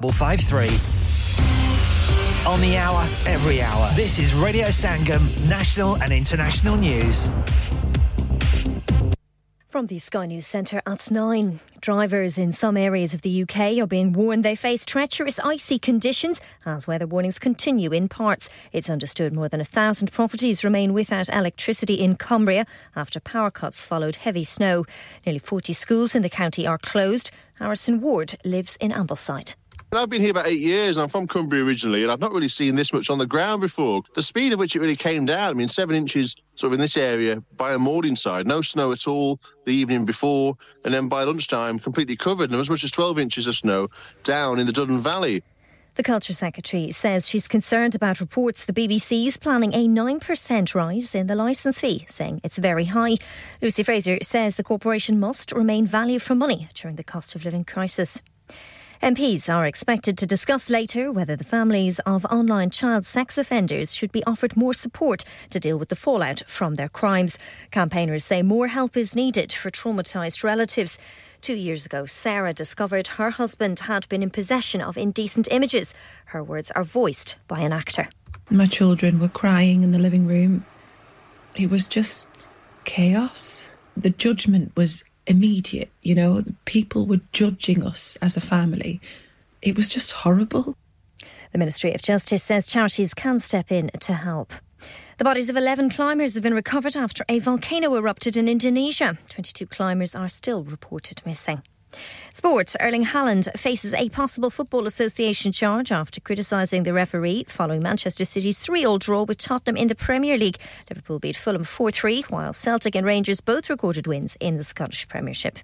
53. 0.00 0.66
On 2.50 2.58
the 2.62 2.78
hour, 2.78 3.02
every 3.26 3.60
hour. 3.60 3.88
This 3.94 4.18
is 4.18 4.32
Radio 4.32 4.68
Sangam, 4.68 5.20
national 5.46 6.02
and 6.02 6.10
international 6.10 6.76
news. 6.76 7.28
From 9.68 9.86
the 9.86 9.98
Sky 9.98 10.26
News 10.26 10.46
Centre 10.46 10.82
at 10.86 11.10
9. 11.10 11.60
Drivers 11.80 12.38
in 12.38 12.52
some 12.52 12.76
areas 12.76 13.14
of 13.14 13.22
the 13.22 13.42
UK 13.42 13.78
are 13.78 13.86
being 13.86 14.12
warned 14.12 14.42
they 14.42 14.56
face 14.56 14.84
treacherous 14.84 15.38
icy 15.38 15.78
conditions 15.78 16.40
as 16.64 16.86
weather 16.86 17.06
warnings 17.06 17.38
continue 17.38 17.92
in 17.92 18.08
parts. 18.08 18.48
It's 18.72 18.90
understood 18.90 19.34
more 19.34 19.48
than 19.48 19.60
a 19.60 19.64
thousand 19.64 20.12
properties 20.12 20.64
remain 20.64 20.92
without 20.92 21.28
electricity 21.28 21.94
in 21.94 22.16
Cumbria 22.16 22.66
after 22.96 23.20
power 23.20 23.50
cuts 23.50 23.84
followed 23.84 24.16
heavy 24.16 24.44
snow. 24.44 24.86
Nearly 25.24 25.38
40 25.38 25.72
schools 25.74 26.14
in 26.14 26.22
the 26.22 26.30
county 26.30 26.66
are 26.66 26.78
closed. 26.78 27.30
Harrison 27.58 28.00
Ward 28.00 28.34
lives 28.44 28.76
in 28.80 28.90
Ambleside. 28.90 29.54
I've 29.92 30.08
been 30.08 30.20
here 30.22 30.30
about 30.30 30.46
eight 30.46 30.60
years. 30.60 30.96
and 30.96 31.02
I'm 31.02 31.08
from 31.08 31.26
Cumbria 31.26 31.64
originally, 31.64 32.04
and 32.04 32.12
I've 32.12 32.20
not 32.20 32.32
really 32.32 32.48
seen 32.48 32.76
this 32.76 32.92
much 32.92 33.10
on 33.10 33.18
the 33.18 33.26
ground 33.26 33.60
before. 33.60 34.02
The 34.14 34.22
speed 34.22 34.52
at 34.52 34.58
which 34.58 34.76
it 34.76 34.80
really 34.80 34.96
came 34.96 35.26
down, 35.26 35.50
I 35.50 35.52
mean, 35.54 35.68
seven 35.68 35.96
inches 35.96 36.36
sort 36.54 36.68
of 36.68 36.74
in 36.74 36.80
this 36.80 36.96
area 36.96 37.42
by 37.56 37.74
a 37.74 37.78
mooring 37.78 38.14
side, 38.14 38.46
no 38.46 38.62
snow 38.62 38.92
at 38.92 39.08
all 39.08 39.40
the 39.64 39.74
evening 39.74 40.04
before, 40.04 40.56
and 40.84 40.94
then 40.94 41.08
by 41.08 41.24
lunchtime, 41.24 41.80
completely 41.80 42.16
covered, 42.16 42.52
and 42.52 42.60
as 42.60 42.70
much 42.70 42.84
as 42.84 42.92
12 42.92 43.18
inches 43.18 43.48
of 43.48 43.56
snow 43.56 43.88
down 44.22 44.60
in 44.60 44.66
the 44.66 44.72
Duddon 44.72 45.00
Valley. 45.00 45.42
The 45.96 46.04
Culture 46.04 46.32
Secretary 46.32 46.92
says 46.92 47.28
she's 47.28 47.48
concerned 47.48 47.96
about 47.96 48.20
reports 48.20 48.64
the 48.64 48.72
BBC's 48.72 49.36
planning 49.36 49.74
a 49.74 49.88
9% 49.88 50.74
rise 50.74 51.14
in 51.16 51.26
the 51.26 51.34
licence 51.34 51.80
fee, 51.80 52.04
saying 52.08 52.40
it's 52.44 52.58
very 52.58 52.84
high. 52.84 53.16
Lucy 53.60 53.82
Fraser 53.82 54.18
says 54.22 54.54
the 54.54 54.62
corporation 54.62 55.18
must 55.18 55.50
remain 55.50 55.84
value 55.84 56.20
for 56.20 56.36
money 56.36 56.68
during 56.74 56.94
the 56.94 57.02
cost 57.04 57.34
of 57.34 57.44
living 57.44 57.64
crisis. 57.64 58.22
MPs 59.02 59.48
are 59.48 59.64
expected 59.64 60.18
to 60.18 60.26
discuss 60.26 60.68
later 60.68 61.10
whether 61.10 61.34
the 61.34 61.42
families 61.42 62.00
of 62.00 62.26
online 62.26 62.68
child 62.68 63.06
sex 63.06 63.38
offenders 63.38 63.94
should 63.94 64.12
be 64.12 64.22
offered 64.24 64.58
more 64.58 64.74
support 64.74 65.24
to 65.48 65.58
deal 65.58 65.78
with 65.78 65.88
the 65.88 65.96
fallout 65.96 66.42
from 66.46 66.74
their 66.74 66.90
crimes. 66.90 67.38
Campaigners 67.70 68.24
say 68.24 68.42
more 68.42 68.66
help 68.66 68.98
is 68.98 69.16
needed 69.16 69.54
for 69.54 69.70
traumatised 69.70 70.44
relatives. 70.44 70.98
Two 71.40 71.54
years 71.54 71.86
ago, 71.86 72.04
Sarah 72.04 72.52
discovered 72.52 73.06
her 73.16 73.30
husband 73.30 73.80
had 73.80 74.06
been 74.10 74.22
in 74.22 74.28
possession 74.28 74.82
of 74.82 74.98
indecent 74.98 75.48
images. 75.50 75.94
Her 76.26 76.44
words 76.44 76.70
are 76.72 76.84
voiced 76.84 77.36
by 77.48 77.60
an 77.60 77.72
actor. 77.72 78.10
My 78.50 78.66
children 78.66 79.18
were 79.18 79.30
crying 79.30 79.82
in 79.82 79.92
the 79.92 79.98
living 79.98 80.26
room. 80.26 80.66
It 81.56 81.70
was 81.70 81.88
just 81.88 82.28
chaos. 82.84 83.70
The 83.96 84.10
judgment 84.10 84.76
was 84.76 85.04
immediate. 85.26 85.90
You 86.02 86.14
know, 86.14 86.42
people 86.64 87.06
were 87.06 87.20
judging 87.32 87.82
us 87.82 88.16
as 88.16 88.36
a 88.36 88.40
family. 88.40 89.00
It 89.62 89.76
was 89.76 89.88
just 89.88 90.12
horrible. 90.12 90.76
The 91.52 91.58
Ministry 91.58 91.92
of 91.92 92.02
Justice 92.02 92.42
says 92.42 92.66
charities 92.66 93.14
can 93.14 93.38
step 93.38 93.72
in 93.72 93.90
to 94.00 94.14
help. 94.14 94.52
The 95.18 95.24
bodies 95.24 95.50
of 95.50 95.56
11 95.56 95.90
climbers 95.90 96.34
have 96.34 96.42
been 96.42 96.54
recovered 96.54 96.96
after 96.96 97.24
a 97.28 97.40
volcano 97.40 97.94
erupted 97.94 98.36
in 98.36 98.48
Indonesia. 98.48 99.18
22 99.28 99.66
climbers 99.66 100.14
are 100.14 100.28
still 100.28 100.62
reported 100.62 101.20
missing. 101.26 101.62
Sport. 102.32 102.74
Erling 102.80 103.04
Haaland 103.04 103.52
faces 103.58 103.92
a 103.94 104.08
possible 104.08 104.50
Football 104.50 104.86
Association 104.86 105.52
charge 105.52 105.92
after 105.92 106.20
criticising 106.20 106.84
the 106.84 106.92
referee 106.92 107.44
following 107.48 107.82
Manchester 107.82 108.24
City's 108.24 108.60
3 108.60 108.84
all 108.84 108.98
draw 108.98 109.24
with 109.24 109.38
Tottenham 109.38 109.76
in 109.76 109.88
the 109.88 109.94
Premier 109.94 110.38
League. 110.38 110.58
Liverpool 110.88 111.18
beat 111.18 111.36
Fulham 111.36 111.64
4 111.64 111.90
3, 111.90 112.22
while 112.28 112.52
Celtic 112.52 112.94
and 112.94 113.06
Rangers 113.06 113.40
both 113.40 113.68
recorded 113.68 114.06
wins 114.06 114.36
in 114.40 114.56
the 114.56 114.64
Scottish 114.64 115.08
Premiership. 115.08 115.58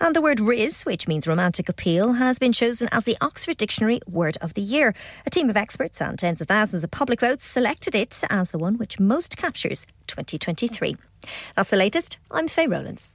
And 0.00 0.14
the 0.14 0.20
word 0.20 0.38
Rizz, 0.38 0.84
which 0.84 1.08
means 1.08 1.26
romantic 1.26 1.68
appeal, 1.68 2.14
has 2.14 2.38
been 2.38 2.52
chosen 2.52 2.88
as 2.92 3.04
the 3.04 3.16
Oxford 3.20 3.56
Dictionary 3.56 4.00
Word 4.06 4.36
of 4.40 4.54
the 4.54 4.62
Year. 4.62 4.94
A 5.26 5.30
team 5.30 5.48
of 5.48 5.56
experts 5.56 6.00
and 6.00 6.18
tens 6.18 6.40
of 6.40 6.48
thousands 6.48 6.84
of 6.84 6.90
public 6.90 7.20
votes 7.20 7.44
selected 7.44 7.94
it 7.94 8.22
as 8.28 8.50
the 8.50 8.58
one 8.58 8.76
which 8.76 9.00
most 9.00 9.36
captures 9.36 9.86
2023. 10.08 10.96
That's 11.56 11.70
the 11.70 11.76
latest. 11.76 12.18
I'm 12.30 12.48
Faye 12.48 12.66
Rowlands. 12.66 13.14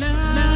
Kullu 0.00 0.55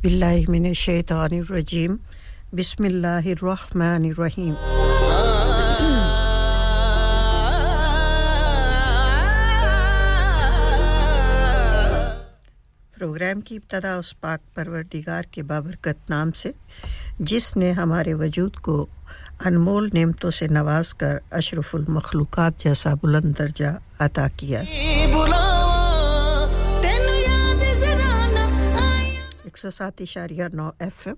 आउज़बिल्लिमिनशैतानिर्रजीम 0.00 1.92
बिस्मिल्लाहिर्रहमानिर्रहीम 2.56 4.54
programme 12.96 13.40
की 13.40 13.54
इब्तदा 13.54 13.92
उस 13.98 14.12
पाक 14.22 14.40
परवरदिगार 14.56 15.24
के 15.34 15.42
बाबरकत 15.42 15.96
नाम 16.10 16.30
से, 16.32 16.50
जिसने 17.20 17.70
हमारे 17.72 18.12
वजूद 18.24 18.56
को 18.64 18.76
अनमोल 19.46 19.84
नेमतों 19.94 20.30
से 20.32 20.46
नवाज़ 20.48 20.90
कर 21.00 21.14
अशरफुल 21.32 21.84
मखलूक़ात 21.90 22.52
जैसा 22.64 22.90
बुलंद 23.04 23.30
दर्जा 23.36 23.70
अता 24.00 24.26
किया। 24.40 24.60
सात 29.70 30.00
इशारिया 30.02 30.48
नौ 30.54 30.70
F 30.82 31.08
M, 31.08 31.16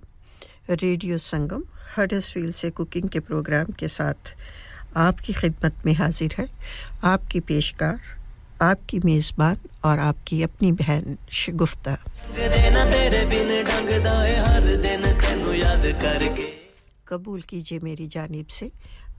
radio 0.71 1.19
Sangam 1.19 1.63
Huddersfield 1.97 2.55
से 2.55 2.71
कुकिंग 2.71 3.09
के 3.09 3.21
प्रोग्राम 3.21 3.73
के 3.79 3.89
साथ 3.89 4.37
आपकी 4.97 5.33
खिदमत 5.33 5.75
में 5.87 5.95
हाजिर 5.95 6.35
है। 6.39 6.47
आपकी 7.05 7.41
पेशकार, 7.41 8.01
आपकी 8.63 8.99
मेज़बान 9.05 9.57
और 9.85 9.99
आपकी 9.99 10.43
अपनी 10.43 10.73
बहन 10.73 11.17
शगुफ्ता 11.33 11.97
कबूल 17.09 17.41
कीजिए 17.43 17.79
मेरी 17.79 18.07
जानिब 18.09 18.47
से। 18.47 18.71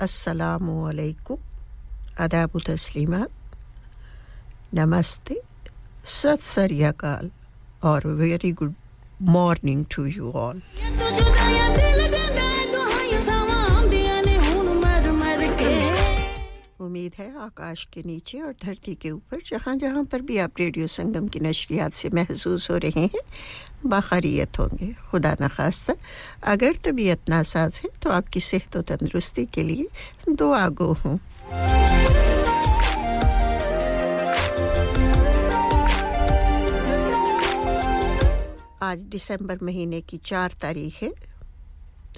अस्सलामुअलैकुम 0.01 1.37
अदाब 2.19 2.59
तस्लीमात 2.67 3.29
नमस्ते। 4.73 5.41
सत 6.05 6.41
सरियाकाल 6.41 7.29
और 7.83 8.07
very 8.07 8.51
good 8.51 8.73
morning 9.21 9.85
to 9.95 10.05
you 10.05 10.31
all 10.31 10.61
उम्मीद 16.81 17.11
है 17.19 17.27
आकाश 17.41 17.83
के 17.93 18.01
नीचे 18.05 18.39
और 18.41 18.53
धरती 18.63 18.93
के 19.01 19.09
ऊपर, 19.11 19.37
जहाँ 19.47 19.75
जहाँ 19.77 20.03
पर 20.05 20.21
भी 20.21 20.37
आप 20.37 20.59
रेडियो 20.59 20.87
संगम 20.87 21.27
की 21.27 21.39
नशरियात 21.39 21.93
से 21.93 22.09
महसूस 22.13 22.69
हो 22.71 22.77
रहे 22.77 23.01
हैं, 23.01 23.21
बाखरियत 23.85 24.59
होंगे। 24.59 24.91
खुदा 25.09 25.35
न 25.41 25.47
खास्ता, 25.47 25.93
अगर 26.43 26.75
तबीयत 26.85 27.29
नासाज 27.29 27.79
है 27.83 27.89
तो 28.03 28.09
आपकी 28.11 28.39
सेहत 28.39 28.75
और 28.77 28.83
तंदरुस्ती 28.89 29.45
के 29.45 29.63
लिए 29.63 29.87
दो 30.29 30.51
आगो 30.53 30.91
हूँ। 31.05 31.19
आज 38.93 39.01
दिसंबर 39.01 39.57
महीने 39.63 39.99
की 40.01 40.17
चार 40.17 40.53
तारीख 40.61 41.01
है। 41.01 41.11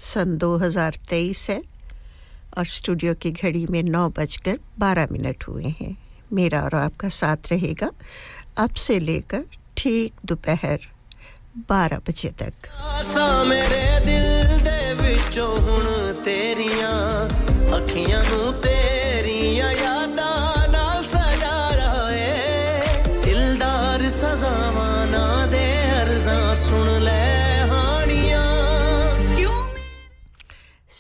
सन 0.03 0.38
2023 0.38 1.50
है 1.50 1.62
और 2.58 2.65
स्टूडियो 2.65 3.13
की 3.15 3.32
घड़ी 3.32 3.65
में 3.70 3.82
नौ 3.84 4.10
बजकर 4.10 4.60
बारह 4.79 5.08
मिनट 5.12 5.48
हुए 5.48 5.74
हैं। 5.79 5.96
मेरा 6.34 6.62
और 6.62 6.75
आपका 6.75 7.10
साथ 7.10 7.51
रहेगा 7.51 7.91
अब 8.58 8.74
से 8.75 9.00
लेकर 9.00 9.46
ठीक 9.77 10.13
दोपहर 10.25 10.88
बारह 11.70 12.01
बजे 12.10 12.32
तक। 12.41 12.70
मेरे 13.48 13.84
दिल 14.05 14.27
दे 14.67 14.79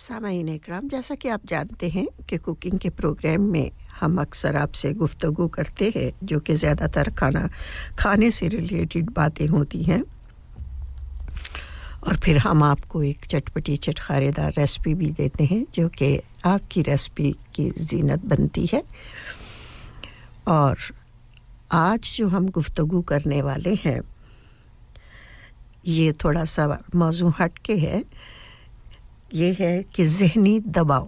सामाइन 0.05 0.49
इकराम 0.49 0.87
जैसा 0.87 1.15
कि 1.15 1.29
आप 1.29 1.45
जानते 1.47 1.87
हैं 1.89 2.05
कि 2.29 2.37
कुकिंग 2.37 2.77
के 2.79 2.89
प्रोग्राम 2.89 3.41
में 3.41 3.71
हम 4.01 4.19
अक्सर 4.21 4.55
आपसे 4.55 4.91
गुफ्तगु 4.93 5.47
करते 5.47 5.91
हैं, 5.95 6.11
जो 6.23 6.39
कि 6.39 6.53
ज़्यादातर 6.53 7.09
खाना, 7.09 7.47
खाने 7.99 8.29
से 8.31 8.47
रिलेटेड 8.47 9.09
बातें 9.09 9.47
होती 9.47 9.81
हैं। 9.83 10.03
और 12.07 12.17
फिर 12.23 12.37
हम 12.37 12.63
आपको 12.63 13.03
एक 13.03 13.25
चटपटी 13.25 13.77
चटखारेदार 13.77 14.53
रेसिपी 14.57 14.93
भी 14.93 15.11
देते 15.11 15.43
हैं, 15.43 15.65
जो 15.73 15.87
कि 15.89 16.21
आपकी 16.45 16.81
रेसिपी 16.81 17.31
की 17.55 17.69
जीनत 17.79 18.25
बनती 18.25 18.65
है। 18.65 18.83
और 20.47 20.77
आज 21.71 22.13
जो 22.17 22.27
हम 22.27 22.49
गुफ्तगु 22.49 23.01
करने 23.01 23.41
वाले 23.41 23.73
हैं, 23.75 23.99
ये 25.87 26.11
थोड़ा 26.13 26.45
सा 26.45 26.77
मौजू 26.95 27.33
हट 27.39 27.57
के 27.57 27.77
है 27.77 28.03
ये 29.35 29.55
है 29.59 29.71
कि 29.95 30.05
जहनी 30.07 30.59
दबाव। 30.75 31.07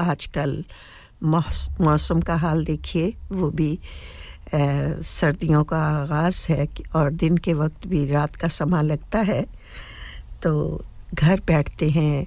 आजकल 0.00 0.64
मौसम 1.24 2.20
का 2.20 2.34
हाल 2.36 2.64
देखिए 2.64 3.14
वो 3.32 3.50
भी 3.50 3.72
आ, 4.54 4.58
सर्दियों 5.02 5.62
का 5.64 5.78
आगाज़ 5.78 6.46
है 6.52 6.66
और 6.96 7.10
दिन 7.12 7.36
के 7.36 7.54
वक्त 7.54 7.86
भी 7.86 8.04
रात 8.06 8.36
का 8.36 8.48
समा 8.48 8.82
लगता 8.82 9.18
है। 9.20 9.42
तो 10.42 10.52
घर 11.14 11.40
बैठते 11.46 11.88
हैं 11.90 12.26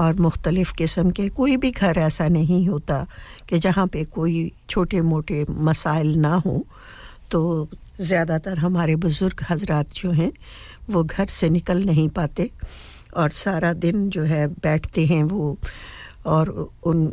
और 0.00 0.20
मुख्तलिफ़ 0.20 0.72
किस्म 0.74 1.10
के 1.10 1.28
कोई 1.30 1.56
भी 1.56 1.70
घर 1.70 1.98
ऐसा 1.98 2.28
नहीं 2.28 2.66
होता 2.68 3.06
कि 3.48 3.58
जहाँ 3.58 3.86
पे 3.86 4.04
कोई 4.12 4.50
छोटे 4.70 5.00
मोटे 5.00 5.44
मसाइल 5.48 6.14
ना 6.18 6.34
हो। 6.46 6.64
तो 7.30 7.68
ज़्यादातर 8.00 8.58
हमारे 8.58 8.96
बुज़ुर्ग 8.96 9.44
हजरात 9.50 9.92
जो 9.94 10.10
हैं 10.12 10.32
वो 10.90 11.04
घर 11.04 11.26
से 11.30 11.48
निकल 11.50 11.84
नहीं 11.84 12.08
पाते। 12.08 12.50
और 13.16 13.30
सारा 13.30 13.72
दिन 13.72 14.08
जो 14.10 14.22
है 14.22 14.46
बैठते 14.48 15.06
हैं 15.06 15.22
वो 15.24 15.56
और 16.26 16.48
उन 16.84 17.06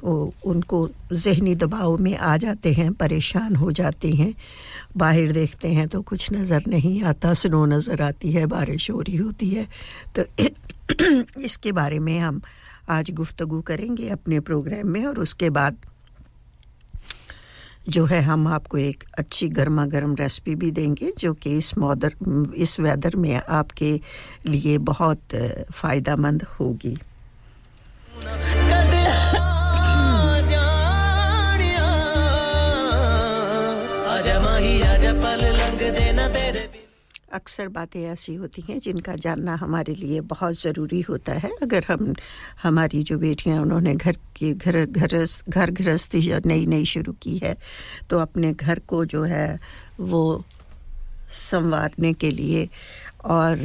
उनको 0.46 0.90
जहनी 1.12 1.56
दबाव 1.56 1.98
में 1.98 2.16
आ 2.18 2.38
जाते 2.38 2.74
हैं, 2.74 2.94
परेशान 2.94 3.56
हो 3.56 3.72
जाते 3.72 4.12
हैं। 4.12 4.34
बाहर 4.98 5.32
देखते 5.32 5.68
हैं 5.68 5.88
तो 5.88 6.02
कुछ 6.02 6.32
नज़र 6.34 6.64
नहीं 6.68 7.04
आता, 7.04 7.34
स्नो 7.34 7.66
नज़र 7.66 8.02
आती 8.02 8.32
है, 8.32 8.46
बारिश 8.46 8.90
हो 8.92 9.02
रही 9.02 9.16
होती 9.16 9.50
है। 9.50 9.68
तो 10.16 10.24
इसके 11.42 11.72
बारे 11.72 12.00
में 12.00 12.20
हम 12.20 12.42
आज 12.90 13.12
गुफ्तगु 13.12 13.62
करेंगे 13.62 14.10
अपने 14.10 14.40
प्रोग्राम 14.40 14.88
में 14.88 15.06
और 15.06 15.20
उसके 15.20 15.50
बाद 15.50 15.78
जो 17.90 18.06
है, 18.06 18.22
हम 18.22 18.48
आपको 18.48 18.78
एक 18.78 19.04
अच्छी 19.18 19.48
गर्मा 19.50 19.86
गर्म 19.86 20.16
रेसिपी 20.16 20.56
भी 20.56 20.72
देंगे, 20.72 21.14
जो 21.20 21.34
कि 21.34 21.58
इस 21.58 21.78
मौदर, 21.78 22.14
इस 22.56 22.80
वेदर 22.80 23.16
में 23.16 23.42
आपके 23.50 24.00
लिए 24.46 24.78
बहुत 24.78 25.22
फ़ायदा 25.72 26.16
मंद 26.16 26.44
होगी। 26.44 26.98
अक्सर 37.34 37.68
बातें 37.68 38.02
ऐसी 38.04 38.34
होती 38.36 38.62
हैं 38.70 38.80
जिनका 38.80 39.16
जानना 39.16 39.56
हमारे 39.56 39.94
लिए 39.96 40.20
बहुत 40.28 40.62
ज़रूरी 40.62 41.02
होता 41.02 41.34
है। 41.34 41.52
अगर 41.62 41.86
हम, 41.90 42.14
हमारी 42.64 43.04
जो 43.04 43.18
बेटियाँ 43.20 43.62
उन्होंने 43.62 43.96
घर 43.96 44.18
की, 44.36 44.54
घर 44.54 44.86
घर 44.86 45.26
घर 45.50 45.72
गृहस्थी 45.72 46.22
नई 46.46 46.66
नई 46.66 46.86
शुरू 46.86 47.14
की 47.22 47.38
है 47.38 47.56
तो 48.10 48.20
अपने 48.20 48.54
घर 48.54 48.80
को 48.88 49.04
जो 49.06 49.24
है 49.24 49.60
वो 50.00 50.44
संवारने 51.30 52.14
के 52.14 52.32
लिए 52.32 52.68
और 53.26 53.58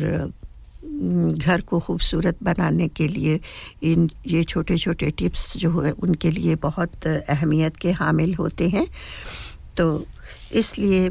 घर 0.86 1.60
को 1.60 1.78
खूबसूरत 1.80 2.38
बनाने 2.42 2.88
के 2.88 3.06
लिए 3.08 3.40
इन, 3.82 4.10
ये 4.26 4.42
छोटे 4.44 4.76
छोटे 4.78 5.10
टिप्स 5.10 5.56
जो 5.56 5.80
है, 5.80 5.90
उनके 5.92 6.30
लिए 6.30 6.54
बहुत 6.62 7.06
अहमियत 7.06 7.76
के 7.76 7.92
हामिल 7.92 8.34
होते 8.34 8.68
हैं। 8.68 8.86
तो 9.76 10.04
इसलिए 10.54 11.08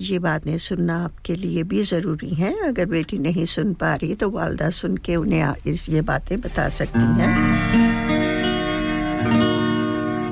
ये 0.00 0.18
बातें 0.18 0.56
सुनना 0.58 0.96
आपके 1.04 1.34
लिए 1.36 1.62
भी 1.62 1.82
ज़रूरी 1.82 2.34
हैं। 2.34 2.54
अगर 2.58 2.86
बेटी 2.86 3.18
नहीं 3.18 3.44
सुन 3.44 3.72
पा 3.74 3.94
रही 3.94 4.14
तो 4.14 4.30
वालदा 4.30 4.70
सुन 4.70 4.96
के 4.96 5.16
उन्हें 5.16 5.54
ये 5.66 6.00
बातें 6.02 6.40
बता 6.40 6.68
सकती 6.68 7.04
हैं। 7.20 7.30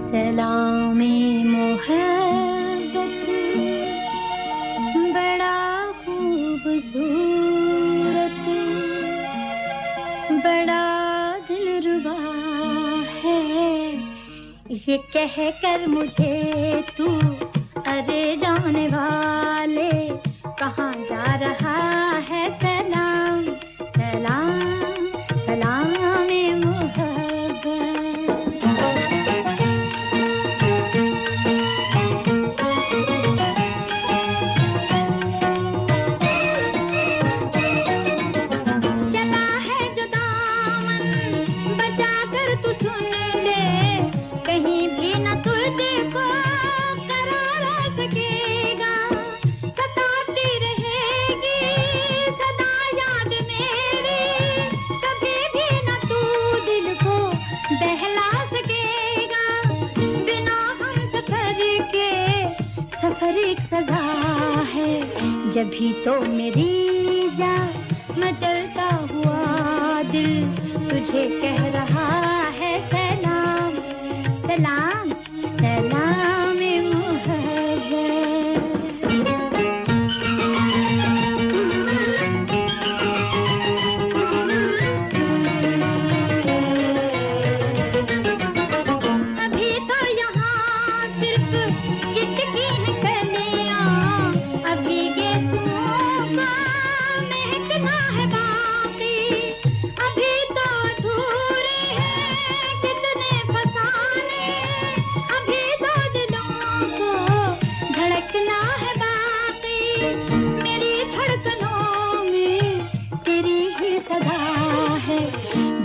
बड़ा 0.04 0.48
बड़ा 12.04 12.16
है। 13.20 13.92
ये 14.88 14.96
कह 15.16 15.50
कर 15.60 15.86
मुझे 15.86 16.84
तू 16.98 17.06
अरे 17.98 18.36
जाने 18.36 18.88
वाले 18.88 19.90
कहाँ 20.58 20.92
जा 20.92 21.34
रहा 21.34 21.76
है 22.18 22.50
सलाम? 22.50 23.44
सलाम। 23.96 24.77
भी 65.64 65.92
तो 66.04 66.20
मेरी 66.20 67.28
जा 67.28 67.54
मचलता 68.18 68.32
चलता 68.32 68.88
हुआ 69.12 70.02
दिल 70.02 70.44
तुझे 70.90 71.40
कह 71.42 71.66
रहा 71.66 72.08
है 72.50 72.70
सलाम 72.88 73.76
सलाम 74.46 75.10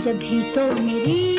जब 0.04 0.18
भी 0.18 0.42
तो 0.52 0.62
मेरी 0.82 1.33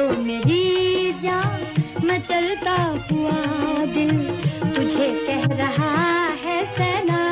तो 0.00 0.08
मेरी 0.08 1.12
जान 1.12 1.82
मैं 2.04 2.22
चलता 2.22 2.72
हुआ 3.12 3.32
दिल। 3.84 4.30
तुझे 4.76 5.26
कह 5.26 5.56
रहा 5.56 6.28
है 6.28 6.64
सना। 6.66 7.24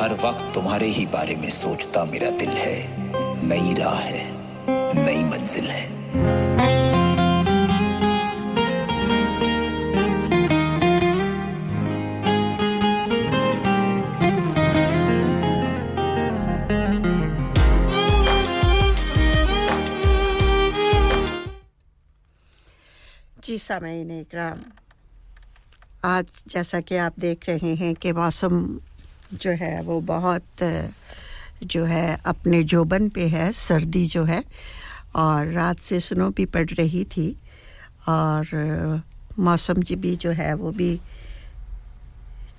हर 0.00 0.12
वक्त 0.12 0.54
तुम्हारे 0.54 0.86
ही 0.86 1.06
बारे 1.06 1.36
में 1.36 1.50
सोचता 1.50 2.04
मेरा 2.04 2.30
दिल 2.30 2.48
है। 2.48 2.88
नई 3.48 3.74
राह 3.74 3.94
है, 3.94 4.32
नई 4.94 5.24
मंजिल 5.24 5.64
है। 5.64 5.91
जी 23.72 23.78
सामीन 23.78 24.20
इकराम 24.20 24.58
आज 26.04 26.26
जैसा 26.48 26.80
कि 26.80 26.96
आप 26.96 27.12
देख 27.18 27.48
रहे 27.48 27.74
हैं 27.74 27.94
कि 27.94 28.12
मौसम 28.12 28.80
जो 29.32 29.50
है, 29.50 29.82
वो 29.82 30.00
बहुत, 30.00 30.44
जो 31.64 31.84
है, 31.84 32.18
अपने 32.26 32.62
जोबन 32.62 33.08
पे 33.08 33.26
है, 33.26 33.52
सर्दी 33.52 34.06
जो 34.06 34.24
है, 34.24 34.44
और 35.16 35.46
रात 35.46 35.78
से 35.78 36.00
स्नो 36.00 36.30
भी 36.30 36.44
पड़ 36.44 36.68
रही 36.68 37.04
थी, 37.04 37.36
और 38.08 39.02
मौसम 39.38 39.82
जी 39.82 39.96
भी 39.96 40.16
जो 40.16 40.30
है, 40.30 40.54
वो 40.54 40.70
भी 40.70 41.00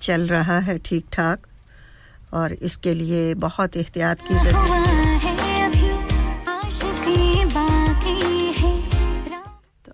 चल 0.00 0.26
रहा 0.26 0.58
है 0.58 0.78
ठीक 0.78 1.06
ठाक 1.12 1.46
और 2.34 2.52
इसके 2.52 2.94
लिए 2.94 3.34
बहुत 3.34 3.76
एहतियात 3.76 4.20
की 4.20 4.34
ज़रूरत 4.34 4.83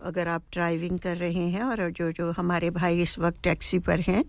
अगर 0.02 0.28
आप 0.28 0.42
ड्राइविंग 0.52 0.98
कर 0.98 1.16
रहे 1.16 1.48
हैं 1.48 1.62
और 1.62 1.90
जो 1.90 2.10
जो 2.12 2.30
हमारे 2.32 2.70
भाई 2.70 3.00
इस 3.02 3.18
वक्त 3.18 3.42
टैक्सी 3.44 3.78
पर 3.78 4.00
हैं, 4.00 4.24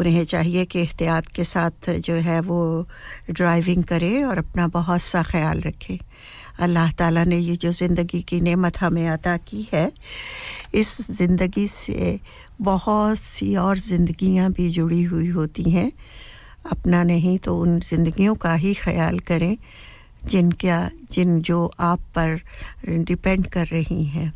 उन्हें 0.00 0.24
चाहिए 0.24 0.64
कि 0.64 0.78
एहतियात 0.80 1.26
के 1.34 1.44
साथ 1.44 1.90
जो 2.00 2.14
है 2.26 2.40
वो 2.40 2.86
ड्राइविंग 3.30 3.84
करें 3.84 4.24
और 4.24 4.38
अपना 4.38 4.66
बहुत 4.68 5.02
सा 5.02 5.22
ख्याल 5.22 5.60
रखें। 5.60 5.98
अल्लाह 6.60 6.90
ताला 6.92 7.24
ने 7.24 7.36
ये 7.38 7.56
जो 7.56 7.72
ज़िंदगी 7.72 8.20
की 8.22 8.40
नेमत 8.40 8.78
हमें 8.80 9.08
अता 9.08 9.36
की 9.36 9.68
है, 9.72 9.90
इस 10.74 11.10
ज़िंदगी 11.10 11.66
से 11.68 12.18
बहुत 12.60 13.18
सी 13.18 13.54
और 13.56 13.78
ज़िंदगियाँ 13.78 14.50
भी 14.52 14.68
जुड़ी 14.70 15.02
हुई 15.04 15.28
होती 15.28 15.70
हैं। 15.70 15.90
अपना 16.72 17.02
नहीं 17.04 17.38
तो 17.38 17.56
उन 17.58 17.78
ज़िंदगियों 17.80 18.34
का 18.36 18.54
ही 18.54 18.74
ख्याल 18.74 19.18
करें, 19.18 19.56
जिनका, 20.24 20.88
जिन 21.12 21.40
जो 21.42 21.64
आप 21.80 22.00
पर 22.18 22.40
डिपेंड 23.04 23.46
कर 23.46 23.66
रही 23.66 24.04
हैं। 24.06 24.32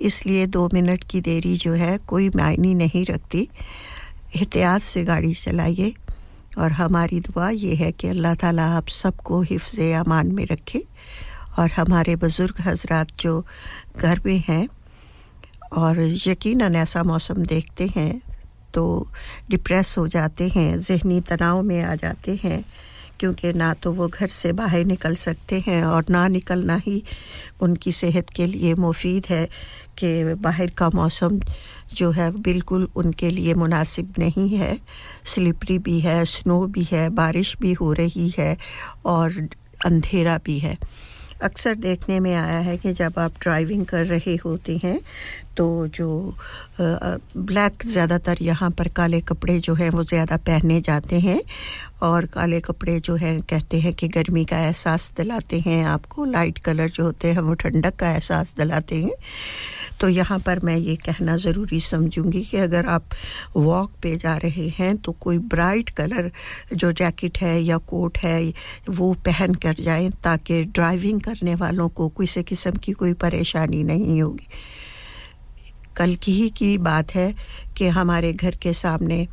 इसलिए 0.00 0.46
दो 0.46 0.68
मिनट 0.74 1.04
की 1.04 1.20
देरी 1.20 1.56
जो 1.56 1.72
है 1.74 1.96
कोई 2.06 2.28
मायने 2.36 2.74
नहीं 2.74 3.04
रखती। 3.04 3.48
एहतियात 4.36 4.82
से 4.82 5.04
गाड़ी 5.04 5.34
चलाइए 5.34 5.92
और 6.58 6.72
हमारी 6.72 7.20
दुआ 7.20 7.48
ये 7.50 7.74
है 7.74 7.90
कि 7.92 8.08
अल्लाह 8.08 8.34
ताला 8.34 8.66
आप 8.76 8.88
सबको 8.88 9.40
हिफ्ज़ 9.42 9.80
अमान 10.00 10.32
में 10.34 10.44
रखे 10.46 10.82
और 11.58 11.70
हमारे 11.72 12.16
बुज़ुर्ग 12.16 12.60
हजरात 12.66 13.08
जो 13.20 13.44
घर 13.98 14.20
में 14.26 14.42
हैं 14.48 14.68
और 15.72 16.00
यकीनन 16.26 16.76
ऐसा 16.76 17.02
मौसम 17.02 17.44
देखते 17.46 17.86
हैं 17.96 18.12
तो 18.74 18.84
डिप्रेस 19.50 19.96
हो 19.98 20.06
जाते 20.08 20.48
हैं, 20.48 20.78
जहनी 20.78 21.20
तनाव 21.20 21.62
में 21.62 21.82
आ 21.82 21.94
जाते 21.94 22.38
हैं, 22.44 22.64
क्योंकि 23.18 23.52
ना 23.52 23.72
तो 23.74 23.92
वो 23.92 24.08
घर 24.08 24.28
से 24.28 24.52
बाहर 24.52 24.84
निकल 24.84 25.14
सकते 25.16 25.58
हैं 25.66 25.82
और 25.84 26.04
ना 26.10 26.26
निकलना 26.28 26.76
ही 26.76 27.02
उनकी 27.62 27.92
सेहत 27.92 28.30
के 28.36 28.46
लिए 28.46 28.74
मुफीद 28.74 29.26
है। 29.30 29.48
कि 29.98 30.34
बाहर 30.36 30.70
का 30.78 30.90
मौसम 30.94 31.40
जो 31.92 32.10
है 32.10 32.30
बिल्कुल 32.42 32.88
उनके 32.96 33.30
लिए 33.30 33.54
मुनासिब 33.56 34.14
नहीं 34.18 34.48
है। 34.50 34.78
स्लिपरी 35.26 35.78
भी 35.80 35.98
है, 36.00 36.24
स्नो 36.26 36.60
भी 36.68 36.84
है, 36.84 37.08
बारिश 37.10 37.56
भी 37.60 37.72
हो 37.74 37.92
रही 37.94 38.28
है 38.38 38.56
और 39.06 39.48
अंधेरा 39.86 40.38
भी 40.46 40.58
है। 40.58 40.76
अक्सर 41.42 41.74
देखने 41.76 42.18
में 42.20 42.34
आया 42.34 42.58
है 42.58 42.76
कि 42.76 42.92
जब 42.92 43.18
आप 43.18 43.32
ड्राइविंग 43.40 43.84
कर 43.86 44.04
रहे 44.06 44.34
होते 44.36 44.76
हैं 44.84 44.98
तो 45.56 45.66
जो 45.88 46.08
ब्लैक 46.80 47.86
ज़्यादातर 47.86 48.38
यहाँ 48.42 48.70
पर 48.70 48.88
काले 48.88 49.20
कपड़े 49.20 49.58
जो 49.58 49.74
हैं, 49.74 49.88
वो 49.90 50.04
ज़्यादा 50.04 50.36
पहने 50.38 50.80
जाते 50.80 51.18
हैं 51.20 51.40
और 52.02 52.26
काले 52.26 52.60
कपड़े 52.60 52.98
जो 53.00 53.14
हैं, 53.16 53.40
कहते 53.42 53.80
हैं 53.80 53.92
कि 53.94 54.08
गर्मी 54.08 54.44
का 54.44 54.58
एहसास 54.58 55.10
दिलाते 55.16 55.60
हैं 55.60 55.84
आपको। 55.86 56.24
लाइट 56.26 56.58
कलर 56.58 56.88
जो 56.88 57.04
होते 57.04 57.32
हैं, 57.32 57.40
वो 57.40 57.54
ठंडक 57.54 57.96
का 57.96 58.10
एहसास 58.10 58.54
दिलाते 58.58 58.96
हैं। 58.96 59.12
तो 60.00 60.08
यहाँ 60.08 60.38
पर 60.38 60.60
मैं 60.64 60.76
ये 60.76 60.94
कहना 60.96 61.36
ज़रूरी 61.36 61.80
समझूँगी 61.80 62.42
कि 62.44 62.56
अगर 62.56 62.86
आप 62.86 63.04
वॉक 63.56 63.92
पे 64.02 64.16
जा 64.16 64.36
रहे 64.36 64.68
हैं 64.68 64.96
तो 64.96 65.12
कोई 65.12 65.38
ब्राइट 65.38 65.90
कलर 65.90 66.30
जो 66.74 66.92
जैकेट 66.92 67.38
है 67.38 67.60
या 67.62 67.78
कोट 67.78 68.18
है, 68.18 68.52
वो 68.90 69.12
पहन 69.14 69.54
कर 69.54 69.74
जाएँ 69.80 70.10
ताकि 70.24 70.62
ड्राइविंग 70.64 71.20
करने 71.20 71.54
वालों 71.54 71.88
को 71.88 72.08
किसी 72.08 72.42
किस्म 72.42 72.76
की 72.76 72.92
कोई 72.92 73.12
परेशानी 73.14 73.82
नहीं 73.82 74.22
होगी। 74.22 74.48
कल 75.96 76.14
की 76.14 76.32
ही 76.32 76.48
की 76.50 76.76
बात 76.78 77.14
है 77.14 77.34
कि 77.76 77.88
हमारे 77.88 78.32
घर 78.32 78.56
के 78.62 78.72
सामने 78.72 79.26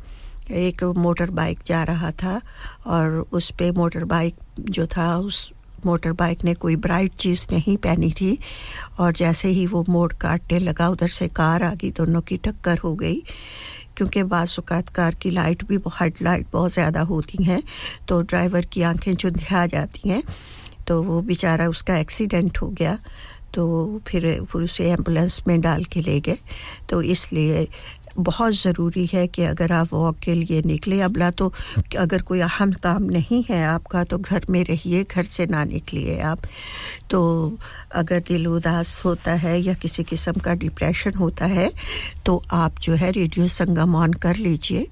एक 0.50 0.82
मोटर 0.96 1.30
बाइक 1.30 1.58
जा 1.66 1.82
रहा 1.84 2.10
था 2.10 2.40
और 2.86 3.26
उस 3.32 3.50
पे 3.50 3.70
मोटर 3.72 4.04
बाइक 4.04 4.34
जो 4.60 4.86
था 4.86 5.16
उस 5.16 5.50
मोटर 5.84 6.12
बाइक 6.14 6.44
ने 6.44 6.54
कोई 6.56 6.76
ब्राइट 6.78 7.14
चीज़ 7.14 7.46
नहीं 7.52 7.76
पहनी 7.76 8.10
थी 8.12 8.38
और 9.00 9.12
जैसे 9.14 9.48
ही 9.48 9.66
वो 9.66 9.84
मोड़ 9.88 10.12
काटने 10.12 10.58
लगा, 10.58 10.88
उधर 10.88 11.08
से 11.08 11.28
कार 11.30 11.62
आ 11.62 11.74
गई, 11.74 11.90
दोनों 11.90 12.20
की 12.20 12.36
टक्कर 12.36 12.78
हो 12.78 12.94
गई। 12.94 13.22
क्योंकि 13.96 14.22
बाज़ात 14.24 14.88
कार 14.88 15.14
की 15.14 15.30
लाइट 15.30 15.64
भी 15.68 15.78
हेड 16.00 16.14
लाइट 16.22 16.46
बहुत 16.52 16.72
ज़्यादा 16.72 17.00
होती 17.02 17.44
हैं 17.44 17.62
तो 18.08 18.20
ड्राइवर 18.22 18.64
की 18.72 18.82
आँखें 18.82 19.14
चुंधिया 19.14 19.66
जाती 19.66 20.08
हैं 20.08 20.22
तो 20.88 21.02
वो 21.02 21.20
बेचारा 21.22 21.68
उसका 21.68 21.96
एक्सीडेंट 21.98 22.58
हो 22.58 22.68
गया 22.70 22.98
तो 23.54 23.64
फिर 24.06 24.22
फिर 24.52 24.62
उसे 24.62 24.90
एंबुलेंस 24.90 25.40
में 25.48 25.60
डाल 25.60 25.84
के 25.84 26.00
ले 26.00 26.18
गए। 26.20 26.38
तो 26.90 27.00
इसलिए 27.02 27.66
बहुत 28.18 28.54
ज़रूरी 28.54 29.04
है 29.06 29.26
कि 29.26 29.42
अगर 29.44 29.72
आप 29.72 29.92
वॉक 29.92 30.18
के 30.22 30.34
लिए 30.34 30.62
निकले 30.62 31.00
अबला 31.00 31.30
तो 31.30 31.52
अगर 31.98 32.22
कोई 32.22 32.40
अहम 32.40 32.72
काम 32.82 33.02
नहीं 33.12 33.42
है 33.50 33.62
आपका 33.64 34.04
तो 34.04 34.18
घर 34.18 34.46
में 34.50 34.62
रहिए, 34.64 35.04
घर 35.04 35.24
से 35.24 35.46
ना 35.46 35.64
निकलिए 35.64 36.18
आप। 36.20 36.38
तो 37.10 37.58
अगर 37.92 38.20
दिल 38.28 38.46
उदास 38.46 39.00
होता 39.04 39.34
है 39.34 39.60
या 39.60 39.74
किसी 39.74 40.02
किस्म 40.04 40.40
का 40.40 40.54
डिप्रेशन 40.56 41.14
होता 41.18 41.46
है 41.46 41.70
तो 42.26 42.42
आप 42.52 42.78
जो 42.82 42.94
है 42.94 43.10
रेडियो 43.10 43.48
संगम 43.48 43.94
ऑन 43.96 44.12
कर 44.12 44.36
लीजिए। 44.36 44.86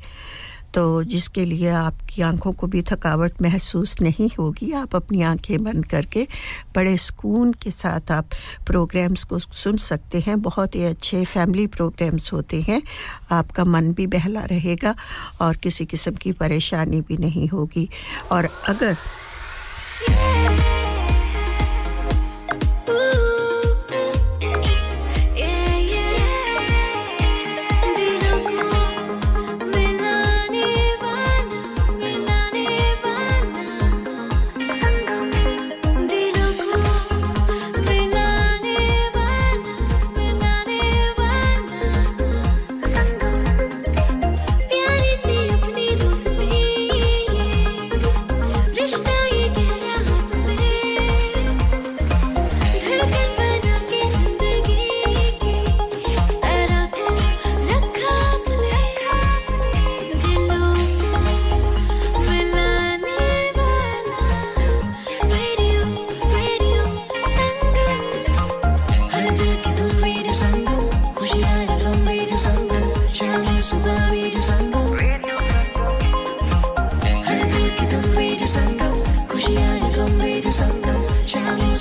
तो 0.75 1.03
जिसके 1.05 1.45
लिए 1.45 1.69
आपकी 1.69 2.23
आँखों 2.23 2.53
को 2.53 2.67
भी 2.67 2.83
थकावट 2.83 3.43
महसूस 3.43 4.01
नहीं 4.01 4.31
होगी, 4.39 4.73
आप 4.73 4.97
अपनी 4.97 5.23
आँखें 5.23 5.65
बंद 5.65 5.87
करके 5.87 6.27
बड़े 6.77 6.97
सुकून 6.97 7.53
के 7.53 7.71
साथ 7.71 8.13
आप 8.13 8.29
प्रोग्राम्स 8.67 9.25
को 9.25 9.39
सुन 9.39 9.77
सकते 9.77 10.21
हैं। 10.21 10.41
बहुत 10.41 10.75
ही 10.75 10.85
अच्छे 10.85 11.25
फैमिली 11.25 11.67
प्रोग्राम्स 11.67 12.33
होते 12.33 12.61
हैं। 12.61 12.83
आपका 13.31 13.65
मन 13.65 13.93
भी 13.93 14.07
बहला 14.07 14.45
रहेगा 14.45 14.95
और 15.41 15.57
किसी 15.57 15.87
किस्म 15.87 16.13
की 16.13 16.33
परेशानी 16.33 17.01
भी 17.01 17.17
नहीं 17.17 17.49
होगी। 17.49 17.89
और 18.33 18.49
अगर 18.69 18.97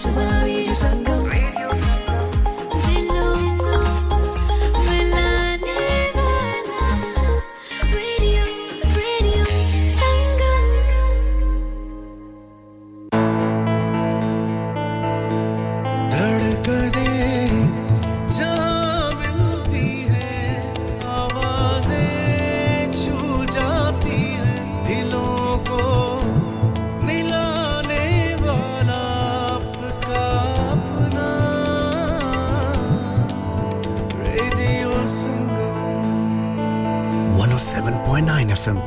शाम 0.04 0.12
सुबह 0.12 0.53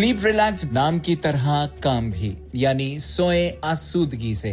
स्लीप 0.00 0.24
रिलैक्स 0.24 0.64
नाम 0.64 0.98
की 0.98 1.14
तरह 1.16 1.66
काम 1.82 2.10
भी 2.10 2.28
यानी 2.54 3.00
सोए 3.00 3.42
आसूदगी 3.64 4.34
से। 4.34 4.52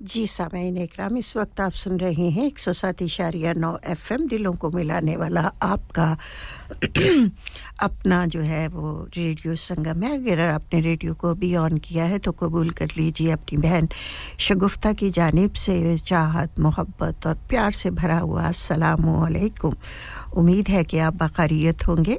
जी 0.00 0.26
सामीन 0.26 0.76
इकराम 0.78 1.16
इस 1.16 1.36
वक्त 1.36 1.60
आप 1.60 1.72
सुन 1.72 1.98
रहे 2.00 2.28
हैं 2.30 2.46
एक 2.46 2.58
सौ 2.58 2.72
सात 2.72 3.02
इशारिया 3.02 3.52
नौ 3.52 3.76
एफ़ 3.86 4.12
दिलों 4.30 4.52
को 4.56 4.70
मिलाने 4.70 5.16
वाला 5.16 5.40
आपका 5.62 6.06
अपना 7.82 8.24
जो 8.26 8.40
है 8.40 8.66
वो 8.68 8.92
रेडियो 9.16 9.56
संगम 9.56 10.02
है। 10.02 10.12
अगर 10.16 10.40
आपने 10.40 10.80
रेडियो 10.80 11.14
को 11.14 11.34
भी 11.34 11.54
ऑन 11.56 11.76
किया 11.78 12.04
है 12.04 12.18
तो 12.18 12.32
कबूल 12.32 12.70
कर 12.70 12.88
लीजिए 12.96 13.30
अपनी 13.30 13.58
बहन 13.58 13.88
शगुफ्ता 14.38 14.92
की 14.92 15.10
जानिब 15.10 15.52
से 15.52 15.98
चाहत, 15.98 16.58
मोहब्बत 16.58 17.26
और 17.26 17.34
प्यार 17.48 17.72
से 17.72 17.90
भरा 17.90 18.18
हुआ 18.18 18.46
असलकुम 18.48 19.74
उम्मीद 20.36 20.68
है 20.68 20.84
कि 20.84 20.98
आप 20.98 21.14
बाकारियत 21.16 21.86
होंगे। 21.86 22.18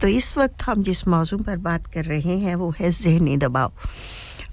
तो 0.00 0.08
इस 0.08 0.36
वक्त 0.38 0.62
हम 0.62 0.82
जिस 0.82 1.06
मौजू 1.08 1.38
पर 1.38 1.56
बात 1.68 1.86
कर 1.86 2.04
रहे 2.04 2.38
हैं, 2.38 2.54
वो 2.54 2.74
है 2.80 2.90
जहनी 2.90 3.36
दबाव। 3.36 3.72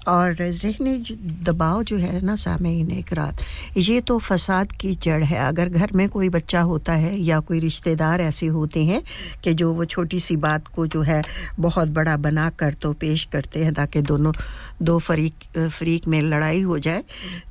और 0.08 0.34
जहनी 0.40 0.96
दबाव 1.44 1.82
जो 1.82 1.96
है 1.96 2.20
ना 2.22 2.34
सामीन 2.36 2.90
एक 2.92 3.12
रात, 3.12 3.40
ये 3.76 4.00
तो 4.00 4.18
फसाद 4.18 4.72
की 4.72 4.94
जड़ 4.96 5.22
है। 5.24 5.38
अगर 5.38 5.68
घर 5.68 5.92
में 5.94 6.08
कोई 6.08 6.28
बच्चा 6.28 6.60
होता 6.62 6.92
है 6.94 7.16
या 7.18 7.40
कोई 7.40 7.60
रिश्तेदार 7.60 8.20
ऐसे 8.20 8.46
होते 8.48 8.84
हैं 8.84 9.02
कि 9.44 9.54
जो 9.54 9.72
वो 9.74 9.84
छोटी 9.86 10.20
सी 10.20 10.36
बात 10.38 10.68
को 10.68 10.86
जो 10.86 11.02
है 11.02 11.22
बहुत 11.60 11.88
बड़ा 11.90 12.16
बना 12.18 12.48
कर 12.52 12.74
तो 12.74 12.92
पेश 12.94 13.24
करते 13.32 13.64
हैं 13.64 13.74
ताकि 13.74 14.02
दोनों, 14.02 14.32
दो 14.82 14.98
फरीक 14.98 15.34
फरीक 15.58 16.06
में 16.08 16.20
लड़ाई 16.22 16.60
हो 16.62 16.78
जाए 16.78 17.04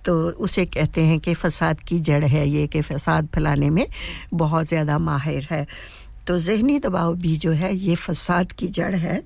तो 0.05 0.15
उसे 0.29 0.65
कहते 0.67 1.01
हैं 1.01 1.19
कि 1.19 1.33
फसाद 1.33 1.79
की 1.79 1.99
जड़ 2.01 2.23
है 2.25 2.47
ये 2.49 2.65
कि 2.67 2.81
फसाद 2.83 3.27
फैलाने 3.35 3.69
में 3.69 3.85
बहुत 4.33 4.67
ज़्यादा 4.67 4.97
माहिर 5.01 5.47
है। 5.51 5.65
तो 6.27 6.37
जहनी 6.39 6.77
दबाव 6.79 7.15
भी 7.15 7.35
जो 7.37 7.51
है 7.53 7.75
ये 7.75 7.95
फसाद 7.97 8.51
की 8.51 8.67
जड़ 8.69 8.95
है। 8.95 9.23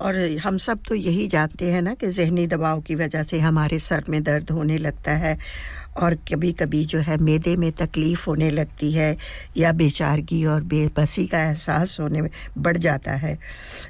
और 0.00 0.38
हम 0.42 0.58
सब 0.58 0.80
तो 0.88 0.94
यही 0.94 1.26
जानते 1.28 1.72
हैं 1.72 1.82
ना 1.82 1.94
कि 1.94 2.06
जहनी 2.06 2.46
दबाव 2.46 2.80
की 2.80 2.94
वजह 2.94 3.22
से 3.22 3.38
हमारे 3.40 3.78
सर 3.78 4.04
में 4.08 4.22
दर्द 4.22 4.50
होने 4.50 4.78
लगता 4.78 5.12
है। 5.12 5.38
और 6.02 6.14
कभी 6.14 6.52
कभी 6.52 6.84
जो 6.84 6.98
है 6.98 7.16
मैदे 7.16 7.56
में 7.56 7.70
तकलीफ़ 7.72 8.26
होने 8.26 8.50
लगती 8.50 8.92
है 8.92 9.16
या 9.56 9.72
बेचारगी 9.72 10.44
और 10.44 10.62
बेबसी 10.62 11.26
का 11.26 11.42
एहसास 11.42 11.96
होने 12.00 12.20
में 12.20 12.30
बढ़ 12.58 12.76
जाता 12.76 13.12
है। 13.12 13.38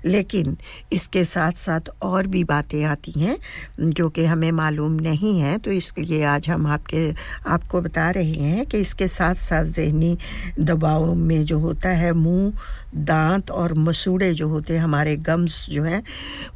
लेकिन 0.04 0.56
इसके 0.92 1.24
साथ 1.24 1.52
साथ 1.52 1.80
और 2.02 2.26
भी 2.26 2.44
बातें 2.44 2.84
आती 2.84 3.12
हैं 3.20 3.36
जो 3.80 4.08
कि 4.08 4.24
हमें 4.24 4.52
मालूम 4.52 4.92
नहीं 4.92 5.40
है 5.40 5.58
तो 5.58 5.72
इसलिए 5.72 6.22
आज 6.24 6.48
हम 6.48 6.66
आपके, 6.66 7.12
आपको 7.46 7.80
बता 7.80 8.10
रहे 8.10 8.32
हैं 8.32 8.66
कि 8.66 8.78
इसके 8.78 9.08
साथ 9.08 9.34
साथ 9.34 9.64
जहनी 9.64 10.16
दबाव 10.60 11.14
में 11.14 11.44
जो 11.44 11.58
होता 11.58 11.88
है, 11.88 12.12
मुँह, 12.12 12.52
दांत 12.94 13.50
और 13.50 13.74
मसूड़े 13.74 14.32
जो 14.34 14.48
होते 14.48 14.74
हैं, 14.74 14.80
हमारे 14.80 15.16
गम्स 15.16 15.66
जो 15.70 15.82
हैं, 15.82 16.02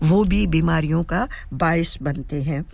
वो 0.02 0.24
भी 0.24 0.46
बीमारियों 0.46 1.02
का 1.04 1.28
बायस 1.52 1.98
बनते 2.02 2.42
हैं। 2.42 2.64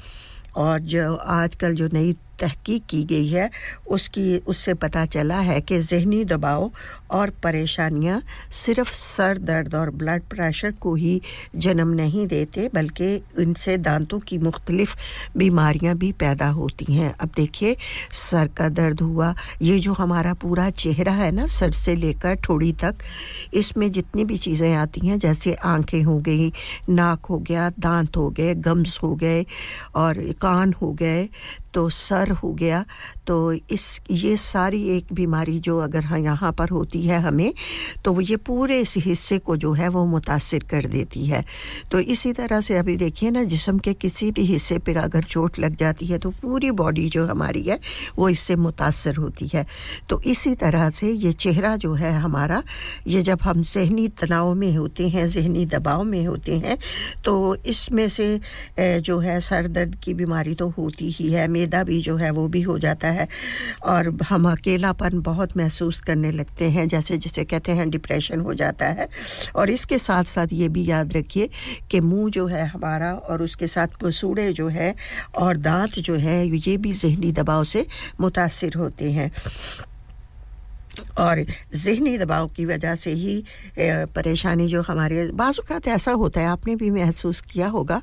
और 0.56 0.78
जो 0.80 1.14
आजकल 1.14 1.74
जो 1.74 1.88
नई 1.92 2.12
तहकीक 2.40 2.86
की 2.86 3.02
गई 3.04 3.28
है। 3.28 3.50
उसकी, 3.88 4.36
उससे 4.36 4.74
पता 4.74 5.04
चला 5.06 5.40
है 5.40 5.60
कि 5.60 5.78
जहनी 5.80 6.24
दबाव 6.24 6.70
और 7.10 7.30
परेशानियाँ 7.42 8.20
सिर्फ़ 8.52 8.90
सर 8.90 9.38
दर्द 9.38 9.74
और 9.74 9.90
ब्लड 9.90 10.22
प्रेशर 10.22 10.70
को 10.72 10.94
ही 10.94 11.20
जन्म 11.56 11.88
नहीं 11.88 12.26
देते, 12.26 12.68
बल्कि 12.74 13.14
इनसे 13.38 13.76
दांतों 13.78 14.18
की 14.18 14.38
मुख्तलिफ़ 14.38 14.96
बीमारियाँ 15.36 15.94
भी 15.94 16.12
पैदा 16.12 16.48
होती 16.48 16.92
हैं। 16.92 17.14
अब 17.20 17.30
देखिए, 17.36 17.76
सर 18.12 18.48
का 18.48 18.68
दर्द 18.68 19.00
हुआ। 19.00 19.34
ये 19.62 19.78
जो 19.78 19.92
हमारा 19.92 20.34
पूरा 20.34 20.70
चेहरा 20.70 21.12
है 21.12 21.30
ना, 21.32 21.46
सर 21.46 21.72
से 21.72 21.94
लेकर 21.96 22.34
ठोड़ी 22.34 22.72
तक, 22.72 22.94
इसमें 23.54 23.90
जितनी 23.92 24.24
भी 24.24 24.36
चीज़ें 24.36 24.74
आती 24.74 25.06
हैं, 25.06 25.18
जैसे 25.18 25.54
आँखें 25.54 26.02
हो 26.02 26.18
गई, 26.18 26.52
नाक 26.88 27.26
हो 27.26 27.38
गया, 27.38 27.70
दांत 27.70 28.16
हो 28.16 28.28
गए, 28.30 28.54
गम्स 28.54 28.98
हो 29.02 29.14
गए 29.14 29.44
और 29.94 30.18
कान 30.40 30.72
हो 30.72 30.92
गए 30.92 31.28
तो 31.74 31.88
सर 31.90 32.30
हो 32.32 32.52
गया। 32.54 32.84
तो 33.26 33.52
इस, 33.52 34.00
ये 34.10 34.36
सारी 34.36 34.82
एक 34.96 35.12
बीमारी 35.12 35.58
जो 35.60 35.78
अगर 35.80 36.18
यहाँ 36.18 36.52
पर 36.52 36.68
होती 36.70 37.02
है 37.02 37.20
हमें 37.20 37.52
तो 38.04 38.12
वो 38.12 38.20
ये 38.20 38.36
पूरे 38.38 38.78
इस 38.80 38.94
हिस्से 38.98 39.38
को 39.38 39.56
जो 39.56 39.72
है 39.72 39.88
वो 39.88 40.04
मुतासर 40.06 40.64
कर 40.70 40.86
देती 40.88 41.26
है। 41.26 41.44
तो 41.90 41.98
इसी 42.00 42.32
तरह 42.32 42.60
से 42.60 42.76
अभी 42.78 42.96
देखिए 42.96 43.30
ना, 43.30 43.44
जिसम 43.44 43.78
के 43.78 43.94
किसी 43.94 44.30
भी 44.30 44.44
हिस्से 44.44 44.78
पे 44.78 44.94
अगर 44.94 45.22
चोट 45.24 45.58
लग 45.58 45.76
जाती 45.76 46.06
है 46.06 46.18
तो 46.18 46.30
पूरी 46.42 46.70
बॉडी 46.72 47.08
जो 47.08 47.26
हमारी 47.26 47.62
है, 47.62 47.78
वो 48.18 48.28
इससे 48.28 48.56
मुतासर 48.56 49.16
होती 49.16 49.48
है। 49.48 49.66
तो 50.08 50.20
इसी 50.22 50.54
तरह 50.56 50.88
से 50.90 51.10
ये 51.10 51.32
चेहरा 51.34 51.76
जो 51.76 51.92
है 51.94 52.12
हमारा, 52.14 52.62
ये 53.06 53.22
जब 53.22 53.38
हम 53.42 53.62
जहनी 53.64 54.08
तनाव 54.20 54.54
में 54.54 54.76
होते 54.76 55.08
हैं, 55.08 55.26
जहनी 55.28 55.66
दबाव 55.66 56.04
में 56.04 56.24
होते 56.26 56.58
हैं 56.58 56.76
तो 57.24 57.34
इसमें 57.66 58.08
से 58.08 58.28
जो 58.78 59.18
है 59.18 59.40
सर 59.42 59.66
दर्द 59.68 59.94
की 60.04 60.14
बीमारी 60.14 60.54
तो 60.54 60.68
होती 60.70 61.10
ही 61.10 61.32
है। 61.32 61.46
मैदा 61.64 61.82
भी 61.82 62.00
जो 62.02 62.16
है 62.16 62.30
वो 62.30 62.46
भी 62.48 62.60
हो 62.62 62.78
जाता 62.78 63.08
है 63.08 63.26
और 63.86 64.08
हम 64.28 64.50
अकेलापन 64.52 65.20
बहुत 65.20 65.56
महसूस 65.56 66.00
करने 66.00 66.30
लगते 66.30 66.70
हैं, 66.70 66.86
जैसे 66.88 67.16
जिसे 67.18 67.44
कहते 67.44 67.72
हैं 67.72 67.88
डिप्रेशन 67.90 68.40
हो 68.40 68.54
जाता 68.54 68.86
है। 68.86 69.08
और 69.56 69.70
इसके 69.70 69.98
साथ 69.98 70.24
साथ 70.24 70.52
ये 70.52 70.68
भी 70.68 70.84
याद 70.90 71.12
रखिए 71.12 71.48
कि 71.90 72.00
मुँह 72.00 72.30
जो 72.30 72.46
है 72.46 72.66
हमारा 72.66 73.12
और 73.14 73.42
उसके 73.42 73.66
साथ 73.66 73.96
पसूड़े 74.02 74.52
जो 74.52 74.68
है 74.68 74.94
और 75.36 75.56
दांत 75.56 75.98
जो 75.98 76.14
है, 76.16 76.46
ये 76.46 76.76
भी 76.76 76.92
जहनी 76.92 77.32
दबाव 77.32 77.64
से 77.64 77.86
मुतासर 78.20 78.74
होते 78.76 79.10
हैं। 79.12 79.30
और 81.18 81.44
जहनी 81.74 82.16
दबाव 82.18 82.48
की 82.48 82.64
वजह 82.66 82.94
से 82.96 83.12
ही 83.12 83.42
परेशानी 83.78 84.66
जो 84.68 84.82
हमारे 84.82 85.26
बाज़ात 85.34 85.88
ऐसा 85.88 86.12
होता 86.12 86.40
है, 86.40 86.46
आपने 86.48 86.76
भी 86.76 86.90
महसूस 86.90 87.40
किया 87.42 87.68
होगा 87.68 88.00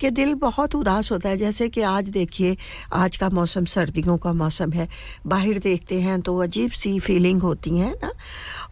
कि 0.00 0.10
दिल 0.10 0.34
बहुत 0.36 0.74
उदास 0.74 1.10
होता 1.12 1.28
है। 1.28 1.36
जैसे 1.36 1.68
कि 1.68 1.82
आज 1.82 2.08
देखिए, 2.10 2.56
आज 2.92 3.16
का 3.16 3.28
मौसम, 3.30 3.64
सर्दियों 3.66 4.16
का 4.18 4.32
मौसम 4.34 4.72
है, 4.72 4.88
बाहर 5.26 5.58
देखते 5.60 6.00
हैं 6.00 6.20
तो 6.20 6.36
अजीब 6.42 6.70
सी 6.72 6.98
फीलिंग 7.00 7.42
होती 7.42 7.78
है 7.78 7.92
ना? 7.94 8.12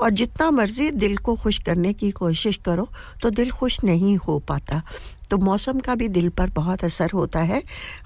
और 0.00 0.10
जितना 0.12 0.50
मर्ज़ी 0.50 0.90
दिल 0.92 1.16
को 1.18 1.34
खुश 1.36 1.58
करने 1.62 1.92
की 1.92 2.10
कोशिश 2.12 2.56
करो 2.64 2.88
तो 3.22 3.30
दिल 3.30 3.50
खुश 3.52 3.82
नहीं 3.84 4.16
हो 4.18 4.38
पाता। 4.38 4.82
तो 5.32 5.36
मौसम 5.38 5.78
का 5.80 5.94
भी 5.94 6.08
दिल 6.08 6.28
पर 6.28 6.50
बहुत 6.50 6.84
असर 6.84 7.10
होता 7.14 7.40
है। 7.40 7.62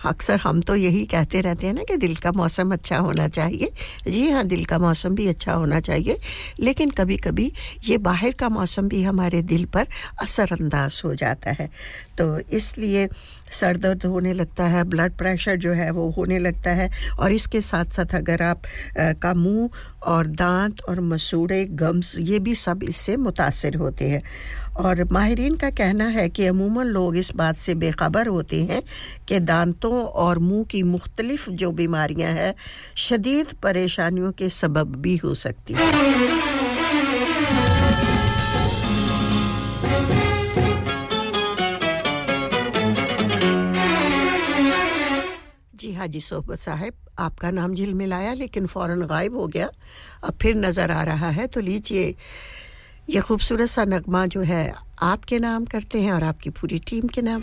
अक्सर 0.07 0.41
हम 0.41 0.61
तो 0.61 0.75
यही 0.77 1.05
कहते 1.07 1.41
रहते 1.41 1.67
हैं 1.67 1.75
ना 1.75 1.83
कि 1.83 1.97
दिल 1.97 2.15
का 2.17 2.33
मौसम 2.33 2.73
अच्छा 2.73 2.99
होना 2.99 3.27
चाहिए। 3.29 3.71
जी 4.09 4.29
हाँ 4.31 4.45
दिल 4.47 4.65
का 4.65 4.79
मौसम 4.79 5.15
भी 5.15 5.27
अच्छा 5.27 5.53
होना 5.53 5.81
चाहिए। 5.81 6.19
लेकिन 6.61 6.91
कभी 6.91 7.17
कभी 7.17 7.53
ये 7.85 7.99
बाहर 7.99 8.33
का 8.33 8.49
मौसम 8.49 8.89
भी 8.89 9.03
हमारे 9.03 9.43
दिल 9.43 9.65
पर 9.65 9.87
असरअंदाज 10.23 11.03
हो 11.05 11.15
जाता 11.15 11.51
है। 11.51 11.69
तो 12.19 12.39
इसलिए 12.39 13.09
सर 13.53 13.77
दर्द 13.77 14.05
होने 14.05 14.33
लगता 14.33 14.65
है 14.65 14.85
ब्लड 14.85 15.13
प्रेशर 15.13 15.57
जो 15.57 15.73
है 15.73 15.91
वो 15.91 16.09
होने 16.11 16.39
लगता 16.39 16.71
है। 16.71 16.91
और 17.19 17.33
इसके 17.33 17.61
साथ 17.61 17.85
साथ 17.85 18.15
अगर 18.15 18.43
आप 18.43 18.63
आ, 19.01 19.13
का 19.13 19.35
मुँह 19.35 19.69
और 20.07 20.27
दांत 20.27 20.83
और 20.89 21.01
मसूड़े 21.01 21.65
गम्स 21.65 22.17
ये 22.19 22.39
भी 22.39 22.55
सब 22.55 22.83
इससे 22.83 23.17
मुतासर 23.17 23.75
होते 23.75 24.09
हैं। 24.09 24.23
और 24.77 25.03
माहरीन 25.13 25.55
का 25.57 25.71
कहना 25.71 26.07
है 26.09 26.29
कि 26.29 26.47
अमूमन 26.47 26.87
लोग 26.87 27.17
इस 27.17 27.31
बात 27.37 27.57
से 27.57 27.75
बेखबर 27.75 28.27
होते 28.27 28.63
हैं 28.65 28.83
कि 29.29 29.39
दांतों 29.41 30.03
और 30.25 30.39
मुँह 30.39 30.65
की 30.71 30.83
मुख्तलिफ़ 30.83 31.49
जो 31.53 31.71
बीमारियाँ 31.73 32.33
हैं, 32.33 32.55
शदीद 32.97 33.53
परेशानियों 33.63 34.33
के 34.33 34.49
सबब 34.51 34.97
भी 34.97 35.17
हो 35.17 35.35
सकती 35.37 35.75
हैं। 35.75 35.95
जी 45.77 45.93
हाजी 45.93 46.21
सोहबत 46.21 46.59
साहब, 46.59 46.93
आपका 47.19 47.51
नाम 47.51 47.75
झिल 47.75 47.95
मिलाया 47.95 48.33
लेकिन 48.35 48.67
फ़ौरन 48.67 49.07
गायब 49.07 49.37
हो 49.37 49.47
गया। 49.47 49.69
अब 50.25 50.35
फिर 50.43 50.57
नज़र 50.57 50.91
आ 50.91 51.03
रहा 51.05 51.31
है 51.31 51.47
तो 51.47 51.61
लीजिए 51.61 52.15
ये 53.09 53.21
खूबसूरत 53.21 53.69
सा 53.69 53.85
नगमा 53.85 54.27
जो 54.27 54.41
है 54.43 54.75
आपके 55.03 55.39
नाम 55.39 55.65
करते 55.65 56.01
हैं 56.03 56.13
और 56.13 56.25
आपकी 56.25 56.51
पूरी 56.51 56.79
टीम 56.79 57.09
के 57.09 57.23
नाम। 57.23 57.43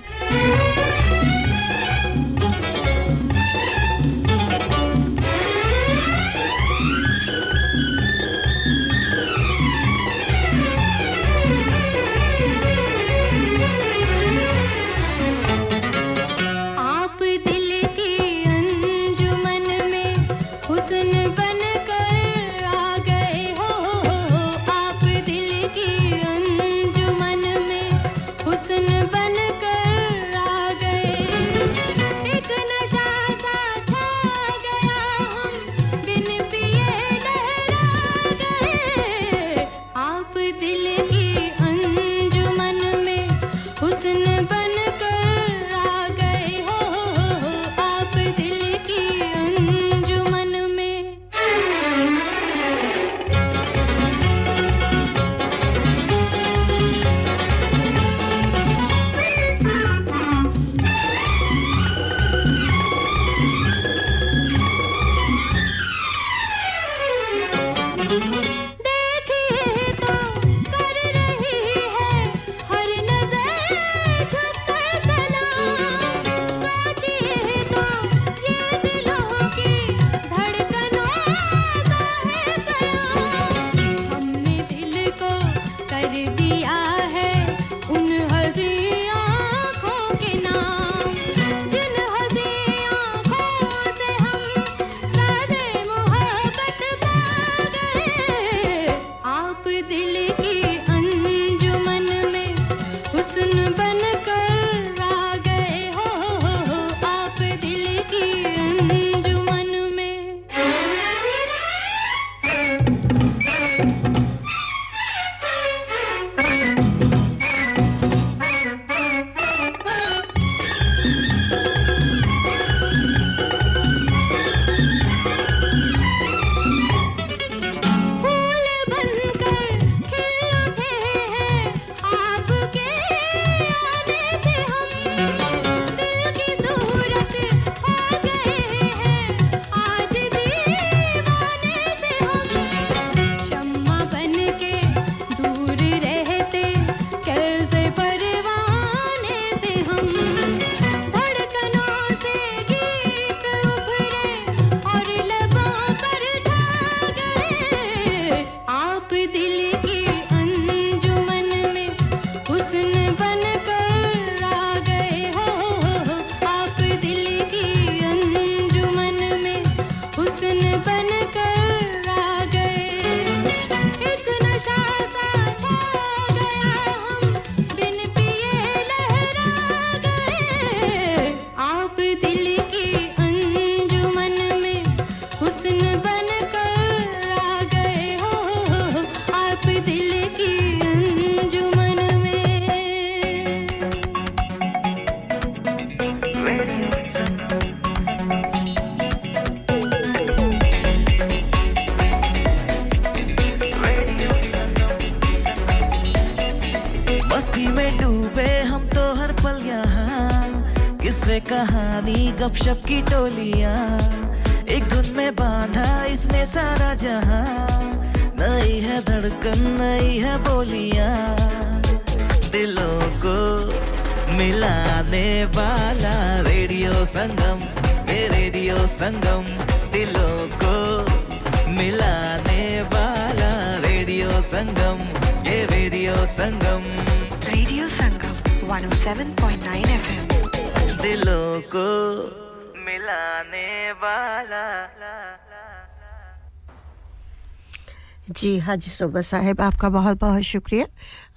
जी 248.43 248.57
हाजी 248.59 248.89
सोबा 248.91 249.21
साहब, 249.21 249.61
आपका 249.61 249.89
बहुत 249.89 250.19
बहुत 250.19 250.41
शुक्रिया। 250.43 250.85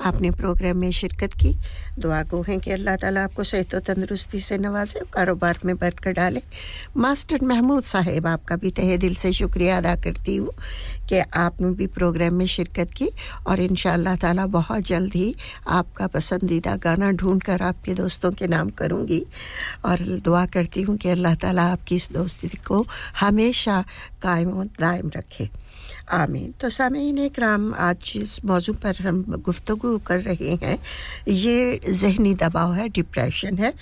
आपने 0.03 0.31
प्रोग्राम 0.31 0.77
में 0.77 0.91
शिरकत 0.91 1.33
की। 1.39 1.55
दुआ 1.99 2.23
को 2.27 2.41
है 2.43 2.57
कि 2.59 2.71
अल्लाह 2.73 2.97
ताला 2.99 3.23
आपको 3.25 3.45
सेहत 3.45 3.75
व 3.75 3.79
तंदरुस्ती 3.87 4.41
से 4.41 4.59
नवाजे, 4.59 5.01
कारोबार 5.15 5.59
में 5.65 5.77
बरकत 5.77 6.17
डाले। 6.17 6.43
मास्टर 6.97 7.45
महमूद 7.47 7.83
साहब, 7.85 8.27
आपका 8.27 8.57
भी 8.57 8.71
तहे 8.71 8.97
दिल 8.99 9.15
से 9.15 9.33
शुक्रिया 9.33 9.77
अदा 9.79 9.95
करती 10.03 10.35
हूँ 10.37 10.51
कि 11.09 11.19
आपने 11.31 11.71
भी 11.79 11.87
प्रोग्राम 11.95 12.35
में 12.35 12.47
शिरकत 12.47 12.91
की 12.97 13.09
और 13.47 13.61
इन 13.61 13.77
ताला 14.17 14.47
बहुत 14.59 14.83
जल्द 14.85 15.15
ही 15.15 15.35
आपका 15.79 16.07
पसंदीदा 16.11 16.75
गाना 16.83 17.11
ढूंढ 17.13 17.43
कर 17.43 17.63
आपके 17.63 17.95
दोस्तों 17.95 18.33
के 18.33 18.47
नाम 18.47 18.71
करूँगी। 18.75 19.23
और 19.85 20.03
दुआ 20.27 20.45
करती 20.57 20.83
हूँ 20.83 20.97
कि 20.97 21.09
अल्लाह 21.11 21.35
ताला 21.39 21.71
आपकी 21.73 21.97
इस 21.97 22.11
दोस्ती 22.13 22.49
को 22.67 22.85
हमेशा 23.21 23.81
कायम 24.23 24.63
दायम 24.81 25.11
रखे। 25.17 25.49
आमीन। 26.13 26.55
तो 26.61 26.69
सामीन 26.69 27.29
कराम 27.29 27.75
आज 27.75 27.97
जिस 28.13 28.45
मौजू 28.45 28.73
पर 28.73 28.97
हम 28.97 29.23
गुफ्तु 29.45 29.77
कर 29.99 30.21
रहे 30.21 30.55
हैं, 30.55 30.79
ये 31.29 31.81
जहनी 31.91 32.35
दबाव 32.35 32.75
है, 32.75 32.89
डिप्रेशन 32.89 33.59
है। 33.59 33.73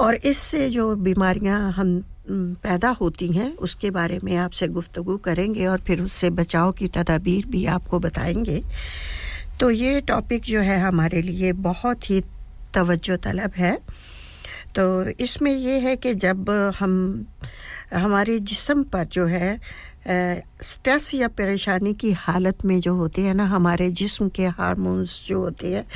और 0.00 0.14
इससे 0.14 0.70
जो 0.70 0.96
बीमारियाँ 0.96 1.72
हम 1.72 2.04
पैदा 2.30 2.88
होती 2.88 3.28
हैं, 3.28 3.56
उसके 3.56 3.90
बारे 3.90 4.20
में 4.24 4.36
आपसे 4.36 4.68
गुफ्तु 4.68 5.16
करेंगे 5.16 5.66
और 5.66 5.80
फिर 5.80 6.00
उससे 6.00 6.30
बचाव 6.30 6.72
की 6.72 6.88
तदाबीर 6.88 7.46
भी 7.46 7.66
आपको 7.66 7.98
बताएँगे। 7.98 8.62
तो 9.60 9.70
ये 9.70 10.00
टॉपिक 10.00 10.42
जो 10.42 10.60
है 10.60 10.78
हमारे 10.80 11.22
लिए 11.22 11.52
बहुत 11.52 12.10
ही 12.10 12.20
तवज्जो 12.74 13.16
तलब 13.16 13.52
है। 13.56 13.78
तो 14.76 15.08
इसमें 15.08 15.52
ये 15.52 15.78
है 15.78 15.96
कि 15.96 16.14
जब 16.14 16.50
हम, 16.78 17.26
हमारे 17.94 18.38
जिस्म 18.38 18.82
पर 18.82 19.04
जो 19.04 19.26
है 19.26 19.60
स्ट्रेस 20.62 21.14
या 21.14 21.28
परेशानी 21.28 21.94
की 21.94 22.12
हालत 22.12 22.64
में 22.64 22.80
जो 22.80 22.94
होते 22.94 23.22
हैं 23.22 23.34
ना, 23.34 23.44
हमारे 23.44 23.90
जिस्म 23.90 24.28
के 24.28 24.46
हार्मोन्स 24.46 25.26
जो 25.26 25.40
होते 25.40 25.74
हैं, 25.74 25.86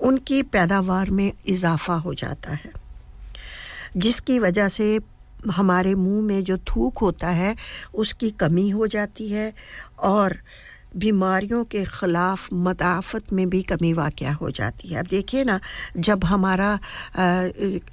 उनकी 0.00 0.42
पैदावार 0.42 1.10
में 1.10 1.32
इजाफा 1.46 1.94
हो 1.94 2.14
जाता 2.14 2.52
है। 2.52 2.70
जिसकी 3.96 4.38
वजह 4.38 4.68
से 4.68 5.00
हमारे 5.50 5.94
मुँह 5.94 6.22
में 6.22 6.44
जो 6.44 6.58
थूक 6.58 6.98
होता 6.98 7.28
है, 7.28 7.56
उसकी 7.94 8.30
कमी 8.30 8.70
हो 8.70 8.86
जाती 8.86 9.28
है 9.28 9.52
और 9.98 10.36
बीमारियों 10.96 11.62
के 11.64 11.84
ख़िलाफ़ 11.84 12.48
मदाफ़त 12.54 13.32
में 13.32 13.48
भी 13.50 13.62
कमी 13.64 13.92
वाक़ 13.92 14.24
हो 14.40 14.50
जाती 14.50 14.88
है। 14.88 14.98
अब 15.00 15.06
देखिए 15.06 15.44
ना 15.44 15.58
जब 15.98 16.24
हमारा 16.24 16.68
आ, 17.18 17.48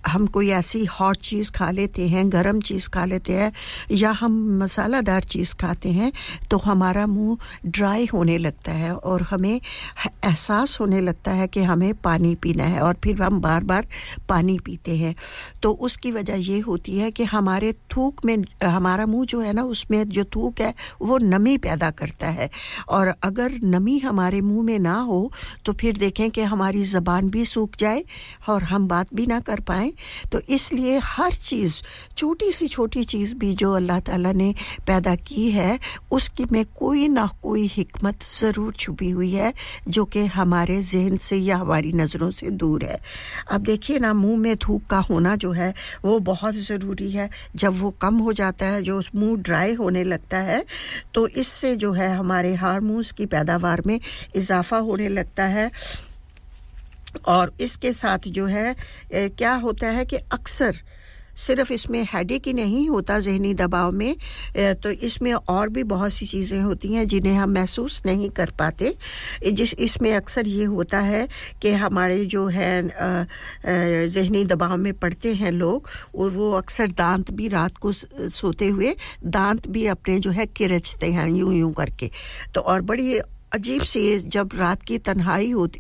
हम 0.08 0.26
कोई 0.28 0.50
ऐसी 0.52 0.84
हॉट 1.00 1.18
चीज़ 1.24 1.52
खा 1.52 1.70
लेते 1.72 2.08
हैं 2.08 2.32
गर्म 2.32 2.60
चीज़ 2.62 2.90
खा 2.90 3.06
लेते 3.06 3.34
हैं 3.34 3.52
या 3.92 4.12
हम 4.12 4.34
मसालादार 4.64 5.24
चीज़ 5.26 5.56
खाते 5.56 5.90
हैं 5.92 6.12
तो 6.52 6.58
हमारा 6.58 7.06
मुँह 7.08 7.38
ड्राई 7.68 8.06
होने 8.14 8.38
लगता 8.38 8.72
है 8.72 8.94
और 8.94 9.22
हमें 9.22 9.54
एहसास 9.54 10.78
होने 10.80 11.00
लगता 11.02 11.32
है 11.32 11.48
कि 11.48 11.64
हमें 11.64 11.94
पानी 12.04 12.34
पीना 12.36 12.64
है 12.66 12.82
और 12.82 12.96
फिर 13.04 13.22
हम 13.22 13.40
बार 13.42 13.64
बार 13.64 13.88
पानी 14.30 14.58
पीते 14.66 14.96
हैं। 14.98 15.16
तो 15.64 15.72
उसकी 15.82 16.12
वजह 16.12 16.36
ये 16.52 16.60
होती 16.60 16.98
है 16.98 17.12
कि 17.12 17.24
हमारे 17.26 17.72
थूक 17.92 18.26
में 18.26 18.36
हमारा 18.64 19.06
मुँह 19.06 19.26
जो 19.26 19.40
है 19.42 19.54
ना 19.54 19.64
उसमें 19.66 20.04
जो 20.10 20.24
थूक 20.36 20.62
है 20.62 20.74
वो 21.02 21.18
नमी 21.18 21.58
पैदा 21.58 21.90
करता 21.94 22.28
है 22.30 22.50
और 22.94 23.14
अगर 23.24 23.52
नमी 23.66 23.98
हमारे 24.00 24.42
मुँह 24.42 24.64
में 24.64 24.80
ना 24.80 24.96
हो 25.02 25.20
तो 25.66 25.74
फिर 25.74 25.98
देखें 25.98 26.30
कि 26.32 26.42
हमारी 26.44 26.84
ज़बान 26.86 27.30
भी 27.30 27.46
सूख 27.46 27.76
जाए 27.80 28.04
और 28.50 28.64
हम 28.64 28.88
बात 28.88 29.14
भी 29.14 29.26
ना 29.28 29.40
कर 29.42 29.60
पाए। 29.62 29.92
तो 30.32 30.40
इसलिए 30.50 30.98
हर 31.04 31.34
चीज़, 31.34 31.82
छोटी 32.18 32.52
सी 32.52 32.68
छोटी 32.68 33.04
चीज़ 33.06 33.34
भी 33.36 33.54
जो 33.56 33.72
अल्लाह 33.74 34.00
ताला 34.02 34.32
ने 34.34 34.54
पैदा 34.88 35.16
की 35.18 35.50
है, 35.52 35.80
उसकी 36.12 36.46
में 36.52 36.64
कोई 36.76 37.08
ना 37.10 37.28
कोई 37.44 37.66
हिकमत 37.68 38.24
ज़रूर 38.32 38.74
छुपी 38.74 39.10
हुई 39.10 39.32
है, 39.32 39.54
जो 39.88 40.06
कि 40.06 40.26
हमारे 40.28 40.82
जहन 40.84 41.18
से 41.20 41.38
या 41.38 41.58
हमारी 41.58 41.92
नज़रों 41.94 42.30
से 42.32 42.50
दूर 42.52 42.84
है। 42.84 43.00
अब 43.52 43.62
देखिए 43.64 44.00
ना, 44.00 44.14
मुँह 44.14 44.38
में 44.38 44.56
थूक 44.58 44.86
का 44.90 45.00
होना 45.02 45.36
जो 45.36 45.52
है, 45.52 45.74
वो 46.06 46.20
बहुत 46.24 46.56
ज़रूरी 46.58 47.12
है। 47.12 47.30
जब 47.56 47.80
वो 47.80 47.92
कम 48.02 48.18
हो 48.20 48.34
जाता 48.34 48.66
है, 48.66 48.82
जो 48.84 49.02
मुँह 49.16 49.42
ड्राई 49.44 49.74
होने 49.76 50.04
लगता 50.04 50.38
है 50.42 50.64
तो 51.14 51.28
इससे 51.30 51.76
जो 51.76 51.92
है 51.94 52.08
हमारे 52.16 52.54
हार 52.56 52.73
हारमोन्स 52.74 53.12
की 53.12 53.26
पैदावार 53.30 53.82
में 53.86 54.00
इजाफा 54.36 54.78
होने 54.88 55.08
लगता 55.10 55.46
है। 55.48 55.70
और 57.28 57.52
इसके 57.62 57.92
साथ 57.94 58.28
जो 58.28 58.46
है 58.48 58.76
क्या 59.14 59.54
होता 59.56 59.88
है 59.88 60.06
कि 60.06 60.18
अक्सर 60.34 60.78
सिर्फ़ 61.38 61.72
इसमें 61.74 62.02
हेडेक 62.14 62.48
ही 62.48 62.54
नहीं 62.54 62.88
होता 62.90 63.20
जहनी 63.20 63.54
दबाव 63.54 63.92
में 63.92 64.16
तो 64.58 64.90
इसमें 64.90 65.32
और 65.34 65.70
भी 65.70 65.84
बहुत 65.86 66.14
सी 66.14 66.26
चीज़ें 66.26 66.60
होती 66.62 66.94
हैं 66.94 67.08
जिन्हें 67.08 67.34
हम 67.34 67.54
महसूस 67.54 68.02
नहीं 68.06 68.30
कर 68.32 68.52
पाते। 68.60 68.94
जिस, 69.44 69.74
इसमें 69.74 70.14
अक्सर 70.14 70.48
ये 70.48 70.64
होता 70.66 71.00
है 71.02 71.28
कि 71.62 71.72
हमारे 71.76 72.24
जो 72.26 72.46
है 72.48 72.72
जहनी 74.08 74.44
दबाव 74.46 74.78
में 74.78 74.94
पड़ते 74.94 75.34
हैं 75.34 75.52
लोग, 75.52 75.90
और 76.16 76.30
वो 76.32 76.52
अक्सर 76.54 76.88
दांत 76.94 77.32
भी 77.32 77.48
रात 77.48 77.78
को 77.78 77.92
सोते 77.92 78.68
हुए 78.68 78.96
दांत 79.26 79.68
भी 79.68 79.86
अपने 79.88 80.20
जो 80.20 80.32
है 80.32 80.46
किरचते 80.48 81.12
हैं 81.12 81.30
यूँ 81.30 81.54
यूँ 81.56 81.74
करके। 81.74 82.10
तो 82.56 82.62
और 82.62 82.82
बड़ी 82.84 83.20
अजीब 83.54 83.82
सी 83.82 84.02
जब 84.34 84.50
रात 84.56 84.82
की 84.82 84.98
तन्हाई 84.98 85.50
होती 85.52 85.80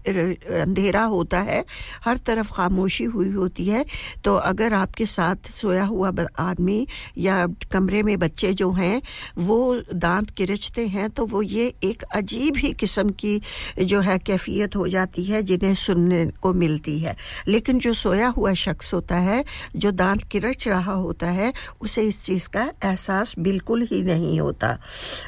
अंधेरा 0.61 1.03
होता 1.03 1.39
है, 1.41 1.63
हर 2.05 2.17
तरफ़ 2.17 2.51
खामोशी 2.53 3.03
हुई 3.03 3.29
होती 3.31 3.65
है 3.65 3.85
तो 4.23 4.35
अगर 4.35 4.73
आपके 4.73 5.05
साथ 5.05 5.49
सोया 5.51 5.85
हुआ 5.85 6.11
आदमी 6.39 6.85
या 7.17 7.45
कमरे 7.71 8.01
में 8.03 8.17
बच्चे 8.19 8.53
जो 8.53 8.69
हैं, 8.71 9.01
वो 9.37 9.57
दांत 9.95 10.29
किरचते 10.29 10.85
हैं 10.87 11.09
तो 11.09 11.25
वो 11.25 11.41
ये 11.41 11.73
एक 11.83 12.03
अजीब 12.15 12.57
ही 12.57 12.71
किस्म 12.73 13.09
की 13.09 13.41
जो 13.83 13.99
है 14.01 14.17
कैफियत 14.19 14.75
हो 14.75 14.87
जाती 14.87 15.23
है, 15.23 15.41
जिन्हें 15.43 15.73
सुनने 15.75 16.25
को 16.41 16.53
मिलती 16.53 16.97
है। 16.99 17.15
लेकिन 17.47 17.79
जो 17.79 17.93
सोया 17.93 18.27
हुआ 18.27 18.53
शख्स 18.53 18.93
होता 18.93 19.17
है, 19.17 19.43
जो 19.75 19.91
दांत 19.93 20.23
किरच 20.31 20.67
रहा 20.67 20.93
होता 20.93 21.27
है, 21.31 21.51
उसे 21.81 22.03
इस 22.03 22.23
चीज़ 22.25 22.49
का 22.49 22.69
एहसास 22.83 23.35
बिल्कुल 23.39 23.87
ही 23.91 24.01
नहीं 24.03 24.39
होता। 24.39 24.77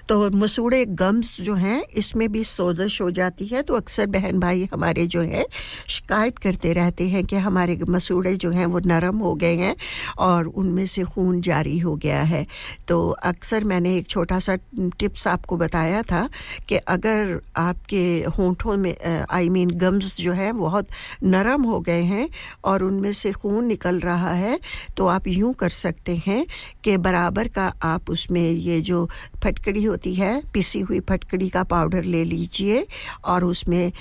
तो 0.10 0.30
मसूड़े 0.32 0.86
गम्स 0.86 1.40
जो 1.42 1.56
हैं, 1.56 1.82
इसमें 1.96 2.32
भी 2.36 2.44
सोजश 2.44 3.02
हो 3.02 3.10
जाती 3.12 3.46
है 3.48 3.62
तो 3.64 3.74
अक्सर 3.76 4.06
बहन 4.08 4.40
भाई 4.40 4.68
हमारे 4.74 5.06
जो 5.08 5.22
है, 5.24 5.46
शिकायत 5.88 6.38
करते 6.38 6.74
रहते 6.74 7.08
हैं 7.10 7.24
कि 7.26 7.36
हमारे 7.38 7.78
मसूड़े 7.90 8.36
जो 8.36 8.50
हैं, 8.52 8.66
वो 8.66 8.80
नरम 8.86 9.18
हो 9.20 9.34
गए 9.36 9.56
हैं 9.56 9.76
और 10.20 10.48
उनमें 10.56 10.86
से 10.86 11.04
खून 11.06 11.42
जारी 11.42 11.78
हो 11.80 11.96
गया 11.96 12.22
है। 12.24 12.46
तो 12.88 12.98
अक्सर 13.26 13.64
मैंने 13.64 13.96
एक 13.98 14.08
छोटा 14.10 14.40
सा 14.40 14.56
टिप्स 15.00 15.28
आपको 15.28 15.58
बताया 15.58 16.02
था 16.04 16.28
कि 16.70 16.76
अगर 16.76 17.40
आपके 17.58 18.04
होंठों 18.38 18.78
में 18.78 18.96
आई 19.30 19.50
मीन 19.50 19.70
गम्स 19.78 20.16
जो 20.18 20.34
है, 20.34 20.52
बहुत 20.54 20.88
नरम 21.24 21.64
हो 21.64 21.80
गए 21.80 22.02
हैं 22.04 22.28
और 22.66 22.84
उनमें 22.84 23.12
से 23.14 23.32
खून 23.34 23.66
निकल 23.66 24.00
रहा 24.00 24.34
है 24.34 24.60
तो 24.98 25.08
आप 25.08 25.28
यूँ 25.28 25.54
कर 25.54 25.70
सकते 25.70 26.16
हैं 26.28 26.46
कि 26.84 26.98
बराबर 27.00 27.48
का 27.48 27.68
आप 27.84 28.10
उसमें 28.10 28.42
ये 28.42 28.80
जो 28.82 29.06
फटकड़ी 29.44 29.84
होती 29.84 30.14
है, 30.16 30.42
पिसी 30.54 30.80
हुई 30.82 31.00
फटकड़ी 31.10 31.50
का 31.50 31.64
पाउडर 31.66 32.04
ले 32.06 32.24
लीजिए 32.26 32.86
और 33.26 33.44
उसमें 33.44 33.92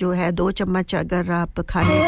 जो 0.00 0.10
है 0.12 0.32
दो 0.32 0.50
चम्मच 0.60 0.94
अगर 0.94 1.30
आप 1.42 1.60
खाने 1.70 2.00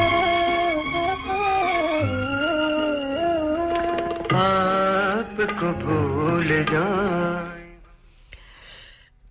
आपको 4.40 5.72
भूल 5.84 6.48
जाए 6.72 7.49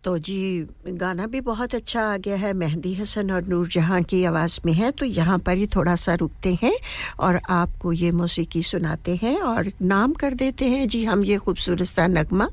तो 0.04 0.18
जी 0.18 0.68
गाना 0.88 1.26
भी 1.28 1.40
बहुत 1.42 1.74
अच्छा 1.76 2.02
आ 2.02 2.18
गया 2.18 2.36
है। 2.36 2.52
मेहंदी 2.54 2.94
हसन 2.96 3.32
और 3.32 3.46
नूर 3.48 3.68
जहाँ 3.68 4.02
की 4.04 4.24
आवाज़ 4.26 4.60
में 4.66 4.72
है 4.74 4.92
तो 4.92 5.06
यहाँ 5.06 5.38
पर 5.40 5.58
ही 5.58 5.68
थोड़ा 5.76 5.96
सा 5.96 6.14
रुकते 6.16 6.58
हैं 6.62 6.74
और 7.20 7.40
आपको 7.50 7.92
ये 7.94 8.12
मौसीकी 8.12 8.64
सुनाते 8.64 9.16
हैं 9.16 9.36
और 9.42 9.72
नाम 9.82 10.14
कर 10.14 10.34
देते 10.34 10.66
हैं। 10.66 10.88
जी 10.88 11.04
हम 11.06 11.24
ये 11.24 11.38
खूबसूरत 11.38 11.88
सा 11.88 12.08
नगमा 12.08 12.50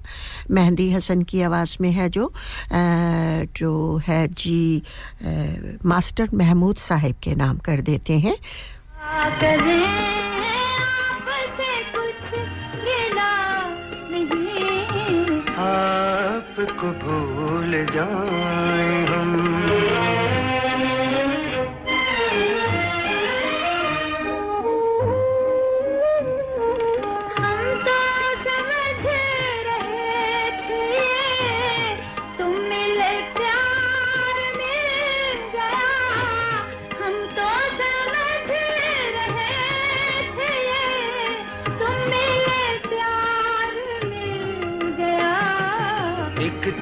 मेहंदी 0.51 0.91
हसन 0.93 1.23
की 1.23 1.43
आवाज़ 1.43 1.77
में 1.81 1.91
है 1.93 2.09
जो 2.11 2.33
जो 3.57 3.97
है 4.07 4.27
जी 4.29 4.83
आ, 5.23 5.31
मास्टर 5.87 6.29
महमूद 6.35 6.77
साहिब 6.77 7.17
के 7.23 7.35
नाम 7.35 7.59
कर 7.59 7.81
देते 7.81 8.19
हैं। 8.19 8.37
भूल 18.05 18.56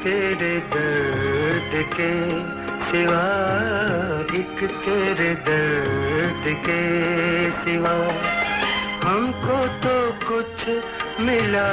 तेरे 0.05 0.55
दर्द 0.73 1.73
के 1.93 2.09
सिवा 2.87 3.23
एक 4.39 4.59
तेरे 4.85 5.29
दर्द 5.47 6.45
के 6.67 6.81
सिवा। 7.63 7.95
हमको 9.05 9.57
तो 9.85 9.97
कुछ 10.29 10.69
मिला 11.27 11.71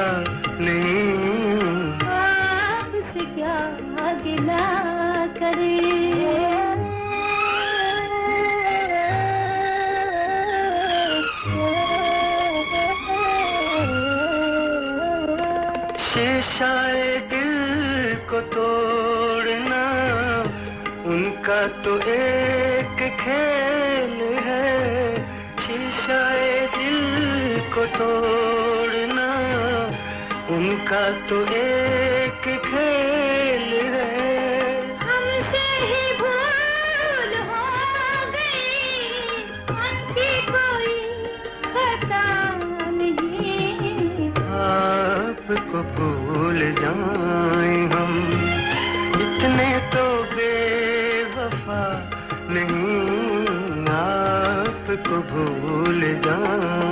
नहीं। 0.61 1.03
आपसे 2.19 3.25
क्या 3.36 3.59
गिला 4.23 4.65
करे 5.38 5.79
शीशाए 16.05 17.01
तो 21.68 21.97
एक 22.12 22.99
खेल 23.20 24.18
है। 24.45 24.70
शीशाए 25.59 26.68
दिल 26.68 27.59
को 27.74 27.86
तोड़ना 27.97 29.30
उनका 30.55 31.03
तो 31.30 31.41
एक 31.55 32.47
खेल 32.66 33.70
है। 33.93 34.09
हमसे 35.01 35.64
ही 35.82 36.03
भूल 36.20 37.32
हो 37.51 37.68
गई 38.36 39.43
उनकी 39.70 40.32
कोई 40.49 40.99
खता 41.68 42.26
नहीं। 42.91 44.30
आपको 44.62 45.84
आपको 54.92 55.18
भूल 55.32 56.02
जाए 56.26 56.91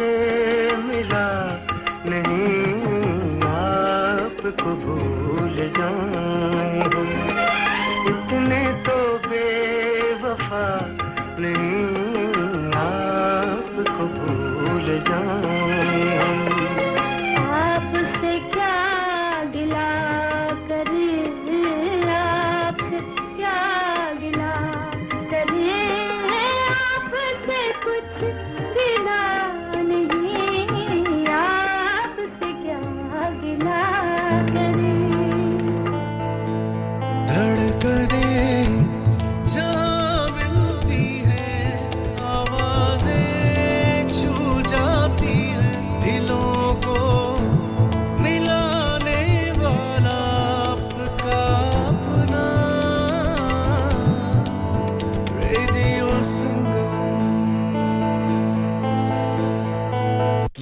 जिसे 0.00 0.76
मिला 0.80 1.28
नहीं 2.06 3.42
आपको 3.46 4.70
भूल 4.84 5.56
जाए। 5.76 6.88
इतने 8.10 8.60
तो 8.86 8.96
बेवफा 9.28 10.64
नहीं 11.40 11.79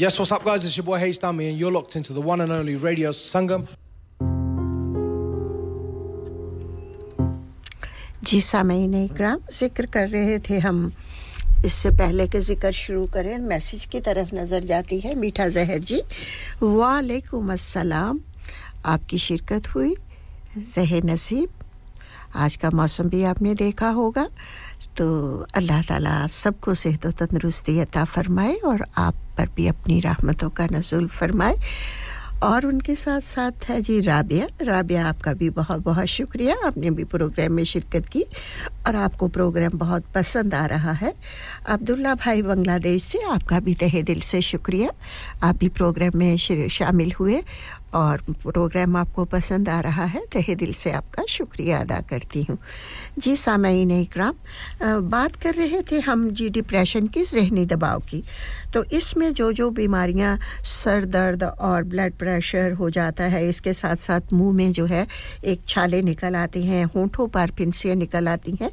Yes, 0.01 0.16
what's 0.16 0.30
up, 0.30 0.44
guys? 0.44 0.64
It's 0.64 0.76
your 0.76 0.84
boy 0.84 0.96
Hayes 0.99 1.18
Dummy, 1.18 1.49
and 1.49 1.59
you're 1.59 1.72
locked 1.72 1.96
into 1.96 2.12
the 2.12 2.20
one 2.20 2.40
and 2.40 2.53
only 2.53 2.76
Radio 2.76 3.11
Sangam. 3.11 3.66
जी 8.22 8.40
सामीन 8.40 8.94
इकराम 8.94 9.40
ज़िक्र 9.53 9.86
कर 9.96 10.09
रहे 10.09 10.38
थे 10.49 10.59
हम। 10.66 10.78
इससे 11.64 11.90
पहले 11.99 12.26
के 12.28 12.40
ज़िक्र 12.40 12.72
शुरू 12.72 13.05
करें। 13.14 13.36
मैसेज 13.51 13.84
की 13.92 14.01
तरफ़ 14.07 14.34
नज़र 14.34 14.64
जाती 14.70 15.01
है 15.01 15.14
मीठा 15.18 15.49
जहर 15.59 15.78
जी। 15.90 16.01
वालेकुम 16.62 17.53
अस्सलाम। 17.53 18.20
आपकी 18.86 19.18
शिरकत 19.18 19.74
हुई? 19.74 19.94
जहर 20.59 21.05
नसीब। 21.11 21.49
आज 22.36 22.57
का 22.62 22.70
मौसम 22.70 23.09
भी 23.09 23.22
आपने 23.24 23.55
देखा 23.66 23.88
होगा। 23.99 24.28
तो 24.99 25.07
अल्लाह 25.55 25.82
ताला 25.88 26.26
सबको 26.26 26.74
सेहत 26.74 27.07
व 27.07 27.11
तंदरुस्ती 27.14 27.78
अता 27.80 28.05
फरमाए 28.05 28.55
और 28.66 28.84
आप 28.99 29.14
पर 29.38 29.49
भी 29.57 29.66
अपनी 29.68 30.01
रहमतों 30.01 30.51
का 30.51 30.66
नजुल 30.72 31.07
फरमाए। 31.07 31.57
और 32.42 32.66
उनके 32.66 32.94
साथ 32.94 33.20
साथ 33.20 33.64
है 33.66 33.80
जी 33.82 34.01
राबिया। 34.01 34.46
राबिया, 34.62 35.07
आपका 35.09 35.32
भी 35.32 35.49
बहुत 35.51 35.80
बहुत 35.82 36.07
शुक्रिया। 36.07 36.55
आपने 36.66 36.90
भी 36.90 37.05
प्रोग्राम 37.05 37.53
में 37.53 37.64
शिरकत 37.64 38.07
की 38.07 38.22
और 38.86 38.96
आपको 38.96 39.28
प्रोग्राम 39.28 39.78
बहुत 39.78 40.05
पसंद 40.14 40.55
आ 40.55 40.66
रहा 40.66 40.92
है। 40.92 41.12
अब्दुल्ला 41.66 42.14
भाई 42.14 42.42
बांग्लादेश 42.42 43.03
से 43.03 43.22
आपका 43.22 43.61
भी 43.61 43.74
तहे 43.74 44.03
दिल 44.03 44.20
से 44.20 44.40
शुक्रिया। 44.42 44.90
आप 45.42 45.59
भी 45.59 45.68
प्रोग्राम 45.68 46.18
में 46.18 46.36
शामिल 46.70 47.12
हुए 47.12 47.42
और 47.94 48.22
प्रोग्राम 48.30 48.96
आपको 48.96 49.24
पसंद 49.24 49.68
आ 49.68 49.80
रहा 49.80 50.05
है, 50.05 50.22
तहे 50.32 50.55
दिल 50.55 50.72
से 50.72 50.90
आपका 50.92 51.24
शुक्रिया 51.28 51.80
अदा 51.80 52.01
करती 52.01 52.42
हूँ। 52.42 52.59
जी 53.18 53.34
सामीन 53.36 53.90
इकराम 53.90 54.34
बात 55.10 55.36
कर 55.36 55.54
रहे 55.54 55.82
थे 55.90 56.00
हम 56.00 56.28
जी 56.30 56.48
डिप्रेशन 56.48 57.06
की 57.06 57.22
जहनी 57.24 57.64
दबाव 57.66 58.00
की। 58.10 58.22
तो 58.74 58.84
इसमें 58.92 59.32
जो 59.34 59.52
जो 59.52 59.70
बीमारियाँ, 59.70 60.38
सर 60.64 61.04
दर्द 61.04 61.42
और 61.42 61.84
ब्लड 61.84 62.12
प्रेशर 62.12 62.72
हो 62.72 62.90
जाता 62.90 63.24
है, 63.24 63.48
इसके 63.48 63.72
साथ 63.72 63.96
साथ 63.96 64.32
मुँह 64.32 64.52
में 64.52 64.72
जो 64.72 64.86
है, 64.86 65.06
एक 65.44 65.60
छाले 65.68 66.02
निकल 66.02 66.36
आती 66.36 66.62
हैं, 66.62 66.84
होंठों 66.84 67.26
पर 67.28 67.50
फिनसियाँ 67.58 67.96
निकल 67.96 68.28
आती 68.28 68.56
हैं। 68.60 68.70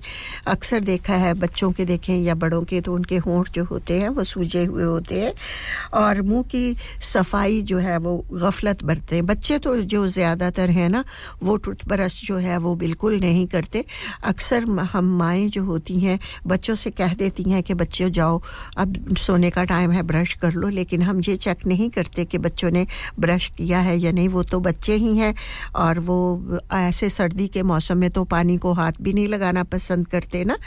अक्सर 0.48 0.80
देखा 0.80 1.16
है, 1.16 1.34
बच्चों 1.34 1.72
के 1.72 1.86
देखें 1.86 2.16
या 2.16 2.36
बड़ों 2.36 2.62
के 2.64 2.82
तो 2.82 2.94
उनके 2.94 3.18
होंठ 3.18 3.50
जो 3.52 3.64
होते 3.64 4.00
हैं, 4.00 4.10
वो 4.10 4.24
सूजे 4.24 4.64
हुए 4.66 4.84
होते 4.84 5.20
हैं 5.22 5.34
और 5.94 6.22
मुँह 6.22 6.44
की 6.44 6.76
सफ़ाई 7.04 7.62
जो 7.62 7.78
है, 7.78 7.98
वो 7.98 8.18
गफलत 8.34 8.84
बरतते 8.84 9.16
हैं। 9.16 9.26
बच्चे 9.26 9.60
तो 9.60 9.76
जो 9.76 10.06
ज़्यादातर 10.08 10.70
है 10.70 10.88
ना, 10.90 11.04
वो 11.44 11.58
टूथब्रश 11.58 12.22
जो 12.26 12.38
है, 12.38 12.58
वो 12.58 12.76
बिल्कुल 12.76 13.20
नहीं 13.20 13.46
करते। 13.48 13.84
अक्सर 14.24 14.64
हम 14.94 15.18
माएँ 15.18 15.48
जो 15.50 15.64
होती 15.64 16.00
हैं, 16.00 16.20
बच्चों 16.48 16.76
से 16.76 16.92
कह 16.92 17.14
देती 17.14 17.44
हैं 17.44 17.64
कि, 17.64 17.74
बच्चे 17.74 18.10
जाओ, 18.10 18.42
अब 18.78 19.16
सोने 19.18 19.50
का 19.50 19.64
टाइम 19.64 19.85
है 19.92 20.04
ब्रश 20.04 20.34
कर 20.34 20.54
लो, 20.54 20.70
लेकिन 20.70 21.02
हम 21.02 21.20
ये 21.20 21.36
चेक 21.38 21.66
नहीं 21.68 21.90
करते 21.90 22.26
कि 22.26 22.38
बच्चों 22.38 22.72
ने 22.72 22.86
ब्रश 23.20 23.48
किया 23.48 23.80
है 23.80 23.98
या 23.98 24.12
नहीं। 24.12 24.30
वो 24.30 24.44
तो 24.44 24.60
बच्चे 24.60 24.96
ही 24.96 25.16
हैं 25.18 25.34
और 25.76 26.00
वो 26.00 26.60
ऐसे 26.74 27.10
सर्दी 27.10 27.48
के 27.48 27.64
मौसम 27.64 27.98
में 27.98 28.10
तो 28.10 28.24
पानी 28.26 28.58
को 28.58 28.74
हाथ 28.74 29.02
भी 29.02 29.14
नहीं 29.14 29.28
लगाना 29.28 29.64
पसंद 29.66 30.08
करते 30.08 30.44
ना। 30.44 30.58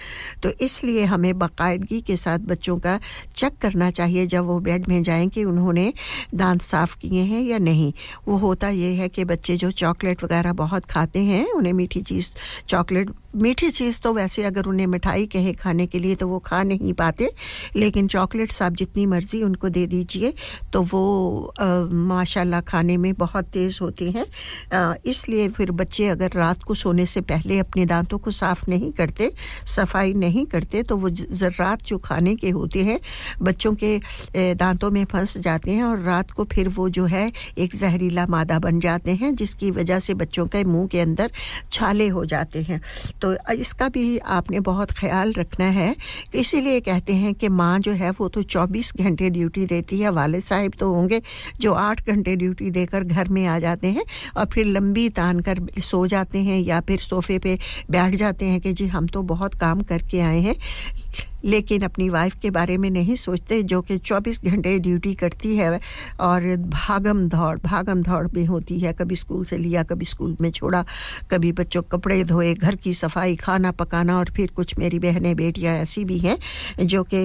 तो 0.43 0.51
इसलिए 0.61 1.05
हमें 1.05 1.39
बाकायदगी 1.39 2.01
के 2.01 2.17
साथ 2.17 2.39
बच्चों 2.49 2.79
का 2.79 2.99
चेक 3.37 3.57
करना 3.61 3.91
चाहिए, 3.91 4.27
जब 4.27 4.45
वो 4.45 4.59
बेड 4.61 4.89
में 4.89 5.03
जाएँ 5.03 5.29
कि 5.29 5.45
उन्होंने 5.45 5.93
दांत 6.35 6.63
साफ़ 6.63 6.97
किए 6.99 7.23
हैं 7.23 7.43
या 7.43 7.59
नहीं। 7.61 7.93
वो 8.29 8.37
होता 8.39 8.69
ये 8.71 8.93
है 8.95 9.09
कि 9.09 9.25
बच्चे 9.25 9.57
जो 9.57 9.71
चॉकलेट 9.73 10.25
वगैरह 10.25 10.53
बहुत 10.55 10.85
खाते 10.85 11.19
हैं, 11.21 11.47
उन्हें 11.53 11.73
मीठी 11.73 12.03
चीज़ 12.03 12.29
चॉकलेट 12.69 13.11
मीठी 13.37 13.71
चीज़ 13.71 14.01
तो 14.01 14.13
वैसे 14.13 14.43
अगर 14.45 14.67
उन्हें 14.67 14.87
मिठाई 14.87 15.27
कहे 15.27 15.53
खाने 15.53 15.87
के 15.87 15.99
लिए 15.99 16.15
तो 16.15 16.29
वो 16.29 16.39
खा 16.39 16.63
नहीं 16.63 16.93
पाते, 16.93 17.31
लेकिन 17.77 18.07
चॉकलेट्स 18.09 18.63
आप 18.63 18.73
जितनी 18.73 19.05
मर्ज़ी 19.09 19.43
उनको 19.43 19.69
दे 19.71 19.87
दीजिए। 19.89 20.33
तो 20.73 20.83
वो 20.85 21.03
माशाल्लाह 22.09 22.61
खाने 22.63 22.97
में 22.97 23.13
बहुत 23.17 23.45
तेज़ 23.49 23.79
होते 23.83 24.11
हैं। 24.11 24.27
इसलिए 25.07 25.49
फिर 25.51 25.71
बच्चे 25.75 26.09
अगर 26.09 26.31
रात 26.35 26.63
को 26.63 26.75
सोने 26.77 27.07
से 27.07 27.21
पहले 27.23 27.59
अपने 27.59 27.87
दांतों 27.87 28.19
को 28.19 28.31
साफ़ 28.33 28.65
नहीं 28.71 28.91
करते, 28.93 29.31
सफ़ाई 29.69 30.15
नहीं 30.17 30.45
करते 30.49 30.83
तो 30.83 30.97
वो 30.97 31.11
ज़र्रात 31.11 31.83
जो 31.85 31.99
खाने 32.01 32.35
के 32.37 32.51
होते 32.51 32.83
हैं, 32.85 32.99
बच्चों 33.43 33.75
के 33.75 34.55
दांतों 34.55 34.91
में 34.91 35.05
फंस 35.07 35.37
जाते 35.41 35.71
हैं 35.71 35.85
और 35.85 35.99
रात 36.03 36.31
को 36.31 36.45
फिर 36.47 36.69
वो 36.71 36.89
जो 36.91 37.05
है 37.07 37.31
एक 37.59 37.75
जहरीला 37.77 38.27
मादा 38.29 38.59
बन 38.59 38.81
जाते 38.81 39.15
हैं, 39.15 39.35
जिसकी 39.35 39.71
वजह 39.71 39.99
से 39.99 40.15
बच्चों 40.17 40.47
के 40.47 40.65
मुँह 40.67 40.87
के 40.87 41.01
अंदर 41.01 41.31
छाले 41.73 42.09
हो 42.09 42.25
जाते 42.27 42.63
हैं। 42.63 42.81
तो 43.23 43.35
इसका 43.55 43.89
भी 43.89 44.07
आपने 44.19 44.61
बहुत 44.63 44.91
ख्याल 44.93 45.33
रखना 45.33 45.67
है। 45.73 45.95
इसीलिए 46.35 46.81
कहते 46.83 47.15
हैं 47.15 47.35
कि 47.35 47.49
माँ 47.51 47.79
जो 47.79 47.93
है 47.95 48.11
वो 48.11 48.29
तो 48.29 48.43
24 48.45 48.91
घंटे 48.99 49.31
ड्यूटी 49.31 49.67
देती 49.67 50.01
है 50.01 50.11
वाले 50.11 50.41
साहिब 50.41 50.73
तो 50.81 50.93
होंगे 50.95 51.21
जो 51.61 51.73
आठ 51.75 52.09
घंटे 52.09 52.37
ड्यूटी 52.37 52.71
देकर 52.71 53.05
घर 53.05 53.29
में 53.29 53.45
आ 53.47 53.59
जाते 53.59 53.87
हैं 53.89 54.05
और 54.37 54.47
फिर 54.47 54.67
लंबी 54.67 55.09
तान 55.19 55.41
कर 55.41 55.61
सो 55.81 56.07
जाते 56.07 56.39
हैं 56.39 56.61
या 56.61 56.81
फिर 56.81 56.99
सोफे 56.99 57.39
पे 57.39 57.59
बैठ 57.91 58.15
जाते 58.15 58.47
हैं 58.47 58.61
कि 58.61 58.73
जी 58.73 58.87
हम 58.87 59.07
तो 59.07 59.23
बहुत 59.23 59.55
काम 59.55 59.83
करके 59.83 60.21
आए 60.21 60.41
हैं। 60.41 60.57
लेकिन 61.45 61.83
अपनी 61.83 62.09
वाइफ 62.09 62.35
के 62.43 62.51
बारे 62.51 62.77
में 62.79 62.89
नहीं 62.91 63.15
सोचते, 63.17 63.63
जो 63.65 63.81
कि 63.83 63.99
24 64.01 64.45
घंटे 64.45 64.79
ड्यूटी 64.79 65.15
करती 65.15 65.57
है 65.57 65.81
और 66.21 66.43
भागम 66.59 67.29
दौड़ 67.29 67.57
भागम 67.61 68.03
दौड़ 68.03 68.27
भी 68.29 68.45
होती 68.45 68.79
है। 68.81 68.93
कभी 68.93 69.17
स्कूल 69.17 69.45
से 69.45 69.59
लिया, 69.59 69.83
कभी 69.85 70.05
स्कूल 70.05 70.37
में 70.41 70.51
छोड़ा, 70.51 70.85
कभी 71.31 71.53
बच्चों 71.53 71.83
कपड़े 71.93 72.23
धोए, 72.25 72.53
घर 72.55 72.77
की 72.77 72.93
सफ़ाई, 72.95 73.37
खाना 73.37 73.71
पकाना 73.73 74.19
और 74.19 74.31
फिर 74.37 74.51
कुछ 74.57 74.79
मेरी 74.79 74.99
बहनें, 74.99 75.35
बेटियाँ 75.37 75.75
ऐसी 75.77 76.05
भी 76.05 76.19
हैं, 76.19 76.39
जो 76.83 77.03
कि 77.05 77.19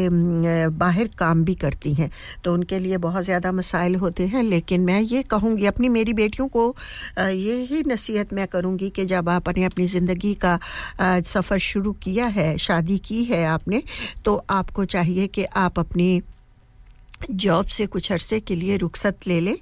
बाहर 0.73 1.09
काम 1.17 1.43
भी 1.43 1.55
करती 1.55 1.93
हैं। 1.93 2.09
तो 2.43 2.53
उनके 2.53 2.79
लिए 2.79 2.97
बहुत 2.99 3.23
ज़्यादा 3.23 3.51
मसाइल 3.51 3.95
होते 3.95 4.27
हैं, 4.27 4.43
लेकिन 4.43 4.81
मैं 4.81 4.99
ये 5.01 5.23
कहूँगी, 5.25 5.65
अपनी 5.65 5.89
मेरी 5.89 6.13
बेटियों 6.13 6.47
को 6.49 6.75
ये 7.19 7.55
ही 7.65 7.83
नसीहत 7.87 8.33
मैं 8.33 8.47
करूँगी 8.47 8.89
कि 8.89 9.05
जब 9.05 9.29
आपने 9.29 9.63
अपनी 9.65 9.87
ज़िंदगी 9.87 10.33
का 10.45 10.57
सफ़र 11.01 11.57
शुरू 11.59 11.91
किया 12.03 12.25
है, 12.27 12.57
शादी 12.59 12.97
की 12.99 13.23
है 13.25 13.45
आपने 13.47 13.81
तो 14.25 14.43
आपको 14.49 14.85
चाहिए 14.85 15.27
कि 15.27 15.43
आप 15.45 15.79
अपनी 15.79 16.21
जॉब 17.31 17.65
से 17.65 17.85
कुछ 17.85 18.11
अरसे 18.11 18.39
के 18.39 18.55
लिए 18.55 18.77
रुखसत 18.77 19.27
ले 19.27 19.39
लें 19.39 19.55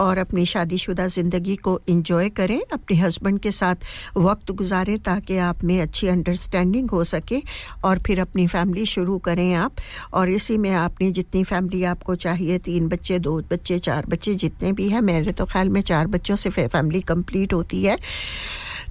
और 0.00 0.18
अपनी 0.18 0.44
शादीशुदा 0.46 1.06
ज़िंदगी 1.06 1.54
को 1.56 1.78
इंजॉय 1.88 2.28
करें, 2.30 2.60
अपने 2.72 2.96
हस्बैंड 2.96 3.38
के 3.40 3.50
साथ 3.52 3.84
वक्त 4.16 4.50
गुजारें 4.50 4.98
ताकि 4.98 5.36
आप 5.38 5.62
में 5.64 5.80
अच्छी 5.80 6.08
अंडरस्टैंडिंग 6.08 6.90
हो 6.90 7.04
सके 7.04 7.40
और 7.84 7.98
फिर 8.06 8.20
अपनी 8.20 8.46
फैमिली 8.46 8.86
शुरू 8.86 9.18
करें 9.20 9.52
आप। 9.54 9.72
और 10.14 10.30
इसी 10.30 10.58
में 10.58 10.70
आपने 10.72 11.10
जितनी 11.12 11.44
फैमिली 11.44 11.84
आपको 11.84 12.14
चाहिए, 12.16 12.58
तीन 12.58 12.88
बच्चे, 12.88 13.18
दो 13.18 13.40
बच्चे, 13.52 13.78
चार 13.78 14.06
बच्चे 14.06 14.34
जितने 14.34 14.72
भी 14.72 14.88
हैं, 14.88 15.02
मेरे 15.02 15.32
तो 15.32 15.44
ख्याल 15.44 15.68
में 15.68 15.80
चार 15.82 16.06
बच्चों 16.08 16.36
से 16.36 16.50
फैमिली 16.50 17.00
कंप्लीट 17.02 17.52
होती 17.52 17.84
है। 17.84 17.98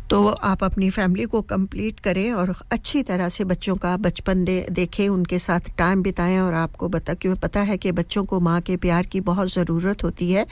तो 0.10 0.28
आप 0.28 0.64
अपनी 0.64 0.89
फैमिली 0.89 1.26
को 1.26 1.41
कंप्लीट 1.41 1.99
करें 1.99 2.32
और 2.32 2.54
अच्छी 2.72 3.01
तरह 3.04 3.30
से 3.30 3.43
बच्चों 3.43 3.76
का 3.76 3.95
बचपन 3.97 4.43
दे, 4.45 4.66
देखें, 4.72 5.08
उनके 5.10 5.39
साथ 5.39 5.70
टाइम 5.78 6.01
बिताएँ 6.04 6.38
और 6.39 6.54
आपको 6.54 6.89
बता, 6.89 7.14
क्यों, 7.14 7.36
पता 7.36 7.62
है 7.62 7.78
कि 7.78 7.91
बच्चों 7.91 8.24
को 8.26 8.39
माँ 8.39 8.60
के 8.62 8.76
प्यार 8.78 9.06
की 9.06 9.22
बहुत 9.22 9.54
ज़रूरत 9.54 10.04
होती 10.04 10.32
है। 10.32 10.45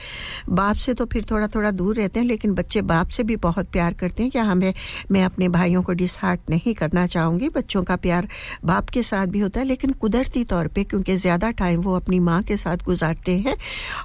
बाप 0.49 0.75
से 0.75 0.93
तो 0.93 1.05
फिर 1.05 1.25
थोड़ा 1.31 1.47
थोड़ा 1.47 1.71
दूर 1.71 1.95
रहते 1.95 2.19
हैं, 2.19 2.25
लेकिन 2.27 2.53
बच्चे 2.53 2.81
बाप 2.83 3.09
से 3.09 3.23
भी 3.23 3.35
बहुत 3.37 3.69
प्यार 3.71 3.93
करते 3.93 4.23
हैं 4.23 4.31
क्या 4.31 4.43
हमें, 4.43 4.73
मैं 5.11 5.23
अपने 5.25 5.49
भाइयों 5.49 5.83
को 5.83 5.93
डिसहार्ट 5.93 6.49
नहीं 6.49 6.73
करना 6.73 7.05
चाहूँगी। 7.07 7.49
बच्चों 7.49 7.83
का 7.83 7.95
प्यार 7.97 8.27
बाप 8.65 8.89
के 8.89 9.03
साथ 9.03 9.27
भी 9.27 9.39
होता 9.39 9.59
है, 9.59 9.65
लेकिन 9.65 9.91
कुदरती 9.91 10.43
तौर 10.45 10.67
पर 10.67 10.83
क्योंकि 10.83 11.15
ज़्यादा 11.17 11.51
टाइम 11.51 11.81
वो 11.81 11.95
अपनी 11.95 12.19
माँ 12.21 12.41
के 12.43 12.57
साथ 12.57 12.83
गुजारते 12.85 13.37
हैं 13.39 13.55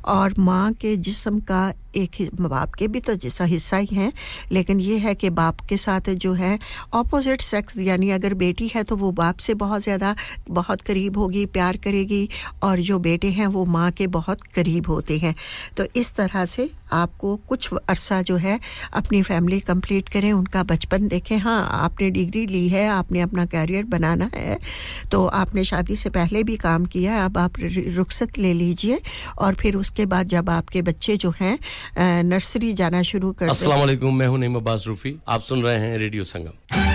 और 0.04 0.34
माँ 0.38 0.72
के 0.72 0.96
जिसम 0.98 1.38
का 1.40 1.72
एक 1.96 2.16
बाप 2.36 2.74
के 2.74 2.88
भी 2.88 3.00
तो 3.00 3.14
जैसा 3.16 3.44
हिस्सा 3.46 3.76
ही 3.76 3.96
हैं, 3.96 4.12
लेकिन 4.52 4.80
ये 4.80 4.98
है 4.98 5.14
कि 5.14 5.30
बाप 5.32 5.60
के 5.68 5.76
साथ 5.76 6.10
जो 6.16 6.32
है 6.34 6.58
ऑपोजिट 6.94 7.40
सेक्स 7.42 7.78
यानी 7.78 8.10
अगर 8.10 8.34
बेटी 8.36 8.68
है 8.68 8.82
तो 8.84 8.96
वो 8.96 9.10
बाप 9.12 9.38
से 9.38 9.54
बहुत 9.56 9.82
ज़्यादा, 9.82 10.14
बहुत 10.50 10.80
करीब 10.80 11.18
होगी, 11.18 11.44
प्यार 11.48 11.76
करेगी, 11.78 12.28
और 12.62 12.80
जो 12.80 12.98
बेटे 13.00 13.30
हैं 13.30 13.46
वो 13.48 13.64
माँ 13.66 13.90
के 13.92 14.06
बहुत 14.08 14.42
करीब 14.54 14.86
होते 14.88 15.18
हैं। 15.18 15.34
तो 15.76 15.84
इस 15.96 16.14
तरह 16.14 16.44
से 16.46 16.70
आपको 16.92 17.34
कुछ 17.48 17.72
अरसा 17.74 18.20
जो 18.22 18.36
है 18.36 18.58
अपनी 18.94 19.22
फैमिली 19.22 19.60
कंप्लीट 19.62 20.08
करें, 20.08 20.32
उनका 20.32 20.62
बचपन 20.64 21.08
देखें। 21.08 21.36
हाँ 21.38 21.62
आपने 21.72 22.10
डिग्री 22.10 22.46
ली 22.46 22.68
है, 22.68 22.86
आपने 22.88 23.20
अपना 23.20 23.44
कैरियर 23.46 23.84
बनाना 23.86 24.30
है 24.34 24.58
तो 25.10 25.24
आपने 25.28 25.64
शादी 25.64 25.96
से 25.96 26.10
पहले 26.10 26.42
भी 26.42 26.56
काम 26.58 26.84
किया 26.86 27.24
अब 27.24 27.38
आप 27.38 27.58
रुखसत 27.58 28.38
ले 28.38 28.52
लीजिए, 28.54 29.00
और 29.38 29.54
फिर 29.54 29.76
उसके 29.76 30.06
बाद 30.06 30.28
जब 30.28 30.50
आपके 30.50 30.82
बच्चे 30.82 31.16
जो 31.16 31.32
हैं 31.40 31.58
नर्सरी 31.98 32.72
जाना 32.74 33.02
शुरू 33.02 33.32
कर 33.32 33.48
अस्सलाम 33.48 33.78
वालेकुम, 33.80 34.14
मैं 34.14 34.26
हूँ 34.26 34.38
नईम 34.38 34.56
अब्बास 34.56 34.86
रूफी, 34.86 35.16
आप 35.28 35.40
सुन 35.42 35.62
रहे 35.62 35.78
हैं 35.78 35.98
रेडियो 35.98 36.24
संगम। 36.24 36.85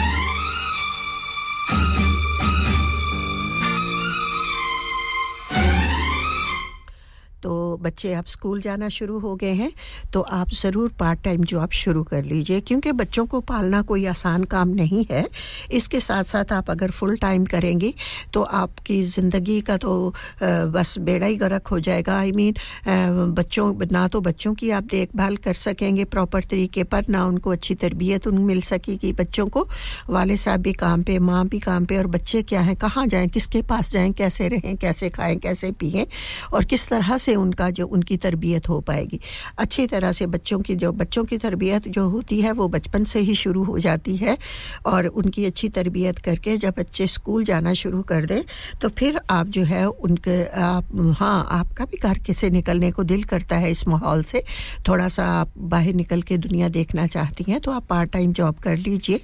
बच्चे 7.77 8.13
अब 8.13 8.25
स्कूल 8.27 8.61
जाना 8.61 8.89
शुरू 8.89 9.19
हो 9.19 9.35
गए 9.35 9.53
हैं 9.53 9.71
तो 10.13 10.21
आप 10.31 10.51
ज़रूर 10.53 10.91
पार्ट 10.99 11.23
टाइम 11.23 11.43
जॉब 11.43 11.71
शुरू 11.75 12.03
कर 12.03 12.23
लीजिए 12.23 12.59
क्योंकि 12.61 12.91
बच्चों 12.93 13.25
को 13.25 13.39
पालना 13.43 13.81
कोई 13.81 14.05
आसान 14.05 14.43
काम 14.51 14.69
नहीं 14.75 15.05
है। 15.11 15.25
इसके 15.71 15.99
साथ 15.99 16.23
साथ 16.25 16.51
आप 16.53 16.69
अगर 16.71 16.91
फुल 16.91 17.15
टाइम 17.17 17.45
करेंगे 17.45 17.93
तो 18.33 18.41
आपकी 18.41 19.01
ज़िंदगी 19.03 19.59
का 19.61 19.77
तो 19.77 20.13
बस 20.43 20.95
बेड़ा 20.99 21.27
ही 21.27 21.35
गर्क 21.37 21.67
हो 21.67 21.79
जाएगा। 21.79 22.17
आई 22.17 22.31
I 22.31 22.35
मीन 22.35 22.53
mean, 22.53 23.37
बच्चों 23.37 23.73
ना 23.91 24.07
तो 24.07 24.21
बच्चों 24.21 24.53
की 24.53 24.69
आप 24.71 24.83
देखभाल 24.91 25.35
कर 25.37 25.53
सकेंगे 25.53 26.03
प्रॉपर 26.07 26.43
तरीके 26.51 26.83
पर 26.83 27.05
ना 27.09 27.25
उनको 27.25 27.51
अच्छी 27.51 27.75
तरबियत 27.75 28.27
उन 28.27 28.37
मिल 28.43 28.61
सकेगी 28.61 29.11
बच्चों 29.13 29.47
को। 29.47 29.67
वाले 30.09 30.37
साहब 30.37 30.61
भी 30.61 30.73
काम 30.73 31.03
पे 31.03 31.17
माँ 31.21 31.45
भी 31.47 31.59
काम 31.59 31.85
पे 31.85 31.97
और 31.97 32.07
बच्चे 32.07 32.41
क्या 32.43 32.61
हैं 32.61 32.75
कहाँ 32.77 33.05
जाएँ 33.07 33.27
किसके 33.29 33.61
पास 33.63 33.91
जाएँ 33.91 34.11
कैसे 34.13 34.47
रहें 34.47 34.75
कैसे 34.77 35.09
खाएँ 35.09 35.35
कैसे 35.39 35.71
पिए 35.71 36.05
और 36.53 36.65
किस 36.65 36.87
तरह 36.87 37.17
से 37.17 37.35
उनका 37.35 37.60
जो 37.69 37.87
उनकी 37.87 38.17
तरबियत 38.17 38.69
हो 38.69 38.79
पाएगी। 38.81 39.19
अच्छी 39.57 39.87
तरह 39.87 40.11
से 40.11 40.25
बच्चों 40.27 40.59
की 40.59 40.75
जो, 40.75 40.91
बच्चों 40.91 41.23
की 41.25 41.37
तरबियत 41.37 41.87
जो 41.89 42.07
होती 42.09 42.39
है, 42.41 42.51
वो 42.51 42.67
बचपन 42.67 43.03
से 43.03 43.19
ही 43.19 43.35
शुरू 43.35 43.63
हो 43.63 43.77
जाती 43.79 44.15
है 44.15 44.37
और 44.85 45.07
उनकी 45.07 45.45
अच्छी 45.45 45.69
तरबियत 45.69 46.17
करके 46.19 46.57
जब 46.57 46.73
बच्चे 46.77 47.07
स्कूल 47.07 47.43
जाना 47.45 47.73
शुरू 47.73 48.01
कर 48.03 48.25
दें 48.25 48.41
तो 48.81 48.89
फिर 48.89 49.19
आप 49.29 49.47
जो 49.47 49.63
है 49.63 49.85
उनके, 49.85 50.43
आप 50.45 51.15
हाँ 51.17 51.47
आपका 51.51 51.85
भी 51.85 51.97
घर 51.97 52.17
कैसे 52.25 52.49
निकलने 52.49 52.91
को 52.91 53.03
दिल 53.03 53.23
करता 53.23 53.55
है 53.55 53.71
इस 53.71 53.87
माहौल 53.87 54.23
से। 54.23 54.43
थोड़ा 54.87 55.07
सा 55.07 55.25
आप 55.31 55.51
बाहर 55.57 55.93
निकल 55.93 56.21
के 56.21 56.37
दुनिया 56.37 56.69
देखना 56.69 57.07
चाहती 57.07 57.43
हैं 57.47 57.59
तो 57.61 57.71
आप 57.71 57.85
पार्ट 57.89 58.11
टाइम 58.11 58.33
जॉब 58.33 58.55
कर 58.63 58.77
लीजिए 58.77 59.19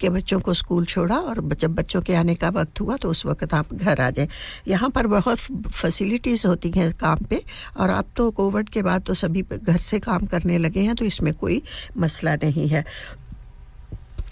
कि 0.00 0.08
बच्चों 0.08 0.40
को 0.40 0.54
स्कूल 0.54 0.84
छोड़ा 0.84 1.16
और 1.16 1.40
जब 1.54 1.74
बच्चों 1.74 2.02
के 2.02 2.14
आने 2.14 2.34
का 2.34 2.48
वक्त 2.50 2.80
हुआ 2.80 2.96
तो 2.96 3.10
उस 3.10 3.24
वक्त 3.26 3.54
आप 3.54 3.74
घर 3.74 4.00
आ 4.00 4.10
जाएँ। 4.10 4.28
यहाँ 4.68 4.90
पर 4.90 5.06
बहुत 5.06 5.38
फैसिलिटीज़ 5.70 6.46
होती 6.46 6.70
हैं 6.76 6.90
काम 6.92 7.24
पे 7.30 7.40
और 7.82 7.90
अब 7.90 8.12
तो 8.16 8.30
कोविड 8.30 8.68
के 8.68 8.82
बाद 8.82 9.02
तो 9.02 9.14
सभी 9.14 9.42
घर 9.42 9.78
से 9.80 9.98
काम 10.00 10.26
करने 10.26 10.58
लगे 10.58 10.80
हैं 10.80 10.94
तो 10.96 11.04
इसमें 11.04 11.32
कोई 11.34 11.62
मसला 11.98 12.34
नहीं 12.34 12.68
है। 12.68 12.84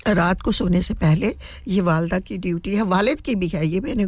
रात 0.07 0.43
को 0.43 0.53
सोने 0.53 0.83
से 0.83 0.95
पहले 0.97 1.35
ये 1.69 1.81
वालदा 1.81 2.19
की 2.21 2.37
ड्यूटी 2.39 2.75
है, 2.75 2.83
वालिद 2.83 3.21
की 3.21 3.35
भी 3.35 3.49
है, 3.49 3.67
ये 3.67 3.81
मैंने 3.81 4.07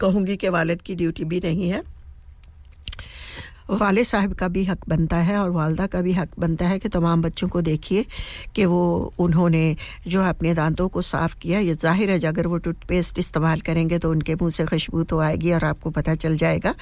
कहूँगी 0.00 0.36
कि 0.36 0.48
वालिद 0.48 0.82
की 0.82 0.94
ड्यूटी 0.94 1.24
भी 1.24 1.40
नहीं 1.40 1.70
है। 1.70 1.82
वाले 3.70 4.02
साहब 4.04 4.32
का 4.34 4.46
भी 4.48 4.64
हक 4.64 4.88
बनता 4.88 5.16
है 5.18 5.36
और 5.38 5.50
वालदा 5.50 5.86
का 5.86 6.00
भी 6.02 6.12
हक 6.12 6.28
बनता 6.38 6.66
है 6.66 6.78
कि 6.78 6.88
तमाम 6.88 7.22
बच्चों 7.22 7.48
को 7.48 7.60
देखिए 7.62 8.04
कि 8.54 8.64
वो 8.64 8.80
उन्होंने 9.20 9.76
जो 10.06 10.22
अपने 10.22 10.54
दांतों 10.54 10.88
को 10.88 11.02
साफ़ 11.02 11.34
किया। 11.40 11.58
ये 11.60 11.74
ज़ाहिर 11.74 12.10
है, 12.10 12.18
अगर 12.20 12.46
वो 12.46 12.56
टूथपेस्ट 12.58 13.18
इस्तेमाल 13.18 13.60
करेंगे 13.60 13.98
तो 13.98 14.10
उनके 14.10 14.34
मुँह 14.34 14.50
से 14.50 14.64
खुशबू 14.66 15.02
तो 15.04 15.18
आएगी 15.20 15.52
और 15.52 15.64
आपको 15.64 15.90
पता 15.90 16.14
चल 16.16 16.36
जाएगा 16.36 16.74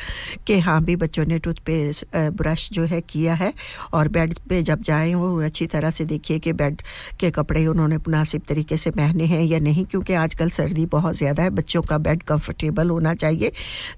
कि 0.47 0.59
हाँ 0.61 0.83
भी 0.85 0.97
बच्चों 0.97 1.25
ने 1.27 1.39
टूथपेस्ट 1.39 2.17
ब्रश 2.35 2.69
जो 2.73 2.85
है 2.85 3.01
किया 3.03 3.35
है 3.35 3.53
और 3.95 4.09
बेड 4.09 4.35
पे 4.49 4.63
जब 4.63 4.83
जाएँ 4.83 5.15
वो 5.15 5.41
अच्छी 5.43 5.67
तरह 5.69 5.91
से 5.91 6.05
देखिए 6.07 6.39
कि 6.39 6.53
बेड 6.55 6.83
के 7.21 7.31
कपड़े 7.31 7.67
उन्होंने 7.67 7.97
मुनासिब 7.99 8.43
तरीके 8.49 8.77
से 8.77 8.91
पहने 8.93 9.25
हैं 9.27 9.43
या 9.43 9.59
नहीं, 9.61 9.85
क्योंकि 9.87 10.15
आजकल 10.17 10.49
सर्दी 10.51 10.87
बहुत 10.89 11.17
ज़्यादा 11.17 11.43
है। 11.43 11.51
बच्चों 11.53 11.83
का 11.83 11.99
बेड 12.01 12.23
कंफर्टेबल 12.25 12.91
होना 12.91 13.15
चाहिए 13.17 13.53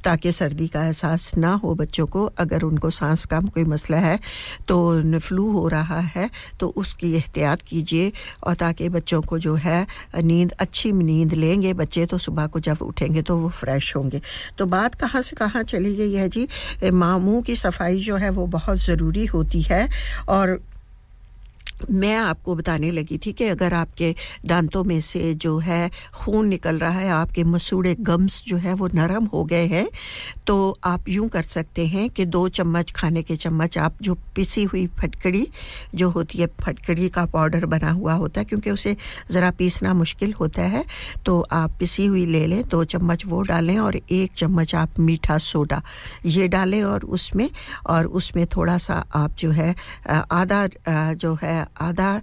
ताकि 0.05 0.33
सर्दी 0.33 0.69
का 0.69 0.85
एहसास 0.85 1.33
ना 1.37 1.53
हो 1.55 1.75
बच्चों 1.77 2.07
को। 2.09 2.25
अगर 2.39 2.63
उन 2.63 2.77
उनको 2.81 2.91
सांस 2.91 3.25
का 3.29 3.41
कोई 3.53 3.65
मसला 3.69 3.99
है 4.01 4.19
तो 4.69 5.19
फ्लू 5.21 5.51
हो 5.53 5.67
रहा 5.69 5.99
है 6.17 6.29
तो 6.61 6.69
उसकी 6.77 7.13
एहतियात 7.13 7.63
कीजिए 7.69 8.13
और 8.45 8.55
ताकि 8.57 8.89
बच्चों 8.89 9.21
को 9.23 9.39
जो 9.39 9.55
है 9.55 9.87
नींद, 10.17 10.53
अच्छी 10.61 10.93
नींद 10.93 11.35
लेंगे 11.35 11.73
बच्चे 11.77 12.07
तो 12.07 12.19
सुबह 12.19 12.47
को 12.47 12.61
जब 12.61 12.79
उठेंगे 12.83 13.23
तो 13.23 13.37
वो 13.37 13.49
फ्रेश 13.53 13.95
होंगे। 13.97 14.21
तो 14.59 14.67
बात 14.67 14.95
कहाँ 14.95 15.23
से 15.23 15.37
कहाँ 15.37 15.63
चली 15.63 15.95
गई 15.97 16.13
है 16.15 16.29
जी? 16.29 16.49
मामू 16.85 17.41
की 17.43 17.57
सफ़ाई 17.57 18.01
जो 18.01 18.17
है 18.17 18.31
वो 18.31 18.47
बहुत 18.49 18.79
ज़रूरी 18.81 19.27
होती 19.27 19.63
है 19.63 19.89
और 20.29 20.59
मैं 21.91 22.15
आपको 22.17 22.55
बताने 22.57 22.91
लगी 22.91 23.19
थी 23.19 23.33
कि 23.33 23.45
अगर 23.47 23.75
आपके 23.75 24.15
दांतों 24.47 24.83
में 24.85 25.01
से 25.01 25.33
जो 25.35 25.59
है 25.59 25.91
खून 26.15 26.47
निकल 26.49 26.79
रहा 26.79 26.99
है, 26.99 27.09
आपके 27.11 27.45
मसूड़े 27.45 27.95
गम्स 28.01 28.43
जो 28.47 28.57
है 28.57 28.75
वो 28.75 28.89
नरम 28.95 29.25
हो 29.33 29.45
गए 29.45 29.67
हैं 29.67 29.89
तो 30.47 30.57
आप 30.85 31.09
यूँ 31.09 31.29
कर 31.29 31.43
सकते 31.43 31.87
हैं 31.87 32.09
कि 32.11 32.25
दो 32.27 32.49
चम्मच 32.51 32.91
खाने 32.93 33.23
के 33.23 33.37
चम्मच, 33.37 33.79
आप 33.79 33.97
जो 34.03 34.15
पिसी 34.37 34.65
हुई 34.65 34.87
फटकड़ी 34.99 35.47
जो 35.95 36.09
होती 36.11 36.39
है, 36.39 36.47
फटकड़ी 36.61 37.09
का 37.09 37.25
पाउडर 37.27 37.67
बना 37.67 37.91
हुआ 37.91 38.15
होता 38.15 38.41
है, 38.41 38.45
क्योंकि 38.45 38.71
उसे 38.71 38.97
ज़रा 39.31 39.51
पीसना 39.59 39.95
मुश्किल 39.95 40.33
होता 40.33 40.63
है 40.65 40.85
तो 41.27 41.41
आप 41.53 41.77
पिसी 41.81 42.07
हुई 42.07 42.25
ले 42.27 42.47
लें, 42.47 42.63
दो 42.69 42.85
चम्मच 42.85 43.25
वो 43.27 43.43
डालें 43.43 43.79
और 43.79 43.97
एक 43.97 44.33
चम्मच 44.37 44.75
आप 44.75 44.99
मीठा 45.01 45.39
सोडा 45.41 45.83
ये 46.27 46.49
डालें 46.49 46.83
और 46.85 47.05
उसमें 47.07 47.49
और 47.87 48.07
उसमें 48.07 48.45
थोड़ा 48.47 48.77
सा 48.79 49.05
आप 49.15 49.37
जो 49.39 49.51
है 49.51 49.75
आधा 50.11 50.67
जो 51.15 51.35
है 51.43 51.67
आधा 51.81 52.21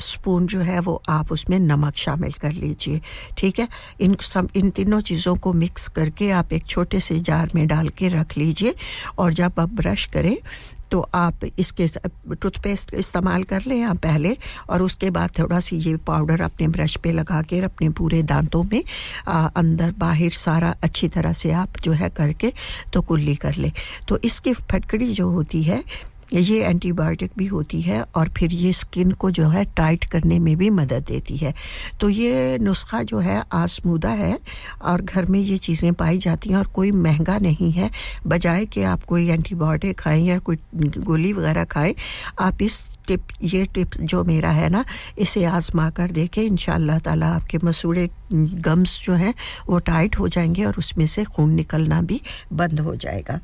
स्पून 0.00 0.46
जो 0.46 0.60
है 0.60 0.78
वो 0.80 1.02
आप 1.08 1.32
उसमें 1.32 1.58
नमक 1.58 1.96
शामिल 1.96 2.32
कर 2.32 2.52
लीजिए 2.52 3.00
ठीक 3.38 3.58
है? 3.60 3.68
इन 4.00 4.16
सब 4.22 4.48
इन 4.56 4.70
तीनों 4.70 5.00
चीज़ों 5.00 5.36
को 5.36 5.52
मिक्स 5.52 5.88
करके 5.88 6.30
आप 6.30 6.52
एक 6.52 6.66
छोटे 6.66 7.00
से 7.00 7.18
जार 7.20 7.50
में 7.54 7.66
डाल 7.66 7.88
के 7.88 8.08
रख 8.08 8.38
लीजिए 8.38 8.74
और 9.18 9.32
जब 9.32 9.60
आप 9.60 9.68
ब्रश 9.82 10.06
करें 10.06 10.36
तो 10.90 11.00
आप 11.14 11.44
इसके 11.58 11.86
टूथपेस्ट 12.42 12.92
इस्तेमाल 12.94 13.42
कर 13.42 13.62
लें 13.66 13.82
आप 13.82 13.96
पहले 14.02 14.36
और 14.70 14.82
उसके 14.82 15.10
बाद 15.10 15.30
थोड़ा 15.38 15.58
सी 15.60 15.76
ये 15.76 15.96
पाउडर 16.06 16.40
अपने 16.40 16.68
ब्रश 16.68 16.96
पे 16.96 17.12
लगा 17.12 17.40
के 17.42 17.60
अपने 17.60 17.88
पूरे 17.90 18.22
दांतों 18.22 18.62
में 18.62 18.82
आ, 19.28 19.46
अंदर 19.46 19.92
बाहर 19.98 20.30
सारा 20.30 20.74
अच्छी 20.82 21.08
तरह 21.08 21.32
से 21.32 21.50
आप 21.52 21.80
जो 21.82 21.92
है 21.92 22.08
करके 22.10 22.52
तो 22.92 23.02
कुल्ली 23.02 23.34
कर 23.36 23.54
लें। 23.54 23.72
तो 24.08 24.18
इसकी 24.24 24.52
फटकड़ी 24.52 25.12
जो 25.14 25.28
होती 25.30 25.62
है 25.62 25.82
ये 26.40 26.62
एंटीबायोटिक 26.64 27.30
भी 27.38 27.46
होती 27.46 27.80
है 27.80 28.02
और 28.16 28.28
फिर 28.28 28.52
ये 28.52 28.72
स्किन 28.72 29.10
को 29.10 29.30
जो 29.30 29.48
है 29.48 29.64
टाइट 29.64 30.04
करने 30.04 30.38
में 30.38 30.56
भी 30.56 30.70
मदद 30.70 31.04
देती 31.08 31.36
है। 31.36 31.54
तो 32.00 32.08
ये 32.08 32.58
नुस्खा 32.58 33.02
जो 33.02 33.18
है 33.18 33.42
आसमूदा 33.52 34.10
है 34.10 34.38
और 34.82 35.02
घर 35.02 35.24
में 35.24 35.40
ये 35.40 35.56
चीज़ें 35.56 35.92
पाई 35.94 36.18
जाती 36.18 36.50
हैं 36.50 36.56
और 36.56 36.66
कोई 36.66 36.90
महँगा 36.90 37.38
नहीं 37.38 37.70
है। 37.72 37.90
बजाय 38.26 38.66
कि 38.66 38.82
आप 38.82 39.04
कोई 39.04 39.28
एंटीबायोटिक 39.28 39.98
खाएँ 39.98 40.24
या 40.24 40.38
कोई 40.38 40.58
गोली 40.76 41.32
वगैरह 41.32 41.64
खाएँ, 41.64 41.94
आप 42.40 42.62
इस 42.62 42.84
टिप, 43.08 43.22
ये 43.42 43.64
टिप 43.64 43.90
जो 44.00 44.24
मेरा 44.24 44.50
है 44.50 44.68
ना, 44.68 44.84
इसे 45.18 45.44
आजमा 45.44 45.90
कर 45.90 46.10
देखें। 46.10 46.42
इन 46.42 46.98
ताला 46.98 47.26
आपके 47.26 47.58
मसूड़े, 47.64 48.08
गम्स 48.32 49.00
जो 49.04 49.12
हैं, 49.12 49.34
वो 49.68 49.78
टाइट 49.78 50.18
हो 50.18 50.28
जाएँगे 50.28 50.64
और 50.64 50.74
उसमें 50.78 51.06
से 51.06 51.24
खून 51.24 51.52
निकलना 51.52 52.02
भी 52.02 52.20
बंद 52.52 52.80
हो 52.80 52.96
जाएगा। 52.96 53.40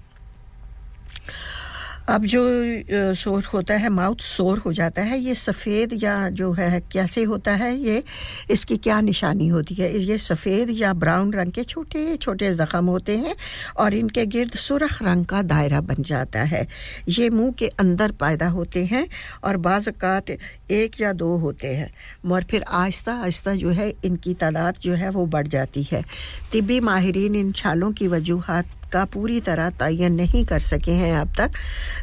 अब 2.09 2.25
जो 2.25 3.15
सोर 3.15 3.45
होता 3.45 3.75
है, 3.75 3.89
माउथ 3.89 4.21
सोर 4.21 4.59
हो 4.59 4.73
जाता 4.73 5.03
है, 5.03 5.19
ये 5.19 5.35
सफ़ेद 5.35 5.93
या 6.03 6.29
जो 6.31 6.51
है, 6.53 6.81
कैसे 6.93 7.23
होता 7.23 7.53
है, 7.53 7.75
ये 7.77 8.03
इसकी 8.51 8.77
क्या 8.77 9.01
निशानी 9.01 9.49
होती 9.49 9.75
है? 9.75 9.93
ये 9.99 10.19
सफ़ेद 10.19 10.71
या 10.71 10.93
ब्राउन 10.95 11.33
रंग 11.33 11.53
के 11.53 11.65
छोटे 11.65 12.17
छोटे 12.17 12.53
ज़ख़म 12.53 12.87
होते 12.87 13.17
हैं 13.19 13.35
और 13.77 13.95
इनके 13.95 14.27
गिर्द 14.27 14.57
सुरख 14.57 15.03
रंग 15.03 15.27
का 15.27 15.43
दायरा 15.43 15.81
बन 15.81 16.03
जाता 16.03 16.43
है। 16.43 16.67
ये 17.09 17.31
मुँह 17.31 17.53
के 17.53 17.69
अंदर 17.81 18.13
पैदा 18.21 18.49
होते 18.49 18.85
हैं 18.85 19.07
और 19.45 19.57
बाज़ात 19.57 20.31
एक 20.31 21.01
या 21.01 21.13
दो 21.13 21.37
होते 21.37 21.69
हैं 21.69 21.91
और 22.31 22.45
फिर 22.51 22.65
आहिस्ता 22.69 23.15
आहिस्ता 23.15 23.55
जो 23.55 23.71
है, 23.71 23.93
इनकी 24.05 24.35
तादाद 24.35 24.75
जो 24.83 24.95
है, 24.95 25.11
वो 25.11 25.27
बढ़ 25.27 25.49
जाती 25.49 25.83
है। 25.83 26.05
तिबी 26.53 26.81
माहरीन 26.81 27.35
इन 27.37 27.53
छालों 27.53 27.93
की 27.93 28.09
वजूहत 28.09 28.81
का 28.93 29.05
पूरी 29.13 29.41
तरह 29.43 29.71
तयन 29.79 30.13
नहीं 30.15 30.45
कर 30.47 30.59
सके 30.63 30.93
हैं 30.95 31.13
अब 31.17 31.33
तक। 31.39 31.51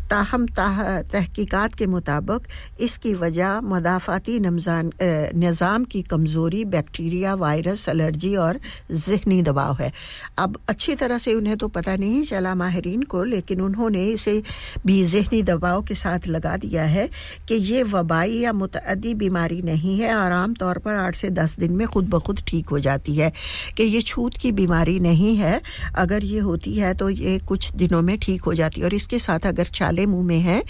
ताहम 0.09 0.45
तहकीकात 0.49 1.73
के 1.75 1.85
मुताबिक 1.87 2.47
इसकी 2.81 3.13
वजह 3.15 3.59
मदाफ़ाती 3.63 4.39
निज़ाम 4.39 5.83
की 5.85 6.01
कमज़ोरी, 6.03 6.63
बैक्टीरिया, 6.67 7.33
वायरस, 7.37 7.87
एलर्जी 7.89 8.35
और 8.37 8.59
जहनी 8.91 9.41
दबाव 9.43 9.75
है। 9.75 9.91
अब 10.39 10.57
अच्छी 10.69 10.95
तरह 10.95 11.17
से 11.19 11.33
उन्हें 11.33 11.57
तो 11.57 11.67
पता 11.69 11.95
नहीं 11.97 12.23
चला 12.25 12.55
माहरीन 12.55 13.03
को, 13.03 13.23
लेकिन 13.25 13.61
उन्होंने 13.61 14.05
इसे 14.07 14.41
भी 14.85 15.03
जहनी 15.05 15.41
दबाव 15.43 15.81
के 15.83 15.95
साथ 15.95 16.27
लगा 16.29 16.55
दिया 16.59 16.83
है 16.85 17.07
कि 17.47 17.55
ये 17.55 17.83
वबाई 17.85 18.37
या 18.39 18.53
मुतदी 18.53 19.13
बीमारी 19.15 19.61
नहीं 19.63 19.99
है 19.99 20.13
और 20.15 20.31
आम 20.33 20.53
तौर 20.55 20.77
पर 20.79 20.95
आठ 20.95 21.15
से 21.15 21.29
दस 21.31 21.57
दिन 21.59 21.71
में 21.73 21.87
खुद 21.87 22.09
ब 22.09 22.19
खुद 22.21 22.39
ठीक 22.47 22.69
हो 22.69 22.79
जाती 22.79 23.15
है 23.15 23.31
कि 23.77 23.83
ये 23.85 24.01
छूत 24.03 24.37
की 24.37 24.51
बीमारी 24.53 24.99
नहीं 25.01 25.35
है। 25.37 25.61
अगर 25.97 26.23
ये 26.25 26.39
होती 26.41 26.73
है 26.79 26.93
तो 26.93 27.09
ये 27.09 27.37
कुछ 27.39 27.71
दिनों 27.73 28.01
में 28.01 28.17
ठीक 28.19 28.41
हो 28.41 28.53
जाती 28.53 28.81
है। 28.81 28.87
और 28.87 28.93
इसके 28.93 29.19
साथ 29.19 29.45
अगर 29.45 29.65
छाले 29.73 30.05
मुँह 30.05 30.25
में 30.25 30.39
है 30.39 30.61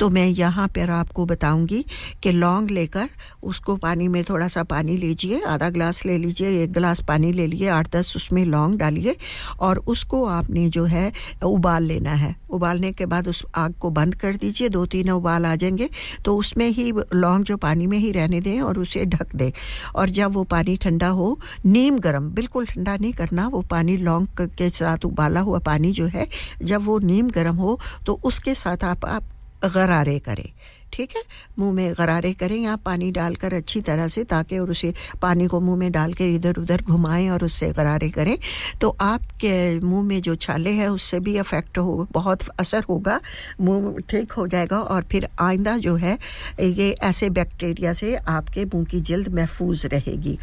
तो 0.00 0.08
मैं 0.10 0.26
यहाँ 0.26 0.66
पर 0.68 0.90
आपको 0.92 1.26
बताऊँगी 1.26 1.84
कि 2.22 2.32
लौंग 2.32 2.70
लेकर 2.70 3.08
उसको 3.44 3.76
पानी 3.76 4.08
में 4.08 4.22
थोड़ा 4.24 4.48
सा 4.48 4.62
पानी 4.64 4.96
लीजिए, 4.96 5.40
आधा 5.42 5.68
गिलास 5.70 6.04
ले 6.06 6.16
लीजिए, 6.18 6.62
एक 6.62 6.72
गिलास 6.72 7.00
पानी 7.00 7.32
ले 7.32 7.46
लिए, 7.46 7.68
आठ 7.68 7.90
दस 7.90 8.12
उसमें 8.16 8.44
लौंग 8.44 8.78
डालिए 8.78 9.16
और 9.60 9.78
उसको 9.86 10.24
आपने 10.26 10.68
जो 10.70 10.84
है 10.84 11.10
उबाल 11.44 11.84
लेना 11.84 12.12
है। 12.14 12.34
उबालने 12.50 12.92
के 12.92 13.06
बाद 13.06 13.28
उस 13.28 13.44
आग 13.54 13.74
को 13.74 13.90
बंद 13.90 14.14
कर 14.14 14.34
दीजिए, 14.36 14.68
दो 14.68 14.84
तीन 14.86 15.10
उबाल 15.10 15.46
आ 15.46 15.54
जाएँगे 15.56 15.88
तो 16.24 16.36
उसमें 16.36 16.68
ही 16.68 16.90
लौंग 17.14 17.44
जो 17.44 17.56
पानी 17.58 17.86
में 17.86 17.98
ही 17.98 18.10
रहने 18.12 18.40
दें 18.40 18.60
और 18.60 18.78
उसे 18.78 19.04
ढक 19.06 19.34
दें। 19.36 19.50
और 19.96 20.10
जब 20.10 20.32
वो 20.32 20.44
पानी 20.46 20.76
ठंडा 20.76 21.08
हो, 21.08 21.38
नीम 21.66 21.98
गर्म, 21.98 22.30
बिल्कुल 22.30 22.66
ठंडा 22.66 22.96
नहीं 22.96 23.12
करना, 23.12 23.46
वो 23.48 23.60
पानी 23.70 23.96
लौंग 23.98 24.26
के 24.40 24.70
साथ 24.70 25.04
उबाला 25.04 25.40
हुआ 25.40 25.55
पानी 25.60 25.92
जो 25.92 26.06
है, 26.06 26.26
जब 26.62 26.84
वो 26.84 26.98
नीम 27.00 27.30
गर्म 27.30 27.56
हो 27.56 27.78
तो 28.06 28.20
उसके 28.24 28.54
साथ 28.54 28.84
आप 28.84 29.04
आप 29.06 29.32
गरारे 29.64 30.18
करें, 30.18 30.48
ठीक 30.92 31.14
है? 31.16 31.22
मुँह 31.58 31.72
में 31.72 31.92
गरारे 31.98 32.32
करें 32.32 32.56
या 32.56 32.74
पानी 32.76 33.10
डालकर 33.10 33.54
अच्छी 33.54 33.80
तरह 33.80 34.08
से 34.08 34.24
ताकि 34.24 34.58
और 34.58 34.70
उसे 34.70 34.92
पानी 35.22 35.46
को 35.46 35.60
मुँह 35.60 35.78
में 35.78 35.90
डाल 35.92 36.12
कर 36.12 36.24
इधर 36.24 36.56
उधर 36.56 36.82
घुमाएँ 36.82 37.28
और 37.30 37.44
उससे 37.44 37.70
गरारे 37.70 38.10
करें। 38.10 38.36
तो 38.80 38.88
आपके 39.00 39.80
मुँह 39.80 40.04
में 40.04 40.20
जो 40.22 40.34
छाले 40.36 40.70
हैं, 40.70 40.88
उससे 40.88 41.20
भी 41.20 41.36
अफेक्ट 41.36 41.78
हो, 41.78 42.06
बहुत 42.12 42.48
असर 42.50 42.84
होगा, 42.88 43.20
मुँह 43.60 43.98
ठीक 44.10 44.32
हो 44.32 44.46
जाएगा 44.46 44.80
और 44.80 45.04
फिर 45.12 45.28
आइंदा 45.40 45.76
जो 45.78 45.96
है, 45.96 46.18
ये 46.60 46.90
ऐसे 47.02 47.30
बैक्टीरिया 47.30 47.92
से 47.92 48.14
आपके 48.16 48.64
मुँह 48.64 48.84
की 48.84 49.00
जल्द 49.02 49.34
महफूज 49.34 49.86
रहेगी। 49.86 50.38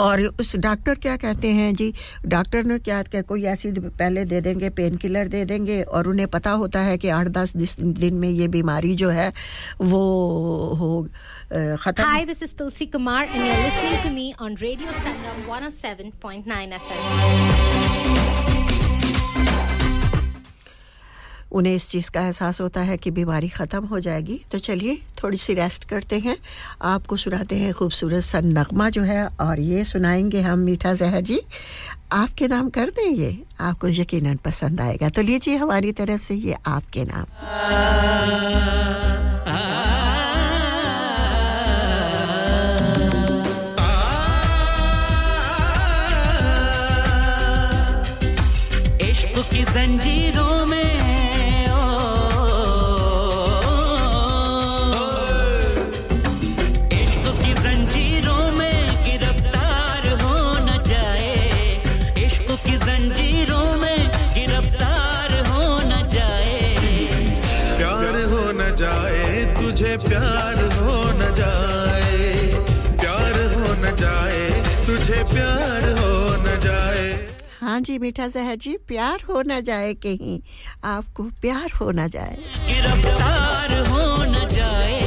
और 0.00 0.22
उस 0.40 0.54
डॉक्टर 0.56 0.94
क्या 1.02 1.16
कहते 1.16 1.48
हैं 1.52 1.74
जी 1.74 1.92
डॉक्टर 2.26 2.64
ने 2.64 2.78
क्या 2.78 3.02
क्या 3.02 3.22
कोई 3.22 3.44
ऐसी 3.52 3.70
पहले 3.72 4.24
दे 4.24 4.40
देंगे 4.40 4.70
पेन 4.78 4.96
किलर 4.96 5.28
दे 5.28 5.44
देंगे 5.44 5.82
और 5.82 6.08
उन्हें 6.08 6.28
पता 6.28 6.50
होता 6.62 6.80
है 6.80 6.96
कि 6.98 7.08
आठ 7.18 7.28
दस 7.38 7.56
दिन 7.56 8.14
में 8.14 8.28
ये 8.28 8.48
बीमारी 8.48 8.94
जो 8.96 9.10
है 9.10 9.32
वो 9.82 10.02
हो 10.80 10.90
खत्म 11.52 12.04
Hi, 12.04 12.22
this 12.28 12.56
Tulsi 12.58 12.86
Kumar 12.86 13.24
and 13.24 13.36
you 13.36 13.52
are 13.52 13.58
listening 13.64 14.02
to 14.04 14.10
me 14.14 14.32
on 14.40 14.56
radio 14.62 14.92
Sangam 14.92 15.36
107.9 15.52 16.72
FM. 16.80 18.51
उन्हें 21.52 21.74
इस 21.74 21.88
चीज़ 21.90 22.10
का 22.10 22.20
एहसास 22.20 22.60
होता 22.60 22.80
है 22.80 22.96
कि 22.96 23.10
बीमारी 23.10 23.48
ख़त्म 23.48 23.84
हो 23.84 24.00
जाएगी। 24.00 24.40
तो 24.52 24.58
चलिए 24.58 24.98
थोड़ी 25.22 25.36
सी 25.36 25.54
रेस्ट 25.54 25.84
करते 25.84 26.18
हैं। 26.18 26.36
आपको 26.82 27.16
सुनाते 27.16 27.56
हैं 27.56 27.74
खूबसूरत 27.74 28.22
सा 28.22 28.40
नगमा 28.40 28.90
जो 28.90 29.02
है, 29.02 29.26
और 29.26 29.60
ये 29.60 29.84
सुनाएँगे 29.84 30.40
हम 30.40 30.58
मीठा 30.58 30.94
जहर 30.94 31.20
जी। 31.20 31.40
आपके 32.12 32.48
नाम 32.48 32.70
कर 32.70 32.90
दें 32.90 33.10
ये? 33.10 33.38
आपको 33.60 33.88
यकीनन 33.88 34.36
पसंद 34.36 34.80
आएगा। 34.80 35.08
तो 35.08 35.22
लीजिए 35.22 35.56
हमारी 35.56 35.92
तरफ़ 35.92 36.20
से 36.20 36.34
ये 36.34 36.56
आपके 36.66 37.04
नाम। 37.04 37.26
की 49.42 49.62
जंजीर 49.62 50.31
हाँ 77.72 77.80
जी, 77.80 77.98
मीठा 77.98 78.26
जहर 78.28 78.56
जी, 78.56 78.76
प्यार 78.88 79.22
हो 79.28 79.42
ना 79.42 79.60
जाए 79.66 79.92
कहीं, 80.04 80.40
आपको 80.84 81.22
प्यार 81.40 81.70
हो 81.80 81.90
ना 81.90 82.06
जाए। 82.14 82.36
गिरफ़्तार 82.68 83.78
हो 83.88 84.24
ना 84.32 84.44
जाए। 84.48 85.01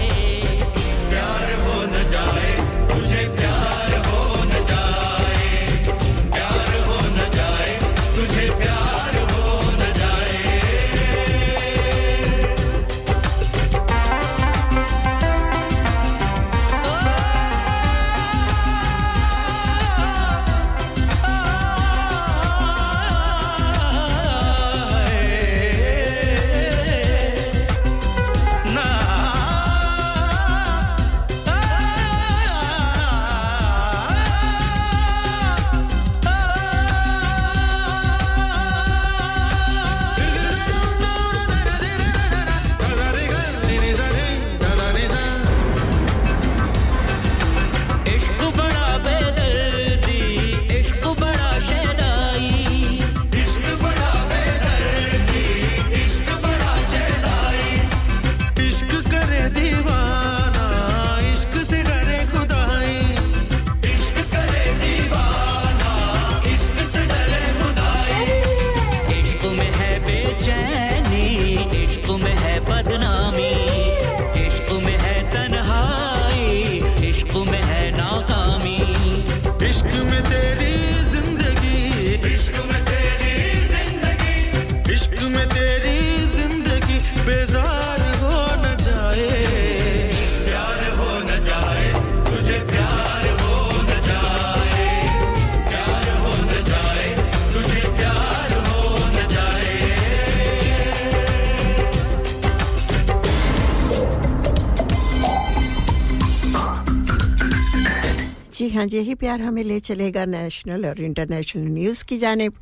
ही 109.16 109.18
प्यार 109.18 109.42
हमें 109.42 109.64
ले 109.64 109.80
चलेगा 109.80 110.26
नेशनल 110.26 110.86
और 110.86 111.00
इंटरनेशनल 111.00 111.64
न्यूज़ 111.64 112.06
की 112.06 112.18
जानब। 112.18 112.54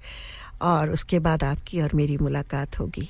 और 0.62 0.90
उसके 0.90 1.20
बाद 1.20 1.44
आपकी 1.44 1.82
और 1.82 1.92
मेरी 1.96 2.18
मुलाकात 2.18 2.80
होगी। 2.80 3.10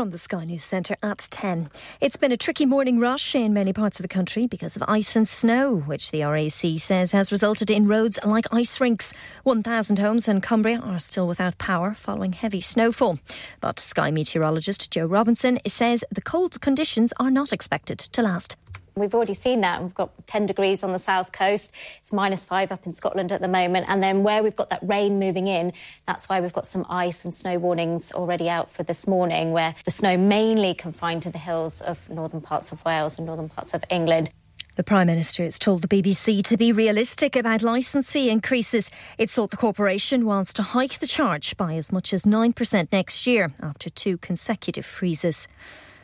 from 0.00 0.08
the 0.12 0.16
Sky 0.16 0.46
News 0.46 0.64
Centre 0.64 0.96
at 1.02 1.28
10. 1.30 1.68
It's 2.00 2.16
been 2.16 2.32
a 2.32 2.36
tricky 2.38 2.64
morning 2.64 2.98
rush 2.98 3.34
in 3.34 3.52
many 3.52 3.74
parts 3.74 4.00
of 4.00 4.02
the 4.02 4.08
country 4.08 4.46
because 4.46 4.74
of 4.74 4.82
ice 4.88 5.14
and 5.14 5.28
snow, 5.28 5.76
which 5.76 6.10
the 6.10 6.24
RAC 6.24 6.78
says 6.78 7.12
has 7.12 7.30
resulted 7.30 7.68
in 7.70 7.86
roads 7.86 8.18
like 8.24 8.46
ice 8.50 8.80
rinks. 8.80 9.12
1,000 9.42 9.98
homes 9.98 10.26
in 10.26 10.40
Cumbria 10.40 10.78
are 10.78 10.98
still 10.98 11.28
without 11.28 11.58
power 11.58 11.92
following 11.92 12.32
heavy 12.32 12.62
snowfall. 12.62 13.18
But 13.60 13.78
Sky 13.78 14.10
meteorologist 14.10 14.90
Joe 14.90 15.04
Robinson 15.04 15.58
says 15.66 16.02
the 16.10 16.22
cold 16.22 16.62
conditions 16.62 17.12
are 17.20 17.30
not 17.30 17.52
expected 17.52 17.98
to 17.98 18.22
last. 18.22 18.56
We've 18.94 19.14
already 19.14 19.34
seen 19.34 19.60
that. 19.62 19.82
We've 19.82 19.94
got 19.94 20.26
10 20.26 20.46
degrees 20.46 20.82
on 20.82 20.92
the 20.92 20.98
south 20.98 21.32
coast. 21.32 21.74
It's 21.98 22.12
minus 22.12 22.44
five 22.44 22.72
up 22.72 22.86
in 22.86 22.92
Scotland 22.92 23.32
at 23.32 23.40
the 23.40 23.48
moment. 23.48 23.86
And 23.88 24.02
then 24.02 24.22
where 24.22 24.42
we've 24.42 24.56
got 24.56 24.70
that 24.70 24.80
rain 24.82 25.18
moving 25.18 25.48
in, 25.48 25.72
that's 26.06 26.28
why 26.28 26.40
we've 26.40 26.52
got 26.52 26.66
some 26.66 26.84
ice 26.88 27.24
and 27.24 27.34
snow 27.34 27.58
warnings 27.58 28.12
already 28.12 28.48
out 28.48 28.70
for 28.70 28.82
this 28.82 29.06
morning, 29.06 29.52
where 29.52 29.74
the 29.84 29.90
snow 29.90 30.16
mainly 30.16 30.74
confined 30.74 31.22
to 31.22 31.30
the 31.30 31.38
hills 31.38 31.80
of 31.80 32.08
northern 32.10 32.40
parts 32.40 32.72
of 32.72 32.84
Wales 32.84 33.18
and 33.18 33.26
northern 33.26 33.48
parts 33.48 33.74
of 33.74 33.84
England. 33.90 34.30
The 34.76 34.84
Prime 34.84 35.08
Minister 35.08 35.44
has 35.44 35.58
told 35.58 35.82
the 35.82 35.88
BBC 35.88 36.42
to 36.44 36.56
be 36.56 36.72
realistic 36.72 37.36
about 37.36 37.62
licence 37.62 38.12
fee 38.12 38.30
increases. 38.30 38.90
It's 39.18 39.34
thought 39.34 39.50
the 39.50 39.56
corporation 39.56 40.24
wants 40.24 40.52
to 40.54 40.62
hike 40.62 41.00
the 41.00 41.06
charge 41.06 41.56
by 41.56 41.74
as 41.74 41.92
much 41.92 42.12
as 42.14 42.22
9% 42.22 42.88
next 42.92 43.26
year 43.26 43.52
after 43.60 43.90
two 43.90 44.16
consecutive 44.18 44.86
freezes. 44.86 45.48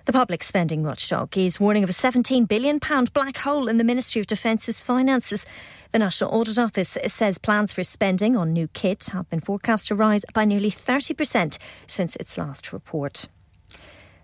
The 0.06 0.12
public 0.12 0.44
spending 0.44 0.84
watchdog 0.84 1.36
is 1.36 1.58
warning 1.58 1.82
of 1.82 1.90
a 1.90 1.92
£17 1.92 2.46
billion 2.46 2.78
black 3.12 3.38
hole 3.38 3.66
in 3.66 3.76
the 3.76 3.82
Ministry 3.82 4.20
of 4.20 4.28
Defence's 4.28 4.80
finances. 4.80 5.44
The 5.90 5.98
National 5.98 6.30
Audit 6.30 6.60
Office 6.60 6.96
says 7.08 7.38
plans 7.38 7.72
for 7.72 7.82
spending 7.82 8.36
on 8.36 8.52
new 8.52 8.68
kit 8.68 9.10
have 9.12 9.28
been 9.30 9.40
forecast 9.40 9.88
to 9.88 9.96
rise 9.96 10.24
by 10.32 10.44
nearly 10.44 10.70
30% 10.70 11.58
since 11.88 12.14
its 12.14 12.38
last 12.38 12.72
report. 12.72 13.26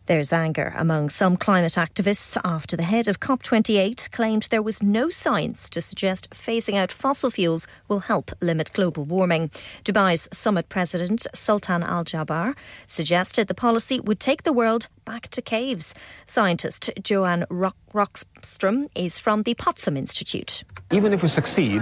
There's 0.07 0.33
anger 0.33 0.73
among 0.77 1.11
some 1.11 1.37
climate 1.37 1.75
activists 1.75 2.37
after 2.45 2.77
the 2.77 2.83
head 2.83 3.07
of 3.07 3.21
COP28 3.21 4.11
claimed 4.11 4.49
there 4.51 4.61
was 4.61 4.83
no 4.83 5.09
science 5.09 5.71
to 5.71 5.81
suggest 5.81 6.31
phasing 6.31 6.75
out 6.75 6.91
fossil 6.91 7.31
fuels 7.31 7.69
will 7.87 8.01
help 8.01 8.33
limit 8.41 8.73
global 8.73 9.05
warming. 9.05 9.51
Dubai's 9.85 10.29
summit 10.33 10.69
president 10.69 11.29
Sultan 11.33 11.85
Al 11.85 12.05
Jaber 12.05 12.57
suggested 12.89 13.47
the 13.47 13.55
policy 13.55 14.01
would 14.01 14.19
take 14.19 14.43
the 14.43 14.53
world 14.53 14.89
back 15.05 15.29
to 15.29 15.41
caves. 15.41 15.95
Scientist 16.27 16.91
Joanne 17.01 17.45
Rock- 17.49 17.77
Rockstrom 17.95 18.89
is 18.97 19.21
from 19.21 19.45
the 19.45 19.55
Potsdam 19.55 19.97
Institute. 19.97 20.65
Even 20.91 21.13
if 21.13 21.23
we 21.23 21.29
succeed, 21.29 21.81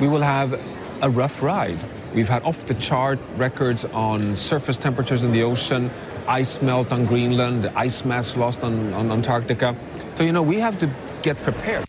we 0.00 0.06
will 0.08 0.22
have 0.22 0.60
a 1.00 1.08
rough 1.08 1.42
ride. 1.42 1.78
We've 2.14 2.28
had 2.28 2.42
off 2.42 2.66
the 2.66 2.74
chart 2.74 3.18
records 3.36 3.86
on 3.86 4.36
surface 4.36 4.76
temperatures 4.76 5.22
in 5.24 5.32
the 5.32 5.42
ocean, 5.42 5.90
ice 6.28 6.62
melt 6.62 6.92
on 6.92 7.06
Greenland, 7.06 7.66
ice 7.76 8.04
mass 8.04 8.36
lost 8.36 8.62
on, 8.62 8.92
on 8.94 9.10
Antarctica. 9.10 9.76
So, 10.14 10.24
you 10.24 10.32
know, 10.32 10.42
we 10.42 10.60
have 10.60 10.78
to 10.80 10.90
get 11.22 11.36
prepared. 11.42 11.84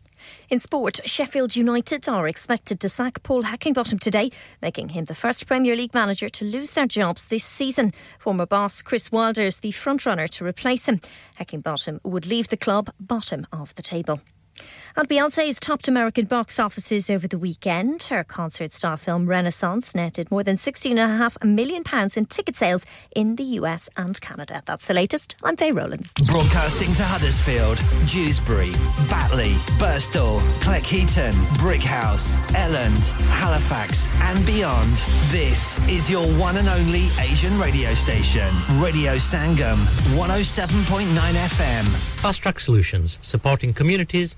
In 0.50 0.60
sport, 0.60 1.00
Sheffield 1.06 1.56
United 1.56 2.08
are 2.08 2.28
expected 2.28 2.80
to 2.82 2.90
sack 2.90 3.24
Paul 3.24 3.44
Heckingbottom 3.44 4.00
today, 4.00 4.30
making 4.62 4.90
him 4.90 5.06
the 5.06 5.16
first 5.16 5.48
Premier 5.48 5.76
League 5.76 5.94
manager 5.94 6.30
to 6.30 6.46
lose 6.46 6.74
their 6.74 6.86
jobs 6.86 7.28
this 7.28 7.44
season. 7.44 7.94
Former 8.20 8.46
boss 8.46 8.84
Chris 8.84 9.12
Wilder 9.12 9.42
is 9.42 9.62
the 9.62 9.72
frontrunner 9.72 10.30
to 10.30 10.46
replace 10.46 10.88
him. 10.88 11.02
Heckingbottom 11.40 12.00
would 12.04 12.28
leave 12.28 12.50
the 12.50 12.58
club 12.58 12.92
bottom 13.00 13.48
of 13.52 13.74
the 13.76 13.82
table. 13.82 14.22
And 14.98 15.10
Beyonce's 15.10 15.60
topped 15.60 15.90
American 15.90 16.26
box 16.26 16.58
offices 16.58 17.10
over 17.10 17.28
the 17.28 17.38
weekend. 17.38 18.04
Her 18.04 18.24
concert 18.24 18.72
star 18.72 18.96
film 18.96 19.28
Renaissance 19.28 19.94
netted 19.94 20.32
more 20.32 20.42
than 20.42 20.56
£16.5 20.56 21.44
million 21.44 21.84
in 22.16 22.26
ticket 22.26 22.56
sales 22.56 22.86
in 23.14 23.36
the 23.36 23.44
US 23.60 23.90
and 23.98 24.20
Canada. 24.22 24.62
That's 24.66 24.86
the 24.86 24.94
latest. 24.94 25.36
I'm 25.44 25.58
Faye 25.58 25.74
Rowlands. 25.74 26.14
Broadcasting 26.28 26.94
to 26.94 27.04
Huddersfield, 27.04 27.78
Dewsbury, 28.08 28.72
Batley, 29.10 29.54
Burstall, 29.78 30.40
Cleckheaton, 30.62 31.34
Brickhouse, 31.60 32.38
Elland, 32.52 33.10
Halifax, 33.32 34.10
and 34.22 34.46
beyond. 34.46 34.94
This 35.28 35.86
is 35.90 36.10
your 36.10 36.26
one 36.40 36.56
and 36.56 36.70
only 36.70 37.08
Asian 37.20 37.58
radio 37.60 37.94
station, 37.96 38.48
Radio 38.80 39.16
Sangam, 39.16 39.76
107.9 40.16 41.08
FM. 41.16 41.84
Fast 42.22 42.42
Track 42.42 42.60
Solutions, 42.62 43.20
supporting 43.22 43.74
communities 43.74 44.38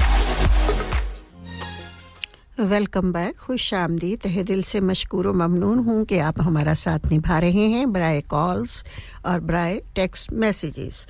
Welcome 2.61 3.13
back. 3.13 3.37
खुश 3.37 3.73
आमदी 3.73 4.15
तहे 4.15 4.43
दिल 4.43 4.61
से 4.63 4.79
मशकूर 4.79 5.27
व 5.27 5.33
ममनून 5.33 5.79
हूँ 5.79 6.05
कि 6.05 6.17
आप 6.19 6.41
हमारा 6.41 6.73
साथ 6.73 6.99
निभा 7.11 7.39
रहे 7.39 7.67
हैं। 7.67 7.91
बराए 7.93 8.21
कॉल्स 8.21 8.85
और 9.25 9.39
ब्राए 9.39 9.81
टेक्स्ट 9.95 10.33
मैसेजेस। 10.33 11.07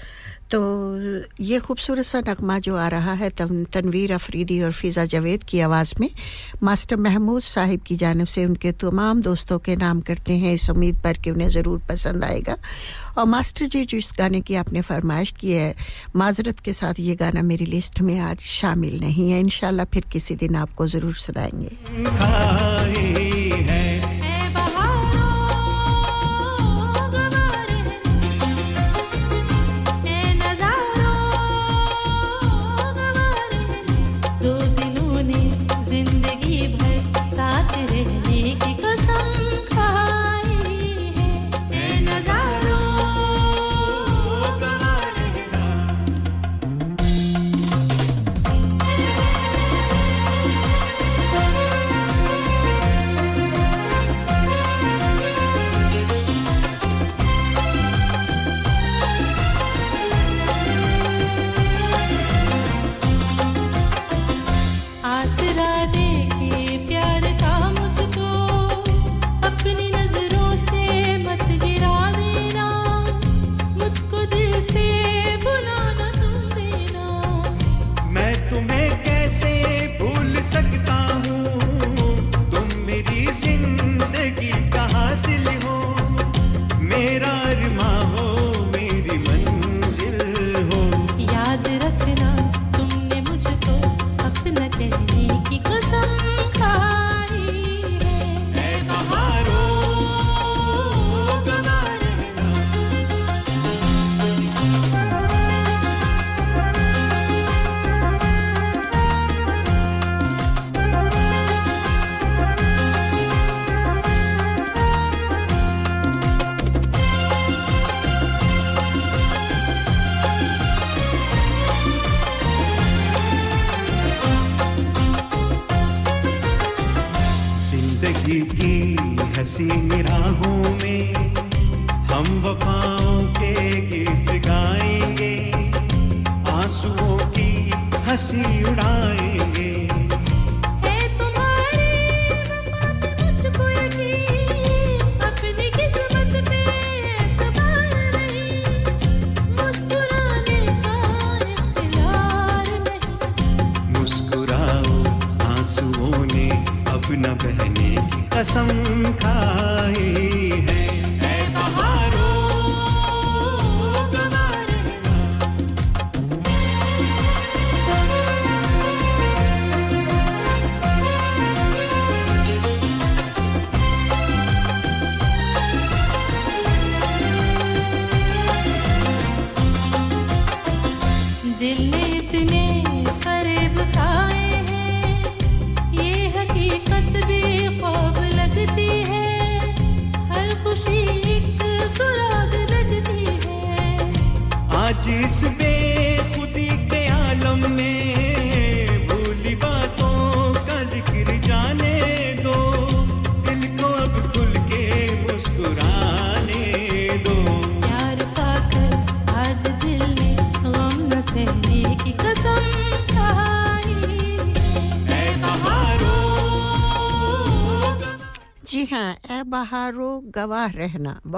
तो 0.51 0.59
ये 1.39 1.59
खूबसूरत 1.59 2.05
सा 2.05 2.19
नगमा 2.27 2.57
जो 2.59 2.75
आ 2.75 2.87
रहा 2.87 3.13
है 3.13 3.29
तन, 3.29 3.63
तनवीर 3.73 4.11
अफरीदी 4.13 4.61
और 4.61 4.71
फ़िज़ा 4.71 5.05
जावेद 5.05 5.43
की 5.43 5.59
आवाज़ 5.59 5.93
में 5.99 6.09
मास्टर 6.63 6.95
महमूद 6.97 7.41
साहिब 7.41 7.81
की 7.81 7.95
जानब 7.95 8.27
से 8.27 8.45
उनके 8.45 8.71
तमाम 8.83 9.21
दोस्तों 9.21 9.59
के 9.59 9.75
नाम 9.75 10.01
करते 10.01 10.33
हैं। 10.33 10.53
इस 10.53 10.69
उम्मीद 10.69 10.95
पर 11.03 11.17
कि 11.23 11.31
उन्हें 11.31 11.49
ज़रूर 11.49 11.79
पसंद 11.89 12.23
आएगा। 12.23 12.55
और 13.17 13.25
मास्टर 13.25 13.65
जी 13.65 13.85
जो 13.85 13.97
इस 13.97 14.13
गाने 14.17 14.41
की 14.41 14.55
आपने 14.55 14.81
फरमाइश 14.81 15.31
की 15.39 15.51
है 15.51 15.75
माजरत 16.15 16.59
के 16.59 16.73
साथ 16.73 16.99
ये 16.99 17.15
गाना 17.15 17.41
मेरी 17.41 17.65
लिस्ट 17.65 18.01
में 18.01 18.19
आज 18.19 18.39
शामिल 18.51 18.99
नहीं 18.99 19.31
है। 19.31 19.39
इन 19.39 19.49
फिर 19.93 20.03
किसी 20.11 20.35
दिन 20.35 20.55
आपको 20.55 20.87
ज़रूर 20.87 21.13
सुनाएँगे। 21.15 21.69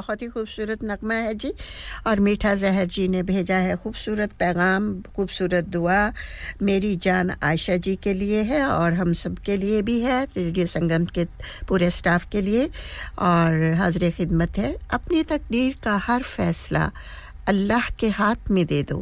बहुत 0.03 0.21
ही 0.21 0.27
खूबसूरत 0.27 0.83
नगमा 0.83 1.15
है 1.15 1.33
जी। 1.33 1.51
और 2.07 2.19
मीठा 2.19 2.53
जहर 2.59 2.85
जी 2.85 3.07
ने 3.07 3.21
भेजा 3.23 3.57
है। 3.57 3.75
खूबसूरत 3.79 4.31
पैगाम, 4.35 4.83
खूबसूरत 5.15 5.65
दुआ 5.71 6.11
मेरी 6.61 6.95
जान 6.99 7.31
आयशा 7.39 7.75
जी 7.79 7.95
के 7.95 8.13
लिए 8.13 8.41
है 8.43 8.61
और 8.63 8.93
हम 8.93 9.13
सब 9.15 9.37
के 9.39 9.55
लिए 9.57 9.81
भी 9.81 9.99
है, 10.01 10.23
रेडियो 10.27 10.65
संगम 10.67 11.05
के 11.07 11.25
पूरे 11.67 11.89
स्टाफ 11.89 12.29
के 12.31 12.41
लिए। 12.41 12.67
और 13.19 13.63
हाजिर 13.79 14.09
खिदमत 14.11 14.57
है, 14.57 14.75
अपनी 14.91 15.23
तकदीर 15.23 15.75
का 15.83 15.95
हर 16.03 16.23
फैसला 16.25 16.91
अल्लाह 17.47 17.89
के 17.99 18.09
हाथ 18.11 18.51
में 18.51 18.65
दे 18.65 18.81
दो। 18.83 18.99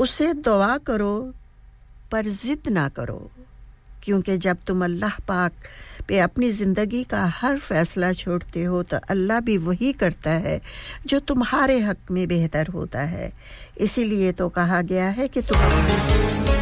उसे 0.00 0.32
दुआ 0.40 0.76
करो, 0.78 1.14
पर 2.10 2.28
ज़िद 2.32 2.68
ना 2.72 2.88
करो, 2.88 3.20
क्योंकि 4.02 4.36
जब 4.38 4.56
तुम 4.66 4.84
अल्लाह 4.84 5.18
पाक 5.28 5.52
पे 6.08 6.18
अपनी 6.18 6.50
ज़िंदगी 6.50 7.02
का 7.04 7.24
हर 7.36 7.58
फैसला 7.58 8.12
छोड़ते 8.12 8.62
हो 8.64 8.82
तो 8.82 8.96
अल्लाह 9.10 9.40
भी 9.40 9.56
वही 9.58 9.92
करता 9.92 10.30
है 10.46 10.60
जो 11.06 11.18
तुम्हारे 11.20 11.78
हक 11.80 12.10
में 12.10 12.26
बेहतर 12.28 12.66
होता 12.74 13.00
है। 13.06 13.32
इसीलिए 13.80 14.32
तो 14.32 14.48
कहा 14.48 14.80
गया 14.82 15.08
है 15.10 15.28
कि 15.28 15.42
तुम 15.42 16.57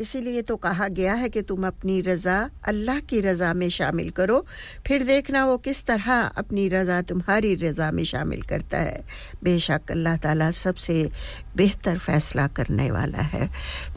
इसीलिए 0.00 0.42
तो 0.42 0.56
कहा 0.56 0.88
गया 0.88 1.14
है 1.14 1.28
कि 1.28 1.42
तुम 1.42 1.66
अपनी 1.66 2.00
रज़ा 2.00 2.38
अल्लाह 2.68 2.98
की 3.10 3.20
रज़ा 3.20 3.52
में 3.54 3.68
शामिल 3.70 4.10
करो। 4.10 4.44
फिर 4.86 5.02
देखना 5.04 5.44
वो 5.46 5.56
किस 5.58 5.84
तरह 5.86 6.12
अपनी 6.42 6.68
रज़ा 6.68 7.00
तुम्हारी 7.10 7.54
रज़ा 7.54 7.90
में 7.92 8.04
शामिल 8.04 8.42
करता 8.42 8.78
है। 8.78 9.04
बेशक 9.44 9.90
अल्लाह 9.90 10.16
ताला 10.16 10.50
सबसे 10.56 11.10
बेहतर 11.56 11.98
फ़ैसला 11.98 12.46
करने 12.56 12.90
वाला 12.90 13.22
है। 13.34 13.48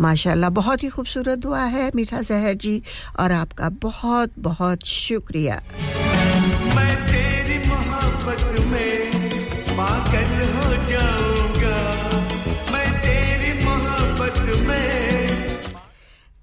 माशाल्लाह, 0.01 0.49
बहुत 0.51 0.83
ही 0.83 0.89
खूबसूरत 0.89 1.39
दुआ 1.39 1.63
है 1.75 1.91
मीठा 1.95 2.21
जहर 2.21 2.53
जी, 2.55 2.81
और 3.19 3.31
आपका 3.33 3.69
बहुत 3.81 4.39
बहुत 4.39 4.85
शुक्रिया 4.85 5.61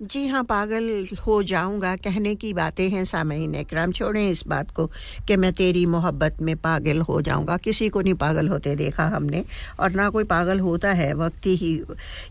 जी 0.00 0.26
हाँ 0.26 0.42
पागल 0.44 1.04
हो 1.26 1.42
जाऊँगा, 1.42 1.94
कहने 1.96 2.34
की 2.34 2.52
बातें 2.54 2.88
हैं 2.90 3.04
सामीन 3.04 3.54
इकराम 3.54 3.90
छोड़ें 3.92 4.28
इस 4.28 4.42
बात 4.48 4.70
को 4.70 4.86
कि 5.28 5.36
मैं 5.36 5.52
तेरी 5.52 5.84
मोहब्बत 5.86 6.36
में 6.42 6.54
पागल 6.56 7.00
हो 7.00 7.20
जाऊँगा। 7.22 7.56
किसी 7.56 7.88
को 7.88 8.00
नहीं 8.00 8.14
पागल 8.14 8.48
होते 8.48 8.74
देखा 8.76 9.06
हमने, 9.06 9.42
और 9.80 9.90
ना 9.90 10.08
कोई 10.10 10.24
पागल 10.24 10.60
होता 10.60 10.92
है, 10.92 11.12
वक्त 11.14 11.46
ही 11.46 11.82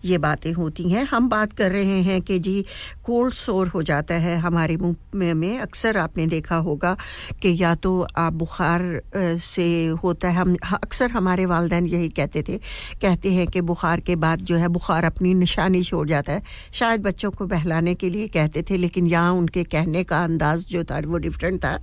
ये 0.05 0.17
बातें 0.17 0.51
होती 0.53 0.89
हैं। 0.89 1.03
हम 1.03 1.27
बात 1.29 1.53
कर 1.53 1.71
रहे 1.71 1.99
हैं 2.01 2.21
कि 2.21 2.39
जी, 2.39 2.65
कोल्ड 3.05 3.33
सोर 3.33 3.67
हो 3.67 3.83
जाता 3.83 4.15
है 4.15 4.35
हमारे 4.39 4.77
मुँह 4.77 5.33
में 5.33 5.59
अक्सर 5.59 5.97
आपने 5.97 6.27
देखा 6.27 6.55
होगा 6.55 6.95
कि 7.41 7.55
या 7.61 7.75
तो 7.75 8.01
आप 8.17 8.33
बुखार 8.33 8.81
से 9.15 9.85
होता 10.03 10.27
है, 10.27 10.35
हम 10.35 10.55
अक्सर 10.73 11.11
हमारे 11.11 11.45
वालदेन 11.45 11.85
यही 11.85 12.09
कहते 12.09 12.43
थे, 12.49 12.57
कहते 13.01 13.33
हैं 13.33 13.47
कि 13.47 13.61
बुखार 13.61 13.99
के 13.99 14.15
बाद 14.17 14.39
जो 14.41 14.55
है, 14.55 14.67
बुखार 14.69 15.05
अपनी 15.05 15.33
निशानी 15.35 15.83
छोड़ 15.83 16.07
जाता 16.09 16.33
है। 16.33 16.41
शायद 16.73 17.01
बच्चों 17.03 17.31
को 17.31 17.45
बहलाने 17.59 17.93
के 17.95 18.09
लिए 18.09 18.27
कहते 18.29 18.61
थे, 18.63 18.77
लेकिन 18.77 19.07
यहाँ 19.07 19.31
उनके 19.33 19.63
कहने 19.65 20.03
का 20.05 20.23
अंदाज 20.23 20.65
जो 20.67 20.83
था, 20.83 20.99
वो 21.01 21.17
डिफरेंट 21.19 21.59
था। 21.59 21.77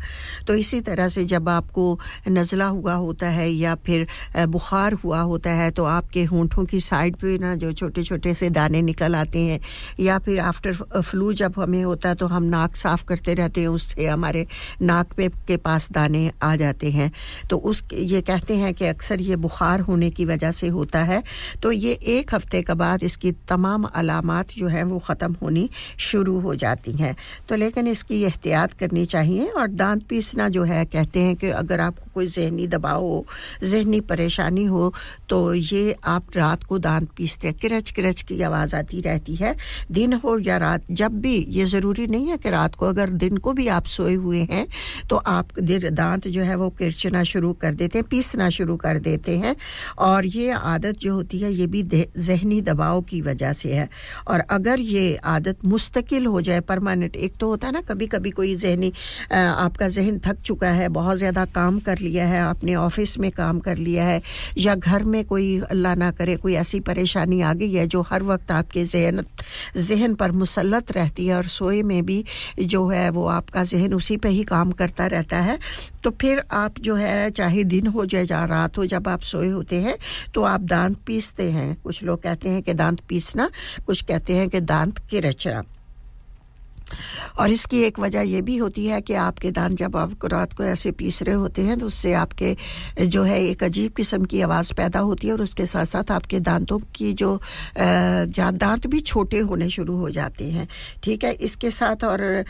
तो 0.46 0.54
इसी 0.56 0.80
तरह 0.82 1.08
से 1.08 1.24
जब 1.26 1.48
आपको 1.50 1.98
नज़ला 2.28 2.66
हुआ 2.68 2.94
होता 2.96 3.28
है 3.30 3.50
या 3.50 3.74
फिर 3.86 4.06
बुखार 4.48 4.92
हुआ 4.96 5.20
होता 5.22 5.50
है 5.52 5.70
तो 5.70 5.84
आपके 5.86 6.24
होंठों 6.26 6.64
की 6.64 6.80
साइड 6.80 7.16
पे 7.16 7.36
ना 7.38 7.54
जो 7.56 7.72
छोटे 7.74 8.02
छोटे 8.04 8.32
से 8.34 8.50
दाने 8.50 8.82
निकल 8.82 9.14
आते 9.16 9.38
हैं, 9.40 9.60
या 10.00 10.18
फिर 10.18 10.40
आफ्टर 10.40 10.72
फ्लू 10.72 11.32
जब 11.34 11.54
हमें 11.58 11.82
होता 11.84 12.08
है 12.08 12.14
तो 12.14 12.26
हम 12.26 12.42
नाक 12.46 12.76
साफ़ 12.76 13.04
करते 13.04 13.34
रहते 13.34 13.60
हैं, 13.60 13.68
उससे 13.70 14.06
हमारे 14.06 14.46
नाक 14.82 15.12
पे, 15.16 15.28
के 15.28 15.56
पास 15.58 15.90
दाने 15.92 16.30
आ 16.42 16.54
जाते 16.56 16.90
हैं। 16.90 17.10
तो 17.50 17.56
उस, 17.58 17.82
ये 17.94 18.20
कहते 18.22 18.56
हैं 18.56 18.72
कि 18.74 18.86
अक्सर 18.86 19.20
ये 19.22 19.36
बुखार 19.38 19.80
होने 19.82 20.10
की 20.10 20.24
वजह 20.24 20.52
से 20.52 20.68
होता 20.70 21.02
है। 21.04 21.22
तो 21.62 21.72
ये 21.72 21.92
एक 22.10 22.34
हफ़्ते 22.34 22.62
के 22.62 22.74
बाद 22.76 23.02
इसकी 23.02 23.32
तमाम 23.48 23.84
अलामत 23.86 24.50
जो 24.56 24.68
है, 24.68 24.82
वो 24.84 24.98
ख़त्म 25.00 25.36
होनी 25.42 25.65
शुरू 26.00 26.38
हो 26.40 26.54
जाती 26.56 26.92
हैं। 26.92 27.14
तो 27.48 27.56
लेकिन 27.56 27.86
इसकी 27.86 28.22
एहतियात 28.22 28.72
करनी 28.72 29.04
चाहिए 29.06 29.48
और 29.50 29.68
दांत 29.68 30.02
पीसना 30.08 30.48
जो 30.48 30.64
है, 30.64 30.84
कहते 30.86 31.20
हैं 31.20 31.34
कि 31.36 31.48
अगर 31.48 31.80
आपको 31.80 32.10
कोई 32.14 32.26
जहनी 32.28 32.66
दबाव 32.68 33.02
हो, 33.02 33.24
जहनी 33.64 34.00
परेशानी 34.02 34.64
हो 34.64 34.92
तो 35.28 35.54
ये 35.54 35.94
आप 36.06 36.36
रात 36.36 36.64
को 36.64 36.78
दांत 36.80 37.08
पीसते 37.16 37.52
किरच 37.52 37.90
किरच 37.90 38.22
की 38.22 38.40
आवाज़ 38.42 38.76
आती 38.76 39.00
रहती 39.00 39.34
है, 39.34 39.54
दिन 39.92 40.12
हो 40.14 40.38
या 40.38 40.56
रात। 40.58 40.84
जब 40.92 41.20
भी 41.20 41.36
ये 41.50 41.64
ज़रूरी 41.66 42.06
नहीं 42.06 42.28
है 42.28 42.36
कि 42.36 42.50
रात 42.50 42.74
को, 42.74 42.86
अगर 42.86 43.10
दिन 43.16 43.36
को 43.36 43.52
भी 43.52 43.68
आप 43.68 43.86
सोए 43.86 44.14
हुए 44.16 44.42
हैं 44.42 44.66
तो 45.10 45.16
आप 45.16 45.48
दांत 45.58 46.28
जो 46.28 46.42
है 46.42 46.54
वो 46.56 46.68
किरचना 46.70 47.22
शुरू 47.24 47.52
कर 47.54 47.72
देते 47.72 47.98
हैं, 47.98 48.06
पीसना 48.10 48.48
शुरू 48.50 48.76
कर 48.76 48.98
देते 48.98 49.36
हैं। 49.38 49.54
और 49.98 50.26
ये 50.26 50.50
आदत 50.50 50.96
जो 50.96 51.14
होती 51.14 51.38
है, 51.38 51.52
ये 51.52 51.66
भी 51.66 51.82
जहनी 51.82 52.60
दबाव 52.60 53.00
की 53.02 53.20
वजह 53.20 53.52
से 53.52 53.72
है। 53.74 53.88
और 54.28 54.40
अगर 54.50 54.80
ये 54.80 55.14
आदत 55.26 55.55
आदत 55.56 55.64
मुस्तकिल 55.66 56.26
हो 56.26 56.40
जाए 56.40 56.60
परमानेंट। 56.60 57.16
एक 57.16 57.34
तो 57.40 57.48
होता 57.48 57.66
है 57.66 57.72
ना 57.72 57.80
कभी 57.80 58.06
कभी 58.06 58.30
कोई 58.30 58.54
जहनी 58.56 58.92
आपका 59.32 59.88
जहन 59.88 60.18
थक 60.26 60.40
चुका 60.44 60.70
है, 60.70 60.88
बहुत 60.88 61.16
ज़्यादा 61.18 61.44
काम 61.46 61.78
कर 61.80 61.98
लिया 61.98 62.26
है, 62.26 62.40
आपने 62.40 62.74
ऑफ़िस 62.76 63.18
में 63.18 63.30
काम 63.30 63.60
कर 63.60 63.76
लिया 63.78 64.04
है, 64.04 64.20
या 64.58 64.74
घर 64.74 65.04
में 65.04 65.24
कोई 65.24 65.58
अल्लाह 65.70 65.94
ना 65.94 66.10
करे, 66.10 66.36
कोई 66.36 66.54
ऐसी 66.54 66.80
परेशानी 66.80 67.40
आ 67.40 67.52
गई 67.54 67.72
है 67.72 67.86
जो 67.86 68.02
हर 68.02 68.22
वक्त 68.22 68.50
आपके 68.52 68.84
जहन 68.84 69.24
जहन 69.78 70.14
पर 70.14 70.32
मुसलत 70.32 70.92
रहती 70.92 71.26
है 71.26 71.36
और 71.36 71.46
सोए 71.48 71.82
में 71.82 72.04
भी 72.06 72.24
जो 72.60 72.86
है 72.88 73.08
वो 73.10 73.26
आपका 73.28 73.64
जहन 73.64 73.94
उसी 73.94 74.16
पर 74.16 74.28
ही 74.28 74.42
काम 74.44 74.72
करता 74.72 75.06
रहता 75.06 75.40
है। 75.40 75.58
तो 76.06 76.10
फिर 76.12 76.42
आप 76.54 76.78
जो 76.80 76.94
है, 76.94 77.30
चाहे 77.32 77.62
दिन 77.66 77.86
हो 77.88 78.04
जाए 78.06 78.24
या 78.24 78.44
रात 78.46 78.78
हो, 78.78 78.86
जब 78.86 79.08
आप 79.08 79.20
सोए 79.24 79.48
होते 79.50 79.76
हैं 79.82 79.96
तो 80.34 80.42
आप 80.44 80.60
दांत 80.62 80.96
पीसते 81.06 81.50
हैं। 81.52 81.74
कुछ 81.82 82.02
लोग 82.04 82.22
कहते 82.22 82.48
हैं 82.48 82.62
कि 82.62 82.74
दांत 82.74 83.00
पीसना, 83.08 83.48
कुछ 83.86 84.02
कहते 84.02 84.36
हैं 84.36 84.48
कि 84.48 84.60
दांत 84.62 84.98
की 85.10 85.20
रचना। 85.20 85.62
और 87.38 87.50
इसकी 87.50 87.82
एक 87.82 87.98
वजह 87.98 88.20
यह 88.22 88.42
भी 88.42 88.56
होती 88.56 88.86
है 88.86 89.00
कि 89.00 89.14
आपके 89.16 89.50
दांत 89.50 89.76
जब 89.78 89.96
आप 89.96 90.24
रात 90.24 90.52
को 90.52 90.64
ऐसे 90.64 90.90
पीस 90.92 91.22
रहे 91.22 91.34
होते 91.34 91.62
हैं 91.62 91.78
तो 91.78 91.86
उससे 91.86 92.12
आपके 92.14 92.56
जो 93.06 93.22
है, 93.22 93.42
एक 93.42 93.64
अजीब 93.64 93.92
किस्म 93.92 94.24
की 94.24 94.40
आवाज़ 94.40 94.72
पैदा 94.74 95.00
होती 95.00 95.26
है 95.26 95.32
और 95.32 95.42
उसके 95.42 95.66
साथ 95.66 95.84
साथ 95.86 96.10
आपके 96.12 96.40
दांतों 96.40 96.78
की 96.94 97.12
जो 97.14 97.38
दांत 97.76 98.86
भी 98.86 99.00
छोटे 99.02 99.38
होने 99.40 99.68
शुरू 99.70 99.96
हो 99.96 100.10
जाते 100.10 100.50
हैं। 100.50 100.68
ठीक 101.02 101.24
है? 101.24 101.32
इसके 101.32 101.70
साथ 101.72 102.04
और 102.04 102.44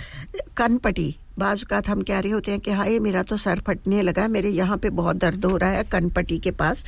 कनपटी 0.56 1.14
बाज़ात 1.38 1.88
हम 1.88 2.02
कह 2.02 2.18
रहे 2.18 2.32
होते 2.32 2.50
हैं 2.50 2.60
कि 2.60 2.70
हाय, 2.70 2.98
मेरा 2.98 3.22
तो 3.22 3.36
सर 3.36 3.60
फटने 3.66 4.02
लगा 4.02 4.26
मेरे 4.28 4.50
यहाँ 4.50 4.76
पे 4.78 4.90
बहुत 4.92 5.16
दर्द 5.16 5.44
हो 5.44 5.56
रहा 5.56 5.70
है 5.70 5.82
कनपट्टी 5.84 6.38
के 6.38 6.50
पास। 6.52 6.84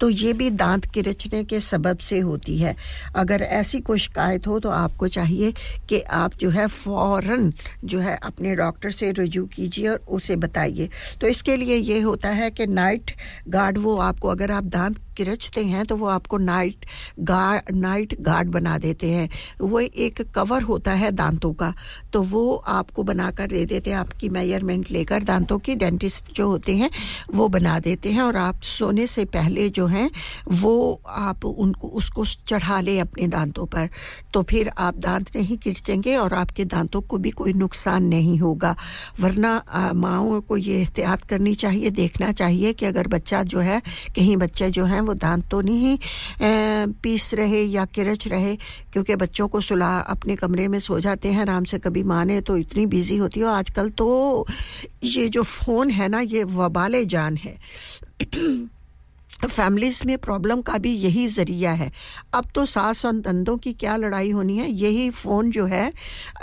तो 0.00 0.08
ये 0.10 0.32
भी 0.32 0.50
दांत 0.52 0.84
किरचने 0.84 1.42
के 1.44 1.60
सबब 1.62 1.98
से 2.00 2.18
होती 2.20 2.56
है। 2.58 2.74
अगर 3.16 3.42
ऐसी 3.42 3.80
कोई 3.80 3.98
शिकायत 3.98 4.46
हो 4.46 4.58
तो 4.60 4.70
आपको 4.70 5.08
चाहिए 5.10 5.52
कि 5.88 6.00
आप 6.12 6.34
जो 6.40 6.50
है 6.50 6.66
फ़ौर 6.68 7.50
जो 7.84 7.98
है 8.00 8.16
अपने 8.22 8.54
डॉक्टर 8.56 8.90
से 8.90 9.10
रजू 9.12 9.44
कीजिए 9.46 9.88
और 9.88 10.00
उसे 10.10 10.36
बताइए। 10.38 10.88
तो 11.20 11.26
इसके 11.26 11.56
लिए 11.56 11.76
ये 11.76 12.00
होता 12.00 12.28
है 12.30 12.50
कि 12.50 12.66
नाइट 12.68 13.10
गार्ड 13.48 13.78
वो 13.78 13.96
आपको, 14.00 14.28
अगर 14.28 14.50
आप 14.50 14.64
दांत 14.66 14.98
किरचते 15.16 15.64
हैं 15.64 15.84
तो 15.84 15.96
वो 15.96 16.06
आपको 16.08 16.38
नाइट 16.38 16.86
गार्ड 17.20 17.76
नाइट 17.76 18.16
गार्ड 18.20 18.48
बना 18.50 18.76
देते 18.78 19.10
हैं। 19.10 19.28
वो 19.60 19.80
एक 19.80 20.22
कवर 20.34 20.62
होता 20.62 20.92
है 20.92 21.10
दांतों 21.12 21.52
का 21.54 21.72
तो 22.12 22.22
वो 22.24 22.54
आपको 22.54 23.02
बनाकर 23.02 23.46
दे 23.46 23.64
देते 23.66 23.90
हैं। 23.90 23.96
आपकी 23.98 24.28
मेज़रमेंट 24.28 24.90
लेकर 24.90 25.22
दांतों 25.22 25.58
की 25.58 25.74
डेंटिस्ट 25.74 26.32
जो 26.34 26.48
होते 26.48 26.76
हैं, 26.76 26.90
वो 27.34 27.48
बना 27.48 27.78
देते 27.80 28.10
हैं। 28.10 28.22
और 28.22 28.36
आप 28.36 28.62
सोने 28.62 29.06
से 29.06 29.24
पहले 29.26 29.68
जो 29.70 29.86
हैं, 29.86 30.10
वो 30.50 31.00
आप 31.06 31.44
उनको, 31.44 31.88
उसको 31.88 32.24
चढ़ा 32.24 32.80
लें 32.80 33.00
अपने 33.00 33.26
दांतों 33.28 33.66
पर। 33.66 33.88
तो 34.34 34.42
फिर 34.42 34.70
आप 34.78 34.96
दांत 34.98 35.36
नहीं 35.36 35.56
किरचेंगे 35.58 36.16
और 36.16 36.34
आपके 36.34 36.64
दांतों 36.66 37.00
को 37.02 37.18
भी 37.18 37.30
कोई 37.32 37.52
नुकसान 37.54 38.04
नहीं 38.04 38.38
होगा। 38.38 38.74
वरना 39.20 39.92
माओ 39.94 40.40
को 40.40 40.56
ये 40.56 40.80
एहतियात 40.80 41.22
करनी 41.22 41.54
चाहिए, 41.54 41.90
देखना 41.92 42.32
चाहिए 42.32 42.72
कि 42.72 42.86
अगर 42.86 43.08
बच्चा 43.08 43.42
जो 43.44 43.60
है, 43.60 43.80
कहीं 44.16 44.36
बच्चे 44.36 44.70
जो 44.70 44.84
हैं 44.84 45.00
वो 45.02 45.14
दांत 45.14 45.48
तो 45.50 45.60
नहीं 45.60 45.98
पीस 47.02 47.32
रहे 47.34 47.62
या 47.62 47.84
किरच 47.84 48.26
रहे 48.28 48.54
क्योंकि 48.92 49.16
बच्चों 49.16 49.48
को 49.48 49.60
सुला 49.60 49.96
अपने 49.98 50.36
कमरे 50.36 50.68
में 50.68 50.78
सो 50.80 51.00
जाते 51.00 51.32
हैं 51.32 51.40
आराम 51.40 51.64
से 51.64 51.78
कभी 51.78 52.02
माने 52.02 52.40
तो 52.40 52.56
इतनी 52.56 52.86
बिज़ी 52.86 53.16
होती 53.16 53.40
है। 53.40 53.46
हो, 53.46 53.52
आजकल 53.52 53.90
तो 53.90 54.46
ये 55.04 55.28
जो 55.28 55.42
फ़ोन 55.42 55.90
है 55.90 56.08
ना 56.08 56.20
ये 56.20 56.44
वबाल 56.44 57.04
जान 57.04 57.36
है। 57.36 57.56
फैमिलीज़ 59.42 60.02
में 60.06 60.16
प्रॉब्लम 60.18 60.60
का 60.62 60.76
भी 60.78 60.92
यही 60.94 61.26
ज़रिया 61.28 61.72
है। 61.72 61.90
अब 62.34 62.46
तो 62.54 62.64
सास 62.66 63.04
और 63.06 63.12
नंदों 63.14 63.56
की 63.56 63.72
क्या 63.72 63.96
लड़ाई 63.96 64.30
होनी 64.30 64.56
है? 64.58 64.68
यही 64.70 65.08
फ़ोन 65.10 65.50
जो 65.50 65.64
है, 65.66 65.92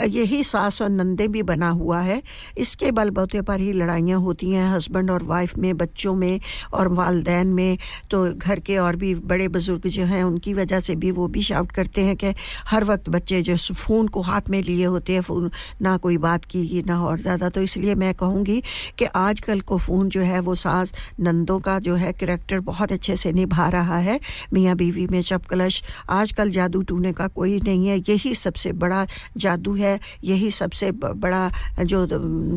यही 0.07 0.43
सास 0.43 0.81
और 0.81 0.89
नंदे 0.89 1.27
भी 1.27 1.43
बना 1.43 1.69
हुआ 1.69 1.99
है। 2.01 2.21
इसके 2.57 2.91
बलबूते 2.91 3.41
पर 3.41 3.59
ही 3.59 3.71
लड़ाइयाँ 3.73 4.19
होती 4.19 4.51
हैं 4.51 4.67
हस्बैंड 4.71 5.11
और 5.11 5.23
वाइफ 5.23 5.57
में, 5.57 5.77
बच्चों 5.77 6.15
में 6.15 6.39
और 6.73 6.87
वालदेन 6.89 7.47
में। 7.47 7.77
तो 8.11 8.23
घर 8.33 8.59
के 8.59 8.77
और 8.77 8.95
भी 8.95 9.13
बड़े 9.15 9.47
बुज़ुर्ग 9.47 9.87
जो 9.87 10.05
हैं, 10.05 10.23
उनकी 10.23 10.53
वजह 10.53 10.79
से 10.79 10.95
भी 10.95 11.11
वो 11.11 11.27
भी 11.27 11.41
शाउट 11.41 11.71
करते 11.71 12.01
हैं 12.01 12.15
कि 12.15 12.33
हर 12.67 12.83
वक्त 12.83 13.09
बच्चे 13.09 13.41
जो 13.41 13.55
फ़ोन 13.75 14.07
को 14.07 14.21
हाथ 14.21 14.49
में 14.49 14.61
लिए 14.63 14.85
होते 14.85 15.13
हैं 15.13 15.21
फ़ोन 15.21 15.49
ना 15.81 15.95
कोई 15.97 16.17
बात 16.19 16.45
की, 16.45 16.83
ना 16.87 17.01
और 17.03 17.19
ज़्यादा। 17.21 17.49
तो 17.49 17.61
इसलिए 17.61 17.95
मैं 17.95 18.13
कहूँगी 18.13 18.61
कि 18.99 19.05
आजकल 19.05 19.61
को 19.61 19.77
फ़ोन 19.77 20.09
जो 20.09 20.21
है, 20.21 20.39
वो 20.39 20.55
सास, 20.57 20.93
नंदों 21.19 21.59
का 21.59 21.79
जो 21.79 21.95
है 21.95 22.13
करेक्टर 22.13 22.59
बहुत 22.59 22.88
बहुत 22.89 22.99
अच्छे 22.99 23.15
से 23.15 23.31
निभा 23.33 23.67
रहा 23.69 23.97
है। 23.99 24.19
मियाँ 24.53 24.75
बीवी 24.75 25.05
में 25.07 25.21
जब 25.21 25.45
कलश 25.45 25.81
आजकल 26.09 26.49
जादू 26.51 26.81
टूने 26.81 27.13
का 27.13 27.27
कोई 27.29 27.59
नहीं 27.61 27.87
है, 27.87 27.97
यही 27.99 28.33
सबसे 28.35 28.71
बड़ा 28.73 29.05
जादू 29.37 29.73
है, 29.75 29.99
यही 30.23 30.49
सबसे 30.51 30.91
बड़ा 30.91 31.51
जो 31.83 32.05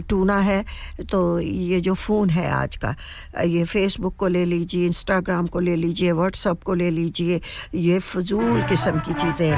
टूना 0.09 0.39
है 0.41 0.65
तो 1.11 1.41
ये 1.41 1.81
जो 1.81 1.95
फ़ोन 1.95 2.31
है 2.31 2.51
आज 2.51 2.77
का, 2.77 2.95
ये 3.45 3.65
फेसबुक 3.65 4.17
को 4.17 4.29
ले 4.29 4.45
लीजिए 4.45 4.87
इंस्टाग्राम 4.87 5.47
को 5.47 5.61
ले 5.61 5.77
लीजिए 5.77 6.13
व्हाट्सअप 6.13 6.63
को 6.63 6.75
ले 6.75 6.91
लीजिए, 6.91 7.41
ये 7.75 7.99
फजूल 8.01 8.63
किस्म 8.69 9.01
की 9.01 9.15
चीज़ें 9.15 9.53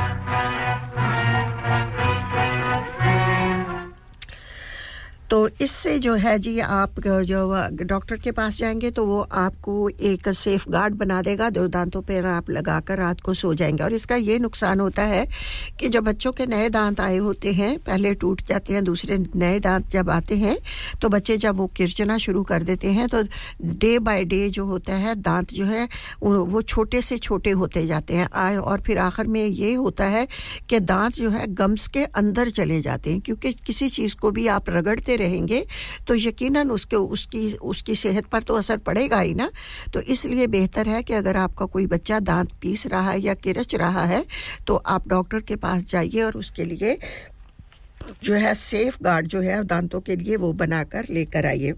तो 5.30 5.48
इससे 5.60 5.98
जो 5.98 6.14
है 6.14 6.38
जी, 6.38 6.58
आप 6.60 7.00
जो 7.00 7.84
डॉक्टर 7.84 8.16
के 8.16 8.30
पास 8.30 8.56
जाएँगे 8.58 8.90
तो 8.90 9.04
वो 9.06 9.20
आपको 9.32 9.88
एक 9.88 10.28
सेफ़ 10.30 10.68
गार्ड 10.70 10.94
बना 10.94 11.20
देगा। 11.22 11.48
दो 11.50 11.66
दांतों 11.68 12.02
पर 12.02 12.26
आप 12.26 12.50
लगाकर 12.50 12.98
रात 12.98 13.20
को 13.20 13.34
सो 13.34 13.52
जाएँगे। 13.54 13.84
और 13.84 13.92
इसका 13.92 14.16
ये 14.16 14.38
नुकसान 14.38 14.80
होता 14.80 15.02
है 15.02 15.26
कि 15.80 15.88
जब 15.88 16.04
बच्चों 16.04 16.32
के 16.32 16.46
नए 16.46 16.68
दांत 16.68 17.00
आए 17.00 17.16
होते 17.18 17.52
हैं, 17.52 17.78
पहले 17.78 18.12
टूट 18.14 18.42
जाते 18.48 18.74
हैं, 18.74 18.84
दूसरे 18.84 19.18
नए 19.36 19.58
दांत 19.60 19.88
जब 19.90 20.10
आते 20.10 20.36
हैं 20.36 20.56
तो 21.02 21.08
बच्चे 21.08 21.36
जब 21.36 21.56
वो 21.56 21.66
किरचना 21.76 22.18
शुरू 22.18 22.42
कर 22.42 22.62
देते 22.62 22.92
हैं 22.92 23.08
तो 23.08 23.22
डे 23.62 23.98
बाय 24.00 24.24
डे 24.24 24.48
जो 24.50 24.66
होता 24.66 24.94
है, 24.94 25.14
दांत 25.14 25.52
जो 25.52 25.64
है, 25.64 25.88
वो 26.22 26.62
छोटे 26.64 27.00
से 27.00 27.18
छोटे 27.18 27.50
होते 27.52 27.86
जाते 27.86 28.14
हैं। 28.14 28.28
आए 28.34 28.56
और 28.56 28.80
फिर 28.80 28.98
आखिर 28.98 29.26
में 29.26 29.44
ये 29.44 29.72
होता 29.74 30.04
है 30.06 30.26
कि 30.68 30.80
दांत 30.82 31.14
जो 31.14 31.30
है 31.30 31.46
गम्स 31.54 31.86
के 31.88 32.04
अंदर 32.04 32.50
चले 32.52 32.80
जाते 32.80 33.10
हैं, 33.10 33.20
क्योंकि 33.20 33.52
किसी 33.66 33.88
चीज़ 33.88 34.16
को 34.16 34.30
भी 34.30 34.46
आप 34.48 34.70
रगड़ते 34.70 35.16
रहेंगे 35.24 35.64
तो 36.06 36.14
यकीनन 36.16 36.70
उसके, 36.70 36.96
उसकी 36.96 37.52
उसकी 37.64 37.94
सेहत 37.96 38.26
पर 38.26 38.42
तो 38.42 38.54
असर 38.54 38.78
पड़ेगा 38.82 39.20
ही 39.20 39.34
ना। 39.34 39.50
तो 39.94 40.00
इसलिए 40.00 40.46
बेहतर 40.48 40.88
है 40.88 41.02
कि 41.02 41.12
अगर 41.14 41.36
आपका 41.38 41.66
कोई 41.66 41.86
बच्चा 41.88 42.18
दांत 42.22 42.52
पीस 42.62 42.86
रहा 42.86 43.10
है 43.10 43.20
या 43.20 43.34
किरच 43.36 43.74
रहा 43.76 44.04
है 44.06 44.24
तो 44.66 44.76
आप 44.88 45.08
डॉक्टर 45.08 45.40
के 45.42 45.56
पास 45.58 45.84
जाइए 45.84 46.22
और 46.22 46.36
उसके 46.36 46.64
लिए 46.64 46.98
जो 48.24 48.34
है 48.34 48.54
सेफ़ 48.54 48.96
गार्ड 49.02 49.26
जो 49.26 49.40
है 49.40 49.62
दांतों 49.64 50.00
के 50.00 50.16
लिए 50.16 50.36
वो 50.36 50.52
बनाकर 50.54 51.06
लेकर 51.10 51.46
आइए। 51.46 51.72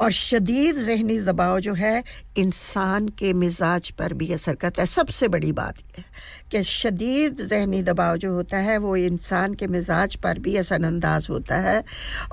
और 0.00 0.10
शदीद 0.12 0.76
जहनी 0.76 1.18
दबाव 1.20 1.58
जो 1.60 1.74
है 1.74 2.02
इंसान 2.38 3.08
के 3.18 3.32
मिजाज 3.32 3.90
पर 3.90 4.12
भी 4.12 4.32
असर 4.32 4.54
करता 4.54 4.82
है। 4.82 4.86
सबसे 4.86 5.28
बड़ी 5.28 5.52
बात 5.52 5.78
यह 5.88 6.04
कि 6.52 6.62
शदीद 6.62 7.42
जहनी 7.42 7.82
दबाव 7.82 8.16
जो 8.16 8.32
होता 8.32 8.58
है, 8.58 8.76
वो 8.78 8.96
इंसान 8.96 9.54
के 9.54 9.66
मिजाज 9.66 10.14
पर 10.16 10.38
भी 10.38 10.56
असरानंदाज 10.56 11.26
होता 11.30 11.56
है 11.60 11.82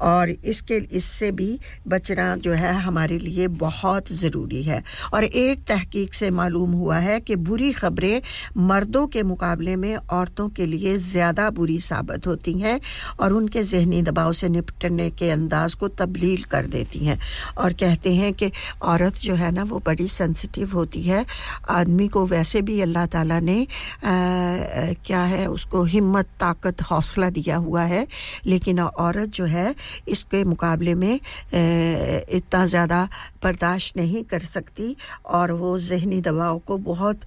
और 0.02 0.30
इसके, 0.30 0.78
इससे 0.92 1.32
भी 1.32 1.60
बचना 1.88 2.36
जो 2.38 2.54
है 2.54 2.74
हमारे 2.76 3.18
लिए 3.20 3.48
बहुत 3.60 4.12
ज़रूरी 4.14 4.62
है। 4.64 4.82
और 5.14 5.24
एक 5.24 5.64
तहकीक 5.68 6.14
से 6.14 6.30
मालूम 6.32 6.72
हुआ 6.74 6.98
है 7.00 7.20
कि 7.20 7.36
बुरी 7.38 7.72
ख़बरें 7.74 8.22
मर्दों 8.60 9.06
के 9.08 9.24
मुकाबले 9.24 9.76
में 9.76 9.96
औरतों 9.96 10.48
के 10.50 10.66
लिए 10.66 10.98
ज़्यादा 11.00 11.50
बुरी 11.52 11.80
साबित 11.82 12.28
होती 12.28 12.54
हैं 12.60 12.80
और 13.20 13.34
उनके 13.34 13.64
जहनी 13.64 14.02
दबाव 14.04 14.34
से 14.34 14.50
निपटने 14.50 15.10
के 15.12 15.30
अंदाज 15.32 15.74
को 15.74 15.88
तब्दील 15.96 16.44
कर 16.52 16.66
देती 16.68 17.00
हैं 17.06 17.18
और 17.58 17.74
कहते 17.76 18.14
हैं 18.16 18.34
कि 18.34 18.52
औरत 18.84 19.18
जो 19.22 19.36
है 19.36 19.52
ना, 19.52 19.64
वो 19.64 19.80
बड़ी 19.86 20.08
सेंसिटिव 20.10 20.74
होती 20.74 21.02
है। 21.04 21.26
आदमी 21.72 22.08
को 22.08 22.26
वैसे 22.28 22.62
भी 22.62 22.80
अल्लाह 22.82 23.06
ताला 23.08 23.40
ने 23.42 23.56
क्या 24.04 25.22
है 25.24 25.46
उसको 25.48 25.84
हिम्मत 25.86 26.28
ताकत 26.40 26.82
हौसला 26.82 27.30
दिया 27.30 27.58
हुआ 27.58 27.84
है। 27.84 28.06
लेकिन 28.46 28.80
औरत 28.80 29.30
जो 29.30 29.46
है 29.46 29.74
इसके 30.08 30.44
मुकाबले 30.44 30.94
में 30.96 31.14
इतना 31.14 32.66
ज़्यादा 32.66 33.08
बर्दाश्त 33.44 33.98
नहीं 33.98 34.24
कर 34.24 34.40
सकती 34.40 34.96
और 35.28 35.52
वो 35.54 35.78
जहनी 35.80 36.22
दबाव 36.22 36.60
को 36.68 36.78
बहुत 36.84 37.20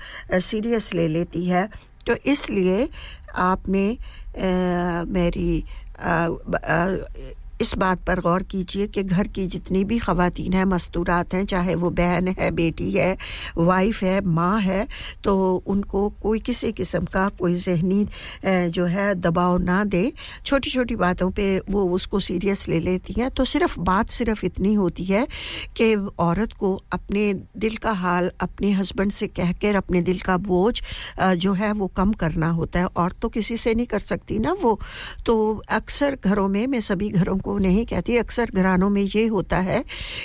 सीरियस 0.42 0.92
ले 0.94 1.08
लेती 1.08 1.44
है। 1.46 1.68
तो 2.06 2.14
इसलिए 2.26 2.88
आपने 3.36 3.86
मेरी 5.10 5.64
आ, 5.98 6.12
आ, 6.12 6.86
इस 7.60 7.74
बात 7.78 8.04
पर 8.04 8.20
गौर 8.20 8.42
कीजिए 8.42 8.86
कि 8.86 9.02
घर 9.02 9.26
की 9.28 9.46
जितनी 9.46 9.82
भी 9.84 9.98
खातन 9.98 10.52
हैं, 10.52 10.64
मस्तूरात 10.64 11.34
हैं, 11.34 11.44
चाहे 11.46 11.74
वो 11.74 11.90
बहन 11.90 12.28
है, 12.28 12.50
बेटी 12.50 12.90
है 12.92 13.16
वाइफ 13.58 14.02
है, 14.02 14.20
माँ 14.20 14.58
है 14.60 14.86
तो 15.24 15.34
उनको 15.66 16.08
कोई 16.22 16.38
किसी 16.38 16.72
किस्म 16.72 17.04
का 17.04 17.28
कोई 17.38 17.54
जहनी 17.56 18.06
जो 18.44 18.84
है, 18.86 19.14
दबाव 19.14 19.56
ना 19.58 19.82
दे। 19.86 20.12
छोटी 20.46 20.70
छोटी 20.70 20.96
बातों 20.96 21.30
पे 21.30 21.46
वो 21.70 21.84
उसको 21.90 22.20
सीरियस 22.20 22.66
ले 22.68 22.80
लेती 22.80 23.14
हैं। 23.20 23.30
तो 23.30 23.44
सिर्फ़ 23.44 23.78
बात 23.80 24.10
सिर्फ़ 24.10 24.44
इतनी 24.46 24.74
होती 24.74 25.04
है 25.04 25.26
कि 25.76 25.94
औरत 26.18 26.52
को 26.52 26.74
अपने 26.92 27.32
दिल 27.56 27.76
का 27.76 27.92
हाल, 27.94 28.30
अपने 28.40 28.70
हस्बैंड 28.72 29.12
से 29.12 29.26
कह 29.28 29.52
कर 29.52 29.74
अपने 29.76 30.02
दिल 30.02 30.20
का 30.20 30.36
बोझ 30.38 30.80
जो 31.20 31.52
है, 31.52 31.72
वो 31.72 31.86
कम 31.96 32.12
करना 32.12 32.50
होता 32.50 32.78
है। 32.78 32.86
और 32.86 33.12
तो 33.12 33.28
किसी 33.28 33.56
से 33.56 33.74
नहीं 33.74 33.86
कर 33.86 33.98
सकती 34.00 34.38
ना 34.38 34.52
वो। 34.62 34.78
तो 35.26 35.62
अक्सर 35.70 36.18
घरों 36.24 36.48
में, 36.48 36.66
मैं 36.66 36.80
सभी 36.80 37.08
घरों 37.10 37.38
को 37.46 37.58
नहीं 37.58 37.84
कहती। 37.86 38.16
अक्सर 38.16 38.50
घरानों 38.54 38.90
में 38.90 39.02
ये 39.02 39.26
होता 39.26 39.58
है 39.60 39.84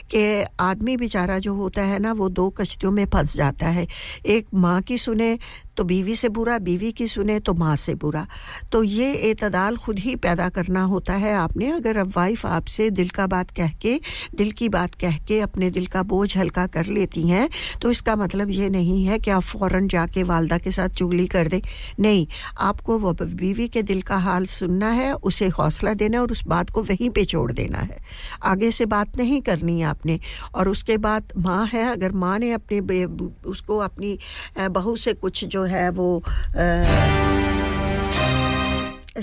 कि 0.09 0.21
आदमी 0.59 0.97
बेचारा 0.97 1.39
जो 1.39 1.53
होता 1.53 1.81
है 1.83 1.99
ना, 1.99 2.13
वो 2.13 2.29
दो 2.29 2.49
कश्तियों 2.49 2.91
में 2.91 3.05
फंस 3.05 3.35
जाता 3.37 3.69
है। 3.69 3.87
एक 4.25 4.47
माँ 4.53 4.81
की 4.81 4.97
सुने 4.97 5.37
तो 5.81 5.85
बीवी 5.85 6.15
से 6.15 6.29
बुरा, 6.29 6.57
बीवी 6.59 6.91
की 6.91 7.05
सुने 7.07 7.39
तो 7.39 7.53
माँ 7.53 7.75
से 7.75 7.93
बुरा। 7.95 8.25
तो 8.71 8.81
ये 8.83 9.13
एतदाल 9.29 9.77
खुद 9.77 9.99
ही 9.99 10.15
पैदा 10.15 10.49
करना 10.49 10.81
होता 10.83 11.13
है 11.13 11.33
आपने। 11.33 11.67
अगर 11.67 11.97
अब 11.97 12.11
वाइफ 12.15 12.45
आपसे 12.45 12.89
दिल 12.91 13.09
का 13.09 13.25
बात 13.27 13.51
कह 13.51 13.71
के, 13.81 13.99
दिल 14.35 14.51
की 14.51 14.69
बात 14.69 14.95
कह 14.95 15.17
के 15.27 15.39
अपने 15.41 15.69
दिल 15.69 15.85
का 15.87 16.03
बोझ 16.03 16.37
हल्का 16.37 16.65
कर 16.67 16.85
लेती 16.87 17.27
हैं 17.27 17.49
तो 17.81 17.91
इसका 17.91 18.15
मतलब 18.15 18.49
ये 18.49 18.69
नहीं 18.69 19.05
है 19.05 19.17
कि 19.19 19.31
आप 19.31 19.41
फ़ौरन 19.43 19.87
जाके 19.87 20.23
वालदा 20.23 20.57
के 20.57 20.71
साथ 20.71 20.89
चुगली 20.91 21.25
कर 21.27 21.47
दें। 21.47 21.59
नहीं, 21.99 22.27
आपको 22.59 22.97
वो 22.99 23.13
बीवी 23.13 23.67
के 23.67 23.81
दिल 23.83 24.01
का 24.01 24.17
हाल 24.17 24.45
सुनना 24.51 24.89
है, 24.91 25.11
उसे 25.13 25.47
हौसला 25.49 25.93
देना 25.93 26.17
है 26.17 26.21
और 26.21 26.31
उस 26.31 26.43
बात 26.47 26.69
को 26.69 26.83
वहीं 26.83 27.09
पे 27.09 27.25
छोड़ 27.25 27.51
देना 27.53 27.79
है। 27.79 27.97
आगे 28.43 28.71
से 28.71 28.85
बात 28.85 29.17
नहीं 29.17 29.41
करनी 29.41 29.79
है 29.79 29.85
आपने। 29.87 30.19
और 30.55 30.69
उसके 30.69 30.97
बाद 30.99 31.33
माँ 31.37 31.65
है, 31.73 31.85
अगर 31.91 32.11
माँ 32.13 32.37
ने 32.39 32.51
अपने 32.51 33.03
उसको 33.49 33.77
अपनी 33.79 34.17
बहू 34.59 34.95
से 34.97 35.13
कुछ 35.15 35.43
जो 35.47 35.63
है 35.71 35.89
वो 35.91 36.09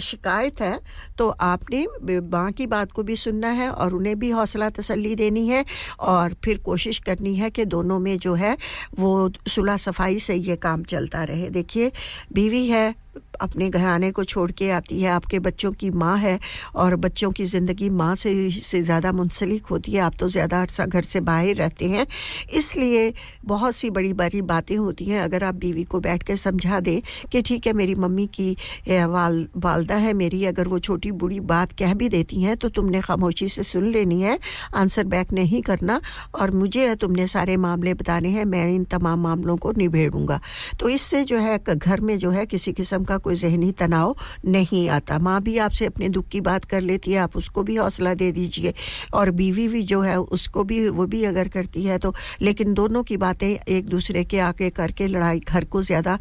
शिकायत 0.01 0.61
है 0.61 0.79
तो 1.19 1.29
आपने 1.29 1.87
माँ 2.33 2.51
की 2.53 2.66
बात 2.66 2.93
को 2.93 3.03
भी 3.03 3.16
सुनना 3.16 3.49
है 3.51 3.69
और 3.70 3.95
उन्हें 3.95 4.19
भी 4.19 4.31
हौसला 4.31 4.69
तसल्ली 4.70 5.15
देनी 5.15 5.47
है 5.49 5.65
और 6.01 6.35
फिर 6.45 6.59
कोशिश 6.59 6.99
करनी 6.99 7.35
है 7.35 7.51
कि 7.51 7.65
दोनों 7.65 7.99
में 7.99 8.19
जो 8.19 8.35
है 8.35 8.57
वो 8.99 9.31
सुलह 9.49 9.77
सफ़ाई 9.77 10.19
से 10.19 10.35
ये 10.35 10.57
काम 10.57 10.83
चलता 10.85 11.25
रहे। 11.25 11.49
देखिए, 11.51 11.93
बीवी 12.33 12.66
है 12.66 12.95
अपने 13.40 13.68
घराने 13.70 14.10
को 14.10 14.22
छोड़ 14.24 14.51
के 14.52 14.70
आती 14.70 15.01
है, 15.01 15.09
आपके 15.10 15.39
बच्चों 15.39 15.70
की 15.72 15.90
माँ 15.93 16.16
है 16.18 16.39
और 16.76 16.97
बच्चों 16.98 17.30
की 17.32 17.44
ज़िंदगी 17.47 17.89
माँ 17.90 18.14
से 18.16 18.51
से 18.52 18.80
ज़्यादा 18.82 19.12
मुंसलिक 19.12 19.66
होती 19.66 19.93
है, 19.93 20.01
आप 20.01 20.14
तो 20.20 20.28
ज़्यादा 20.28 20.60
अरसा 20.62 20.86
घर 20.86 21.02
से 21.02 21.20
बाहर 21.20 21.55
रहते 21.56 21.89
हैं। 21.89 22.06
इसलिए 22.52 23.12
बहुत 23.47 23.74
सी 23.74 23.90
बड़ी 23.90 24.12
बड़ी 24.12 24.43
बातें 24.44 24.76
होती 24.76 25.05
हैं, 25.05 25.20
अगर 25.22 25.44
आप 25.44 25.55
बीवी 25.56 25.85
को 25.85 26.01
बैठ 26.01 26.22
के 26.22 26.36
समझा 26.39 26.80
दें 26.80 27.01
कि 27.32 27.43
ठीक 27.43 27.66
है, 27.66 27.72
मेरी 27.72 27.94
मम्मी 27.97 28.26
की 28.35 28.51
वाल, 28.89 29.47
वालदा 29.56 29.97
है 29.97 30.12
मेरी, 30.14 30.44
अगर 30.47 30.68
वो 30.68 30.78
छोटी 30.80 31.10
बूढ़ी 31.12 31.40
बात 31.48 31.72
कह 31.78 31.94
भी 31.94 32.09
देती 32.09 32.43
हैं 32.43 32.56
तो 32.56 32.68
तुमने 32.70 33.01
खामोशी 33.01 33.48
से 33.48 33.62
सुन 33.64 33.90
लेनी 33.90 34.20
है, 34.22 34.39
आंसर 34.74 35.05
बैक 35.06 35.32
नहीं 35.32 35.62
करना 35.62 36.01
और 36.35 36.51
मुझे 36.52 36.94
तुमने 36.97 37.26
सारे 37.28 37.56
मामले 37.59 37.94
बताने 37.94 38.28
हैं, 38.30 38.44
मैं 38.47 38.66
इन 38.68 38.85
तमाम 38.86 39.20
मामलों 39.20 39.56
को 39.56 39.72
निभेड़ूँगा। 39.72 40.40
तो 40.80 40.89
इससे 40.89 41.24
जो 41.24 41.39
है, 41.39 41.59
घर 41.68 42.01
में 42.01 42.16
जो 42.18 42.30
है, 42.30 42.47
किसी 42.48 42.72
किस्म 42.72 42.98
किस्म 42.99 43.05
का 43.05 43.16
कोई 43.19 43.35
जहनी 43.37 43.70
तनाव 43.73 44.16
नहीं 44.47 44.89
आता। 44.91 45.19
माँ 45.19 45.41
भी 45.43 45.57
आपसे 45.61 45.87
अपने 45.87 46.09
दुख 46.09 46.29
की 46.29 46.41
बात 46.41 46.65
कर 46.65 46.81
लेती 46.81 47.12
है, 47.12 47.19
आप 47.20 47.37
उसको 47.37 47.62
भी 47.62 47.77
हौसला 47.77 48.15
दे 48.15 48.31
दीजिए। 48.33 48.73
और 49.15 49.31
बीवी 49.31 49.66
भी 49.69 49.83
जो 49.85 50.01
है, 50.03 50.19
उसको 50.19 50.65
भी, 50.65 50.89
वो 50.89 51.07
भी 51.07 51.23
अगर 51.25 51.49
करती 51.49 51.83
है 51.85 51.99
तो। 51.99 52.15
लेकिन 52.43 52.75
दोनों 52.75 53.03
की 53.03 53.16
बातें 53.16 53.49
एक 53.49 53.87
दूसरे 53.87 54.25
के 54.25 54.39
आके 54.41 54.70
करके 54.70 55.07
लड़ाई, 55.09 55.41
घर 55.41 55.65
को 55.65 55.83
ज़्यादा 55.83 56.19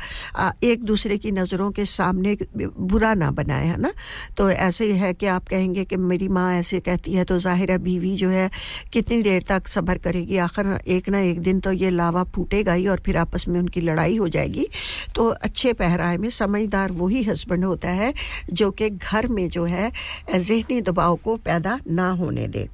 एक 0.63 0.83
दूसरे 0.83 1.17
की 1.17 1.31
नज़रों 1.31 1.71
के 1.71 1.85
सामने 1.87 2.37
बुरा 2.55 3.13
ना 3.15 3.31
बनाए, 3.31 3.65
है 3.67 3.77
ना? 3.77 3.91
तो 4.37 4.49
ऐसे 4.51 4.85
ही 4.85 4.97
है 4.97 5.13
कि 5.13 5.25
आप 5.27 5.47
कहेंगे 5.49 5.85
कि 5.85 5.95
मेरी 5.97 6.27
माँ 6.29 6.53
ऐसे 6.55 6.79
कहती 6.79 7.13
है 7.13 7.23
तो 7.23 7.37
ज़ाहिर 7.39 7.71
है 7.71 7.77
बीवी 7.79 8.15
जो 8.17 8.29
है, 8.29 8.49
कितनी 8.93 9.21
देर 9.23 9.43
तक 9.49 9.67
सब्र 9.67 9.97
करेगी? 9.97 10.37
आखिर 10.39 10.77
एक 10.87 11.09
ना 11.09 11.19
एक 11.21 11.39
दिन 11.41 11.59
तो 11.59 11.71
ये 11.73 11.89
लावा 11.89 12.23
फूटेगा 12.35 12.73
ही 12.73 12.87
और 12.87 13.01
फिर 13.05 13.17
आपस 13.17 13.47
में 13.47 13.59
उनकी 13.59 13.81
लड़ाई 13.81 14.17
हो 14.17 14.27
जाएगी। 14.29 14.67
तो 15.15 15.27
अच्छे 15.29 15.73
पहराए 15.73 16.17
में 16.17 16.29
समझदार 16.67 16.91
वही 16.91 17.23
हस्बैंड 17.23 17.65
होता 17.65 17.89
है 17.89 18.13
जो 18.51 18.71
कि 18.71 18.89
घर 18.89 19.27
में 19.27 19.47
जो 19.49 19.65
है, 19.65 19.91
जहनी 20.29 20.81
दबाव 20.81 21.15
को 21.15 21.35
पैदा 21.37 21.79
ना 21.87 22.09
होने 22.11 22.47
दे। 22.47 22.67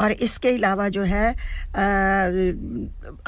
और 0.00 0.12
इसके 0.12 0.48
अलावा 0.48 0.88
जो 0.88 1.02
है 1.02 1.28
आ, 1.30 1.84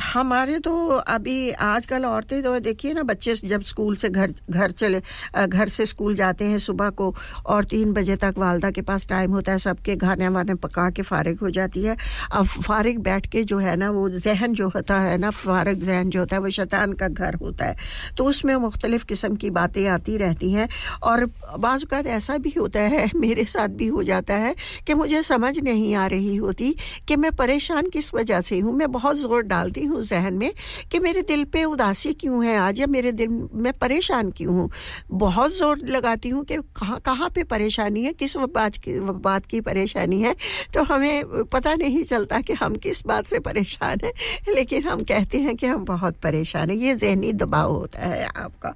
हमारे 0.03 0.59
तो 0.59 0.77
अभी 1.09 1.51
आजकल 1.51 2.05
औरतें 2.05 2.43
तो 2.43 2.59
देखिए 2.61 2.93
ना 2.95 3.03
बच्चे 3.05 3.35
जब 3.45 3.63
स्कूल 3.65 3.97
से 3.97 4.09
घर 4.09 4.33
घर 4.51 4.71
चले 4.73 5.01
घर 5.47 5.69
से 5.69 5.87
स्कूल 5.87 6.15
जाते 6.15 6.45
हैं 6.45 6.59
सुबह 6.59 6.91
को 6.91 7.15
और 7.47 7.65
तीन 7.65 7.93
बजे 7.93 8.17
तक 8.17 8.35
वालदा 8.39 8.71
के 8.71 8.83
पास 8.83 9.07
टाइम 9.09 9.33
होता 9.33 9.53
है 9.53 9.59
सबके 9.59 9.97
खाने 9.97 10.29
वाने 10.29 10.55
पका 10.57 10.89
के 10.91 11.03
फारिग 11.03 11.41
हो 11.41 11.51
जाती 11.51 11.83
है। 11.83 11.97
अब 12.33 12.47
फारिग 12.47 12.99
बैठ 13.03 13.27
के 13.33 13.43
जो 13.45 13.59
है 13.59 13.77
ना 13.77 13.91
वो 13.91 14.09
जहन 14.11 14.55
जो 14.55 14.69
होता 14.69 14.99
है 15.01 15.17
ना 15.19 15.31
फारग 15.31 15.83
जहन 15.83 16.11
जो 16.11 16.21
होता 16.21 16.37
है 16.37 16.43
वो 16.43 16.51
शैतान 16.51 16.93
का 16.93 17.09
घर 17.09 17.35
होता 17.35 17.65
है। 17.65 17.77
तो 18.17 18.25
उसमें 18.25 18.55
मुख्तलिफ़ 18.57 19.05
किस्म 19.05 19.37
की 19.37 19.51
बातें 19.51 19.87
आती 19.89 20.17
रहती 20.17 20.51
हैं 20.53 20.69
और 21.03 21.25
बाज़ात 21.59 22.07
ऐसा 22.07 22.39
भी 22.39 22.53
होता 22.59 22.81
है 22.81 23.11
मेरे 23.17 23.45
साथ 23.47 23.69
भी 23.77 23.87
हो 23.87 24.03
जाता 24.03 24.35
है 24.37 24.55
कि 24.87 24.95
मुझे 24.95 25.23
समझ 25.23 25.59
नहीं 25.59 25.95
आ 25.95 26.07
रही 26.07 26.37
होती 26.37 26.56
होती 26.57 26.75
कि 27.09 27.17
मैं 27.17 27.33
परेशान 27.33 27.89
किस 27.89 28.13
वजह 28.15 28.41
से 28.41 28.59
हूँ? 28.59 28.73
मैं 28.73 28.91
बहुत 28.93 29.17
ज़ोर 29.17 29.43
डालती 29.43 29.85
हूँ 29.85 30.03
जहन 30.03 30.35
में 30.35 30.53
कि 30.91 30.99
मेरे 30.99 31.23
दिल 31.23 31.45
पे 31.45 31.65
उदासी 31.65 32.13
क्यों 32.13 32.45
है 32.45 32.57
आज 32.59 32.81
या 32.81 32.87
मेरे 32.87 33.13
दिल, 33.13 33.29
में 33.53 33.73
परेशान 33.73 34.31
क्यों 34.31 34.55
हूँ? 34.55 34.71
बहुत 35.11 35.57
ज़ोर 35.57 35.79
लगाती 35.87 36.29
हूँ 36.29 36.45
कि 36.45 36.57
कहाँ 36.77 37.01
कहाँ 37.01 37.29
पे 37.35 37.45
परेशानी 37.45 38.05
है? 38.05 38.13
किस 38.13 38.37
बात 38.37 38.77
की 38.77 38.99
बात 39.01 39.47
की 39.47 39.61
परेशानी 39.61 40.21
है? 40.23 40.35
तो 40.75 40.83
हमें 40.85 41.45
पता 41.53 41.75
नहीं 41.75 42.05
चलता 42.05 42.41
कि 42.41 42.53
हम 42.53 42.77
किस 42.77 43.05
बात 43.07 43.27
से 43.27 43.39
परेशान 43.41 43.99
हैं, 44.05 44.13
लेकिन 44.55 44.83
हम 44.83 45.03
कहते 45.05 45.39
हैं 45.39 45.57
कि 45.57 45.67
हम 45.67 45.85
बहुत 45.85 46.17
परेशान 46.23 46.71
हैं। 46.71 46.77
ये 46.77 46.95
जहनी 46.95 47.33
दबाव 47.33 47.71
होता 47.73 48.07
है 48.07 48.27
आपका। 48.27 48.75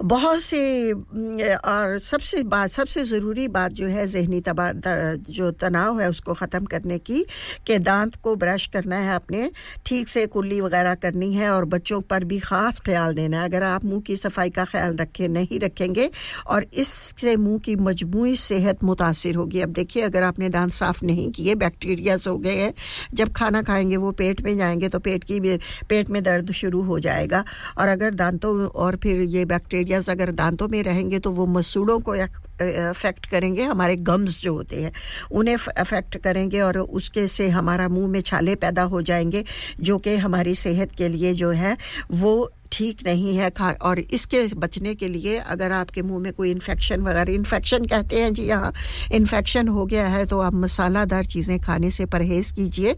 बहुत 0.00 0.40
से 0.40 0.92
और 0.92 1.98
सबसे 1.98 2.42
बात, 2.42 2.70
सबसे 2.70 3.02
ज़रूरी 3.04 3.46
बात 3.48 3.72
जो 3.72 3.86
है, 3.86 4.06
जहनी 4.06 4.40
तबा 4.40 4.70
जो 5.30 5.50
तनाव 5.50 6.00
है, 6.00 6.08
उसको 6.10 6.34
ख़त्म 6.34 6.64
करने 6.64 6.98
की, 6.98 7.24
कि 7.66 7.78
दांत 7.78 8.14
को 8.14 8.34
ब्रश 8.36 8.66
करना 8.66 8.96
है 8.96 9.14
अपने, 9.14 9.50
ठीक 9.86 10.08
से 10.08 10.26
कुल्ली 10.26 10.60
वगैरह 10.60 10.94
करनी 10.94 11.32
है 11.34 11.48
और 11.50 11.64
बच्चों 11.64 12.00
पर 12.00 12.24
भी 12.24 12.38
ख़ास 12.38 12.80
ख्याल 12.80 13.14
देना 13.14 13.40
है। 13.40 13.48
अगर 13.48 13.62
आप 13.62 13.84
मुँह 13.84 14.00
की 14.00 14.16
सफ़ाई 14.16 14.50
का 14.50 14.64
ख्याल 14.64 14.96
रखें, 14.96 15.28
नहीं 15.28 15.60
रखेंगे 15.60 16.10
और 16.46 16.66
इससे 16.74 17.36
मुँह 17.36 17.58
की 17.58 17.76
मजमू 17.78 18.34
सेहत 18.36 18.84
मुतासर 18.84 19.34
होगी। 19.34 19.60
अब 19.60 19.72
देखिए, 19.72 20.02
अगर 20.02 20.22
आपने 20.22 20.48
दांत 20.48 20.72
साफ़ 20.72 21.04
नहीं 21.04 21.30
किए, 21.30 21.54
बैक्टीरियाज 21.54 22.28
हो 22.28 22.36
गए 22.38 22.56
हैं, 22.56 22.72
जब 23.14 23.32
खाना 23.32 23.62
खाएँगे, 23.62 23.96
वो 23.96 24.12
पेट 24.12 24.40
में 24.42 24.56
जाएँगे 24.56 24.88
तो 24.88 24.98
पेट 24.98 25.24
की 25.24 25.40
पेट 25.88 26.10
में 26.10 26.22
दर्द 26.22 26.52
शुरू 26.52 26.82
हो 26.82 26.98
जाएगा। 27.00 27.44
और 27.78 27.88
अगर 27.88 28.14
दांतों 28.14 28.54
और 28.66 28.96
फिर 28.96 29.20
ये 29.22 29.44
बैक्टीरिया 29.46 29.84
बैक्टीरियाज 29.86 30.10
अगर 30.10 30.32
दांतों 30.32 30.68
में 30.68 30.82
रहेंगे 30.82 31.18
तो 31.18 31.30
वो 31.30 31.46
मसूड़ों 31.48 31.98
को 32.00 32.12
अफेक्ट 32.12 33.26
करेंगे, 33.26 33.62
हमारे 33.64 33.96
गम्स 33.98 34.40
जो 34.42 34.52
होते 34.54 34.82
हैं, 34.82 34.92
उन्हें 35.30 35.56
अफेक्ट 35.56 36.16
करेंगे 36.18 36.60
और 36.60 36.78
उसके 36.78 37.26
से 37.28 37.48
हमारा 37.48 37.88
मुँह 37.88 38.08
में 38.08 38.20
छाले 38.22 38.54
पैदा 38.56 38.82
हो 38.84 39.02
जाएँगे, 39.02 39.44
जो 39.80 39.98
कि 39.98 40.16
हमारी 40.16 40.54
सेहत 40.56 40.94
के 40.98 41.08
लिए 41.08 41.34
जो 41.34 41.50
है, 41.52 41.76
वो 42.12 42.50
ठीक 42.72 43.06
नहीं 43.06 43.36
है 43.36 43.50
खा, 43.50 43.70
और 43.82 43.98
इसके 44.00 44.42
बचने 44.56 44.94
के 44.94 45.08
लिए 45.08 45.36
अगर 45.46 45.72
आपके 45.72 46.02
मुँह 46.02 46.20
में 46.22 46.32
कोई 46.32 46.50
इन्फेक्शन 46.50 47.00
वगैरह 47.02 47.32
इन्फेक्शन 47.32 47.84
कहते 47.86 48.20
हैं 48.20 48.32
जी 48.34 48.48
हाँ 48.50 48.72
इन्फेक्शन 49.12 49.68
हो 49.68 49.86
गया 49.86 50.06
है 50.08 50.24
तो 50.26 50.40
आप 50.40 50.54
मसालादार 50.56 51.24
चीज़ें 51.26 51.58
खाने 51.60 51.90
से 51.90 52.06
परहेज़ 52.06 52.52
कीजिए 52.54 52.96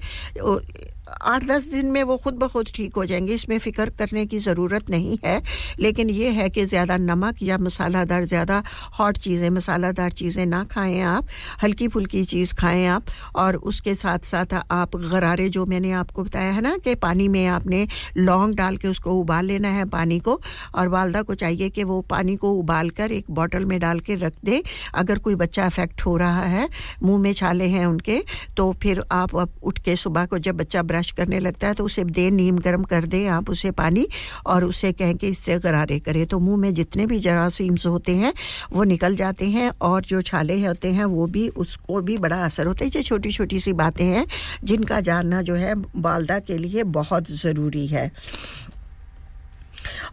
आठ 1.23 1.45
दस 1.45 1.67
दिन 1.71 1.87
में 1.87 2.03
वो 2.03 2.17
खुद 2.17 2.35
ब 2.35 2.49
खुद 2.49 2.67
ठीक 2.75 2.97
हो 2.97 3.05
जाएँगे, 3.05 3.35
इसमें 3.35 3.59
फ़िक्र 3.59 3.91
करने 3.99 4.25
की 4.27 4.39
ज़रूरत 4.39 4.91
नहीं 4.91 5.19
है। 5.25 5.41
लेकिन 5.81 6.11
ये 6.11 6.29
है 6.31 6.49
कि 6.51 6.65
ज़्यादा 6.65 6.97
नमक 6.97 7.43
या 7.43 7.59
मसालादार, 7.59 8.25
ज़्यादा 8.25 8.63
हॉट 8.99 9.19
चीज़ें, 9.19 9.49
मसालादार 9.51 10.11
चीज़ें 10.13 10.45
ना 10.47 10.63
खाएँ 10.65 11.01
आप 11.03 11.27
हल्की 11.63 11.89
फुल्की 11.89 12.25
चीज़ 12.25 12.55
खाएँ 12.55 12.87
आप, 12.87 13.05
और 13.37 13.57
उसके 13.57 13.95
साथ 13.95 14.19
साथ 14.25 14.55
आप 14.71 14.97
गरारे, 14.97 15.49
जो 15.49 15.65
मैंने 15.67 15.93
आपको 15.93 16.25
बताया 16.25 16.53
है 16.53 16.61
ना 16.61 16.77
कि 16.79 16.95
पानी 16.97 17.29
में 17.29 17.47
आपने 17.49 17.87
लौंग 18.17 18.55
डाल 18.55 18.77
के 18.77 18.89
उसको 18.89 19.15
उबाल 19.21 19.45
लेना 19.45 19.69
है 19.69 19.85
पानी 19.89 20.19
को, 20.21 20.41
और 20.75 20.89
वालदा 20.89 21.23
को 21.23 21.35
चाहिए 21.35 21.69
कि 21.71 21.85
वो 21.85 22.01
पानी 22.11 22.37
को 22.37 22.53
उबाल 22.53 22.91
कर 22.91 23.13
एक 23.13 23.31
बॉटल 23.31 23.65
में 23.65 23.79
डाल 23.81 24.01
के 24.01 24.15
रख 24.17 24.33
दे। 24.45 24.63
अगर 24.95 25.19
कोई 25.19 25.35
बच्चा 25.37 25.67
अफेक्ट 25.67 26.07
हो 26.07 26.17
रहा 26.17 26.45
है, 26.45 26.69
मुँह 27.03 27.21
में 27.21 27.33
छाले 27.33 27.67
हैं 27.69 27.87
उनके 27.87 28.23
तो 28.57 28.73
फिर 28.83 29.03
आप 29.13 29.35
उठ 29.35 29.79
के 29.79 29.97
सुबह 29.97 30.27
को 30.27 30.39
जब 30.39 30.57
बच्चा 30.57 30.83
करने 31.11 31.41
लगता 31.41 31.67
है 31.67 31.75
तो 31.75 31.85
उसे 31.85 32.05
दे 32.05 32.31
नीम 32.31 32.59
गर्म 32.59 32.83
कर 32.85 33.05
दें 33.05 33.27
आप 33.29 33.51
उसे 33.51 33.71
पानी 33.71 34.07
और 34.47 34.65
उसे 34.65 34.93
कहें 34.93 35.15
कि 35.17 35.29
इससे 35.29 35.59
गरारे 35.59 35.99
करें। 35.99 36.25
तो 36.27 36.39
मुँह 36.39 36.57
में 36.57 36.73
जितने 36.75 37.07
भी 37.07 37.19
जरासीम्स 37.19 37.87
होते 37.87 38.15
हैं, 38.15 38.33
वो 38.73 38.85
निकल 38.85 39.17
जाते 39.17 39.47
हैं 39.47 39.71
और 39.83 40.03
जो 40.03 40.21
छाले 40.23 40.61
होते 40.65 40.93
हैं, 40.93 41.05
वो 41.05 41.27
भी 41.27 41.49
उसको 41.49 42.01
भी 42.01 42.19
बड़ा 42.19 42.45
असर 42.45 42.67
होता 42.67 42.85
है। 42.85 42.91
ये 42.97 43.03
छोटी 43.03 43.31
छोटी 43.31 43.61
सी 43.61 43.73
बातें 43.73 44.05
हैं 44.05 44.27
जिनका 44.65 45.01
जानना 45.01 45.43
जो 45.43 45.55
है 45.55 45.75
वालदा 45.97 46.39
के 46.39 46.59
लिए 46.59 46.83
बहुत 46.83 47.31
ज़रूरी 47.33 47.87
है। 47.87 48.11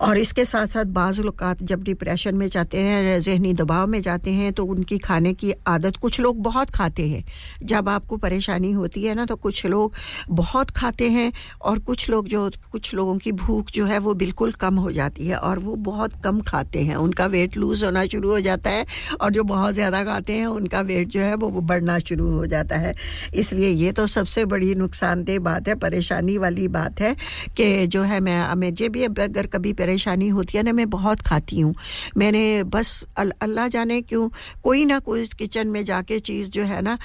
और 0.02 0.18
इसके 0.18 0.45
साथ 0.45 0.68
साथ 0.68 0.85
बाज़ 0.93 1.22
अवत 1.22 1.64
जब 1.64 1.84
डिप्रेशन 1.84 2.35
में 2.35 2.47
जाते 2.49 2.80
हैं, 2.80 3.19
जहनी 3.22 3.53
दबाव 3.56 3.88
में 3.88 4.02
जाते 4.02 4.31
हैं 4.31 4.52
तो 4.53 4.65
उनकी 4.65 4.97
खाने 4.99 5.34
की 5.34 5.53
आदत 5.68 5.95
कुछ 5.97 6.19
लोग 6.19 6.41
बहुत 6.43 6.69
खाते 6.69 7.07
हैं। 7.07 7.23
जब 7.64 7.89
आपको 7.89 8.18
परेशानी 8.18 8.72
होती 8.72 9.03
है 9.03 9.15
ना 9.15 9.26
तो 9.26 9.35
कुछ 9.38 9.65
लोग 9.65 9.93
बहुत 10.31 10.69
खाते 10.72 11.10
हैं 11.10 11.31
और 11.61 11.80
कुछ 11.81 12.10
लोग 12.10 12.27
जो, 12.27 12.49
कुछ 12.72 12.93
लोगों 12.95 13.18
की 13.18 13.31
भूख 13.34 13.72
जो 13.72 13.85
है 13.85 13.99
वो 13.99 14.14
बिल्कुल 14.15 14.52
कम 14.53 14.76
हो 14.77 14.91
जाती 14.91 15.27
है 15.27 15.35
और 15.38 15.60
वो 15.60 15.76
बहुत 15.85 16.14
कम 16.23 16.41
खाते 16.41 16.81
हैं। 16.81 16.95
उनका 16.97 17.26
वेट 17.27 17.57
लूज़ 17.57 17.85
होना 17.85 18.06
शुरू 18.06 18.30
हो 18.30 18.39
जाता 18.41 18.69
है 18.69 18.85
और 19.22 19.31
जो 19.31 19.43
बहुत 19.45 19.73
ज़्यादा 19.73 20.03
खाते 20.03 20.34
हैं, 20.34 20.45
उनका 20.47 20.81
वेट 20.84 21.07
जो 21.07 21.22
है 21.22 21.35
वो 21.35 21.49
बढ़ना 21.52 21.97
शुरू 21.99 22.30
हो 22.31 22.45
जाता 22.45 22.77
है। 22.77 22.93
इसलिए 23.35 23.69
ये 23.69 23.91
तो 23.91 24.06
सबसे 24.07 24.45
बड़ी 24.45 24.73
नुकसानदेह 24.76 25.39
बात 25.41 25.68
है, 25.68 25.76
परेशानी 25.76 26.38
वाली 26.38 26.68
बात 26.69 27.02
है 27.02 27.15
कि 27.57 27.88
जो 27.88 28.02
है 28.03 28.19
मैं 28.22 28.53
मुझे 28.57 28.89
भी 28.89 29.03
अगर 29.06 29.47
कभी 29.47 29.65
परेशानी 29.74 30.28
होती 30.30 30.58
है 30.58 30.64
ना, 30.64 30.74
मैं 30.74 30.90
बहुत 30.90 31.22
खाती 31.22 31.60
हूँ। 31.60 31.74
मैंने 32.18 32.64
बस 32.66 33.04
अल्लाह 33.18 33.68
जाने 33.68 34.02
क्यों, 34.02 34.30
कोई 34.64 34.86
ना 34.86 35.00
कोई 35.00 35.26
किचन 35.38 35.68
में 35.68 35.84
जाके 35.86 36.20
चीज़ 36.22 36.50
जो 36.52 36.64
है 36.64 36.82
ना 36.82 36.98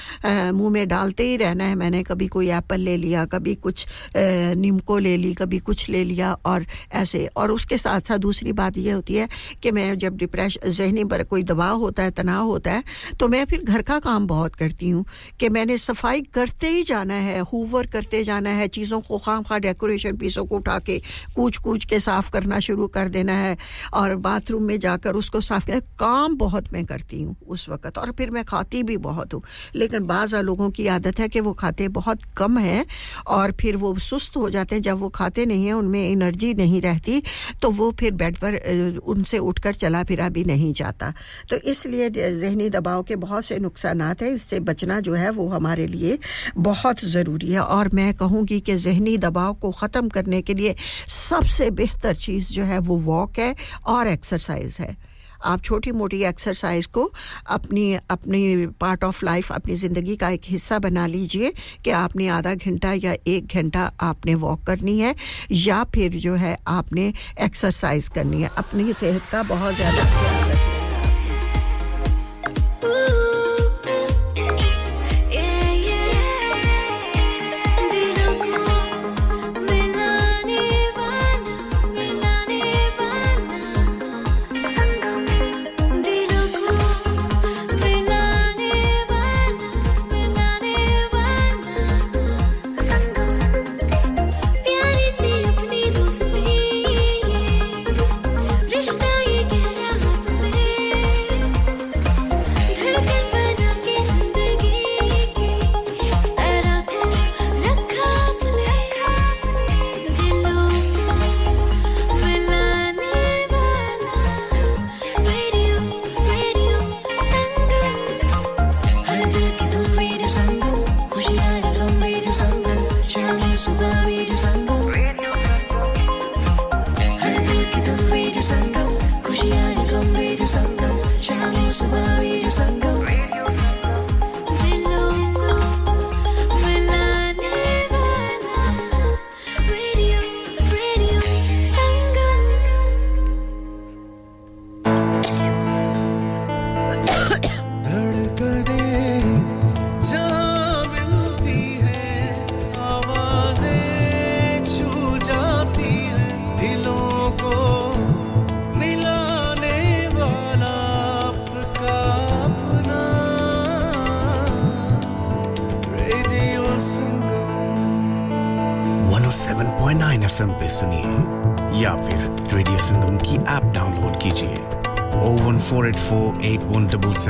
मुँह 0.52 0.70
में 0.70 0.86
डालते 0.88 1.26
ही 1.28 1.36
रहना 1.36 1.64
है। 1.64 1.74
मैंने 1.74 2.02
कभी 2.02 2.26
कोई 2.28 2.50
एप्पल 2.50 2.80
ले 2.80 2.96
लिया, 2.96 3.24
कभी 3.26 3.54
कुछ 3.56 3.86
नीमको 4.16 4.98
ले 4.98 5.16
ली, 5.16 5.32
कभी 5.34 5.58
कुछ 5.60 5.88
ले 5.90 6.04
लिया 6.04 6.32
और 6.46 6.66
ऐसे। 6.94 7.26
और 7.36 7.50
उसके 7.50 7.78
साथ 7.78 8.00
साथ 8.00 8.18
दूसरी 8.20 8.52
बात 8.52 8.78
यह 8.78 8.94
होती 8.94 9.14
है 9.14 9.28
कि 9.62 9.70
मैं 9.70 9.98
जब 9.98 10.16
डिप्रेशन 10.16 10.70
जहनी 10.70 11.04
पर 11.04 11.22
कोई 11.24 11.42
दबाव 11.44 11.78
होता 11.78 12.02
है, 12.02 12.10
तनाव 12.10 12.46
होता 12.46 12.72
है 12.72 12.82
तो 13.20 13.28
मैं 13.28 13.44
फिर 13.44 13.62
घर 13.62 13.82
का 13.82 13.98
काम 14.00 14.26
बहुत 14.26 14.54
करती 14.54 14.88
हूँ 14.90 15.04
कि 15.40 15.48
मैंने 15.48 15.76
सफ़ाई 15.78 16.20
करते 16.34 16.68
ही 16.68 16.82
जाना 16.82 17.14
है 17.16 17.38
हुवर 17.42 17.86
करते 17.86 18.22
जाना 18.24 18.50
है, 18.50 18.68
चीज़ों 18.68 19.00
को 19.00 19.18
खाम 19.18 19.42
खा 19.42 19.58
डेकोरेशन 19.60 20.16
पीसों 20.16 20.44
को 20.46 20.56
उठा 20.56 20.78
के 20.78 20.98
कूच 21.34 21.56
कूच 21.56 21.84
के 21.84 22.00
साफ़ 22.00 22.30
करना 22.30 22.49
शुरू 22.58 22.86
कर 22.88 23.08
देना 23.08 23.32
है 23.32 23.56
और 23.94 24.14
बाथरूम 24.18 24.62
में 24.62 24.78
जाकर 24.80 25.14
उसको 25.14 25.40
साफ़ 25.40 25.66
कर 25.66 25.80
काम 25.98 26.36
बहुत 26.36 26.72
मैं 26.72 26.84
करती 26.86 27.22
हूँ 27.22 27.36
उस 27.48 27.68
वक्त 27.68 27.98
और 27.98 28.12
फिर 28.12 28.30
मैं 28.30 28.44
खाती 28.44 28.82
भी 28.82 28.96
बहुत 28.98 29.34
हूँ। 29.34 29.42
लेकिन 29.76 30.06
बाज़ 30.06 30.36
लोगों 30.36 30.70
की 30.70 30.86
आदत 30.88 31.18
है 31.20 31.28
कि 31.28 31.40
वो 31.40 31.52
खाते 31.52 31.88
बहुत 31.90 32.22
कम 32.36 32.58
है 32.58 32.84
और 33.28 33.52
फिर 33.60 33.76
वो 33.76 33.94
सुस्त 34.00 34.36
हो 34.36 34.48
जाते 34.50 34.74
हैं। 34.74 34.82
जब 34.82 34.98
वो 34.98 35.08
खाते 35.10 35.46
नहीं 35.46 35.66
हैं, 35.66 35.72
उनमें 35.72 36.00
एनर्जी 36.00 36.52
नहीं 36.54 36.80
रहती 36.80 37.22
तो 37.62 37.70
वो 37.70 37.90
फिर 38.00 38.12
बेड 38.14 38.36
पर 38.36 38.56
उनसे 39.04 39.38
उठकर 39.40 39.74
चला 39.74 40.02
फिरा 40.04 40.28
भी 40.28 40.44
नहीं 40.44 40.72
जाता। 40.72 41.12
तो 41.50 41.56
इसलिए 41.64 42.08
जहनी 42.10 42.68
दबाव 42.70 43.02
के 43.02 43.16
बहुत 43.18 43.44
से 43.44 43.58
नुकसान 43.58 44.00
हैं। 44.02 44.30
इससे 44.30 44.60
बचना 44.60 44.98
जो 45.00 45.14
है, 45.14 45.30
वो 45.30 45.46
हमारे 45.48 45.86
लिए 45.86 46.18
बहुत 46.58 47.04
ज़रूरी 47.06 47.52
है। 47.52 47.60
और 47.60 47.88
मैं 47.94 48.12
कहूँगी 48.14 48.60
कि 48.60 48.76
जहनी 48.78 49.16
दबाव 49.18 49.54
को 49.54 49.70
ख़त्म 49.72 50.08
करने 50.08 50.40
के 50.42 50.54
लिए 50.54 50.74
सबसे 51.08 51.70
बेहतर 51.72 52.14
चीज़ 52.16 52.39
जो 52.48 52.64
है, 52.64 52.78
वो 52.78 52.96
वॉक 52.98 53.38
है 53.38 53.54
और 53.86 54.06
एक्सरसाइज 54.08 54.76
है। 54.80 54.96
आप 55.44 55.62
छोटी 55.64 55.92
मोटी 55.92 56.22
एक्सरसाइज 56.24 56.86
को 56.86 57.02
अपनी 57.46 57.92
अपनी 58.10 58.66
पार्ट 58.80 59.04
ऑफ़ 59.04 59.24
लाइफ 59.24 59.52
अपनी 59.52 59.74
ज़िंदगी 59.76 60.16
का 60.16 60.28
एक 60.30 60.40
हिस्सा 60.46 60.78
बना 60.78 61.06
लीजिए 61.06 61.52
कि 61.84 61.90
आपने 61.90 62.26
आधा 62.28 62.54
घंटा 62.54 62.92
या 62.92 63.14
एक 63.26 63.54
घंटा 63.54 63.90
आपने 64.00 64.34
वॉक 64.34 64.62
करनी 64.62 64.98
है 64.98 65.14
या 65.52 65.82
फिर 65.94 66.18
जो 66.18 66.34
है, 66.34 66.56
आपने 66.68 67.12
एक्सरसाइज 67.40 68.08
करनी 68.08 68.42
है। 68.42 68.50
अपनी 68.58 68.92
सेहत 68.92 69.22
का 69.32 69.42
बहुत 69.44 69.74
ज़्यादा 69.74 70.04
ख्याल 70.10 70.50
रखना 70.50 70.88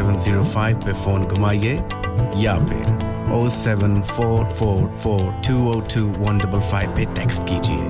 फाइव 0.02 0.77
पे 0.77 0.93
फ़ोन 0.93 1.24
घुमाइए 1.24 1.72
या 2.36 2.55
फिर 2.56 3.32
O 3.32 3.48
seven 3.48 4.02
four 4.02 4.44
four 4.44 4.86
four 5.02 5.20
two 5.48 5.72
O 5.72 5.81
two 5.94 6.05
one 6.18 6.39
double 6.39 6.60
five 6.60 6.94
पे 6.97 7.05
टेक्स्ट 7.05 7.43
कीजिए। 7.43 7.82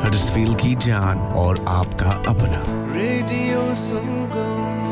हडसफील 0.00 0.54
की 0.54 0.74
जान 0.74 1.18
और 1.18 1.64
आपका 1.68 2.10
अपना। 2.10 2.62
रेडियो 2.98 3.74
संगम 3.74 4.87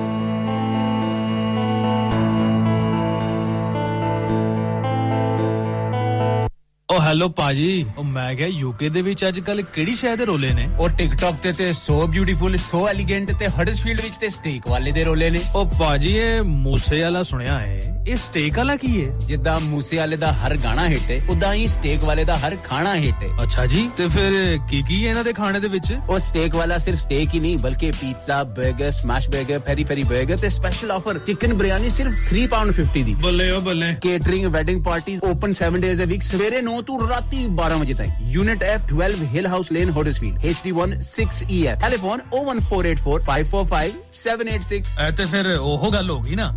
ਹੈਲੋ 7.07 7.28
ਭਾਜੀ। 7.28 7.87
ਉਹ 7.99 8.05
ਮੈਂ 8.05 8.35
ਕਿਹਾ 8.35 8.49
ਯੂਕੇ 8.49 8.89
ਦੇ 8.89 9.03
ਵਿੱਚ 9.03 9.28
ਅੱਜ 9.28 9.41
ਕੱਲ 9.41 9.62
ਕਿਹੜੀ 9.62 9.95
ਸ਼ਹਿਰ 9.95 10.16
ਦੇ 10.16 10.24
ਰੋਲੇ 10.24 10.53
ਨੇ? 10.53 10.69
ਉਹ 10.78 10.89
ਟਿਕਟੌਕ 10.89 11.35
ਤੇ 11.35 11.53
ਤੇ 11.53 11.73
ਸੋ 11.73 12.07
ਬਿਊਟੀਫੁਲ 12.07 12.57
ਸੋ 12.57 12.89
ਐਲੀਗੈਂਟ 12.89 13.33
ਤੇ 13.33 13.47
ਹਡਸਫੀਲਡ 13.47 14.01
ਵਿੱਚ 14.01 14.16
ਤੇ 14.16 14.28
ਸਟੇਕ 14.28 14.69
ਵਾਲੇ 14.69 14.91
ਦੇ 14.91 15.05
ਰੋਲੇ 15.05 15.31
ਨੇ। 15.31 15.39
ਉਹ 15.55 15.66
ਭਾਜੀ 15.81 16.16
ਇਹ 16.16 16.43
ਮੂਸੇ 16.43 17.01
ਵਾਲਾ 17.03 17.23
ਸੁਣਿਆ 17.23 17.59
ਹੈ। 17.59 17.95
ਇਹ 18.07 18.16
ਸਟੇਕ 18.16 18.59
ਵਾਲਾ 18.59 18.77
ਕੀ 18.77 19.05
ਹੈ? 19.05 19.11
ਜਿੱਦਾਂ 19.19 19.61
ਮੂਸੇ 19.61 19.97
ਵਾਲੇ 19.97 20.16
ਦਾ 20.16 20.33
ਹਰ 20.33 20.57
ਗਾਣਾ 20.65 20.87
ਹਿੱਟ 20.89 21.11
ਹੈ 21.11 21.20
ਉਦਾਂ 21.31 21.53
ਹੀ 21.55 21.66
ਸਟੇਕ 21.66 22.05
ਵਾਲੇ 22.05 22.24
ਦਾ 22.24 22.37
ਹਰ 22.39 22.57
ਖਾਣਾ 22.65 22.95
ਹਿੱਟ 22.95 23.23
ਹੈ। 23.23 23.28
ਅੱਛਾ 23.43 23.66
ਜੀ 23.66 23.91
ਤੇ 23.97 24.09
ਫਿਰ 24.09 24.59
ਕੀ 24.70 24.83
ਕੀ 24.89 25.05
ਹੈ 25.05 25.11
ਇਹਨਾਂ 25.11 25.24
ਦੇ 25.24 25.33
ਖਾਣੇ 25.33 25.61
ਦੇ 25.61 25.69
ਵਿੱਚ? 25.69 25.93
ਉਹ 26.09 26.19
ਸਟੇਕ 26.19 26.57
ਵਾਲਾ 26.57 26.78
ਸਿਰਫ 26.78 26.99
ਸਟੇਕ 26.99 27.35
ਹੀ 27.35 27.41
ਨਹੀਂ 27.41 27.59
ਬਲਕਿ 27.59 27.91
ਪੀਜ਼ਾ 28.01 28.43
버ਗਰ 28.59 28.91
ਸਮੈਸ਼ 28.91 29.31
버ਗਰ 29.31 29.59
ਪੈਰੀ 29.59 29.85
ਪੈਰੀ 29.85 30.03
버ਗਰ 30.03 30.37
ਤੇ 30.37 30.49
ਸਪੈਸ਼ਲ 30.49 30.91
ਆਫਰ 30.91 31.19
ਚਿਕਨ 31.27 31.55
ਬਿਰਿਆਨੀ 31.55 31.91
ਸਿਰਫ 31.91 32.15
3 32.33 32.47
ਪਾਉਂਡ 32.47 32.73
50 32.73 33.03
ਦੀ। 33.03 33.15
ਬੱਲੇ 33.23 33.51
ਓ 33.51 33.61
ਬੱਲੇ। 33.61 33.95
Catering 34.03 34.47
wedding 34.57 34.83
parties 34.85 35.20
open 35.31 35.53
7 35.61 35.81
days 35.81 36.03
a 36.03 36.07
week 36.07 36.23
ਸਵੇਰੇ 36.23 36.61
9 36.69 36.81
ਤੋਂ 36.87 36.99
ਰਾਤੀ 37.09 37.47
12 37.57 37.78
ਵਜੇ 37.81 37.95
ਤੱਕ। 37.95 38.09
Unit 38.28 38.65
F 38.70 38.81
12 38.95 39.24
hill 39.35 39.47
house 39.47 39.73
lane 39.73 39.91
Huddersfield 39.91 40.39
HD1 40.55 40.97
6EF 41.11 41.81
telephone 41.81 42.20
01484545786 42.39 45.12
ਤੇ 45.16 45.24
ਫਿਰ 45.35 45.47
ਉਹ 45.59 45.93
ਗੱਲ 45.93 46.11
ਹੋ 46.11 46.20
ਗਈ 46.20 46.35
ਨਾ। 46.37 46.57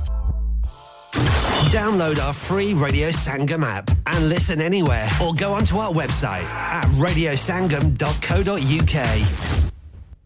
Download 1.72 2.18
our 2.24 2.32
free 2.32 2.74
Radio 2.74 3.08
Sangam 3.10 3.64
app 3.64 3.90
and 4.06 4.28
listen 4.28 4.60
anywhere 4.60 5.08
or 5.22 5.34
go 5.34 5.52
onto 5.54 5.78
our 5.78 5.92
website 5.92 6.48
at 6.80 6.84
radiosangam.co.uk. 7.04 8.96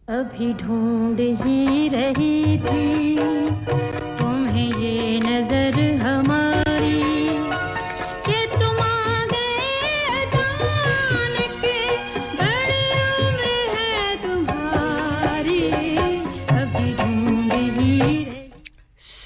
अभी 0.09 0.47
ढूंढ 0.61 1.19
ही 1.41 1.87
रही 1.89 2.57
थी 2.67 2.85
तुम्हें 4.21 4.71
ये 4.83 4.95
नजर 5.27 5.75
हमारी 6.05 6.44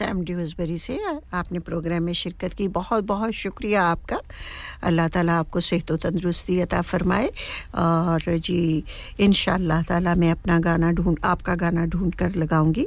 सैम 0.01 0.21
ड्यूजबरी 0.25 0.79
से 0.79 0.99
आपने 1.35 1.59
प्रोग्राम 1.61 2.03
में 2.03 2.13
शिरकत 2.17 2.55
की। 2.57 2.69
बहुत 2.73 3.05
बहुत 3.05 3.33
शुक्रिया 3.37 3.83
आपका। 3.85 4.19
अल्लाह 4.89 5.09
ताला 5.13 5.39
आपको 5.39 5.61
सेहत 5.61 5.91
व 5.93 5.97
तंदरुस्ती 6.01 6.61
अता 6.61 6.81
फरमाए। 6.83 7.29
और 7.77 8.37
जी 8.41 8.61
इन 9.21 9.33
ताला 9.85 10.15
मैं 10.15 10.31
अपना 10.33 10.59
गाना 10.61 10.93
ढूंढ, 10.93 11.17
आपका 11.25 11.55
गाना 11.55 11.85
ढूंढ 11.87 12.15
कर 12.15 12.35
लगाऊँगी। 12.37 12.87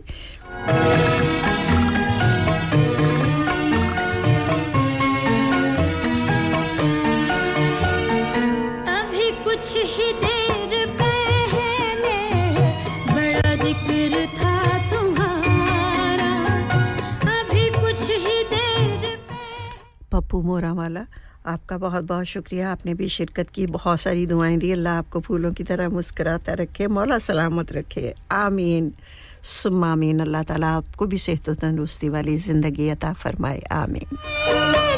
मोरा 20.54 20.74
वाला। 20.74 21.06
आपका 21.44 21.78
बहुत 21.78 22.04
बहुत 22.06 22.26
शुक्रिया। 22.26 22.72
आपने 22.72 22.94
भी 22.94 23.08
शिरकत 23.10 23.50
की, 23.50 23.66
बहुत 23.68 24.00
सारी 24.00 24.26
दुआएँ 24.26 24.58
दी। 24.58 24.72
अल्लाह 24.72 24.98
आपको 24.98 25.20
फूलों 25.20 25.52
की 25.52 25.64
तरह 25.64 25.90
मुस्कराता 25.90 26.54
रखे, 26.62 26.88
मौला 26.88 27.18
सलामत 27.20 27.72
रखे। 27.74 28.14
आमीन। 28.32 28.92
सुमामीन 29.44 30.20
अल्लाह 30.24 30.44
ताला 30.48 30.68
आपको 30.80 31.06
भी 31.06 31.18
सेहत 31.18 31.50
व 31.50 31.54
तंदुरुस्ती 31.60 32.10
वाली 32.10 32.38
ज़िंदगी 32.40 32.90
अता 32.90 33.14
फरमाए। 33.14 33.60
आमीन। 33.76 34.93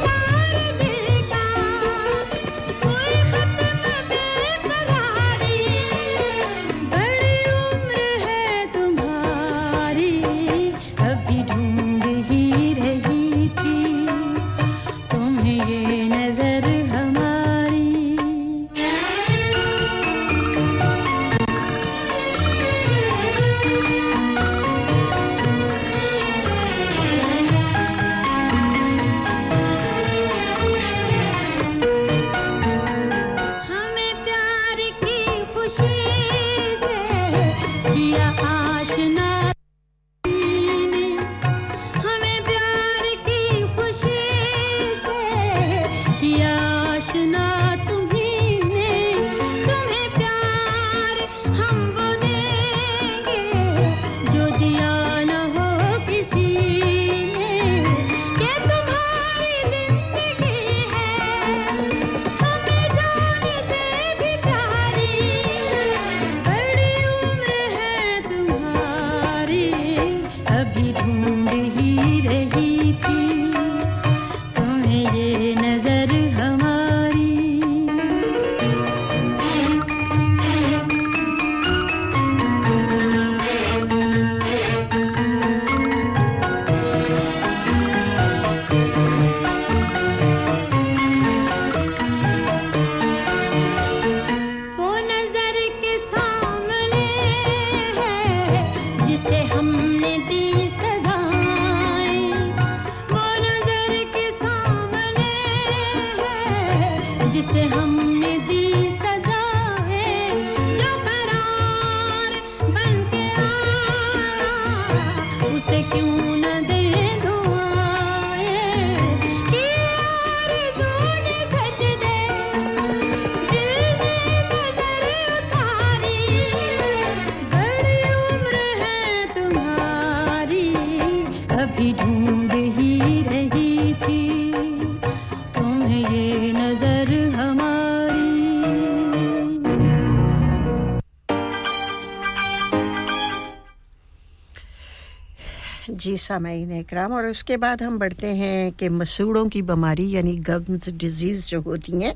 जी 146.32 146.84
कराम 146.84 147.14
और 147.14 147.26
उसके 147.26 147.58
बाद 147.58 147.84
हम 147.84 147.98
बढ़ते 148.00 148.28
हैं 148.28 148.72
कि 148.72 148.90
मसूड़ों 148.90 149.48
की 149.50 149.62
बीमारी, 149.62 150.10
यानी 150.12 150.36
गम्स 150.36 150.90
डिज़ीज़ 150.90 151.48
जो 151.48 151.62
होती 151.62 151.92
हैं 151.92 152.14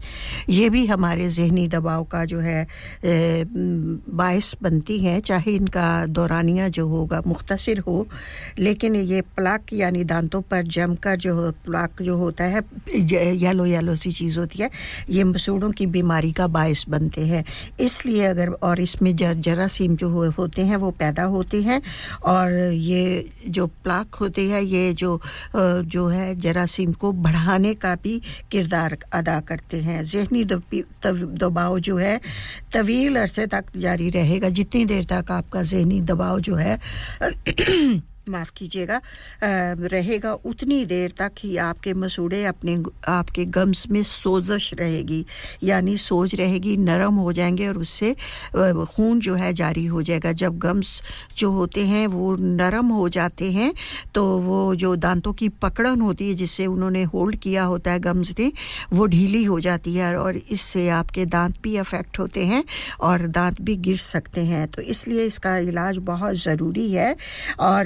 ये 0.49 0.69
भी 0.69 0.85
हमारे 0.85 1.29
जहनी 1.29 1.67
दबाव 1.67 2.03
का 2.11 2.23
जो 2.25 2.39
है 2.39 2.67
बायस 3.45 4.55
बनती 4.61 4.99
हैं 4.99 5.19
चाहे 5.21 5.51
इनका 5.55 6.05
दौरानिया 6.07 6.67
जो 6.69 6.87
होगा 6.87 7.21
मुख्तर 7.27 7.79
हो। 7.79 8.05
लेकिन 8.59 8.95
ये 8.95 9.21
प्लाक 9.35 9.73
यानी 9.73 10.03
दांतों 10.03 10.41
पर 10.41 10.63
जम 10.67 10.95
कर 10.95 11.15
जो 11.15 11.51
प्लाक 11.65 12.01
जो 12.01 12.17
होता 12.17 12.43
है 12.45 12.61
येलो 12.95 13.65
येलो 13.65 13.95
सी 13.95 14.11
चीज़ 14.11 14.39
होती 14.39 14.59
है 14.59 14.69
ये 15.09 15.23
मसूड़ों 15.23 15.71
की 15.71 15.85
बीमारी 15.87 16.31
का 16.31 16.47
बायस 16.49 16.85
बनते 16.89 17.25
हैं। 17.27 17.43
इसलिए 17.79 18.25
अगर 18.25 18.49
और 18.63 18.79
इसमें 18.79 19.15
जर 19.15 19.33
जरासीम 19.39 19.95
जो 19.95 20.09
हो, 20.09 20.29
होते 20.31 20.65
हैं 20.65 20.77
वो 20.77 20.91
पैदा 20.91 21.23
होते 21.23 21.61
हैं 21.63 21.81
और 22.25 22.51
ये 22.73 23.29
जो 23.47 23.67
प्लाक 23.83 24.15
होते 24.15 24.47
हैं 24.49 24.61
ये 24.61 24.93
जो 24.93 25.19
जो 25.55 26.07
है 26.07 26.35
जरासीम 26.39 26.93
को 26.93 27.11
बढ़ाने 27.13 27.73
का 27.75 27.95
भी 28.03 28.21
किरदार 28.51 28.97
अदा 29.13 29.39
करते 29.41 29.81
हैं। 29.81 30.03
जहनी 30.05 30.38
दबाव 30.45 31.79
जो 31.79 31.97
है 31.97 32.19
तवील 32.73 33.15
अरसे 33.15 33.47
तक 33.47 33.65
जारी 33.77 34.09
रहेगा। 34.09 34.49
जितनी 34.49 34.85
देर 34.85 35.03
तक 35.03 35.31
आपका 35.31 35.63
जहनी 35.63 36.01
दबाव 36.01 36.39
जो 36.39 36.55
है 36.55 36.79
माफ़ 38.29 38.51
कीजिएगा 38.57 39.01
रहेगा 39.43 40.33
उतनी 40.45 40.83
देर 40.85 41.13
तक 41.19 41.31
ही 41.39 41.55
आपके 41.59 41.93
मसूड़े 41.95 42.43
अपने 42.45 42.77
आपके 43.09 43.45
गम्स 43.47 43.87
में 43.89 44.01
सोजश 44.03 44.73
रहेगी, 44.73 45.25
यानी 45.63 45.95
सोज 45.99 46.35
रहेगी, 46.35 46.75
नरम 46.79 47.15
हो 47.15 47.31
जाएँगे 47.33 47.67
और 47.67 47.77
उससे 47.77 48.15
खून 48.55 49.19
जो 49.19 49.35
है 49.35 49.53
जारी 49.53 49.85
हो 49.85 50.01
जाएगा। 50.01 50.31
जब 50.33 50.57
गम्स 50.59 51.01
जो 51.37 51.51
होते 51.51 51.85
हैं 51.85 52.05
वो 52.09 52.35
नरम 52.35 52.87
हो 52.89 53.07
जाते 53.09 53.51
हैं 53.51 53.73
तो 54.15 54.25
वो 54.39 54.75
जो 54.75 54.95
दांतों 54.97 55.33
की 55.33 55.49
पकड़न 55.61 56.01
होती 56.01 56.27
है 56.27 56.33
जिससे 56.35 56.65
उन्होंने 56.67 57.03
होल्ड 57.05 57.35
किया 57.39 57.63
होता 57.63 57.91
है 57.91 57.99
गम्स 57.99 58.33
ने, 58.39 58.51
वो 58.93 59.05
ढीली 59.07 59.43
हो 59.43 59.59
जाती 59.59 59.93
है 59.95 60.15
और 60.17 60.37
इससे 60.37 60.87
आपके 60.91 61.25
दांत 61.27 61.55
भी 61.63 61.75
अफेक्ट 61.77 62.19
होते 62.19 62.45
हैं 62.45 62.63
और 63.01 63.27
दांत 63.29 63.61
भी 63.61 63.75
गिर 63.79 63.97
सकते 63.99 64.41
हैं। 64.45 64.67
तो 64.67 64.81
इसलिए 64.83 65.25
इसका 65.25 65.57
इलाज 65.59 65.97
बहुत 66.05 66.35
ज़रूरी 66.37 66.91
है 66.91 67.15
और 67.59 67.85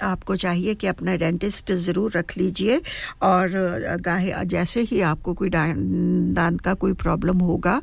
आपको 0.00 0.36
चाहिए 0.36 0.74
कि 0.74 0.86
अपना 0.86 1.14
डेंटिस्ट 1.16 1.72
ज़रूर 1.74 2.12
रख 2.12 2.36
लीजिए 2.38 2.80
और 3.22 3.48
गाहे, 4.00 4.32
जैसे 4.46 4.80
ही 4.82 5.00
आपको 5.02 5.34
कोई 5.34 5.48
दांत 5.48 6.60
का 6.60 6.74
कोई 6.76 6.92
प्रॉब्लम 6.96 7.38
होगा 7.40 7.80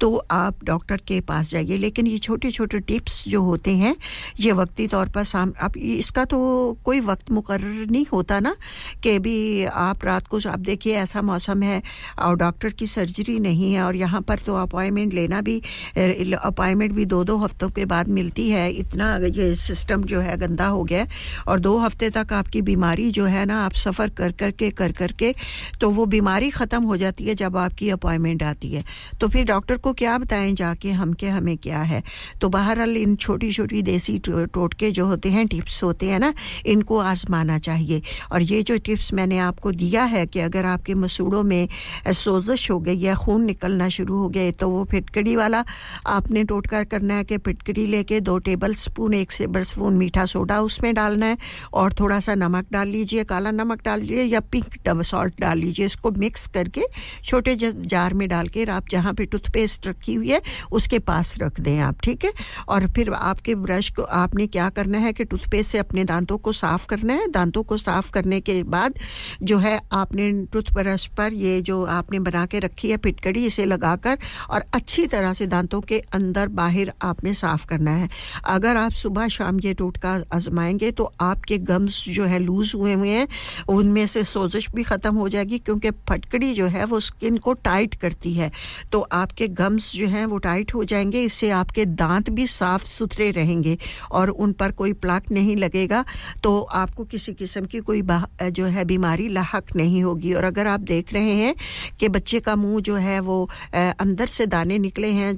तो 0.00 0.14
आप 0.30 0.64
डॉक्टर 0.64 1.00
के 1.06 1.20
पास 1.22 1.50
जाइए। 1.50 1.76
लेकिन 1.76 2.06
ये 2.06 2.18
छोटे 2.18 2.50
छोटे 2.50 2.78
टिप्स 2.80 3.24
जो 3.28 3.42
होते 3.42 3.76
हैं, 3.76 3.94
ये 4.40 4.52
वक्ती 4.54 4.86
तौर 4.88 5.08
पर 5.08 5.24
साम 5.24 5.52
अब 5.62 5.76
इसका 5.76 6.24
तो 6.24 6.38
कोई 6.84 7.00
वक्त 7.02 7.30
मुकर 7.30 7.60
नहीं 7.60 8.04
होता 8.12 8.40
ना, 8.40 8.54
कि 9.02 9.18
भी 9.18 9.64
आप 9.64 10.04
रात 10.04 10.26
को, 10.26 10.38
आप 10.46 10.58
देखिए 10.60 10.94
ऐसा 10.96 11.22
मौसम 11.22 11.62
है, 11.62 11.82
और 12.18 12.36
डॉक्टर 12.36 12.72
की 12.72 12.86
सर्जरी 12.86 13.38
नहीं 13.40 13.72
है, 13.72 13.82
और 13.82 13.96
यहाँ 13.96 14.20
पर 14.22 14.38
तो 14.46 14.56
अपॉइंटमेंट 14.56 15.14
लेना 15.14 15.40
भी 15.40 15.58
अपॉइंटमेंट 15.96 16.92
भी 16.92 17.04
दो 17.06 17.22
दो 17.24 17.36
हफ्तों 17.38 17.68
के 17.70 17.84
बाद 17.86 18.08
मिलती 18.10 18.48
है। 18.50 18.70
इतना 18.74 19.14
ये 19.16 19.54
सिस्टम 19.56 20.02
जो 20.04 20.20
है 20.20 20.36
गंदा 20.38 20.66
हो 20.66 20.82
गया 20.84 21.06
और 21.54 21.60
दो 21.60 21.76
हफ़्ते 21.78 22.08
तक 22.10 22.32
आपकी 22.32 22.60
बीमारी 22.64 23.10
जो 23.10 23.24
है 23.26 23.44
ना, 23.46 23.58
आप 23.64 23.72
सफ़र 23.74 24.08
कर 24.10 24.32
कर 24.32 24.50
के 24.52 24.70
कर 24.72 24.92
कर 24.92 25.12
के 25.12 25.34
तो 25.80 25.90
वो 25.90 26.06
बीमारी 26.06 26.48
ख़त्म 26.50 26.82
हो 26.82 26.96
जाती 26.96 27.24
है 27.24 27.34
जब 27.34 27.56
आपकी 27.56 27.90
अपॉइंटमेंट 27.90 28.42
आती 28.42 28.70
है। 28.70 28.82
तो 29.20 29.28
फिर 29.28 29.44
डॉक्टर 29.46 29.76
को 29.76 29.92
क्या 29.94 30.16
बताएँ 30.18 30.52
जाके 30.54 30.90
हम 30.92 31.12
के 31.12 31.28
हमें 31.28 31.56
क्या 31.58 31.82
है? 31.82 32.02
तो 32.40 32.48
बहरहाल 32.48 32.96
इन 32.96 33.14
छोटी 33.16 33.52
छोटी 33.52 33.82
देसी 33.82 34.18
टोटके 34.26 34.90
जो 34.90 35.06
होते 35.06 35.30
हैं, 35.30 35.46
टिप्स 35.46 35.82
होते 35.82 36.06
हैं 36.06 36.18
ना, 36.18 36.32
इनको 36.66 36.98
आजमाना 37.00 37.58
चाहिए। 37.60 38.02
और 38.32 38.42
ये 38.42 38.62
जो 38.62 38.78
टिप्स 38.80 39.12
मैंने 39.14 39.38
आपको 39.40 39.72
दिया 39.74 40.04
है 40.06 40.26
कि 40.26 40.40
अगर 40.40 40.64
आपके 40.66 40.94
मसूड़ों 40.96 41.42
में 41.44 41.68
सोजश 42.14 42.70
हो 42.70 42.78
गई 42.80 42.98
या 42.98 43.14
खून 43.16 43.44
निकलना 43.44 43.88
शुरू 43.90 44.18
हो 44.18 44.28
गए 44.30 44.50
तो 44.54 44.68
वो 44.70 44.84
फिटकड़ी 44.90 45.36
वाला 45.36 45.64
आपने 46.08 46.44
टोटका 46.44 46.82
करना 46.86 47.14
है 47.14 47.24
कि 47.24 47.38
फिटकड़ी 47.38 47.86
लेके 47.86 48.20
दो 48.22 48.38
टेबल 48.40 48.74
स्पून, 48.76 49.14
एक 49.14 49.32
से 49.32 49.46
स्पून 49.64 49.94
मीठा 49.94 50.24
सोडा 50.26 50.60
उसमें 50.62 50.92
डालना 50.94 51.26
है। 51.26 51.36
और 51.72 51.92
थोड़ा 51.92 52.20
सा 52.20 52.34
नमक 52.34 52.66
डाल 52.72 52.88
लीजिए, 52.88 53.24
काला 53.24 53.50
नमक 53.50 53.82
डाल 53.84 54.00
लीजिए 54.00 54.22
या 54.24 54.40
पिंक 54.52 55.02
सॉल्ट 55.04 55.40
डाल 55.40 55.58
लीजिए, 55.58 55.86
इसको 55.86 56.10
मिक्स 56.10 56.46
करके 56.46 56.82
छोटे 57.24 57.54
जार 57.56 58.14
में 58.14 58.28
डाल 58.28 58.48
के 58.48 58.64
आप 58.64 58.88
जहाँ 58.90 59.12
पे 59.14 59.24
टूथपेस्ट 59.24 59.86
रखी 59.86 60.14
हुई 60.14 60.30
है, 60.30 60.40
उसके 60.72 60.98
पास 60.98 61.34
रख 61.38 61.60
दें 61.60 61.78
आप, 61.78 62.00
ठीक 62.02 62.24
है? 62.24 62.32
और 62.68 62.86
फिर 62.88 63.10
आपके 63.12 63.54
ब्रश 63.54 63.90
को, 63.90 64.02
आपने 64.02 64.46
क्या 64.46 64.68
करना 64.70 64.98
है 64.98 65.12
कि 65.12 65.24
टूथपेस्ट 65.24 65.70
से 65.70 65.78
अपने 65.78 66.04
दांतों 66.04 66.38
को 66.38 66.52
साफ़ 66.52 66.86
करना 66.86 67.12
है। 67.12 67.28
दांतों 67.30 67.62
को 67.62 67.76
साफ़ 67.76 68.10
करने 68.10 68.40
के 68.40 68.62
बाद 68.64 68.98
जो 69.42 69.58
है, 69.58 69.80
आपने 69.92 70.30
टूथब्रश 70.52 71.06
पर 71.06 71.32
ये 71.32 71.60
जो 71.62 71.84
आपने 71.84 72.18
बना 72.20 72.44
के 72.46 72.58
रखी 72.58 72.90
है 72.90 72.96
पिटकड़ी, 72.96 73.44
इसे 73.46 73.64
लगाकर 73.64 74.18
और 74.50 74.64
अच्छी 74.74 75.06
तरह 75.06 75.32
से 75.34 75.46
दांतों 75.46 75.80
के 75.80 75.98
अंदर 76.12 76.48
बाहर 76.54 76.92
आपने 77.02 77.34
साफ़ 77.34 77.66
करना 77.66 77.90
है। 77.90 78.08
अगर 78.46 78.76
आप 78.76 78.92
सुबह 78.94 79.28
शाम 79.28 79.60
ये 79.60 79.74
टोटका 79.74 80.12
आजमाएँगे 80.32 80.90
तो 80.90 81.04
आपके 81.34 81.58
गम्स 81.64 82.04
जो 82.10 82.24
है 82.24 82.38
लूज 82.40 82.72
हुए 82.74 82.92
हुए 82.94 83.10
हैं, 83.10 83.26
उनमें 83.68 84.04
से 84.06 84.22
सोजिश 84.24 84.68
भी 84.74 84.82
ख़त्म 84.84 85.14
हो 85.16 85.28
जाएगी 85.28 85.58
क्योंकि 85.60 85.90
फटकड़ी 86.08 86.52
जो 86.54 86.66
है 86.68 86.84
वो 86.84 87.00
स्किन 87.02 87.36
को 87.38 87.52
टाइट 87.64 87.94
करती 87.94 88.32
है। 88.34 88.50
तो 88.92 89.00
आपके 89.12 89.48
गम्स 89.54 89.92
जो 89.92 90.06
हैं 90.08 90.24
वो 90.26 90.38
टाइट 90.40 90.74
हो 90.74 90.84
जाएँगे, 90.84 91.22
इससे 91.22 91.50
आपके 91.52 91.84
दांत 91.94 92.30
भी 92.30 92.46
साफ़ 92.46 92.84
सुथरे 92.84 93.30
रहेंगे 93.32 93.76
और 94.12 94.30
उन 94.30 94.52
पर 94.52 94.72
कोई 94.72 94.92
प्लाक 94.94 95.30
नहीं 95.30 95.56
लगेगा। 95.56 96.04
तो 96.44 96.60
आपको 96.74 97.04
किसी 97.06 97.32
किस्म 97.34 97.64
की 97.66 97.80
कोई 97.80 98.02
जो 98.42 98.64
है 98.66 98.84
बीमारी 98.84 99.28
लाक 99.30 99.76
नहीं 99.76 100.02
होगी। 100.02 100.32
और 100.34 100.44
अगर 100.44 100.66
आप 100.66 100.80
देख 100.82 101.12
रहे 101.14 101.34
हैं 101.34 101.54
कि 102.00 102.08
बच्चे 102.08 102.40
का 102.40 102.56
मुँह 102.56 102.80
जो 102.80 102.94
है 102.96 103.18
वो 103.20 103.38
अंदर 103.74 104.26
से 104.28 104.46
दाने 104.46 104.78
निकले 104.78 105.08
हैं 105.12 105.36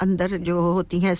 अंदर 0.00 0.36
जो 0.38 0.60
होती 0.60 1.00
हैं 1.00 1.14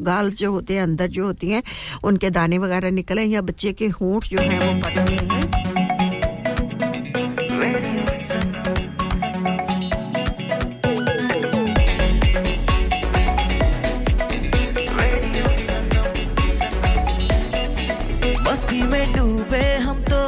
गाल्स 0.00 0.38
जो 0.38 0.52
होते 0.52 0.74
हैं, 0.74 0.82
अंदर 0.82 1.06
जो 1.08 1.24
होती 1.26 1.50
हैं, 1.50 1.62
उनके 2.04 2.30
दाने 2.30 2.58
वगैरह 2.58 2.90
निकले 2.90 3.24
या 3.24 3.40
बच्चे 3.42 3.72
के 3.72 3.86
होंठ 3.88 4.28
जो 4.28 4.38
हैं 4.40 4.58
वो 4.60 4.72
हैं। 5.14 5.48
मस्ती 18.44 18.82
डूबे 19.14 19.64
हम 19.78 20.02
तो 20.02 20.18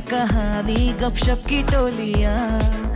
कहानी, 0.00 0.92
गपशप 1.00 1.42
की 1.48 1.62
टोलियाँ। 1.62 2.95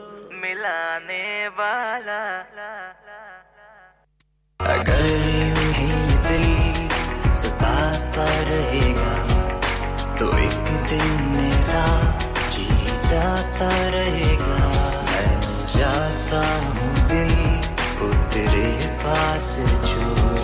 मिलाने 0.61 1.47
वाला। 1.57 2.21
अगर 4.59 5.05
ही 5.77 5.87
दिल 6.25 6.89
सताता 7.35 8.25
रहेगा। 8.49 9.13
तो 10.19 10.27
एक 10.37 10.67
दिन 10.89 11.07
मेरा 11.29 11.85
जी 12.49 12.67
जाता 13.09 13.69
रहेगा। 13.89 14.57
मैं 15.07 15.31
जाता 15.75 16.41
हूँ 16.67 16.93
दिल 17.09 17.33
को 17.99 18.09
तेरे 18.33 18.69
पास 19.01 19.49
छोड़। 19.87 20.43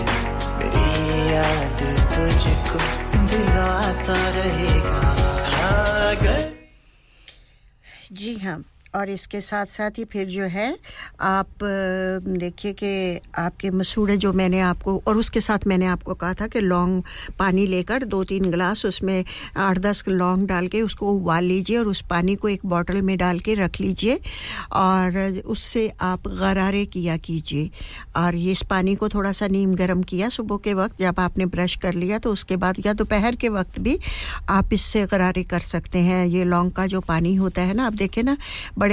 मेरी 0.58 0.88
याद 1.34 1.84
तुझको 2.14 2.80
दिलाता 3.26 4.18
रहेगा। 4.38 4.98
हाँ 5.54 6.16
अगर 6.16 6.42
जी 8.12 8.36
हाँ। 8.38 8.58
और 8.98 9.10
इसके 9.10 9.40
साथ 9.40 9.66
साथ 9.68 9.98
ही 9.98 10.04
फिर 10.04 10.26
जो 10.28 10.44
है, 10.46 10.68
आप 11.20 11.48
देखिए 11.62 12.72
कि 12.72 13.20
आपके 13.38 13.70
मसूड़े 13.70 14.16
जो 14.16 14.32
मैंने 14.32 14.60
आपको, 14.62 14.96
और 15.06 15.18
उसके 15.18 15.40
साथ 15.40 15.66
मैंने 15.66 15.86
आपको 15.88 16.14
कहा 16.14 16.34
था 16.34 16.46
कि 16.46 16.60
लौंग 16.60 17.02
पानी 17.38 17.66
लेकर 17.66 18.04
दो 18.06 18.22
तीन 18.24 18.50
गिलास 18.50 18.84
उसमें 18.86 19.24
आठ 19.58 19.78
दस 19.78 20.04
लौंग 20.08 20.46
डाल 20.48 20.68
के 20.68 20.82
उसको 20.82 21.12
उबाल 21.12 21.44
लीजिए 21.44 21.78
और 21.78 21.88
उस 21.88 22.02
पानी 22.10 22.34
को 22.36 22.48
एक 22.48 22.66
बॉटल 22.66 23.00
में 23.02 23.16
डाल 23.18 23.38
के 23.40 23.54
रख 23.54 23.80
लीजिए 23.80 24.18
और 24.74 25.18
उससे 25.46 25.88
आप 26.02 26.28
गरारे 26.30 26.84
किया 26.86 27.16
कीजिए। 27.18 27.70
और 28.16 28.34
ये 28.36 28.52
इस 28.52 28.62
पानी 28.70 28.94
को 28.94 29.08
थोड़ा 29.08 29.32
सा 29.32 29.46
नीम 29.48 29.74
गर्म 29.74 30.02
किया 30.04 30.28
सुबह 30.30 30.56
के 30.64 30.74
वक्त 30.74 30.98
जब 31.00 31.20
आपने 31.20 31.46
ब्रश 31.48 31.76
कर 31.76 31.94
लिया 31.94 32.18
तो 32.18 32.32
उसके 32.32 32.56
बाद, 32.56 32.76
या 32.86 32.92
दोपहर 32.94 33.36
के 33.36 33.48
वक्त 33.50 33.78
भी 33.80 33.98
आप 34.50 34.72
इससे 34.72 35.04
गरारे 35.06 35.42
कर 35.44 35.60
सकते 35.62 35.98
हैं। 36.00 36.24
ये 36.26 36.44
लौंग 36.44 36.70
का 36.72 36.86
जो 36.86 37.00
पानी 37.02 37.34
होता 37.36 37.62
है 37.62 37.74
ना, 37.74 37.86
आप 37.86 37.92
देखें 37.94 38.22
ना 38.22 38.36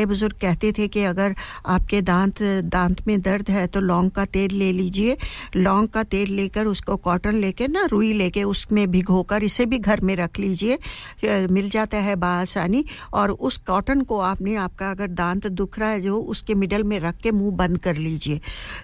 बुज़ुर्ग 0.04 0.36
कहते 0.42 0.72
थे 0.72 0.88
कि 0.88 1.04
अगर 1.06 1.36
आपके 1.68 2.02
दांत 2.04 2.42
दांत 2.66 3.06
में 3.08 3.20
दर्द 3.22 3.50
है 3.50 3.66
तो 3.68 3.80
लौंग 3.82 4.10
का 4.12 4.26
तेल 4.28 4.54
ले 4.54 4.72
लीजिए। 4.74 5.18
लौंग 5.56 5.88
का 5.88 6.04
तेल 6.06 6.34
लेकर 6.34 6.66
उसको 6.66 6.96
कॉटन 6.98 7.36
लेके 7.36 7.68
ना 7.68 7.86
रुई 7.92 8.12
लेके 8.14 8.44
उसमें 8.46 8.90
भिगोकर 8.92 9.44
इसे 9.44 9.66
भी 9.66 9.80
घर 9.80 10.02
में 10.02 10.16
रख 10.16 10.40
लीजिए। 10.40 10.78
मिल 11.48 11.70
जाता 11.70 11.98
है 12.00 12.16
बासानी 12.18 12.84
और 13.14 13.32
उस 13.32 13.58
कॉटन 13.68 14.02
को 14.02 14.20
आपने, 14.22 14.56
आपका 14.58 14.90
अगर 14.92 15.08
दांत 15.10 15.48
दुख 15.50 15.80
रहा 15.80 15.90
है 15.90 16.02
जो, 16.02 16.20
उसके 16.20 16.56
मिडल 16.56 16.84
में 16.84 17.00
रख 17.00 17.16
के 17.16 17.32
मुँह 17.32 17.56
बंद 17.58 17.78
कर 17.78 17.96
लीजिए। 17.98 18.40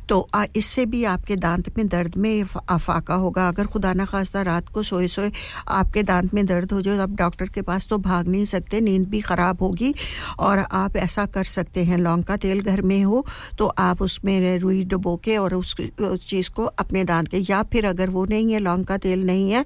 तो 0.10 0.28
इससे 0.56 0.86
भी 0.86 1.04
आपके 1.06 1.36
दांत 1.38 1.78
में 1.78 1.88
दर्द 1.88 2.18
में 2.18 2.44
अफाका 2.44 3.16
होगा। 3.16 3.48
अगर 3.48 3.66
खुदा 3.68 3.94
न 3.94 4.06
खास्ता 4.06 4.42
रात 4.44 4.70
को 4.70 4.84
सोए 4.84 5.08
सोए 5.10 5.32
आपके 5.70 6.04
दांत 6.04 6.34
में 6.34 6.46
दर्द 6.46 6.72
हो 6.72 6.82
जाए 6.82 6.96
तो 6.98 7.04
आप 7.04 7.16
डॉक्टर 7.18 7.50
के 7.50 7.62
पास 7.64 7.88
तो 7.88 7.98
भाग 8.00 8.28
नहीं 8.28 8.46
सकते, 8.46 8.82
नींद 8.82 9.08
भी 9.10 9.22
ख़राब 9.22 9.62
होगी। 9.62 9.94
और 10.40 10.60
आप 10.60 10.91
आप 10.92 10.98
ऐसा 10.98 11.26
कर 11.28 11.44
सकते 11.46 11.84
हैं। 11.86 11.98
लौंग 11.98 12.24
का 12.24 12.36
तेल 12.38 12.62
घर 12.62 12.82
में 12.84 13.04
हो 13.04 13.24
तो 13.58 13.68
आप 13.80 14.02
उसमें 14.02 14.58
रुई 14.60 14.84
डुबो 14.86 15.16
के 15.24 15.36
और 15.38 15.54
उस, 15.56 15.76
उस 16.02 16.28
चीज़ 16.30 16.50
को 16.52 16.66
अपने 16.66 17.04
दांत 17.06 17.28
के 17.28 17.38
या 17.50 17.62
फिर 17.64 17.86
अगर 17.86 18.10
वो 18.10 18.26
नहीं 18.26 18.54
है 18.54 18.60
लौंग 18.60 18.86
का 18.86 18.98
तेल 18.98 19.24
नहीं 19.26 19.52
है 19.52 19.64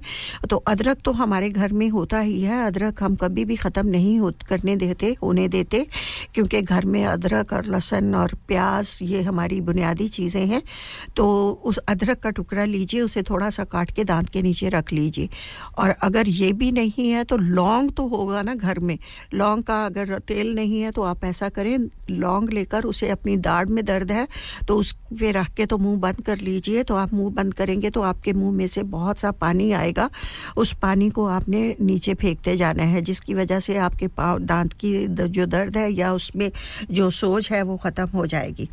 तो 0.50 0.56
अदरक 0.68 0.98
तो 1.04 1.12
हमारे 1.12 1.48
घर 1.50 1.72
में 1.72 1.88
होता 1.90 2.18
ही 2.20 2.40
है। 2.42 2.62
अदरक 2.66 3.02
हम 3.02 3.14
कभी 3.16 3.44
भी 3.44 3.56
ख़त्म 3.56 3.86
नहीं 3.88 4.18
हो 4.20 4.30
करने 4.48 4.76
देते 4.76 5.14
होने 5.22 5.46
देते 5.48 5.86
क्योंकि 6.34 6.60
घर 6.62 6.84
में 6.86 7.04
अदरक 7.06 7.52
और 7.52 7.66
लहसुन 7.66 8.14
और 8.14 8.34
प्याज 8.48 8.98
ये 9.02 9.22
हमारी 9.22 9.60
बुनियादी 9.62 10.08
चीज़ें 10.08 10.46
हैं। 10.46 10.62
तो 11.16 11.26
उस 11.64 11.78
अदरक 11.88 12.20
का 12.20 12.30
टुकड़ा 12.32 12.64
लीजिए 12.66 13.00
उसे 13.00 13.22
थोड़ा 13.22 13.50
सा 13.50 13.64
काट 13.66 13.90
के 13.90 14.04
दांत 14.04 14.28
के 14.28 14.42
नीचे 14.42 14.68
रख 14.68 14.92
लीजिए। 14.92 15.28
और 15.78 15.90
अगर 16.02 16.28
ये 16.30 16.52
भी 16.52 16.70
नहीं 16.72 17.10
है 17.10 17.24
तो 17.24 17.36
लौंग 17.38 17.90
तो 17.90 18.06
होगा 18.08 18.42
ना 18.42 18.54
घर 18.54 18.78
में। 18.80 18.98
लौंग 19.34 19.62
का 19.64 19.84
अगर 19.86 20.18
तेल 20.28 20.54
नहीं 20.54 20.80
है 20.80 20.90
तो 20.90 21.02
आप 21.04 21.15
ऐसा 21.24 21.48
करें, 21.50 21.78
लौंग 22.10 22.50
लेकर 22.50 22.84
उसे 22.84 23.08
अपनी 23.10 23.36
दाढ़ 23.38 23.68
में 23.68 23.84
दर्द 23.84 24.12
है 24.12 24.26
तो 24.68 24.76
उस 24.76 24.92
पे 25.12 25.30
रख 25.32 25.48
के 25.50 25.66
तो 25.66 25.78
मुँह 25.78 25.98
बंद 26.00 26.20
कर 26.26 26.38
लीजिए। 26.38 26.82
तो 26.82 26.94
आप 26.96 27.12
मुँह 27.14 27.30
बंद 27.34 27.54
करेंगे 27.54 27.90
तो 27.90 28.02
आपके 28.02 28.32
मुँह 28.32 28.52
में 28.52 28.66
से 28.66 28.82
बहुत 28.84 29.18
सा 29.18 29.30
पानी 29.32 29.70
आएगा। 29.74 30.08
उस 30.56 30.72
पानी 30.82 31.08
को 31.10 31.26
आपने 31.28 31.64
नीचे 31.80 32.14
फेंकते 32.16 32.56
जाना 32.56 32.82
है, 32.84 33.02
जिसकी 33.02 33.34
वजह 33.34 33.60
से 33.60 33.76
आपके 33.78 34.06
पाँव, 34.08 34.38
दांत 34.40 34.72
की 34.74 35.06
जो 35.08 35.46
दर्द 35.46 35.76
है 35.76 35.90
या 35.92 36.12
उसमें 36.12 36.50
जो 36.90 37.10
सोज 37.12 37.48
है 37.52 37.62
वो 37.62 37.76
ख़त्म 37.76 38.08
हो 38.08 38.26
जाएगी। 38.26 38.68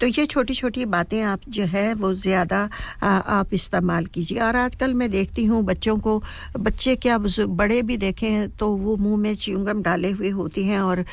तो 0.00 0.06
ये 0.08 0.24
छोटी 0.26 0.54
छोटी 0.54 0.84
बातें 0.86 1.20
आप 1.22 1.40
जो 1.48 1.64
है, 1.64 1.92
वो 1.94 2.12
ज़्यादा 2.16 2.68
आप 3.02 3.54
इस्तेमाल 3.54 4.06
कीजिए। 4.06 4.38
और 4.40 4.56
आजकल 4.56 4.94
मैं 4.94 5.10
देखती 5.10 5.44
हूँ 5.44 5.62
बच्चों 5.64 5.98
को, 5.98 6.22
बच्चे 6.58 6.96
क्या 6.96 7.18
बड़े 7.18 7.80
भी 7.82 7.96
देखें 7.98 8.48
तो 8.50 8.68
वो 8.76 8.96
मुँह 8.96 9.16
में 9.16 9.34
च्युंगम 9.36 9.82
डाले 9.82 10.10
हुए 10.10 10.30
होती 10.30 10.64
हैं 10.64 10.80
और 10.80 11.04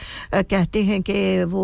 कहते 0.61 0.83
हैं 0.85 1.01
कि 1.01 1.43
वो 1.49 1.63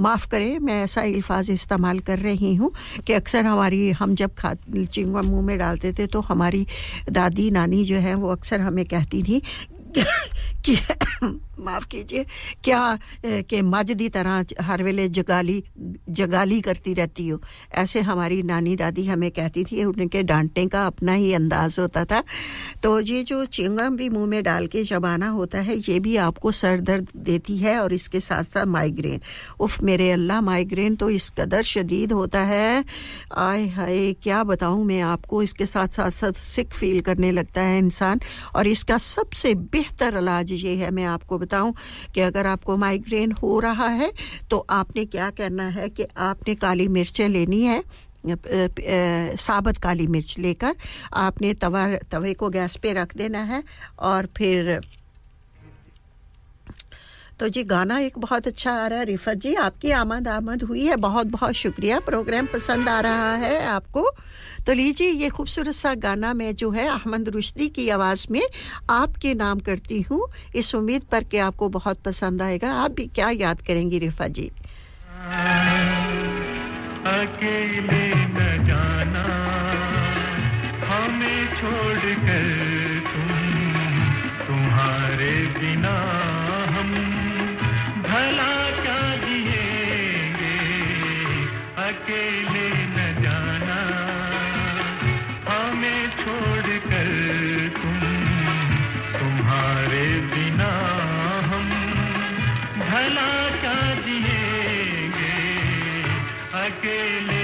माफ़ 0.00 0.28
करें, 0.30 0.58
मैं 0.58 0.82
ऐसा 0.84 1.00
अल्फाज 1.02 1.50
इस्तेमाल 1.50 1.98
कर 2.00 2.18
रही 2.18 2.54
हूँ 2.54 2.70
कि 3.06 3.12
अक्सर 3.12 3.44
हमारी, 3.44 3.90
हम 3.92 4.14
जब 4.14 4.34
खा 4.34 4.54
चिंगम 4.64 5.26
मुँह 5.26 5.42
में 5.46 5.58
डालते 5.58 5.92
थे 5.92 6.06
तो 6.08 6.20
हमारी 6.20 6.66
दादी, 7.10 7.50
नानी 7.50 7.84
जो 7.84 7.96
है, 8.00 8.14
वो 8.14 8.28
अक्सर 8.32 8.60
हमें 8.60 8.84
कहती 8.86 9.22
थी 9.22 9.42
कि 10.64 10.76
माफ़ 11.60 11.86
कीजिए, 11.88 12.24
क्या 12.64 12.98
कि 13.24 13.94
दी 13.94 14.08
तरह 14.08 14.44
हर 14.60 14.82
वेले 14.82 15.08
जगाली 15.10 15.62
जगाली 16.10 16.60
करती 16.60 16.94
रहती 16.94 17.26
हो? 17.28 17.40
ऐसे 17.74 18.00
हमारी 18.00 18.42
नानी 18.42 18.74
दादी 18.76 19.04
हमें 19.06 19.30
कहती 19.30 19.64
थी, 19.64 19.84
उनके 19.84 20.22
डांटने 20.22 20.66
का 20.66 20.86
अपना 20.86 21.12
ही 21.12 21.32
अंदाज 21.32 21.78
होता 21.78 22.04
था। 22.04 22.22
तो 22.82 22.98
ये 23.00 23.22
जो 23.24 23.44
चिंगम 23.46 23.96
भी 23.96 24.08
मुँह 24.08 24.26
में 24.26 24.42
डाल 24.42 24.66
के 24.66 24.82
जबाना 24.84 25.28
होता 25.28 25.58
है, 25.60 25.76
ये 25.78 25.98
भी 26.00 26.16
आपको 26.18 26.52
सर 26.52 26.80
दर्द 26.80 27.08
देती 27.18 27.56
है 27.58 27.78
और 27.80 27.92
इसके 27.92 28.20
साथ 28.20 28.44
साथ 28.44 28.66
माइग्रेन। 28.68 29.20
उफ, 29.60 29.82
मेरे 29.82 30.10
अल्लाह, 30.12 30.40
माइग्रेन 30.40 30.96
तो 30.96 31.10
इस 31.10 31.30
कदर 31.38 31.62
शदीद 31.64 32.12
होता 32.12 32.42
है। 32.44 32.84
आय 33.38 33.66
हाय, 33.68 34.12
क्या 34.22 34.42
बताऊँ 34.44 34.84
मैं 34.84 35.00
आपको? 35.02 35.42
इसके 35.42 35.66
साथ 35.66 35.88
साथ 35.88 36.10
साथ 36.12 36.32
सिक 36.38 36.72
फील 36.74 37.00
करने 37.00 37.30
लगता 37.32 37.62
है 37.62 37.78
इंसान। 37.78 38.20
और 38.56 38.66
इसका 38.66 38.98
सबसे 38.98 39.54
बेहतर 39.54 40.16
इलाज 40.18 40.52
ये 40.52 40.74
है, 40.76 40.90
मैं 40.90 41.04
आपको 41.06 41.38
बताऊँ 41.48 41.74
कि 42.14 42.20
अगर 42.20 42.46
आपको 42.46 42.76
माइग्रेन 42.76 43.32
हो 43.32 43.58
रहा 43.60 43.88
है 44.00 44.12
तो 44.50 44.66
आपने 44.70 45.04
क्या 45.04 45.30
करना 45.40 45.68
है 45.80 45.88
कि 45.88 46.06
आपने 46.16 46.54
काली 46.54 46.88
मिर्चें 46.88 47.28
लेनी 47.28 47.62
है 47.64 47.82
साबत 49.38 49.76
काली 49.78 50.06
मिर्च 50.06 50.34
लेकर 50.38 50.74
आपने 51.14 51.52
तवा, 51.54 51.86
तवे 52.12 52.34
को 52.34 52.48
गैस 52.50 52.76
पे 52.82 52.92
रख 52.92 53.16
देना 53.16 53.42
है 53.52 53.62
और 53.98 54.26
फिर 54.36 54.80
तो 57.40 57.48
जी, 57.48 57.62
गाना 57.64 57.98
एक 57.98 58.18
बहुत 58.18 58.46
अच्छा 58.46 58.72
आ 58.72 58.86
रहा 58.86 58.98
है, 58.98 59.04
रिफत 59.04 59.34
जी, 59.34 59.54
आपकी 59.54 59.90
आमद 59.90 60.28
आमद 60.28 60.62
हुई 60.62 60.84
है। 60.84 60.96
बहुत 60.96 61.26
बहुत 61.26 61.54
शुक्रिया, 61.54 61.98
प्रोग्राम 62.00 62.46
पसंद 62.46 62.88
आ 62.88 63.00
रहा 63.00 63.34
है 63.34 63.66
आपको। 63.66 64.02
तो 64.66 64.72
लीजिए, 64.72 65.10
ये 65.10 65.28
खूबसूरत 65.28 65.74
सा 65.74 65.94
गाना 65.94 66.32
मैं 66.34 66.54
जो 66.54 66.70
है, 66.70 66.88
अहमद 66.88 67.28
रुश्दी 67.28 67.68
की 67.68 67.88
आवाज़ 67.88 68.26
में 68.30 68.42
आपके 68.90 69.34
नाम 69.34 69.60
करती 69.60 70.00
हूँ। 70.02 70.28
इस 70.54 70.74
उम्मीद 70.74 71.02
पर 71.02 71.24
कि 71.24 71.38
आपको 71.38 71.68
बहुत 71.68 72.02
पसंद 72.02 72.42
आएगा। 72.42 72.72
आप 72.74 72.90
भी 72.90 73.06
क्या 73.06 73.30
याद 73.30 73.62
करेंगी 73.62 73.98
रिफा 73.98 74.26
जी? 74.28 74.50
अकेले 77.08 78.06
न 78.26 78.66
जाना, 78.66 79.24
हमें 80.86 81.46
छोड़ 81.54 81.98
कर 81.98 82.46
तुम, 83.08 83.30
तुम्हारे 84.46 85.32
बिना 85.58 85.96
तुम्हारे 99.78 100.06
बिना 100.30 100.70
हम 101.50 101.68
भला 102.80 103.30
क्या 103.62 103.78
जिएँगे? 104.04 105.36
अकेले 106.62 107.37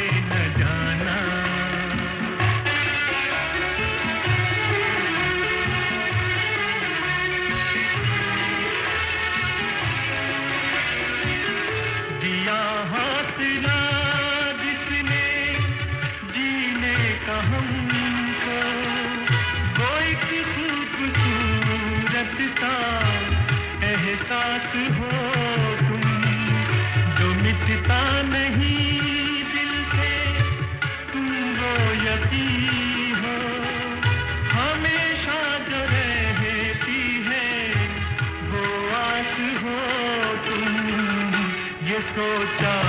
सोचा 42.16 42.83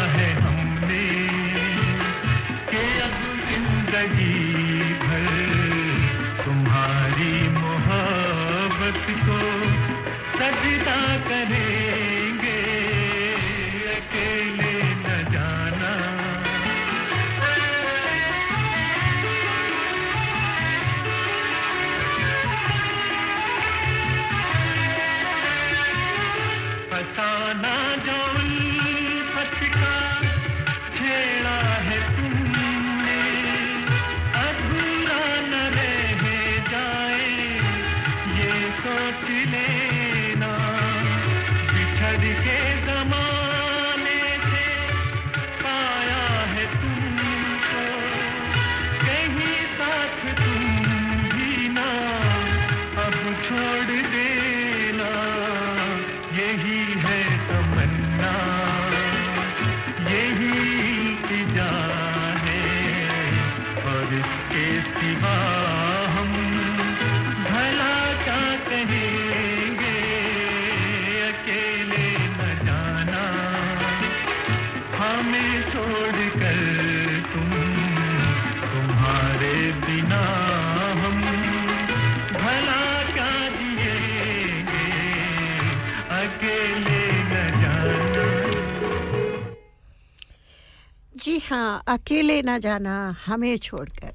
हाँ 91.49 91.83
अकेले 91.87 92.41
ना 92.41 92.57
जाना 92.57 93.15
हमें 93.25 93.57
छोड़कर। 93.57 94.13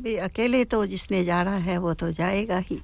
भी 0.00 0.16
अकेले 0.16 0.64
तो 0.64 0.84
जिसने 0.86 1.24
जाना 1.24 1.56
है, 1.56 1.78
वो 1.78 1.94
तो 1.94 2.10
जाएगा 2.12 2.58
ही। 2.58 2.80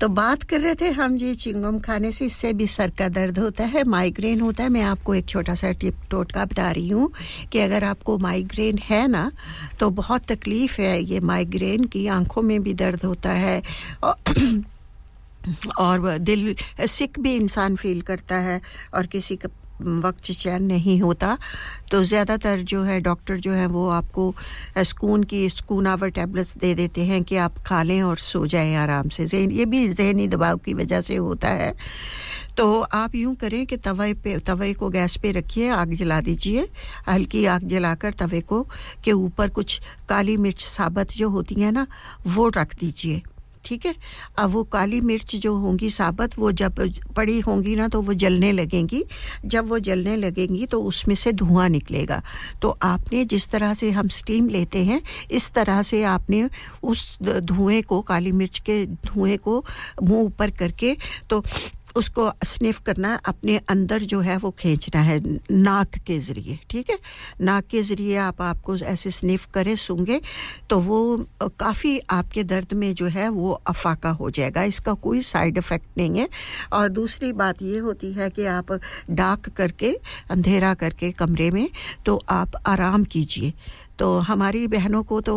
तो 0.00 0.08
बात 0.08 0.42
कर 0.42 0.60
रहे 0.60 0.74
थे 0.74 0.90
हम 0.90 1.16
जी, 1.18 1.34
चिंगम 1.34 1.78
खाने 1.78 2.10
से, 2.12 2.24
इससे 2.26 2.52
भी 2.52 2.66
सर 2.66 2.90
का 2.98 3.08
दर्द 3.08 3.38
होता 3.38 3.64
है 3.64 3.84
माइग्रेन 3.84 4.40
होता 4.40 4.62
है। 4.62 4.68
मैं 4.68 4.82
आपको 4.82 5.14
एक 5.14 5.26
छोटा 5.28 5.54
सा 5.54 5.70
टिप 5.72 5.96
टोटका 6.10 6.44
बता 6.44 6.70
रही 6.70 6.88
हूँ 6.88 7.10
कि 7.52 7.58
अगर 7.58 7.84
आपको 7.84 8.18
माइग्रेन 8.18 8.78
है 8.78 9.06
ना 9.08 9.30
तो 9.80 9.90
बहुत 9.90 10.26
तकलीफ़ 10.32 10.80
है 10.80 11.02
ये 11.02 11.20
माइग्रेन 11.20 11.84
की। 11.84 12.06
आँखों 12.06 12.42
में 12.42 12.62
भी 12.62 12.74
दर्द 12.74 13.04
होता 13.04 13.32
है 13.32 13.62
और 14.04 14.62
और 15.78 16.18
दिल 16.18 16.54
सिक 16.80 17.18
भी 17.20 17.34
इंसान 17.36 17.76
फील 17.76 18.00
करता 18.00 18.36
है 18.38 18.60
और 18.94 19.06
किसी 19.06 19.36
का 19.36 19.48
वक्त 19.82 20.30
चैन 20.32 20.62
नहीं 20.62 21.00
होता। 21.00 21.36
तो 21.90 22.02
ज़्यादातर 22.04 22.60
जो 22.62 22.82
है 22.82 23.00
डॉक्टर 23.00 23.36
जो 23.36 23.52
है 23.52 23.66
वो 23.66 23.88
आपको 23.88 24.34
स्कून 24.78 25.24
की 25.24 25.48
स्कून 25.48 25.86
आवर 25.86 26.08
टैबलेट्स 26.10 26.56
दे 26.56 26.74
देते 26.74 27.04
हैं 27.04 27.22
कि 27.22 27.36
आप 27.36 27.58
खा 27.66 27.82
लें 27.82 28.02
और 28.02 28.16
सो 28.16 28.46
जाएँ 28.46 28.74
आराम 28.76 29.08
से। 29.08 29.24
ये 29.46 29.64
भी 29.64 29.88
जहनी 29.88 30.28
दबाव 30.28 30.56
की 30.56 30.74
वजह 30.74 31.00
से 31.00 31.16
होता 31.16 31.48
है। 31.48 31.74
तो 32.56 32.80
आप 32.80 33.14
यूँ 33.14 33.34
करें 33.34 33.64
कि 33.66 33.76
तवे 33.76 34.12
पे, 34.14 34.38
तवे 34.38 34.72
को 34.74 34.88
गैस 34.90 35.16
पे 35.16 35.30
रखिए, 35.30 35.68
आग 35.68 35.94
जला 35.94 36.20
दीजिए। 36.20 36.68
हल्की 37.08 37.44
आग 37.46 37.68
जलाकर 37.68 38.12
तवे 38.12 38.40
को, 38.40 38.62
के 39.04 39.12
ऊपर 39.12 39.48
कुछ 39.48 39.80
काली 40.08 40.36
मिर्च 40.36 40.64
साबत 40.64 41.12
जो 41.12 41.28
होती 41.28 41.54
है 41.54 41.70
ना, 41.72 41.86
वो 42.26 42.48
रख 42.48 42.74
दीजिए। 42.80 43.22
ठीक 43.64 43.86
है? 43.86 43.94
अब 44.38 44.50
वो 44.50 44.62
काली 44.64 45.00
मिर्च 45.00 45.36
जो 45.36 45.54
होंगी 45.56 45.90
साबत, 45.90 46.38
वो 46.38 46.52
जब 46.52 46.80
पड़ी 47.16 47.38
होंगी 47.40 47.76
ना 47.76 47.88
तो 47.88 48.00
वो 48.02 48.12
जलने 48.14 48.52
लगेंगी। 48.52 49.04
जब 49.44 49.68
वो 49.68 49.78
जलने 49.78 50.16
लगेंगी 50.16 50.66
तो 50.66 50.82
उसमें 50.82 51.14
से 51.14 51.32
धुआँ 51.32 51.68
निकलेगा। 51.68 52.22
तो 52.62 52.76
आपने 52.82 53.24
जिस 53.24 53.48
तरह 53.48 53.74
से 53.74 53.90
हम 53.90 54.08
स्टीम 54.08 54.48
लेते 54.48 54.84
हैं, 54.84 55.00
इस 55.30 55.50
तरह 55.52 55.82
से 55.82 56.02
आपने 56.04 56.48
उस 56.82 57.18
धुएँ 57.22 57.82
को, 57.82 58.00
काली 58.02 58.32
मिर्च 58.32 58.58
के 58.58 58.84
धुएँ 58.86 59.36
को 59.36 59.64
मुँह 60.02 60.20
ऊपर 60.22 60.50
करके 60.50 60.96
तो 61.30 61.42
उसको 61.96 62.30
स्निफ 62.44 62.78
करना, 62.80 63.14
अपने 63.16 63.56
अंदर 63.68 64.02
जो 64.04 64.20
है 64.20 64.36
वो 64.36 64.50
खींचना 64.50 65.00
है, 65.00 65.18
नाक 65.50 65.96
के 65.98 66.18
ज़रिए, 66.20 66.58
ठीक 66.70 66.90
है? 66.90 66.98
नाक 67.40 67.66
के 67.66 67.82
ज़रिए 67.82 68.16
आप 68.18 68.42
आपको 68.42 68.76
ऐसे 68.76 69.10
स्निफ 69.10 69.46
करें 69.54 69.74
सूँगे 69.76 70.20
तो 70.70 70.78
वो 70.80 71.26
काफ़ी 71.58 71.98
आपके 72.10 72.42
दर्द 72.44 72.72
में 72.72 72.92
जो 72.94 73.06
है 73.08 73.28
वो 73.30 73.50
अफाका 73.52 74.10
हो 74.12 74.30
जाएगा। 74.30 74.62
इसका 74.64 74.94
कोई 74.94 75.20
साइड 75.22 75.58
इफ़ेक्ट 75.58 75.98
नहीं 75.98 76.18
है। 76.18 76.28
और 76.72 76.88
दूसरी 76.90 77.32
बात 77.34 77.62
ये 77.62 77.78
होती 77.78 78.12
है 78.12 78.28
कि 78.30 78.44
आप 78.46 78.72
डाक 79.10 79.48
करके, 79.48 79.92
अंधेरा 80.30 80.74
करके 80.74 81.10
कमरे 81.12 81.50
में 81.50 81.68
तो 82.06 82.16
आप 82.30 82.62
आराम 82.66 83.04
कीजिए। 83.04 83.52
तो 83.98 84.18
हमारी 84.20 84.66
बहनों 84.68 85.02
को 85.02 85.20
तो 85.20 85.34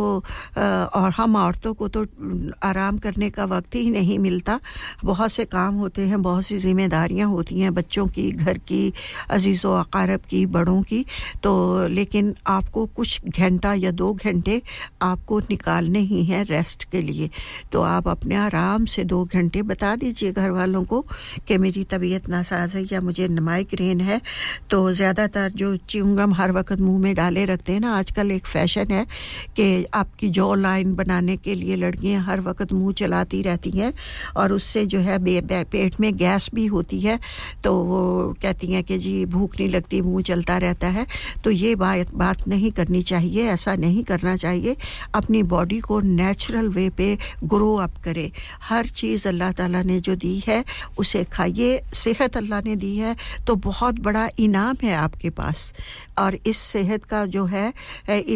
और 0.58 1.12
हम 1.18 1.36
औरतों 1.36 1.74
को 1.74 1.88
तो 1.88 2.06
आराम 2.64 2.98
करने 2.98 3.30
का 3.30 3.46
वक्त 3.48 3.76
ही 3.76 3.90
नहीं 3.92 4.18
मिलता। 4.20 4.60
बहुत 5.04 5.32
से 5.32 5.46
काम 5.48 5.76
होते 5.76 6.02
हैं, 6.02 6.22
बहुत 6.22 6.46
सी 6.46 6.58
जिम्मेदारियाँ 6.58 7.30
होती 7.30 7.60
हैं 7.60 7.74
बच्चों 7.74 8.08
की, 8.08 8.30
घर 8.32 8.58
की, 8.60 8.94
अज़ीज़ 9.30 9.66
व 9.68 9.74
अकारब 9.80 10.22
की, 10.30 10.46
बड़ों 10.48 10.82
की। 10.84 11.04
तो 11.44 11.88
लेकिन 11.88 12.34
आपको 12.48 12.86
कुछ 12.96 13.22
घंटा 13.30 13.74
या 13.76 13.92
दो 13.94 14.14
घंटे 14.16 14.62
आपको 15.02 15.40
निकालने 15.42 16.00
ही 16.02 16.24
हैं 16.26 16.44
रेस्ट 16.46 16.84
के 16.92 17.02
लिए। 17.02 17.30
तो 17.72 17.82
आप 17.84 18.08
अपने 18.08 18.36
आराम 18.38 18.86
से 18.88 19.04
दो 19.06 19.24
घंटे 19.26 19.62
बता 19.66 19.96
दीजिए 19.96 20.32
घर 20.32 20.52
वालों 20.52 20.84
को 20.86 21.02
कि 21.48 21.58
मेरी 21.58 21.84
तबीयत 21.84 22.30
नासाज 22.30 22.76
है 22.76 22.84
या 22.92 23.02
मुझे 23.02 23.28
माइग्रेन 23.28 24.02
है। 24.02 24.22
तो 24.70 24.92
ज़्यादातर 24.94 25.52
जो 25.56 25.76
च्युंगम 25.80 26.34
हर 26.34 26.52
वक्त 26.52 26.80
मुँह 26.80 27.00
में 27.00 27.14
डाले 27.16 27.46
रखते 27.46 27.74
हैं 27.74 27.80
ना, 27.80 27.96
आजकल 27.96 28.32
एक 28.32 28.45
फ़ैशन 28.46 28.92
है 28.92 29.06
कि 29.56 29.86
आपकी 29.94 30.30
जॉ 30.30 30.54
लाइन 30.56 30.94
बनाने 30.96 31.38
के 31.38 31.56
लिए 31.56 31.76
लड़कियाँ 31.76 32.24
हर 32.24 32.42
वक्त 32.42 32.74
मुँह 32.74 32.94
चलाती 32.94 33.42
रहती 33.42 33.72
हैं 33.72 33.94
और 34.38 34.54
उससे 34.54 34.86
जो 34.86 35.00
है 35.00 35.18
पेट 35.66 36.00
में 36.00 36.12
गैस 36.18 36.50
भी 36.56 36.66
होती 36.68 37.00
है 37.02 37.20
तो 37.64 37.74
वो 37.86 38.02
कहती 38.42 38.68
हैं 38.68 38.84
कि 38.84 38.98
जी 38.98 39.26
भूख 39.26 39.56
नहीं 39.60 39.70
लगती, 39.70 40.02
मुँह 40.02 40.22
चलता 40.24 40.58
रहता 40.58 40.88
है। 40.88 41.06
तो 41.44 41.52
ये 41.52 41.76
बात 41.76 42.14
बात 42.16 42.48
नहीं 42.48 42.72
करनी 42.72 43.02
चाहिए, 43.04 43.46
ऐसा 43.46 43.76
नहीं 43.76 44.04
करना 44.04 44.36
चाहिए। 44.36 44.76
अपनी 45.16 45.44
बॉडी 45.46 45.80
को 45.80 46.00
नेचुरल 46.02 46.68
वे 46.70 46.90
पे 46.90 47.18
ग्रो 47.44 47.74
अप 47.78 47.98
करें। 48.04 48.32
हर 48.64 48.88
चीज़ 48.88 49.28
अल्लाह 49.28 49.52
ताला 49.52 49.82
ने 49.84 50.00
जो 50.00 50.16
दी 50.16 50.38
है, 50.48 50.64
उसे 50.98 51.24
खाइए। 51.24 51.82
सेहत 51.96 52.38
अल्लाह 52.38 52.62
ने 52.62 52.76
दी 52.76 52.96
है 52.98 53.16
तो 53.48 53.56
बहुत 53.62 54.00
बड़ा 54.00 54.28
इनाम 54.40 54.76
है 54.84 54.94
आपके 54.96 55.30
पास। 55.32 55.74
और 56.20 56.38
इस 56.46 56.58
सेहत 56.58 57.04
का 57.04 57.26
जो 57.28 57.46
है 57.46 57.72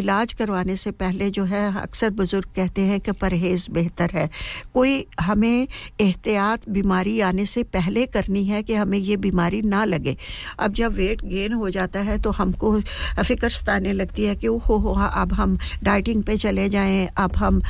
इलाज 0.00 0.32
करवाने 0.32 0.76
से 0.76 0.90
पहले 0.92 1.30
जो 1.30 1.44
है, 1.44 1.64
अक्सर 1.80 2.10
बुज़ुर्ग 2.12 2.48
कहते 2.56 2.82
हैं 2.82 3.00
कि 3.00 3.12
परहेज़ 3.20 3.70
बेहतर 3.70 4.10
है। 4.14 4.28
कोई 4.74 5.04
हमें 5.20 5.66
एहतियात 6.00 6.68
बीमारी 6.68 7.18
आने 7.20 7.46
से 7.46 7.62
पहले 7.70 8.06
करनी 8.08 8.44
है 8.44 8.62
कि 8.62 8.74
हमें 8.74 8.98
ये 8.98 9.16
बीमारी 9.18 9.62
ना 9.64 9.84
लगे। 9.84 10.16
अब 10.58 10.72
जब 10.74 10.92
वेट 10.94 11.24
गेन 11.24 11.52
हो 11.52 11.70
जाता 11.70 12.00
है 12.00 12.18
तो 12.22 12.30
हमको 12.32 12.80
फ़िक्र 12.80 13.48
सताने 13.50 13.92
लगती 13.92 14.24
है 14.24 14.34
कि 14.36 14.46
हो 14.46 14.76
हो, 14.76 14.92
अब 14.92 15.32
हम 15.32 15.58
डाइटिंग 15.82 16.22
पे 16.22 16.36
चले 16.36 16.68
जाएँ, 16.68 17.06
अब 17.16 17.36
हम 17.36 17.60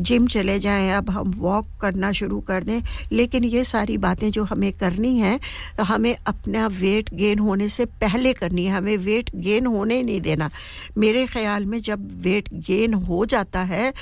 जिम 0.00 0.26
चले 0.28 0.58
जाएँ, 0.58 0.90
अब 0.92 1.10
हम 1.10 1.32
वॉक 1.38 1.66
करना 1.80 2.12
शुरू 2.12 2.40
कर 2.40 2.64
दें। 2.64 2.80
लेकिन 3.12 3.44
ये 3.44 3.64
सारी 3.64 3.96
बातें 3.98 4.30
जो 4.30 4.44
हमें 4.44 4.72
करनी 4.72 5.16
हैं, 5.18 5.38
हमें 5.80 6.14
अपना 6.26 6.66
वेट 6.80 7.14
गेन 7.14 7.38
होने 7.38 7.68
से 7.68 7.84
पहले 8.00 8.32
करनी 8.32 8.64
है। 8.64 8.76
हमें 8.76 8.96
वेट 8.98 9.30
गेन 9.36 9.66
होने 9.66 10.02
नहीं 10.02 10.20
देना। 10.20 10.50
मेरे 10.98 11.26
ख्याल 11.26 11.66
में 11.66 11.80
जब 11.80 12.08
वेट 12.22 12.48
गेन 12.68 12.94
हो 12.94 13.24
जाता 13.26 13.60
है 13.62 13.92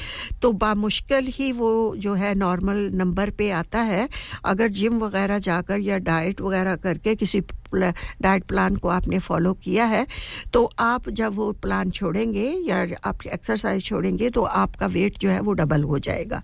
तो 0.43 0.53
बामुश्किल 0.53 1.27
ही 1.29 1.53
वो 1.53 1.95
जो 1.97 2.15
है 2.15 2.35
नॉर्मल 2.35 2.79
नंबर 2.95 3.31
पे 3.31 3.51
आता 3.51 3.81
है। 3.81 4.09
अगर 4.45 4.69
जिम 4.69 4.99
वगैरह 4.99 5.39
जाकर 5.39 5.81
या 5.81 5.99
डाइट 5.99 6.41
वगैरह 6.41 6.77
करके 6.77 7.15
किसी 7.15 7.41
डाइट 7.75 8.45
प्लान 8.45 8.77
को 8.77 8.89
आपने 8.89 9.19
फॉलो 9.19 9.53
किया 9.55 9.85
है 9.85 10.07
तो 10.53 10.65
आप 10.79 11.09
जब 11.11 11.35
वो 11.35 11.51
प्लान 11.63 11.91
छोड़ेंगे 11.91 12.47
या 12.67 12.87
आप 13.05 13.27
एक्सरसाइज 13.27 13.85
छोड़ेंगे 13.85 14.31
तो 14.31 14.43
आपका 14.43 14.87
वेट 14.89 15.19
जो 15.19 15.29
है 15.31 15.41
वो 15.41 15.53
डबल 15.53 15.83
हो 15.83 15.99
जाएगा। 15.99 16.43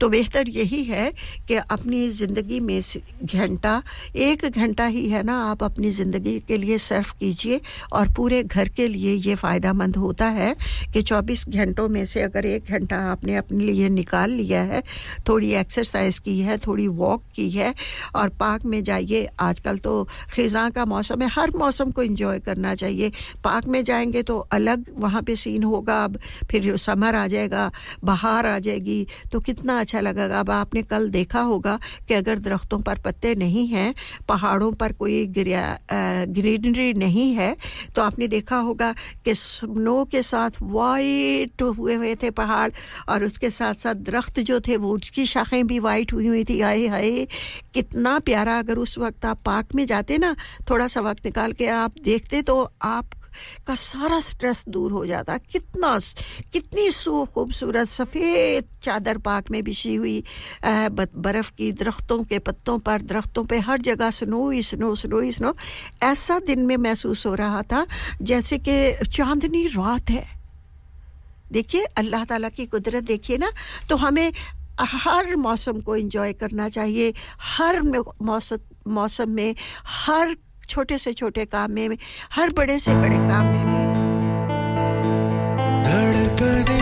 तो 0.00 0.08
बेहतर 0.08 0.48
यही 0.48 0.82
है 0.84 1.10
कि 1.48 1.54
अपनी 1.54 2.08
ज़िंदगी 2.10 2.60
में 2.60 2.80
घंटा, 3.24 3.82
एक 4.16 4.44
घंटा 4.46 4.86
ही 4.86 5.08
है 5.08 5.22
ना, 5.22 5.38
आप 5.44 5.62
अपनी 5.64 5.90
ज़िंदगी 5.90 6.38
के 6.48 6.56
लिए 6.56 6.78
सर्व 6.78 7.12
कीजिए 7.20 7.60
और 7.92 8.08
पूरे 8.16 8.42
घर 8.42 8.68
के 8.68 8.86
लिए 8.88 9.14
ये 9.16 9.34
फ़ायदा 9.34 9.72
मंद 9.72 9.96
होता 9.96 10.26
है 10.28 10.54
कि 10.92 11.02
24 11.02 11.48
घंटों 11.48 11.88
में 11.88 12.04
से 12.04 12.22
अगर 12.22 12.46
एक 12.46 12.70
घंटा 12.70 12.98
आपने 13.10 13.36
अपने 13.36 13.64
लिए 13.64 13.88
निकाल 13.90 14.30
लिया 14.30 14.62
है, 14.62 14.82
थोड़ी 15.28 15.52
एक्सरसाइज 15.54 16.18
की 16.18 16.38
है, 16.40 16.58
थोड़ी 16.58 16.86
वॉक 16.88 17.22
की 17.34 17.48
है 17.50 17.74
और 18.16 18.28
पार्क 18.40 18.64
में 18.64 18.82
जाइए। 18.84 19.26
आजकल 19.40 19.78
तो 19.78 20.02
खिजा 20.32 20.57
ख़ज़ां 20.58 20.70
का 20.72 20.84
मौसम 20.86 21.22
है, 21.22 21.28
हर 21.30 21.50
मौसम 21.56 21.90
को 21.90 22.02
इंजॉय 22.02 22.38
करना 22.40 22.74
चाहिए। 22.74 23.10
पार्क 23.44 23.66
में 23.68 23.82
जाएँगे 23.84 24.22
तो 24.22 24.38
अलग 24.50 24.84
वहाँ 24.98 25.22
पे 25.22 25.36
सीन 25.38 25.62
होगा, 25.64 26.02
अब 26.04 26.18
फिर 26.50 26.76
समर 26.78 27.14
आ 27.14 27.26
जाएगा, 27.28 27.70
बाहर 28.04 28.46
आ 28.46 28.58
जाएगी 28.58 29.06
तो 29.32 29.40
कितना 29.40 29.78
अच्छा 29.80 30.00
लगेगा। 30.00 30.40
अब 30.40 30.50
आपने 30.50 30.82
कल 30.84 31.08
देखा 31.10 31.40
होगा 31.42 31.78
कि 32.08 32.14
अगर 32.14 32.38
दरख्तों 32.40 32.80
पर 32.80 32.98
पत्ते 32.98 33.34
नहीं 33.36 33.66
हैं, 33.68 33.94
पहाड़ों 34.28 34.72
पर 34.74 34.92
कोई 34.94 35.26
ग्रीनरी 35.28 36.92
नहीं 36.96 37.32
है 37.34 37.56
तो 37.94 38.02
आपने 38.02 38.28
देखा 38.28 38.56
होगा 38.60 38.92
कि 39.24 39.34
स्नो 39.36 40.04
के 40.10 40.22
साथ 40.24 40.58
वाइट 40.64 41.62
हुए 41.78 41.94
हुए 41.94 42.14
थे 42.22 42.30
पहाड़ 42.32 42.70
और 43.08 43.24
उसके 43.24 43.50
साथ 43.52 43.74
साथ 43.76 43.94
दरख्त 44.02 44.40
जो 44.42 44.60
थे 44.60 44.76
वो, 44.78 44.94
उसकी 44.96 45.26
शाखें 45.28 45.66
भी 45.66 45.78
वाइट 45.80 46.12
हुई 46.12 46.26
हुई 46.26 46.44
थी। 46.44 46.60
आए 46.62 46.86
हाय, 46.88 47.26
कितना 47.74 48.18
प्यारा। 48.20 48.58
अगर 48.58 48.78
उस 48.78 48.98
वक्त 48.98 49.24
आप 49.26 49.40
पार्क 49.44 49.74
में 49.74 49.84
जाते 49.86 50.18
ना 50.18 50.34
थोड़ा 50.70 50.86
सा 50.88 51.00
वक्त 51.00 51.24
निकाल 51.24 51.52
के 51.52 51.66
आप 51.68 51.94
देखते 52.04 52.42
तो 52.42 52.62
आप 52.82 53.10
का 53.66 53.74
सारा 53.74 54.20
स्ट्रेस 54.20 54.64
दूर 54.68 54.92
हो 54.92 55.04
जाता। 55.06 55.36
कितना 55.38 55.98
कितनी 56.52 56.90
सू 56.90 57.24
खूबसूरत 57.34 57.88
सफ़ेद 57.88 58.68
चादर 58.82 59.18
पाक 59.18 59.50
में 59.50 59.62
बिछी 59.64 59.94
हुई 59.94 60.22
बर्फ़ 60.64 61.50
की 61.52 61.70
दरख्तों 61.72 62.22
के 62.24 62.38
पत्तों 62.40 62.78
पर, 62.78 63.02
दरख्तों 63.02 63.44
पे 63.44 63.58
हर 63.60 63.80
जगह 63.82 64.10
स्नो 64.10 64.48
ही 64.50 64.62
स्नो 64.62 64.94
स्नो 64.94 65.20
ही 65.20 65.32
स्नो 65.32 65.54
ऐसा 66.02 66.38
दिन 66.46 66.66
में 66.66 66.76
महसूस 66.78 67.26
हो 67.26 67.34
रहा 67.34 67.62
था 67.62 67.86
जैसे 68.22 68.58
कि 68.58 69.06
चांदनी 69.06 69.66
रात 69.68 70.10
है। 70.10 70.26
देखिए, 71.52 71.84
अल्लाह 71.96 72.24
ताला 72.24 72.48
की 72.48 72.66
कुदरत 72.66 73.04
देखिए 73.04 73.38
ना 73.38 73.50
तो 73.90 73.96
हमें 73.96 74.32
हर 74.80 75.36
मौसम 75.36 75.80
को 75.80 75.96
एंजॉय 75.96 76.32
करना 76.34 76.68
चाहिए, 76.68 77.12
हर 77.40 77.80
मौसम 77.82 78.56
मौसम 78.88 79.30
में, 79.30 79.54
हर 79.86 80.36
छोटे 80.68 80.98
से 80.98 81.12
छोटे 81.12 81.44
काम 81.44 81.70
में, 81.70 81.96
हर 82.32 82.52
बड़े 82.52 82.78
से 82.78 82.94
बड़े 82.94 83.16
काम 83.16 83.46
में 83.46 83.64
भी। 83.66 83.82
धड़कने 85.88 86.77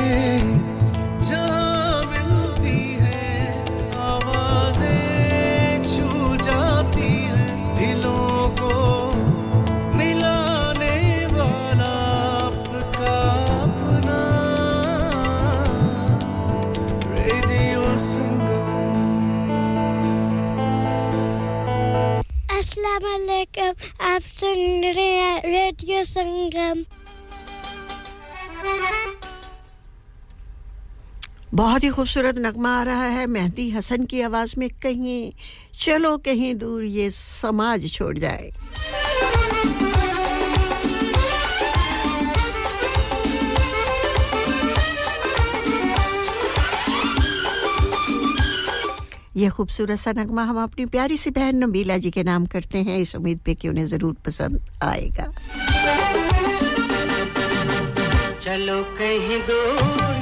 आप 22.79 24.21
सुन 24.21 24.83
रहे 24.85 25.05
हैं 25.05 25.43
रेडियो 25.43 26.05
संगम 26.05 26.85
बहुत 31.55 31.85
ही 31.85 31.89
खूबसूरत 31.89 32.39
नगमा 32.39 32.81
आ 32.81 32.83
रहा 32.83 33.07
है। 33.07 33.27
मेहंदी 33.27 33.71
हसन 33.71 34.05
की 34.05 34.21
आवाज़ 34.21 34.55
में 34.59 34.69
कहीं, 34.71 35.33
चलो 35.81 36.19
कहीं 36.19 36.55
दूर 36.55 36.85
ये 36.85 37.11
समाज 37.11 37.93
छोड़ 37.93 38.19
जाए। 38.19 38.53
यह 49.37 49.51
खूबसूरत 49.51 49.99
सा 49.99 50.13
नगमा 50.13 50.43
हम 50.45 50.63
अपनी 50.63 50.85
प्यारी 50.87 51.17
सी 51.17 51.31
बहन 51.31 51.65
नबीला 51.65 51.97
जी 51.99 52.11
के 52.11 52.23
नाम 52.25 52.47
करते 52.47 52.79
हैं। 52.83 52.99
इस 52.99 53.15
उम्मीद 53.17 53.41
पे 53.45 53.55
कि 53.55 53.69
उन्हें 53.69 53.87
ज़रूर 53.87 54.17
पसंद 54.27 54.61
आएगा। 54.83 55.27
चलो 58.41 58.83
कहीं 58.99 59.39
दूर 59.49 60.16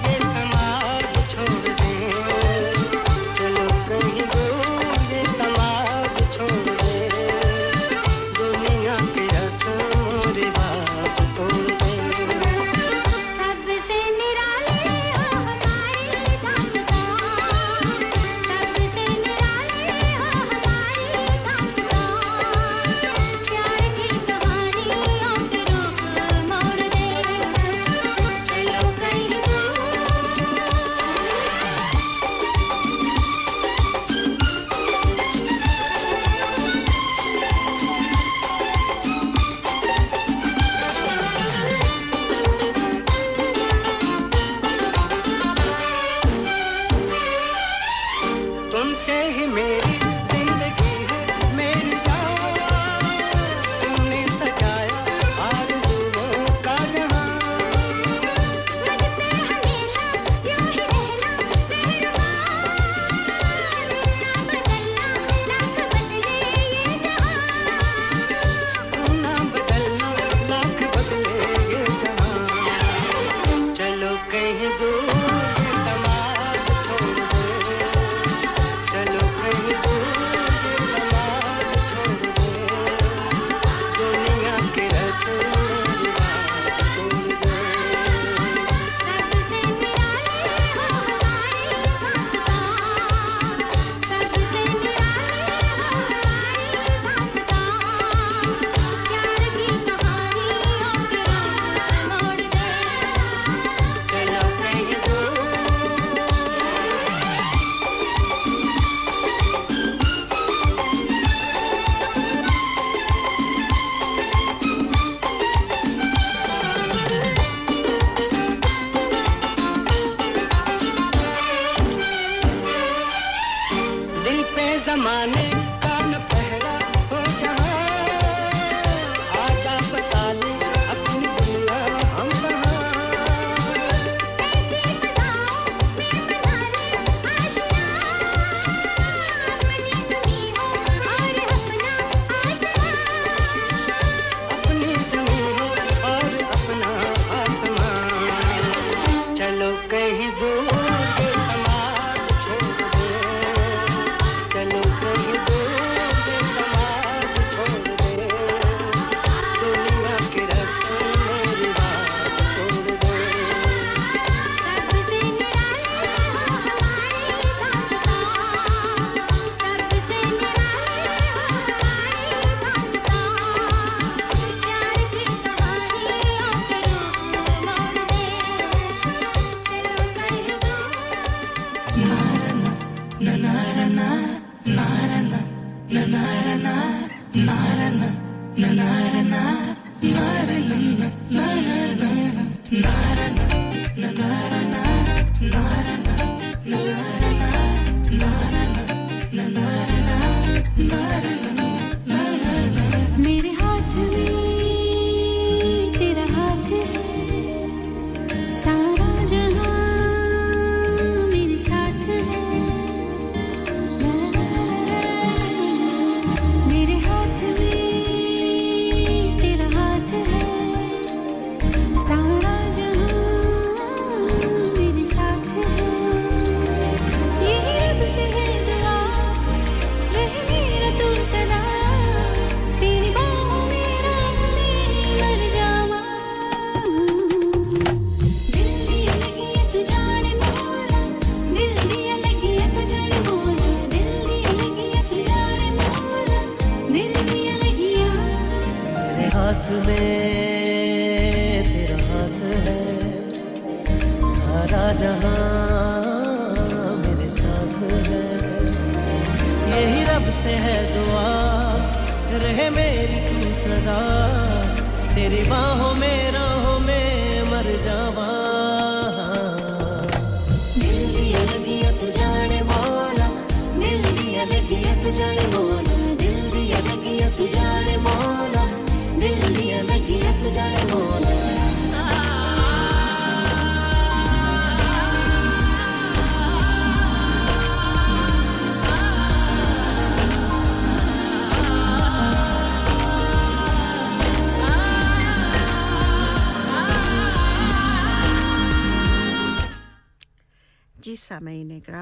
la 188.56 189.14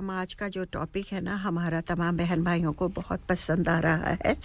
सामयीन 0.02 0.10
ग्राम 0.10 0.10
आज 0.10 0.34
का 0.34 0.48
जो 0.48 0.64
टॉपिक 0.72 1.12
है 1.12 1.20
ना, 1.20 1.34
हमारा 1.36 1.80
तमाम 1.80 2.16
बहन 2.16 2.42
भाइयों 2.44 2.72
को 2.72 2.88
बहुत 2.88 3.20
पसंद 3.28 3.68
आ 3.68 3.78
रहा 3.80 4.16
है। 4.24 4.36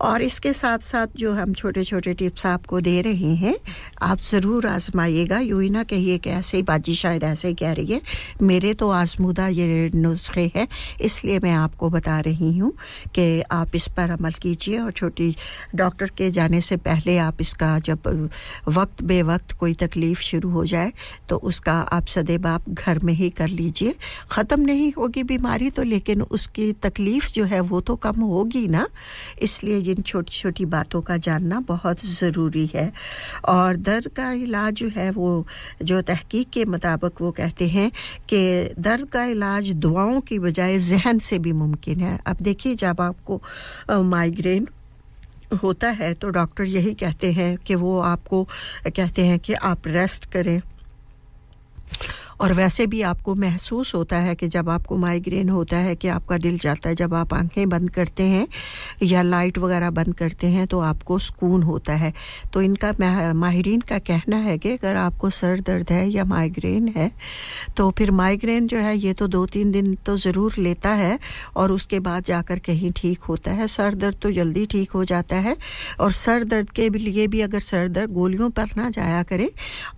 और 0.00 0.22
इसके 0.22 0.52
साथ 0.52 0.78
साथ 0.78 1.06
जो 1.16 1.32
हम 1.32 1.54
छोटे 1.54 1.84
छोटे 1.84 2.14
टिप्स 2.14 2.46
आपको 2.46 2.80
दे 2.80 3.00
रहे 3.02 3.34
हैं 3.34 3.54
आप 4.02 4.20
ज़रूर 4.22 4.66
आजमाइएगा। 4.66 5.38
यूँ 5.40 5.62
ही 5.62 5.70
ना 5.70 5.82
कहिए 5.84 6.18
कि 6.18 6.30
ऐसे 6.30 6.56
ही 6.56 6.62
बाजी 6.62 6.94
शायद 6.94 7.24
ऐसे 7.24 7.52
कह 7.54 7.72
रही 7.72 7.86
है। 7.86 8.00
मेरे 8.42 8.72
तो 8.74 8.90
आजमूदा 8.92 9.46
ये 9.48 9.90
नुस्खे 9.94 10.50
हैं, 10.54 10.66
इसलिए 11.00 11.38
मैं 11.38 11.52
आपको 11.54 11.90
बता 11.90 12.18
रही 12.20 12.56
हूँ 12.58 12.72
कि 13.14 13.40
आप 13.52 13.74
इस 13.74 13.88
पर 13.96 14.10
अमल 14.10 14.32
कीजिए 14.42 14.78
और 14.78 14.92
छोटी 14.92 15.34
डॉक्टर 15.74 16.10
के 16.16 16.30
जाने 16.30 16.60
से 16.60 16.76
पहले 16.78 17.16
आप 17.18 17.40
इसका 17.40 17.78
जब 17.80 18.06
वक्त 18.70 19.02
बे 19.02 19.20
वक्त 19.24 19.52
कोई 19.58 19.74
तकलीफ़ 19.76 20.20
शुरू 20.20 20.50
हो 20.50 20.64
जाए 20.66 20.92
तो 21.28 21.36
उसका 21.44 21.72
आप 21.92 22.06
सदैव 22.08 22.46
आप 22.48 22.68
घर 22.70 22.98
में 22.98 23.12
ही 23.14 23.30
कर 23.32 23.48
लीजिए। 23.50 23.94
ख़त्म 24.32 24.60
नहीं 24.62 24.92
होगी 24.92 25.22
बीमारी 25.24 25.70
तो 25.70 25.82
लेकिन 25.84 26.22
उसकी 26.22 26.72
तकलीफ़ 26.82 27.30
जो 27.32 27.44
है 27.44 27.60
वो 27.62 27.80
तो 27.80 27.96
कम 27.98 28.20
होगी 28.22 28.66
ना। 28.68 28.86
इसलिए 29.42 29.80
जिन 29.82 30.02
छोटी 30.02 30.32
छोटी 30.32 30.64
बातों 30.68 31.02
का 31.02 31.16
जानना 31.18 31.60
बहुत 31.68 32.04
ज़रूरी 32.08 32.66
है। 32.74 32.92
और 33.48 33.76
दर्द 33.88 34.08
का 34.16 34.30
इलाज 34.34 34.74
जो 34.74 34.88
है, 34.90 35.10
वो 35.10 35.46
जो 35.82 36.00
तहकीक 36.04 36.50
के 36.50 36.64
मुताबिक 36.66 37.20
वो 37.20 37.30
कहते 37.32 37.68
हैं 37.68 37.90
कि 38.28 38.40
दर्द 38.78 39.08
का 39.08 39.24
इलाज 39.26 39.70
दुआओं 39.74 40.20
की 40.20 40.38
बजाय 40.38 40.78
जहन 40.78 41.18
से 41.20 41.38
भी 41.38 41.52
मुमकिन 41.54 42.00
है। 42.00 42.18
अब 42.26 42.36
देखिए, 42.42 42.74
जब 42.76 43.00
आपको 43.00 43.40
माइग्रेन 43.90 44.68
होता 45.62 45.88
है 45.90 46.12
तो 46.14 46.30
डॉक्टर 46.30 46.64
यही 46.64 46.92
कहते 46.94 47.32
हैं 47.32 47.56
कि 47.58 47.74
वो 47.74 47.98
आपको, 48.00 48.42
कहते 48.86 49.24
हैं 49.26 49.38
कि 49.38 49.54
आप 49.54 49.86
रेस्ट 49.88 50.26
करें। 50.32 50.60
और 52.40 52.52
वैसे 52.52 52.86
भी 52.86 53.00
आपको 53.02 53.34
महसूस 53.34 53.94
होता 53.94 54.16
है 54.18 54.34
कि 54.34 54.48
जब 54.48 54.68
आपको 54.70 54.96
माइग्रेन 54.96 55.48
होता 55.48 55.76
है 55.78 55.94
कि 55.96 56.08
आपका 56.08 56.38
दिल 56.38 56.58
जाता 56.58 56.88
है 56.88 56.94
जब 56.94 57.14
आप 57.14 57.34
आँखें 57.34 57.68
बंद 57.68 57.90
करते 57.90 58.22
हैं 58.24 58.46
या 59.02 59.22
लाइट 59.22 59.58
वगैरह 59.58 59.90
बंद 59.92 60.14
करते 60.14 60.46
हैं 60.46 60.66
तो 60.66 60.80
आपको 60.82 61.18
सुकून 61.18 61.62
होता 61.62 61.94
है। 61.94 62.12
तो 62.52 62.62
इनका 62.62 62.92
माहिरीन 63.34 63.80
का 63.80 63.98
कहना 64.00 64.36
है 64.38 64.56
कि 64.58 64.72
अगर 64.72 64.96
आपको 64.96 65.30
सर 65.30 65.60
दर्द 65.60 65.92
है 65.92 66.08
या 66.08 66.24
माइग्रेन 66.26 66.88
है 66.96 67.10
तो 67.76 67.90
फिर 67.90 68.10
माइग्रेन 68.12 68.66
जो 68.66 68.78
है, 68.78 68.96
ये 68.96 69.12
तो 69.12 69.26
दो 69.28 69.44
तीन 69.48 69.70
दिन 69.72 69.94
तो 70.06 70.16
ज़रूर 70.18 70.54
लेता 70.58 70.90
है 70.92 71.18
और 71.56 71.72
उसके 71.72 72.00
बाद 72.00 72.24
जाकर 72.24 72.58
कहीं 72.58 72.92
ठीक 72.96 73.22
होता 73.22 73.52
है। 73.52 73.66
सर 73.68 73.94
दर्द 73.96 74.16
तो 74.22 74.30
जल्दी 74.32 74.64
ठीक 74.66 74.90
हो 74.90 75.04
जाता 75.04 75.36
है 75.38 75.56
और 76.00 76.12
सर 76.14 76.44
दर्द 76.46 76.70
के 76.70 76.88
लिए 76.90 77.26
भी 77.26 77.40
अगर 77.40 77.60
सर 77.60 77.88
दर्द 77.88 78.12
गोलियों 78.12 78.50
पर 78.50 78.68
ना 78.76 78.88
जाया 78.90 79.22
करें, 79.24 79.48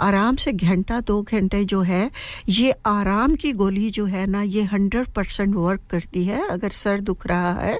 आराम 0.00 0.36
से 0.36 0.52
घंटा, 0.52 1.00
दो 1.02 1.22
घंटे 1.22 1.64
जो 1.64 1.80
है 1.82 2.10
ये 2.48 2.72
आराम 2.86 3.34
की 3.34 3.52
गोली 3.52 3.90
जो 3.90 4.04
है 4.06 4.26
ना, 4.26 4.42
ये 4.42 4.62
हंड्रेड 4.64 5.06
परसेंट 5.06 5.54
वर्क 5.54 5.80
करती 5.90 6.24
है। 6.24 6.46
अगर 6.48 6.70
सर 6.72 7.00
दुख 7.00 7.26
रहा 7.26 7.52
है 7.54 7.78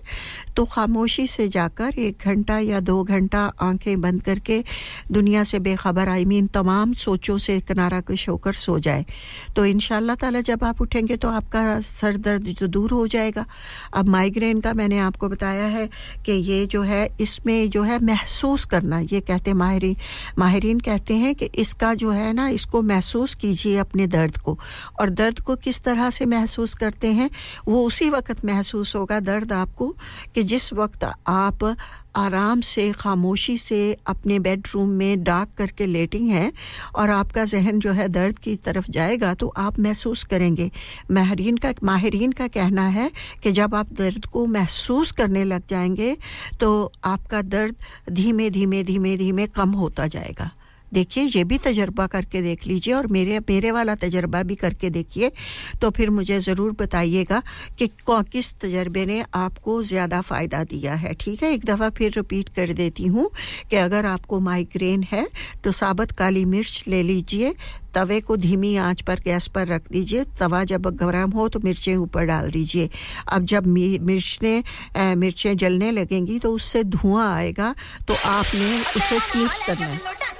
तो 0.56 0.64
खामोशी 0.64 1.26
से 1.26 1.48
जाकर 1.48 1.98
एक 1.98 2.24
घंटा 2.24 2.58
या 2.58 2.80
दो 2.82 3.02
घंटा 3.04 3.40
आँखें 3.60 4.00
बंद 4.00 4.22
करके 4.22 4.62
दुनिया 5.12 5.44
से 5.44 5.58
बेखबर 5.60 6.08
आई 6.08 6.24
मीन 6.24 6.46
तमाम 6.46 6.92
सोचों 6.96 7.38
से 7.38 7.58
किनारा 7.60 8.00
कुश 8.02 8.28
होकर 8.28 8.52
सो 8.54 8.78
जाए। 8.78 9.04
तो 9.56 9.64
इन 9.64 9.78
ताला 10.14 10.40
जब 10.40 10.64
आप 10.64 10.80
उठेंगे 10.80 11.16
तो 11.16 11.28
आपका 11.30 11.80
सर 11.80 12.16
दर्द 12.18 12.54
तो 12.60 12.66
दूर 12.68 12.90
हो 12.90 13.06
जाएगा। 13.06 13.44
अब 13.94 14.08
माइग्रेन 14.08 14.60
का 14.60 14.72
मैंने 14.74 14.98
आपको 15.00 15.28
बताया 15.28 15.66
है 15.66 15.88
कि 16.26 16.32
ये 16.32 16.66
जो 16.66 16.82
है, 16.82 17.08
इसमें 17.20 17.70
जो 17.70 17.82
है 17.82 17.98
महसूस 18.04 18.64
करना, 18.64 18.98
ये 19.02 19.20
कहते 19.20 19.52
माहरीन 19.54 19.96
माहरीन 20.38 20.80
कहते 20.80 21.14
हैं 21.14 21.34
कि 21.34 21.50
इसका 21.56 21.92
जो 21.94 22.10
है 22.10 22.32
ना, 22.32 22.48
इसको 22.50 22.82
महसूस 22.82 23.34
कीजिए 23.34 23.76
अपने 23.78 24.06
दर्द 24.08 24.36
को। 24.40 24.58
और 25.00 25.10
दर्द 25.10 25.40
को 25.40 25.56
किस 25.56 25.82
तरह 25.82 26.10
से 26.10 26.26
महसूस 26.26 26.74
करते 26.74 27.12
हैं, 27.12 27.30
वो 27.68 27.84
उसी 27.86 28.10
वक्त 28.10 28.44
महसूस 28.44 28.94
होगा, 28.96 29.20
दर्द 29.20 29.52
आपको 29.52 29.94
कि 30.34 30.42
जिस 30.42 30.72
वक्त 30.72 31.04
आप 31.26 31.76
आराम 32.16 32.60
से, 32.60 32.90
खामोशी 32.92 33.56
से 33.56 33.96
अपने 34.06 34.38
बेडरूम 34.38 34.88
में 34.88 35.22
डाक 35.22 35.48
करके 35.58 35.86
लेटी 35.86 36.26
हैं 36.28 36.52
और 36.94 37.10
आपका 37.10 37.44
जहन 37.44 37.78
जो 37.80 37.92
है 37.92 38.08
दर्द 38.08 38.38
की 38.38 38.56
तरफ़ 38.56 38.90
जाएगा 38.90 39.34
तो 39.34 39.52
आप 39.56 39.78
महसूस 39.78 40.24
करेंगे। 40.24 40.70
माहरीन 41.10 41.56
का 41.56 41.72
माहरीन 41.84 42.32
का 42.32 42.48
कहना 42.48 42.86
है 42.88 43.10
कि 43.42 43.52
जब 43.52 43.74
आप 43.74 43.92
दर्द 43.92 44.26
को 44.26 44.46
महसूस 44.46 45.12
करने 45.12 45.44
लग 45.44 45.66
जाएँगे 45.68 46.16
तो 46.60 46.92
आपका 47.04 47.42
दर्द 47.42 47.76
धीमे 48.10 48.50
धीमे 48.50 48.82
धीमे 48.84 49.16
धीमे 49.16 49.46
कम 49.46 49.70
होता 49.72 50.06
जाएगा। 50.06 50.50
देखिए, 50.92 51.24
ये 51.26 51.44
भी 51.44 51.58
तजर्बा 51.60 52.06
करके 52.08 52.42
देख 52.42 52.66
लीजिए 52.66 52.94
और 52.94 53.06
मेरे 53.08 53.38
मेरे 53.48 53.70
वाला 53.70 53.94
तजर्बा 53.96 54.42
भी 54.42 54.54
करके 54.56 54.90
देखिए। 54.90 55.30
तो 55.82 55.90
फिर 55.90 56.10
मुझे 56.10 56.38
ज़रूर 56.40 56.72
बताइएगा 56.80 57.42
कि 57.78 57.88
किस 58.08 58.52
तजर्बे 58.60 59.04
ने 59.06 59.22
आपको 59.36 59.82
ज़्यादा 59.84 60.20
फ़ायदा 60.22 60.62
दिया 60.64 60.94
है। 60.94 61.14
ठीक 61.14 61.42
है, 61.42 61.52
एक 61.52 61.64
दफ़ा 61.64 61.90
फिर 61.90 62.12
रिपीट 62.12 62.48
कर 62.48 62.72
देती 62.72 63.06
हूँ 63.06 63.30
कि 63.70 63.76
अगर 63.76 64.06
आपको 64.06 64.40
माइग्रेन 64.40 65.02
है 65.02 65.26
तो 65.64 65.72
साबत 65.72 66.10
काली 66.12 66.44
मिर्च 66.46 66.84
ले 66.88 67.02
लीजिए, 67.02 67.54
तवे 67.94 68.20
को 68.20 68.36
धीमी 68.36 68.74
आँच 68.78 69.00
पर 69.02 69.20
गैस 69.20 69.46
पर 69.48 69.66
रख 69.66 69.88
दीजिए, 69.92 70.24
तवा 70.38 70.62
जब 70.64 70.86
गर्म 70.96 71.30
हो 71.30 71.48
तो 71.48 71.60
मिर्चें 71.60 71.94
ऊपर 71.96 72.24
डाल 72.24 72.50
दीजिए। 72.50 72.88
अब 73.28 73.44
जब 73.44 73.66
मिर्च 73.68 74.38
ने 74.42 75.14
मिर्चें 75.16 75.56
जलने 75.56 75.90
लगेंगी 75.92 76.38
तो 76.38 76.52
उससे 76.52 76.84
धुआँ 76.86 77.32
आएगा 77.34 77.74
तो 78.08 78.14
आपने 78.26 78.78
उसे 78.80 79.18
स्निफ 79.20 79.66
करना 79.66 79.86
है। 79.86 80.39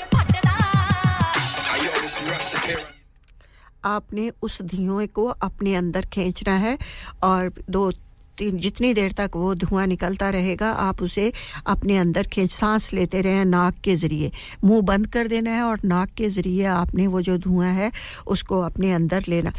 आपने 3.85 4.31
उस 4.43 4.63
धुएँ 4.63 5.07
को 5.07 5.27
अपने 5.27 5.75
अंदर 5.75 6.07
खींचना 6.07 6.55
है 6.55 6.79
और 7.23 7.53
दो 7.71 7.91
तीन, 8.39 8.59
जितनी 8.59 8.93
देर 8.95 9.13
तक 9.13 9.31
वो 9.35 9.55
धुआँ 9.55 9.87
निकलता 9.87 10.31
रहेगा, 10.31 10.71
आप 10.71 11.03
उसे 11.03 11.33
अपने 11.67 11.97
अंदर 11.99 12.27
खींच, 12.27 12.51
सांस 12.51 12.93
लेते 12.93 13.21
रहें 13.21 13.45
नाक 13.45 13.75
के 13.75 13.97
ज़रिए। 13.97 14.31
मुँह 14.65 14.83
बंद 14.83 15.07
कर 15.07 15.29
देना 15.29 15.51
है 15.51 15.63
और 15.63 15.81
नाक 15.85 16.11
के 16.11 16.29
ज़रिए 16.29 16.65
आपने 16.65 17.07
वो 17.07 17.21
जो 17.23 17.39
धुआँ 17.39 17.73
है, 17.73 17.93
उसको 18.27 18.61
अपने 18.61 18.93
अंदर 18.93 19.25
लेना। 19.29 19.53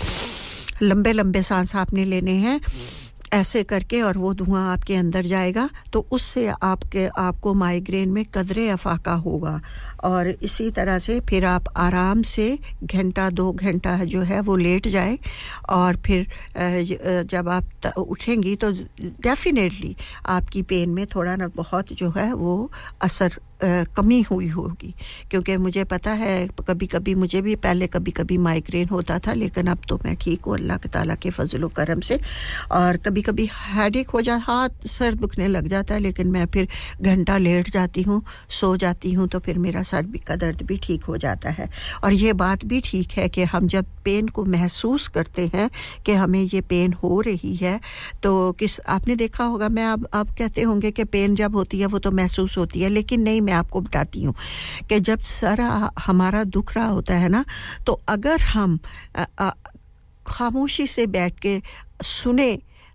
लंबे 0.81 1.11
लंबे 1.13 1.43
सांस 1.43 1.75
आपने 1.75 2.05
लेने 2.05 2.33
हैं। 2.33 2.59
ऐसे 3.33 3.63
करके 3.63 4.01
और 4.01 4.17
वो 4.17 4.33
धुआँ 4.33 4.61
आपके 4.71 4.95
अंदर 4.95 5.25
जाएगा 5.25 5.69
तो 5.93 6.05
उससे 6.11 6.47
आपके, 6.47 7.05
आपको 7.07 7.53
माइग्रेन 7.53 8.09
में 8.09 8.23
कदरे 8.33 8.67
अफाका 8.69 9.13
होगा। 9.25 9.59
और 10.03 10.27
इसी 10.29 10.69
तरह 10.71 10.99
से 10.99 11.19
फिर 11.29 11.45
आप 11.45 11.65
आराम 11.77 12.21
से 12.23 12.57
घंटा, 12.83 13.29
दो 13.29 13.51
घंटा 13.51 13.97
जो 14.05 14.21
है 14.21 14.39
वो 14.41 14.55
लेट 14.55 14.87
जाए 14.87 15.17
और 15.69 15.95
फिर 16.05 16.27
जब 17.25 17.49
आप 17.49 17.93
उठेंगी 17.97 18.55
तो 18.55 18.71
डेफिनेटली 19.01 19.95
आपकी 20.27 20.61
पेन 20.63 20.89
में 20.89 21.05
थोड़ा 21.07 21.35
ना 21.35 21.47
बहुत 21.55 21.93
जो 21.93 22.09
है 22.17 22.31
वो 22.33 22.71
असर 23.01 23.39
कमी 23.63 24.21
हुई 24.21 24.47
होगी। 24.49 24.93
क्योंकि 25.31 25.57
मुझे 25.57 25.83
पता 25.85 26.11
है 26.13 26.47
कभी 26.67 26.87
कभी 26.87 27.15
मुझे 27.15 27.41
भी, 27.41 27.55
पहले 27.57 27.87
कभी 27.87 28.11
कभी 28.11 28.37
माइग्रेन 28.39 28.87
होता 28.89 29.19
था, 29.19 29.33
लेकिन 29.33 29.67
अब 29.67 29.81
तो 29.89 29.99
मैं 30.05 30.15
ठीक 30.15 30.45
हूँ, 30.45 30.55
अल्लाह 30.55 30.77
के 30.77 30.89
ताला 30.89 31.15
के 31.15 31.29
फजल 31.29 31.67
करम 31.75 31.99
से। 32.01 32.19
और 32.71 32.97
कभी 32.97 33.21
कभी 33.21 33.49
हेडेक 33.53 34.09
हो 34.09 34.21
जा, 34.21 34.35
हाथ 34.37 34.87
सर 34.87 35.15
दुखने 35.15 35.47
लग 35.47 35.67
जाता 35.67 35.93
है, 35.93 35.99
लेकिन 35.99 36.31
मैं 36.31 36.45
फिर 36.45 36.67
घंटा 37.01 37.37
लेट 37.37 37.69
जाती 37.71 38.01
हूँ, 38.01 38.21
सो 38.51 38.75
जाती 38.77 39.13
हूँ 39.13 39.27
तो 39.27 39.39
फिर 39.39 39.57
मेरा 39.59 39.83
सर 39.83 40.05
भी, 40.05 40.17
का 40.17 40.35
दर्द 40.35 40.61
भी 40.63 40.77
ठीक 40.83 41.03
हो 41.03 41.17
जाता 41.17 41.49
है। 41.49 41.69
और 42.03 42.13
ये 42.13 42.33
बात 42.35 42.65
भी 42.65 42.81
ठीक 42.81 43.11
है 43.11 43.27
कि 43.29 43.43
हम 43.45 43.67
जब 43.67 43.85
पेन 44.05 44.27
को 44.27 44.45
महसूस 44.47 45.07
करते 45.09 45.49
हैं 45.53 45.69
कि 46.05 46.13
हमें 46.13 46.41
ये 46.43 46.61
पेन 46.63 46.93
हो 46.93 47.19
रही 47.21 47.55
है 47.55 47.79
तो 48.23 48.51
किस, 48.51 48.79
आपने 48.81 49.15
देखा 49.15 49.43
होगा, 49.43 49.69
मैं 49.69 49.85
अब 49.85 50.07
अब 50.13 50.35
कहते 50.37 50.61
होंगे 50.61 50.91
कि 50.91 51.03
पेन 51.05 51.35
जब 51.35 51.55
होती 51.55 51.79
है, 51.79 51.85
वो 51.85 51.99
तो 51.99 52.11
महसूस 52.11 52.57
होती 52.57 52.81
है, 52.81 52.89
लेकिन 52.89 53.21
नहीं 53.21 53.41
मैं 53.51 53.57
आपको 53.57 53.81
बताती 53.81 54.23
हूँ 54.23 54.33
कि 54.89 54.99
जब 55.11 55.19
सारा 55.27 55.67
हमारा 55.99 56.43
दुख 56.55 56.75
रहा 56.75 56.87
होता 56.87 57.15
है 57.19 57.29
ना 57.29 57.43
तो 57.85 57.99
अगर 58.09 58.41
हम 58.55 58.79
खामोशी 60.27 60.87
से 60.87 61.05
बैठ 61.11 61.39
के 61.39 61.61
सुने 62.05 62.51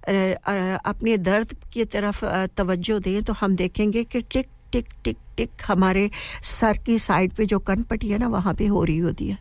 अपने 0.09 1.17
दर्द 1.19 1.55
की 1.73 1.85
तरफ़ 1.85 2.25
तवज्जो 2.57 2.99
दें 2.99 3.23
तो 3.23 3.33
हम 3.41 3.57
देखेंगे 3.57 4.05
कि 4.05 4.21
टिक 4.33 4.49
टिक 4.73 4.89
टिक 5.05 5.19
टिक 5.37 5.51
हमारे 5.67 6.09
सर 6.43 6.79
की 6.87 6.99
साइड 6.99 7.33
पे 7.37 7.47
जो 7.47 7.59
कनपटी 7.59 8.09
है 8.11 8.19
ना, 8.19 8.29
वहाँ 8.29 8.55
पे 8.55 8.67
हो 8.67 8.85
रही 8.85 8.99
होती 8.99 9.29
है। 9.29 9.39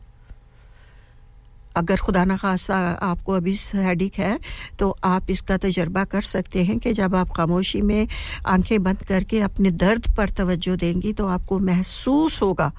अगर 1.76 1.98
खुदा 1.98 2.24
न 2.26 2.38
खासा 2.38 2.78
आपको 3.04 3.34
अभी 3.34 3.56
हेडिक 3.76 4.20
है 4.20 4.38
तो 4.80 4.90
आप 5.04 5.30
इसका 5.30 5.58
तजर्बा 5.58 6.04
कर 6.06 6.22
सकते 6.24 6.64
हैं 6.64 6.78
कि 6.80 6.94
जब 6.94 7.16
आप 7.16 7.30
खामोशी 7.38 7.82
में 7.82 8.08
आँखें 8.48 8.84
बंद 8.84 9.04
करके 9.04 9.40
अपने 9.42 9.72
दर्द 9.74 10.08
पर 10.18 10.30
तवज्जो 10.38 10.76
देंगी 10.76 11.14
तो 11.14 11.28
आपको 11.28 11.60
महसूस 11.62 12.42
होगा 12.42 12.72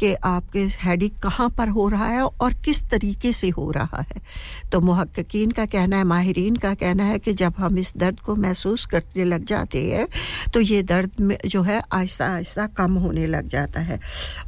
कि 0.00 0.12
आपके 0.14 0.66
हेडिक 0.80 1.18
कहाँ 1.22 1.48
पर 1.50 1.68
हो 1.68 1.88
रहा 1.88 2.06
है 2.06 2.22
और 2.22 2.54
किस 2.64 2.82
तरीके 2.90 3.32
से 3.32 3.48
हो 3.48 3.70
रहा 3.70 4.00
है। 4.00 4.20
तो 4.72 4.80
महक्कीन 4.80 5.50
का 5.50 5.66
कहना 5.66 5.96
है, 5.96 6.04
माहरीन 6.04 6.56
का 6.56 6.74
कहना 6.74 7.04
है 7.04 7.18
कि 7.18 7.32
जब 7.34 7.54
हम 7.58 7.78
इस 7.78 7.92
दर्द 7.96 8.20
को 8.20 8.36
महसूस 8.36 8.86
करने 8.86 9.24
लग 9.24 9.44
जाते 9.44 9.84
हैं 9.84 10.06
तो 10.54 10.60
ये 10.60 10.82
दर्द 10.84 11.20
में 11.20 11.36
जो 11.46 11.62
है 11.62 11.80
आहिस्ता 11.92 12.26
आहिस्ता 12.26 12.66
कम 12.76 12.94
होने 12.96 13.26
लग 13.26 13.48
जाता 13.48 13.80
है। 13.80 14.00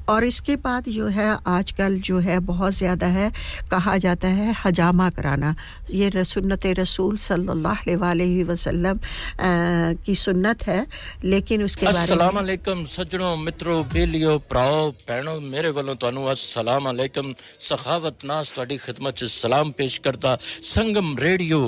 और 0.09 0.25
इसके 0.25 0.57
बाद 0.59 0.89
जो 0.89 1.07
है, 1.09 1.37
आजकल 1.47 1.99
जो 2.01 2.19
है 2.19 2.39
बहुत 2.43 2.73
ज़्यादा 2.75 3.07
है, 3.09 3.31
कहा 3.71 3.94
कहा 3.94 3.98
जाता 4.06 4.28
है 4.40 4.56
हजामा 4.64 5.10
कराना 5.18 5.56
ये 6.02 6.24
सुन्नत 6.34 6.66
रसूल 6.80 7.18
सल्लल्लाहु 7.28 7.94
अलैहि 8.12 8.44
वसल्लम 8.52 9.00
की 10.06 10.16
सुन्नत 10.26 10.68
है 10.68 10.80
लेकिन 11.24 11.64
उसके 11.64 11.86
बारे 11.86 11.98
अस्सलाम 11.98 12.36
वालेकुम 12.36 12.86
सज्जनों 12.96 13.36
मित्रों 13.46 13.78
बेलियो 13.94 14.38
भराओ 14.52 14.90
भैणों 15.10 15.40
मेरे 15.54 15.70
ਵੱਲੋਂ 15.78 15.96
ਤੁਹਾਨੂੰ 16.02 16.30
अस्सलाम 16.36 16.84
वालेकुम 16.90 17.34
सखावत 17.70 18.26
नास 18.30 18.52
ਤੁਹਾਡੀ 18.56 18.78
ਖidmat 18.86 19.16
ਚ 19.20 19.26
ਸਲਾਮ 19.32 19.72
ਪੇਸ਼ 19.80 20.00
ਕਰਦਾ 20.02 20.38
Sangam 20.74 21.16
radio 21.20 21.60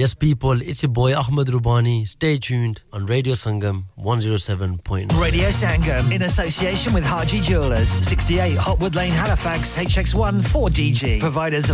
Yes 0.00 0.14
people 0.24 0.62
it's 0.72 0.82
your 0.84 0.92
boy 0.98 1.08
Ahmed 1.22 1.48
Rubani 1.54 1.96
stay 2.12 2.32
tuned 2.48 2.80
on 2.98 3.06
Radio 3.12 3.34
Sangam 3.40 3.80
107. 3.96 4.78
Radio 5.22 5.48
Sangam 5.58 6.12
in 6.16 6.22
association 6.28 6.94
with 6.98 7.04
Haji 7.12 7.40
Jewelers 7.48 7.90
68 8.12 8.56
Hotwood 8.66 8.94
Lane 9.00 9.16
Halifax 9.20 9.74
HX1 9.84 10.40
4DG 10.52 11.10
providers 11.24 11.70
of 11.73 11.73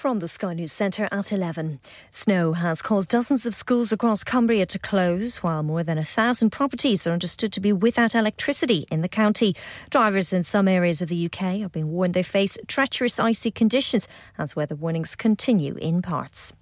From 0.00 0.20
the 0.20 0.28
Sky 0.28 0.54
News 0.54 0.72
Centre 0.72 1.10
at 1.12 1.30
11. 1.30 1.78
Snow 2.10 2.54
has 2.54 2.80
caused 2.80 3.10
dozens 3.10 3.44
of 3.44 3.54
schools 3.54 3.92
across 3.92 4.24
Cumbria 4.24 4.64
to 4.64 4.78
close, 4.78 5.42
while 5.42 5.62
more 5.62 5.82
than 5.82 5.98
a 5.98 6.02
thousand 6.02 6.48
properties 6.48 7.06
are 7.06 7.12
understood 7.12 7.52
to 7.52 7.60
be 7.60 7.70
without 7.70 8.14
electricity 8.14 8.86
in 8.90 9.02
the 9.02 9.10
county. 9.10 9.54
Drivers 9.90 10.32
in 10.32 10.42
some 10.42 10.68
areas 10.68 11.02
of 11.02 11.10
the 11.10 11.26
UK 11.26 11.60
are 11.60 11.68
being 11.68 11.92
warned 11.92 12.14
they 12.14 12.22
face 12.22 12.56
treacherous 12.66 13.20
icy 13.20 13.50
conditions 13.50 14.08
as 14.38 14.56
weather 14.56 14.74
warnings 14.74 15.14
continue 15.14 15.74
in 15.74 16.00
parts. 16.00 16.54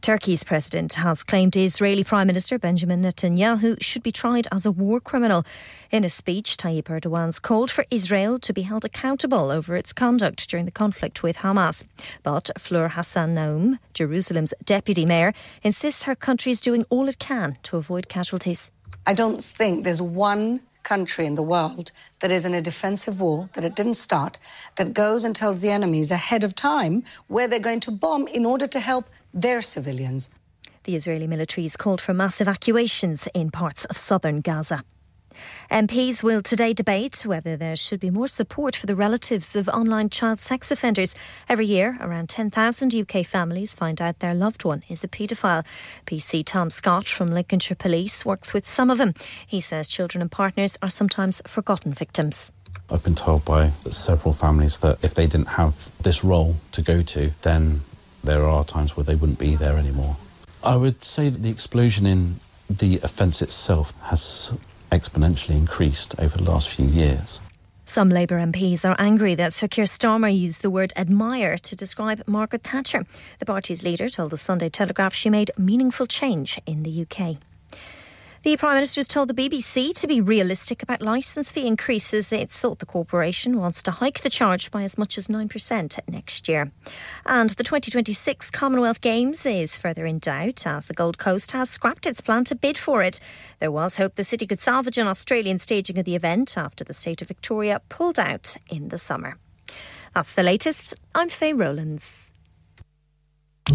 Turkey's 0.00 0.44
president 0.44 0.94
has 0.94 1.24
claimed 1.24 1.56
Israeli 1.56 2.04
Prime 2.04 2.26
Minister 2.26 2.58
Benjamin 2.58 3.02
Netanyahu 3.02 3.82
should 3.82 4.02
be 4.02 4.12
tried 4.12 4.46
as 4.52 4.64
a 4.64 4.70
war 4.70 5.00
criminal. 5.00 5.44
In 5.90 6.04
a 6.04 6.08
speech, 6.08 6.56
Tayyip 6.56 6.84
Erdogan's 6.84 7.40
called 7.40 7.70
for 7.70 7.84
Israel 7.90 8.38
to 8.38 8.52
be 8.52 8.62
held 8.62 8.84
accountable 8.84 9.50
over 9.50 9.76
its 9.76 9.92
conduct 9.92 10.48
during 10.48 10.64
the 10.64 10.70
conflict 10.70 11.22
with 11.22 11.38
Hamas. 11.38 11.84
But 12.22 12.50
Fleur 12.56 12.88
Hassan 12.88 13.34
Naum, 13.34 13.78
Jerusalem's 13.92 14.54
deputy 14.64 15.04
mayor, 15.04 15.32
insists 15.62 16.04
her 16.04 16.14
country 16.14 16.52
is 16.52 16.60
doing 16.60 16.84
all 16.90 17.08
it 17.08 17.18
can 17.18 17.58
to 17.64 17.76
avoid 17.76 18.08
casualties. 18.08 18.70
I 19.06 19.14
don't 19.14 19.42
think 19.42 19.84
there's 19.84 20.02
one 20.02 20.60
country 20.82 21.26
in 21.26 21.34
the 21.34 21.42
world 21.42 21.92
that 22.20 22.30
is 22.30 22.44
in 22.44 22.54
a 22.54 22.60
defensive 22.60 23.20
war 23.20 23.48
that 23.54 23.64
it 23.64 23.74
didn't 23.74 23.94
start, 23.94 24.38
that 24.76 24.94
goes 24.94 25.24
and 25.24 25.34
tells 25.34 25.60
the 25.60 25.70
enemies 25.70 26.10
ahead 26.10 26.44
of 26.44 26.54
time 26.54 27.02
where 27.26 27.48
they're 27.48 27.58
going 27.58 27.80
to 27.80 27.90
bomb 27.90 28.26
in 28.28 28.46
order 28.46 28.66
to 28.66 28.80
help 28.80 29.08
their 29.32 29.62
civilians. 29.62 30.30
The 30.84 30.96
Israeli 30.96 31.26
military 31.26 31.64
has 31.64 31.76
called 31.76 32.00
for 32.00 32.14
mass 32.14 32.40
evacuations 32.40 33.28
in 33.34 33.50
parts 33.50 33.84
of 33.86 33.96
southern 33.96 34.40
Gaza. 34.40 34.84
MPs 35.70 36.22
will 36.22 36.42
today 36.42 36.72
debate 36.72 37.24
whether 37.26 37.56
there 37.56 37.76
should 37.76 38.00
be 38.00 38.10
more 38.10 38.28
support 38.28 38.74
for 38.74 38.86
the 38.86 38.96
relatives 38.96 39.54
of 39.54 39.68
online 39.68 40.10
child 40.10 40.40
sex 40.40 40.70
offenders. 40.70 41.14
Every 41.48 41.66
year, 41.66 41.96
around 42.00 42.28
10,000 42.28 42.94
UK 42.94 43.26
families 43.26 43.74
find 43.74 44.00
out 44.00 44.18
their 44.18 44.34
loved 44.34 44.64
one 44.64 44.82
is 44.88 45.04
a 45.04 45.08
paedophile. 45.08 45.64
PC 46.06 46.44
Tom 46.44 46.70
Scott 46.70 47.08
from 47.08 47.28
Lincolnshire 47.28 47.76
Police 47.76 48.24
works 48.24 48.52
with 48.52 48.66
some 48.66 48.90
of 48.90 48.98
them. 48.98 49.14
He 49.46 49.60
says 49.60 49.88
children 49.88 50.22
and 50.22 50.30
partners 50.30 50.78
are 50.82 50.90
sometimes 50.90 51.42
forgotten 51.46 51.92
victims. 51.92 52.52
I've 52.90 53.04
been 53.04 53.14
told 53.14 53.44
by 53.44 53.70
several 53.90 54.32
families 54.32 54.78
that 54.78 54.98
if 55.02 55.14
they 55.14 55.26
didn't 55.26 55.50
have 55.50 55.90
this 56.02 56.24
role 56.24 56.56
to 56.72 56.82
go 56.82 57.02
to, 57.02 57.32
then 57.42 57.82
there 58.24 58.44
are 58.44 58.64
times 58.64 58.96
where 58.96 59.04
they 59.04 59.14
wouldn't 59.14 59.38
be 59.38 59.56
there 59.56 59.76
anymore. 59.76 60.16
I 60.64 60.76
would 60.76 61.04
say 61.04 61.28
that 61.28 61.42
the 61.42 61.50
explosion 61.50 62.06
in 62.06 62.40
the 62.68 63.00
offence 63.02 63.42
itself 63.42 63.94
has 64.04 64.52
exponentially 64.90 65.56
increased 65.56 66.14
over 66.18 66.38
the 66.38 66.50
last 66.50 66.68
few 66.68 66.86
years. 66.86 67.40
Some 67.84 68.10
Labour 68.10 68.38
MPs 68.38 68.84
are 68.84 68.96
angry 68.98 69.34
that 69.36 69.54
Sir 69.54 69.66
Keir 69.66 69.86
Starmer 69.86 70.28
used 70.28 70.60
the 70.60 70.68
word 70.68 70.92
admire 70.94 71.56
to 71.56 71.74
describe 71.74 72.22
Margaret 72.26 72.62
Thatcher. 72.62 73.06
The 73.38 73.46
party's 73.46 73.82
leader 73.82 74.10
told 74.10 74.30
the 74.30 74.36
Sunday 74.36 74.68
Telegraph 74.68 75.14
she 75.14 75.30
made 75.30 75.50
meaningful 75.56 76.06
change 76.06 76.60
in 76.66 76.82
the 76.82 77.06
UK. 77.06 77.38
The 78.44 78.56
Prime 78.56 78.74
Minister 78.74 79.00
has 79.00 79.08
told 79.08 79.28
the 79.28 79.34
BBC 79.34 79.92
to 80.00 80.06
be 80.06 80.20
realistic 80.20 80.82
about 80.82 81.02
licence 81.02 81.50
fee 81.50 81.66
increases. 81.66 82.32
It's 82.32 82.58
thought 82.58 82.78
the 82.78 82.86
corporation 82.86 83.58
wants 83.58 83.82
to 83.82 83.90
hike 83.90 84.20
the 84.20 84.30
charge 84.30 84.70
by 84.70 84.84
as 84.84 84.96
much 84.96 85.18
as 85.18 85.26
9% 85.26 85.98
next 86.08 86.48
year. 86.48 86.70
And 87.26 87.50
the 87.50 87.64
2026 87.64 88.50
Commonwealth 88.50 89.00
Games 89.00 89.44
is 89.44 89.76
further 89.76 90.06
in 90.06 90.20
doubt 90.20 90.68
as 90.68 90.86
the 90.86 90.94
Gold 90.94 91.18
Coast 91.18 91.50
has 91.50 91.68
scrapped 91.68 92.06
its 92.06 92.20
plan 92.20 92.44
to 92.44 92.54
bid 92.54 92.78
for 92.78 93.02
it. 93.02 93.18
There 93.58 93.72
was 93.72 93.96
hope 93.96 94.14
the 94.14 94.22
city 94.22 94.46
could 94.46 94.60
salvage 94.60 94.98
an 94.98 95.08
Australian 95.08 95.58
staging 95.58 95.98
of 95.98 96.04
the 96.04 96.14
event 96.14 96.56
after 96.56 96.84
the 96.84 96.94
state 96.94 97.20
of 97.20 97.28
Victoria 97.28 97.82
pulled 97.88 98.20
out 98.20 98.56
in 98.70 98.90
the 98.90 98.98
summer. 98.98 99.36
That's 100.14 100.34
the 100.34 100.44
latest. 100.44 100.94
I'm 101.12 101.28
Faye 101.28 101.52
Rowlands. 101.52 102.27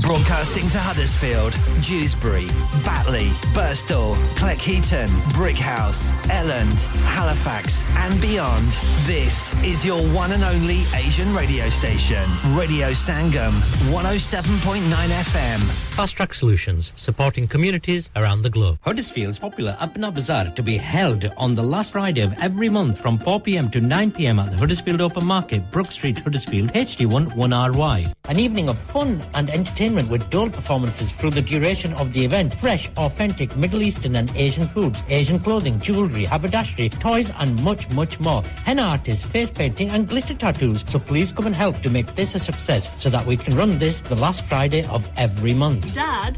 Broadcasting 0.02 0.68
to 0.70 0.80
Huddersfield, 0.80 1.54
Dewsbury, 1.84 2.48
Batley, 2.84 3.28
Burstall, 3.54 4.16
Cleckheaton, 4.36 5.08
Brickhouse, 5.34 6.12
Elland, 6.30 6.84
Halifax, 7.06 7.86
and 7.98 8.20
beyond. 8.20 8.66
This 9.06 9.54
is 9.64 9.86
your 9.86 10.02
one 10.16 10.32
and 10.32 10.44
only 10.44 10.82
Asian 10.96 11.32
radio 11.36 11.70
station, 11.70 12.24
Radio 12.56 12.90
Sangam, 12.90 13.52
107.9 13.94 14.82
FM. 14.82 15.60
Fast 15.94 16.16
Track 16.16 16.34
Solutions, 16.34 16.92
supporting 16.96 17.48
communities 17.48 18.10
around 18.16 18.42
the 18.42 18.50
globe. 18.50 18.80
Huddersfield's 18.82 19.38
popular 19.38 19.78
Apna 19.80 20.12
Bazaar 20.12 20.46
to 20.56 20.64
be 20.64 20.76
held 20.76 21.32
on 21.38 21.54
the 21.54 21.62
last 21.62 21.92
Friday 21.92 22.22
of 22.22 22.34
every 22.40 22.68
month 22.68 23.00
from 23.00 23.20
4 23.20 23.40
pm 23.42 23.70
to 23.70 23.80
9 23.80 24.10
pm 24.10 24.40
at 24.40 24.50
the 24.50 24.58
Huddersfield 24.58 25.02
Open 25.02 25.24
Market, 25.24 25.70
Brook 25.72 25.92
Street, 25.92 26.18
Huddersfield, 26.18 26.72
HD1 26.74 27.28
1RY. 27.36 28.12
An 28.28 28.40
evening 28.40 28.70
of 28.70 28.80
fun 28.80 29.22
and 29.36 29.52
entertainment 29.52 29.83
entertainment 29.84 30.10
with 30.10 30.30
dual 30.30 30.50
performances 30.50 31.12
through 31.12 31.32
the 31.32 31.42
duration 31.42 31.94
of 31.96 32.14
the 32.14 32.24
event. 32.24 32.54
Fresh, 32.54 32.90
authentic 32.96 33.56
Middle 33.58 33.82
Eastern 33.82 34.16
and 34.16 34.32
Asian 34.36 34.66
foods, 34.66 35.04
Asian 35.10 35.40
clothing, 35.40 35.78
jewellery, 35.80 36.26
haberdashery, 36.26 36.90
toys 36.90 37.30
and 37.40 37.62
much, 37.64 37.90
much 37.92 38.18
more. 38.20 38.44
Henna 38.66 38.84
artists, 38.84 39.26
face 39.26 39.50
painting 39.50 39.90
and 39.90 40.08
glitter 40.08 40.36
tattoos. 40.36 40.86
So 40.88 41.00
please 41.00 41.34
come 41.34 41.48
and 41.48 41.56
help 41.56 41.82
to 41.82 41.90
make 41.90 42.16
this 42.16 42.34
a 42.36 42.40
success 42.40 42.90
so 43.02 43.10
that 43.10 43.26
we 43.26 43.36
can 43.36 43.58
run 43.58 43.78
this 43.78 44.00
the 44.00 44.16
last 44.16 44.46
Friday 44.46 44.86
of 44.88 45.10
every 45.18 45.54
month. 45.54 45.94
Dad? 45.94 46.38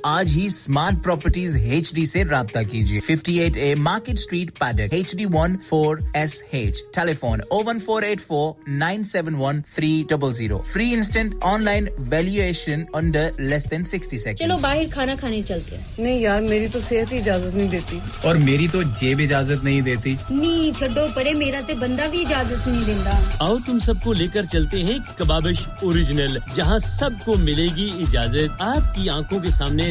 आज 0.05 0.31
ही 0.31 0.49
smart 0.49 1.01
properties 1.03 1.57
H 1.57 1.91
D 1.95 2.03
ऐसी 2.03 2.21
रब्ता 2.23 2.61
कीजिए। 2.63 2.99
Fifty 2.99 3.37
eight 3.39 3.57
A 3.57 3.73
market 3.77 4.17
street 4.17 4.49
paddock 4.59 4.93
H 4.93 5.15
D 5.15 5.25
one 5.25 5.55
four 5.69 5.99
S 6.17 6.43
H 6.53 6.83
telephone 6.95 7.41
O 7.51 7.61
one 7.63 7.79
four 7.79 8.03
eight 8.03 8.19
four 8.19 8.71
nine 8.71 9.03
seven 9.03 9.35
one 9.35 9.61
three 9.75 9.91
double 10.11 10.33
zero 10.33 10.57
free 10.73 10.91
instant 10.93 11.35
online 11.43 11.89
valuation 12.09 12.85
under 12.95 13.37
less 13.39 13.67
than 13.67 13.83
sixty 13.83 14.17
second 14.17 14.39
चलो 14.39 14.57
बाहर 14.57 14.89
खाना 14.89 15.15
खाने 15.15 15.41
चलते 15.41 15.75
हैं। 15.75 15.85
नहीं 15.99 16.21
यार 16.21 16.41
मेरी 16.41 16.67
तो 16.67 16.79
सेहत 16.79 17.11
ही 17.11 17.17
इजाज़त 17.19 17.55
नहीं 17.55 17.69
देती। 17.69 18.01
और 18.27 18.37
मेरी 18.37 18.67
तो 18.67 18.83
जेब 18.83 19.19
इजाज़त 19.19 19.63
नहीं 19.63 19.81
देती। 19.81 20.17
नी 20.31 20.71
छो 20.79 21.07
परे 21.15 21.33
मेरा 21.33 21.61
तो 21.61 21.75
बंदा 21.75 22.07
भी 22.07 22.21
इजाज़त 22.21 22.67
नहीं 22.67 22.85
देता 22.85 23.45
आओ 23.45 23.59
तुम 23.67 23.79
सबको 23.79 24.13
लेकर 24.13 24.45
चलते 24.45 24.81
हैं 24.81 24.99
कबाबिश 25.19 25.65
ओरिजिनल 25.83 26.39
जहाँ 26.55 26.79
सबको 26.79 27.37
मिलेगी 27.37 27.87
इजाज़त। 28.03 28.57
आपकी 28.61 29.07
आँखों 29.09 29.41
के 29.41 29.51
सामने 29.51 29.90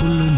Kullu 0.00 0.37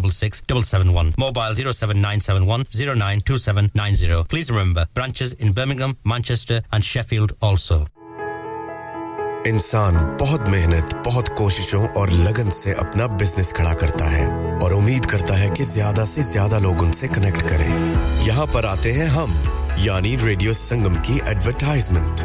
466 0.00 0.42
771, 0.46 1.14
mobile 1.18 1.54
07971 1.54 2.64
092790. 2.70 4.24
Please 4.28 4.50
remember, 4.50 4.86
branches 4.94 5.32
in 5.34 5.52
Birmingham, 5.52 5.96
Manchester 6.04 6.62
and 6.72 6.84
Sheffield 6.84 7.32
also. 7.40 7.86
इंसान 9.46 9.94
बहुत 10.20 10.48
मेहनत 10.48 10.94
बहुत 11.04 11.28
कोशिशों 11.36 11.86
और 11.98 12.10
लगन 12.10 12.50
से 12.50 12.72
अपना 12.80 13.06
बिज़नेस 13.20 13.52
खड़ा 13.56 13.72
करता 13.82 14.04
है 14.10 14.26
और 14.62 14.72
उम्मीद 14.74 15.06
करता 15.10 15.34
है 15.34 15.48
कि 15.50 15.64
ज़्यादा 15.64 16.04
से 16.04 16.22
ज़्यादा 16.22 16.58
लोग 16.58 16.82
उनसे 16.82 17.08
कनेक्ट 17.08 17.42
करें 17.48 18.26
यहाँ 18.26 18.46
पर 18.54 18.66
आते 18.66 18.92
हैं 18.92 19.06
हम 19.16 19.32
यानी 19.78 20.14
रेडियो 20.24 20.52
संगम 20.52 20.96
की 21.06 21.18
advertisement 21.30 22.24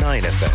Nine 0.00 0.22
FM. 0.22 0.54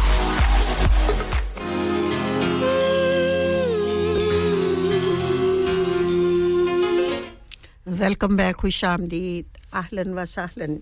Welcome 7.85 8.35
back, 8.35 8.57
Husham 8.57 9.07
Deed. 9.09 9.45
Ahlan 9.73 10.13
wa 10.15 10.25
sahlan. 10.25 10.81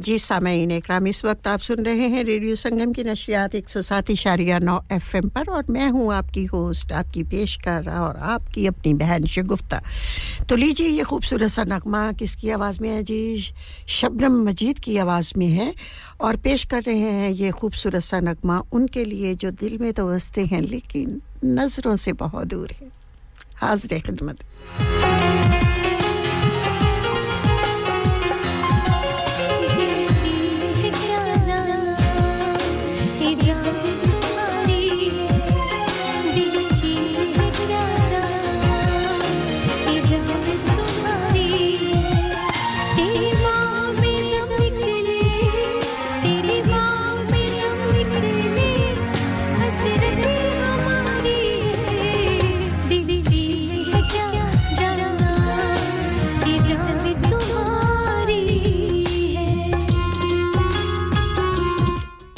जी 0.00 0.18
सामीन 0.18 0.70
इकराम 0.70 1.06
इस 1.06 1.24
वक्त 1.24 1.46
आप 1.48 1.60
सुन 1.60 1.84
रहे 1.84 2.06
हैं 2.08 2.22
रेडियो 2.24 2.54
संगम 2.54 2.92
की 2.92 3.02
नशियात 3.04 3.54
एक 3.54 3.68
सौ 3.68 3.82
सात 3.82 4.10
इशारिया 4.10 4.58
नौ 4.58 4.78
एफ़ 4.92 5.16
एम 5.16 5.28
पर 5.28 5.50
और 5.50 5.64
मैं 5.70 5.88
हूँ 5.90 6.12
आपकी 6.14 6.44
होस्ट, 6.44 6.92
आपकी 6.92 7.22
पेशकार 7.22 7.88
और 7.90 8.16
आपकी 8.16 8.66
अपनी 8.66 8.94
बहन 8.94 9.26
शगुफ्ता 9.26 9.80
तो 10.48 10.56
लीजिए 10.56 10.88
ये 10.88 11.02
खूबसूरत 11.02 11.50
सा 11.50 11.64
नगमा 11.64 12.10
किसकी 12.12 12.50
आवाज़ 12.50 12.78
में 12.82 12.88
है 12.88 13.02
जी? 13.02 13.54
शबनम 13.88 14.42
मजीद 14.48 14.78
की 14.78 14.96
आवाज़ 14.98 15.32
में 15.36 15.48
है 15.48 15.72
और 16.20 16.36
पेश 16.36 16.64
कर 16.64 16.82
रहे 16.82 16.98
हैं 16.98 17.30
ये 17.30 17.50
खूबसूरत 17.50 18.02
सा 18.02 18.20
नगमा 18.20 18.58
उनके 18.72 19.04
लिए 19.04 19.34
जो 19.34 19.50
दिल 19.62 19.78
में 19.78 19.92
तो 19.92 20.08
बसते 20.08 20.44
हैं 20.44 20.60
लेकिन 20.60 21.20
नज़रों 21.44 21.96
से 21.96 22.12
बहुत 22.12 22.46
दूर 22.46 22.74
है। 22.80 22.90
हाजिर 23.56 24.00
खिदमत। 24.00 24.38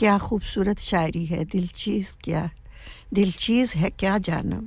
क्या 0.06 0.18
खूबसूरत 0.18 0.78
शायरी 0.78 1.24
है 1.26 1.44
दिल 1.44 1.66
चीज़ 1.74 2.14
क्या 2.24 2.42
दिल 3.14 3.32
चीज़ 3.32 3.74
है 3.76 3.90
क्या 3.90 4.18
जानम, 4.18 4.62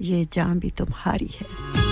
ये 0.00 0.24
जान 0.32 0.58
भी 0.58 0.70
तुम्हारी 0.70 1.30
है। 1.34 1.91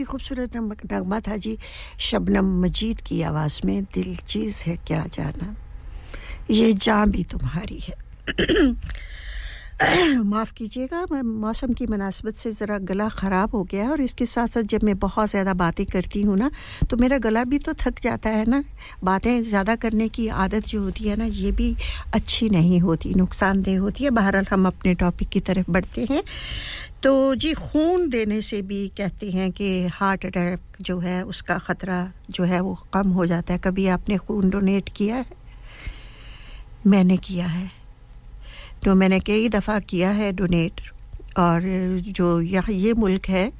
ही 0.00 0.04
खूबसूरत 0.04 0.56
नगमा 0.56 1.20
था 1.20 1.36
जी, 1.36 1.56
शबनम 2.00 2.60
मजीद 2.62 3.00
की 3.06 3.22
आवाज़ 3.22 3.60
में 3.66 3.82
दिल 3.94 4.16
चीज़ 4.28 4.64
है 4.66 4.76
क्या 4.86 5.04
जाना। 5.14 5.54
ये 6.50 6.72
जान 6.74 7.10
भी 7.10 7.24
तुम्हारी 7.30 7.78
है। 7.80 7.94
माफ़ 10.24 10.52
कीजिएगा, 10.52 11.06
मैं 11.12 11.22
मौसम 11.22 11.72
की 11.72 11.86
मुनासबत 11.86 12.36
से 12.36 12.50
ज़रा 12.52 12.76
गला 12.84 13.08
ख़राब 13.08 13.54
हो 13.54 13.62
गया 13.64 13.84
है 13.84 13.90
और 13.90 14.00
इसके 14.00 14.26
साथ 14.26 14.48
साथ 14.48 14.62
जब 14.72 14.82
मैं 14.84 14.98
बहुत 14.98 15.30
ज़्यादा 15.30 15.54
बातें 15.54 15.84
करती 15.86 16.22
हूँ 16.22 16.36
ना 16.38 16.50
तो 16.90 16.96
मेरा 16.96 17.18
गला 17.18 17.44
भी 17.44 17.58
तो 17.58 17.72
थक 17.80 18.00
जाता 18.02 18.30
है 18.30 18.44
ना। 18.50 18.62
बातें 19.04 19.42
ज़्यादा 19.42 19.76
करने 19.76 20.08
की 20.08 20.26
आदत 20.28 20.66
जो 20.66 20.82
होती 20.82 21.08
है 21.08 21.16
ना, 21.16 21.24
ये 21.24 21.52
भी 21.52 21.74
अच्छी 22.14 22.48
नहीं 22.50 22.80
होती, 22.80 23.14
नुकसानदेह 23.14 23.80
होती 23.80 24.04
है। 24.04 24.10
बहरहाल 24.10 24.46
हम 24.50 24.66
अपने 24.66 24.94
टॉपिक 24.94 25.28
की 25.28 25.40
तरफ़ 25.40 25.70
बढ़ते 25.70 26.06
हैं। 26.10 26.22
तो 27.02 27.34
जी, 27.34 27.54
खून 27.54 28.10
देने 28.10 28.42
से 28.42 28.62
भी 28.62 28.88
कहते 28.88 29.30
हैं 29.30 29.52
कि 29.52 29.86
हार्ट 29.86 30.26
अटैक 30.26 30.60
जो 30.80 30.98
है, 30.98 31.22
उसका 31.22 31.58
ख़तरा 31.58 32.12
जो 32.30 32.44
है, 32.44 32.60
वो 32.60 32.78
कम 32.94 33.08
हो 33.08 33.26
जाता 33.26 33.52
है। 33.52 33.58
कभी 33.58 33.86
आपने 33.86 34.16
खून 34.16 34.50
डोनेट 34.50 34.90
किया 34.96 35.16
है? 35.16 35.26
मैंने 36.86 37.16
किया 37.16 37.46
है। 37.46 37.70
तो 38.84 38.94
मैंने 38.94 39.20
कई 39.20 39.48
दफ़ा 39.48 39.80
किया 39.80 40.10
है 40.10 40.32
डोनेट। 40.32 40.80
और 41.38 41.62
जो 41.98 42.40
यह, 42.40 42.62
ये 42.70 42.92
मुल्क 42.92 43.28
है, 43.28 43.52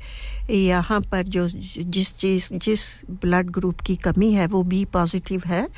यहाँ 0.51 1.01
पर 1.01 1.23
जो 1.23 1.49
जिस 1.79 2.17
चीज़, 2.17 2.55
जिस 2.55 3.05
ब्लड 3.11 3.51
ग्रुप 3.51 3.81
की 3.81 3.97
कमी 3.97 4.33
है, 4.33 4.47
वो 4.47 4.63
बी 4.63 4.85
पॉजिटिव 4.85 5.43
है। 5.47 5.69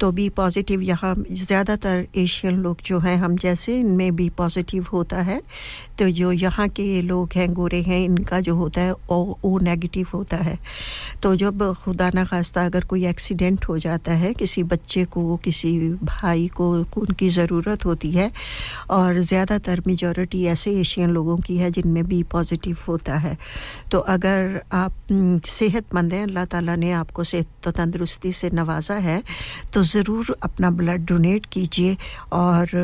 तो 0.00 0.10
बी 0.12 0.28
पॉजिटिव 0.28 0.80
यहाँ 0.82 1.14
ज़्यादातर 1.30 2.06
एशियन 2.16 2.56
लोग 2.56 2.76
जो 2.84 2.98
हैं, 2.98 3.16
हम 3.16 3.36
जैसे 3.36 3.78
इनमें 3.80 4.16
बी 4.16 4.28
पॉजिटिव 4.30 4.86
होता 4.92 5.20
है। 5.22 5.40
तो 5.98 6.08
जो 6.10 6.30
यहाँ 6.32 6.68
के 6.68 7.02
लोग 7.02 7.32
हैं, 7.36 7.52
गोरे 7.54 7.80
हैं, 7.82 8.00
इनका 8.04 8.40
जो 8.40 8.54
होता 8.56 8.80
है, 8.80 8.94
ओ 9.10 9.34
ओ 9.44 9.58
नेगेटिव 9.58 10.06
होता 10.14 10.36
है। 10.36 10.58
तो 11.22 11.34
जब 11.36 11.62
खुदा 11.74 12.10
न 12.14 12.24
खास्ता 12.24 12.64
अगर 12.66 12.84
कोई 12.84 13.04
एक्सीडेंट 13.06 13.64
हो 13.68 13.78
जाता 13.78 14.12
है, 14.12 14.32
किसी 14.34 14.62
बच्चे 14.62 15.04
को, 15.04 15.36
किसी 15.36 15.78
भाई 16.04 16.48
को, 16.56 16.70
उनकी 16.96 17.28
ज़रूरत 17.30 17.84
होती 17.84 18.10
है, 18.10 18.30
और 18.90 19.20
ज़्यादातर 19.20 19.82
मेजॉरिटी 19.86 20.44
ऐसे 20.46 20.72
एशियन 20.80 21.10
लोगों 21.10 21.36
की 21.38 21.56
है, 21.56 21.70
जिनमें 21.70 22.04
बी 22.08 22.22
पॉजिटिव 22.32 22.78
होता 22.88 23.16
है। 23.18 23.36
तो 23.90 23.98
अगर 24.08 24.60
आप 24.72 25.42
सेहतमंद 25.48 26.12
हैं, 26.12 26.22
अल्लाह 26.22 26.44
ताला 26.46 26.76
ने 26.76 26.90
आपको 26.94 27.24
सेहत 27.24 27.46
तो 27.62 27.70
तंदरुस्ती 27.70 28.32
से 28.32 28.50
नवाजा 28.54 28.94
है 29.00 29.22
तो 29.74 29.82
ज़रूर 29.92 30.36
अपना 30.42 30.70
ब्लड 30.80 31.06
डोनेट 31.06 31.46
कीजिए 31.52 31.96
और 32.32 32.76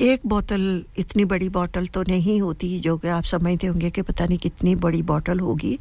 एक 0.00 0.20
बोतल, 0.26 0.84
इतनी 0.98 1.24
बड़ी 1.24 1.48
बोतल 1.48 1.86
तो 1.86 2.02
नहीं 2.08 2.40
होती 2.40 2.78
जो 2.80 2.96
कि 2.98 3.08
आप 3.08 3.24
समझते 3.24 3.66
होंगे 3.66 3.88
कि 3.90 4.02
पता 4.02 4.26
नहीं 4.26 4.38
कितनी 4.38 4.74
बड़ी 4.76 5.00
बोतल 5.02 5.40
होगी। 5.40 5.78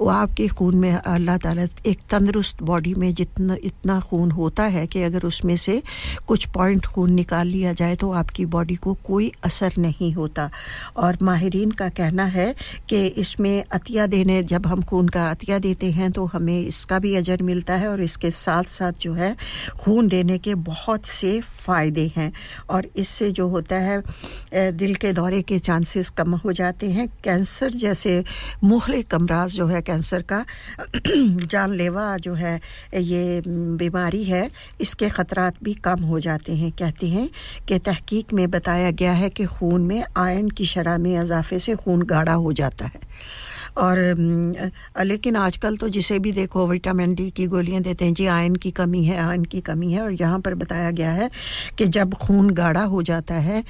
वो 0.00 0.08
आपके 0.08 0.46
खून 0.48 0.76
में 0.76 0.92
अल्लाह 0.92 1.36
ताला 1.38 1.62
एक 1.86 2.00
तंदरुस्त 2.10 2.62
बॉडी 2.62 2.94
में 2.94 3.12
जितना, 3.14 3.56
इतना 3.62 3.98
खून 4.00 4.30
होता 4.30 4.64
है 4.66 4.86
कि 4.86 5.02
अगर 5.02 5.24
उसमें 5.26 5.56
से 5.56 5.82
कुछ 6.28 6.46
पॉइंट 6.50 6.86
खून 6.86 7.12
निकाल 7.12 7.46
लिया 7.46 7.72
जाए 7.72 7.96
तो 7.96 8.10
आपकी 8.12 8.46
बॉडी 8.46 8.74
को 8.76 8.94
कोई 9.06 9.30
असर 9.44 9.72
नहीं 9.78 10.12
होता। 10.14 10.48
और 10.96 11.18
माहरीन 11.22 11.70
का 11.72 11.88
कहना 11.90 12.24
है 12.26 12.54
कि 12.88 13.04
इसमें 13.06 13.64
अतिया 13.64 14.06
देने, 14.06 14.42
जब 14.44 14.66
हम 14.66 14.82
खून 14.82 15.08
का 15.08 15.28
अतिया 15.30 15.58
देते 15.58 15.90
हैं 15.92 16.10
तो 16.12 16.24
हमें 16.26 16.60
इसका 16.60 16.98
भी 16.98 17.14
अजर 17.16 17.42
मिलता 17.42 17.74
है 17.74 17.88
और 17.88 18.00
इसके 18.00 18.30
साथ 18.30 18.64
साथ 18.70 19.00
जो 19.00 19.12
है, 19.14 19.34
खून 19.80 20.08
देने 20.08 20.38
के 20.38 20.54
बहुत 20.64 21.06
से 21.08 21.40
फ़ायदे 21.42 22.10
हैं। 22.16 22.32
और 22.70 22.86
इससे 22.96 23.30
जो 23.32 23.48
होता 23.50 23.76
है 23.78 24.02
दिल 24.72 24.94
के 24.94 25.12
दौरे 25.12 25.40
के 25.42 25.58
चांसेस 25.58 26.10
कम 26.10 26.34
हो 26.34 26.52
जाते 26.52 26.90
हैं। 26.90 27.08
कैंसर 27.24 27.70
जैसे 27.70 28.22
मुहलिक 28.64 29.14
अमराज 29.14 29.50
जो 29.50 29.66
है 29.66 29.82
कैंसर 29.82 30.22
का, 30.22 30.44
जानलेवा 31.06 32.16
जो 32.16 32.34
है, 32.34 32.54
ये 32.94 33.42
बीमारी 33.46 34.24
है, 34.24 34.50
इसके 34.80 35.08
ख़तरात 35.08 35.62
भी 35.64 35.74
कम 35.74 36.02
हो 36.02 36.20
जाते 36.20 36.56
हैं। 36.56 36.70
कहते 36.72 37.08
हैं 37.08 37.28
कि 37.68 37.78
तहकीक 37.78 38.32
में 38.32 38.50
बताया 38.50 38.90
गया 38.90 39.12
है 39.12 39.30
कि 39.30 39.44
खून 39.44 39.86
में 39.86 40.02
आयन 40.16 40.50
की 40.50 40.64
शरह 40.64 40.98
में 40.98 41.12
इजाफे 41.20 41.58
से 41.58 41.74
खून 41.74 42.02
गाढ़ा 42.02 42.32
हो 42.32 42.52
जाता 42.52 42.86
है। 42.86 43.00
और 43.80 43.98
लेकिन 45.04 45.36
आजकल 45.36 45.76
तो 45.76 45.88
जिसे 45.88 46.18
भी 46.18 46.32
देखो, 46.32 46.66
विटामिन 46.66 47.14
डी 47.14 47.30
की 47.30 47.46
गोलियाँ 47.46 47.82
देते 47.82 48.04
हैं। 48.04 48.14
जी 48.14 48.26
आयन 48.28 48.56
की 48.56 48.70
कमी 48.70 49.04
है 49.04 49.18
आयन 49.18 49.44
की 49.44 49.60
कमी 49.60 49.92
है। 49.92 50.02
और 50.02 50.12
यहाँ 50.12 50.40
पर 50.40 50.54
बताया 50.54 50.90
गया 50.90 51.12
है 51.12 51.30
कि 51.78 51.86
जब 51.88 52.14
खून 52.16 52.50
गाढ़ा 52.54 52.84
हो 52.84 53.02
जाता 53.02 53.34
है 53.40 53.62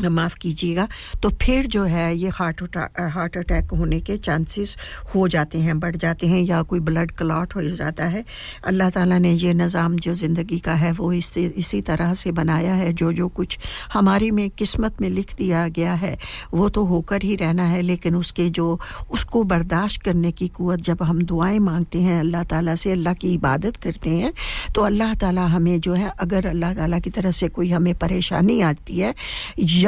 माफ़ 0.00 0.36
कीजिएगा। 0.38 0.88
तो 1.22 1.30
फिर 1.42 1.66
जो 1.66 1.84
है, 1.84 2.16
ये 2.16 2.28
हार्ट 2.30 2.62
हार्ट 3.08 3.36
अटैक 3.36 3.70
होने 3.72 4.00
के 4.00 4.16
चांसेस 4.18 4.76
हो 5.14 5.26
जाते 5.28 5.58
हैं, 5.58 5.78
बढ़ 5.80 5.96
जाते 5.96 6.26
हैं 6.26 6.40
या 6.42 6.62
कोई 6.62 6.80
ब्लड 6.80 7.12
क्लॉट 7.18 7.54
हो 7.56 7.62
जाता 7.62 8.04
है। 8.06 8.24
अल्लाह 8.64 8.90
ताला 8.90 9.18
ने 9.18 9.32
ये 9.32 9.54
निज़ाम 9.54 9.96
जो 9.98 10.14
ज़िंदगी 10.14 10.58
का 10.58 10.74
है, 10.74 10.92
वो 10.92 11.12
इस, 11.12 11.36
इसी 11.38 11.80
तरह 11.82 12.14
से 12.14 12.32
बनाया 12.32 12.74
है, 12.74 12.92
जो 12.92 13.12
जो 13.12 13.28
कुछ 13.30 13.58
हमारी 13.92 14.30
में 14.30 14.48
किस्मत 14.50 15.00
में 15.00 15.08
लिख 15.10 15.34
दिया 15.36 15.66
गया 15.68 15.94
है, 15.94 16.16
वो 16.54 16.68
तो 16.68 16.84
होकर 16.84 17.22
ही 17.22 17.34
रहना 17.36 17.64
है, 17.64 17.82
लेकिन 17.82 18.14
उसके 18.16 18.48
जो, 18.50 18.78
उसको 19.10 19.42
बर्दाश्त 19.44 20.02
करने 20.02 20.32
की 20.32 20.48
कुत 20.50 20.80
जब 20.80 21.02
हम 21.02 21.22
दुआएँ 21.22 21.58
मांगते 21.60 22.00
हैं 22.02 22.18
अल्लाह 22.20 22.44
ताला 22.44 22.74
से, 22.74 22.92
अल्लाह 22.92 23.14
की 23.14 23.32
इबादत 23.34 23.76
करते 23.76 24.10
हैं 24.10 24.32
तो 24.74 24.82
अल्लाह 24.82 25.14
ताला 25.14 25.44
हमें 25.48 25.80
जो 25.80 25.94
है, 25.94 26.10
अगर 26.20 26.46
अल्लाह 26.46 26.74
ताला 26.74 26.98
की 26.98 27.10
तरफ़ 27.10 27.34
से 27.34 27.48
कोई 27.48 27.70
हमें 27.70 27.94
परेशानी 27.98 28.60
आती 28.62 28.98
है 28.98 29.14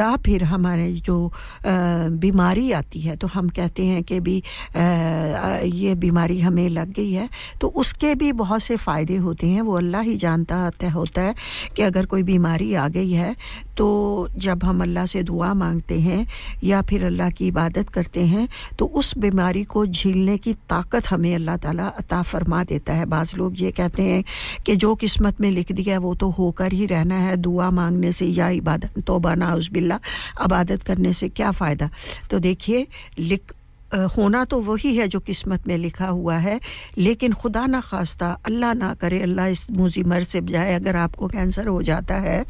या 0.01 0.15
फिर 0.25 0.43
हमारे 0.49 0.91
जो 1.05 1.15
बीमारी 2.17 2.71
आती 2.73 2.99
है 3.01 3.15
तो 3.15 3.27
हम 3.27 3.49
कहते 3.53 3.85
हैं 3.85 4.03
कि 4.03 4.19
भी 4.19 4.37
ये 5.77 5.95
बीमारी 6.01 6.39
हमें 6.41 6.67
लग 6.69 6.93
गई 6.93 7.11
है 7.11 7.29
तो 7.61 7.67
उसके 7.81 8.13
भी 8.15 8.31
बहुत 8.33 8.61
से 8.63 8.75
फ़ायदे 8.77 9.15
होते 9.21 9.47
हैं। 9.47 9.61
वो 9.61 9.77
अल्लाह 9.77 10.01
ही 10.01 10.15
जानता 10.17 10.71
होता 10.93 11.21
है 11.21 11.35
कि 11.75 11.81
अगर 11.83 12.05
कोई 12.05 12.23
बीमारी 12.23 12.73
आ 12.73 12.87
गई 12.87 13.11
है 13.11 13.35
तो 13.77 13.87
जब 14.37 14.63
हम 14.63 14.81
अल्लाह 14.83 15.05
से 15.05 15.23
दुआ 15.23 15.53
मांगते 15.53 15.99
हैं 16.01 16.25
या 16.63 16.81
फिर 16.81 17.05
अल्लाह 17.05 17.29
की 17.29 17.47
इबादत 17.47 17.89
करते 17.89 18.25
हैं 18.25 18.47
तो 18.79 18.85
उस 18.85 19.17
बीमारी 19.17 19.63
को 19.63 19.85
झेलने 19.85 20.37
की 20.37 20.53
ताकत 20.69 21.07
हमें 21.09 21.33
अल्लाह 21.35 21.57
ताला 21.57 21.87
अता 21.99 22.21
फरमा 22.23 22.63
देता 22.63 22.93
है। 22.93 23.05
बाज़ 23.05 23.35
लोग 23.37 23.61
ये 23.61 23.71
कहते 23.71 24.03
हैं 24.03 24.23
कि 24.65 24.75
जो 24.75 24.93
किस्मत 24.95 25.41
में 25.41 25.49
लिख 25.51 25.71
दिया 25.71 25.93
है, 25.93 25.97
वो 25.99 26.13
तो 26.15 26.29
होकर 26.29 26.73
ही 26.73 26.85
रहना 26.85 27.15
है, 27.19 27.37
दुआ 27.37 27.69
मांगने 27.71 28.11
से 28.11 28.25
या 28.27 28.49
इबादत, 28.59 28.99
तोबा 28.99 29.35
नाउज़बिल्ला 29.35 29.99
इबादत 30.45 30.83
करने 30.83 31.13
से 31.13 31.29
क्या 31.29 31.51
फ़ायदा? 31.51 31.89
तो 32.31 32.39
देखिए, 32.39 32.87
लिख 33.19 33.53
होना 33.93 34.43
तो 34.45 34.59
वही 34.61 34.95
है 34.95 35.07
जो 35.07 35.19
किस्मत 35.21 35.67
में 35.67 35.77
लिखा 35.77 36.07
हुआ 36.07 36.35
है, 36.37 36.59
लेकिन 36.97 37.33
खुदा 37.33 37.65
ना 37.65 37.79
खास्ता, 37.81 38.29
अल्लाह 38.45 38.73
ना 38.73 38.93
करे, 38.93 39.21
अल्लाह 39.21 39.47
इस 39.47 39.69
मूजी 39.71 40.03
मर 40.03 40.23
से 40.23 40.41
बजाय 40.41 40.73
अगर 40.75 40.95
आपको 40.97 41.27
कैंसर 41.27 41.67
हो 41.67 41.81
जाता 41.81 42.15
है 42.17 42.45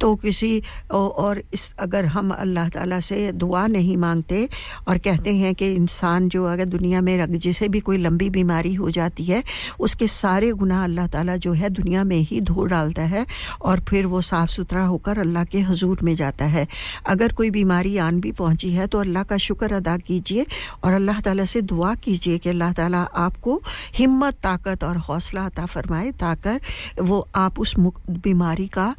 तो 0.00 0.14
किसी 0.16 0.62
और 0.90 1.42
इस, 1.52 1.74
अगर 1.78 2.04
हम 2.06 2.30
अल्लाह 2.32 2.68
ताला 2.68 3.00
से 3.00 3.32
दुआ 3.32 3.66
नहीं 3.68 3.96
मांगते 3.96 4.48
और 4.88 4.98
कहते 4.98 5.34
हैं 5.36 5.54
कि 5.54 5.72
इंसान 5.72 6.28
जो 6.28 6.44
अगर 6.44 6.64
दुनिया 6.66 7.00
में 7.00 7.38
जिसे 7.38 7.68
भी 7.68 7.80
कोई 7.80 7.98
लंबी 7.98 8.28
बीमारी 8.30 8.74
हो 8.74 8.90
जाती 8.90 9.24
है, 9.24 9.42
उसके 9.80 10.06
सारे 10.08 10.50
गुनाह 10.52 10.84
अल्लाह 10.84 11.06
ताला 11.08 11.36
जो 11.36 11.52
है 11.52 11.70
दुनिया 11.72 12.04
में 12.04 12.16
ही 12.18 12.40
धो 12.42 12.64
डालता 12.66 13.02
है 13.02 13.26
और 13.62 13.80
फिर 13.88 14.06
वो 14.06 14.20
साफ़ 14.22 14.50
सुथरा 14.50 14.84
होकर 14.84 15.18
अल्लाह 15.18 15.44
के 15.44 15.60
हजूर 15.62 15.98
में 16.02 16.14
जाता 16.14 16.44
है। 16.46 16.66
अगर 17.06 17.32
कोई 17.32 17.50
बीमारी 17.50 17.96
आन 17.98 18.20
भी 18.20 18.32
पहुँची 18.34 18.72
है 18.72 18.86
तो 18.86 18.98
अल्लाह 19.00 19.22
का 19.22 19.36
शुक्र 19.38 19.72
अदा 19.72 19.96
कीजिए 19.98 20.46
और 20.84 20.92
अल्लाह 20.92 21.20
ताला 21.20 21.44
से 21.44 21.60
दुआ 21.62 21.94
कीजिए 22.02 22.38
कि 22.38 22.48
अल्लाह 22.50 22.72
ताला 22.72 23.02
आपको 23.02 23.60
हिम्मत, 23.94 24.34
ताकत 24.42 24.84
और 24.84 24.96
हौसला 25.08 25.44
अता 25.46 25.66
फरमाए 25.66 26.10
ताकर 26.20 26.60
वो 27.00 27.28
आप 27.34 27.60
उस 27.60 27.74
बीमारी 27.78 28.66
का 28.76 28.94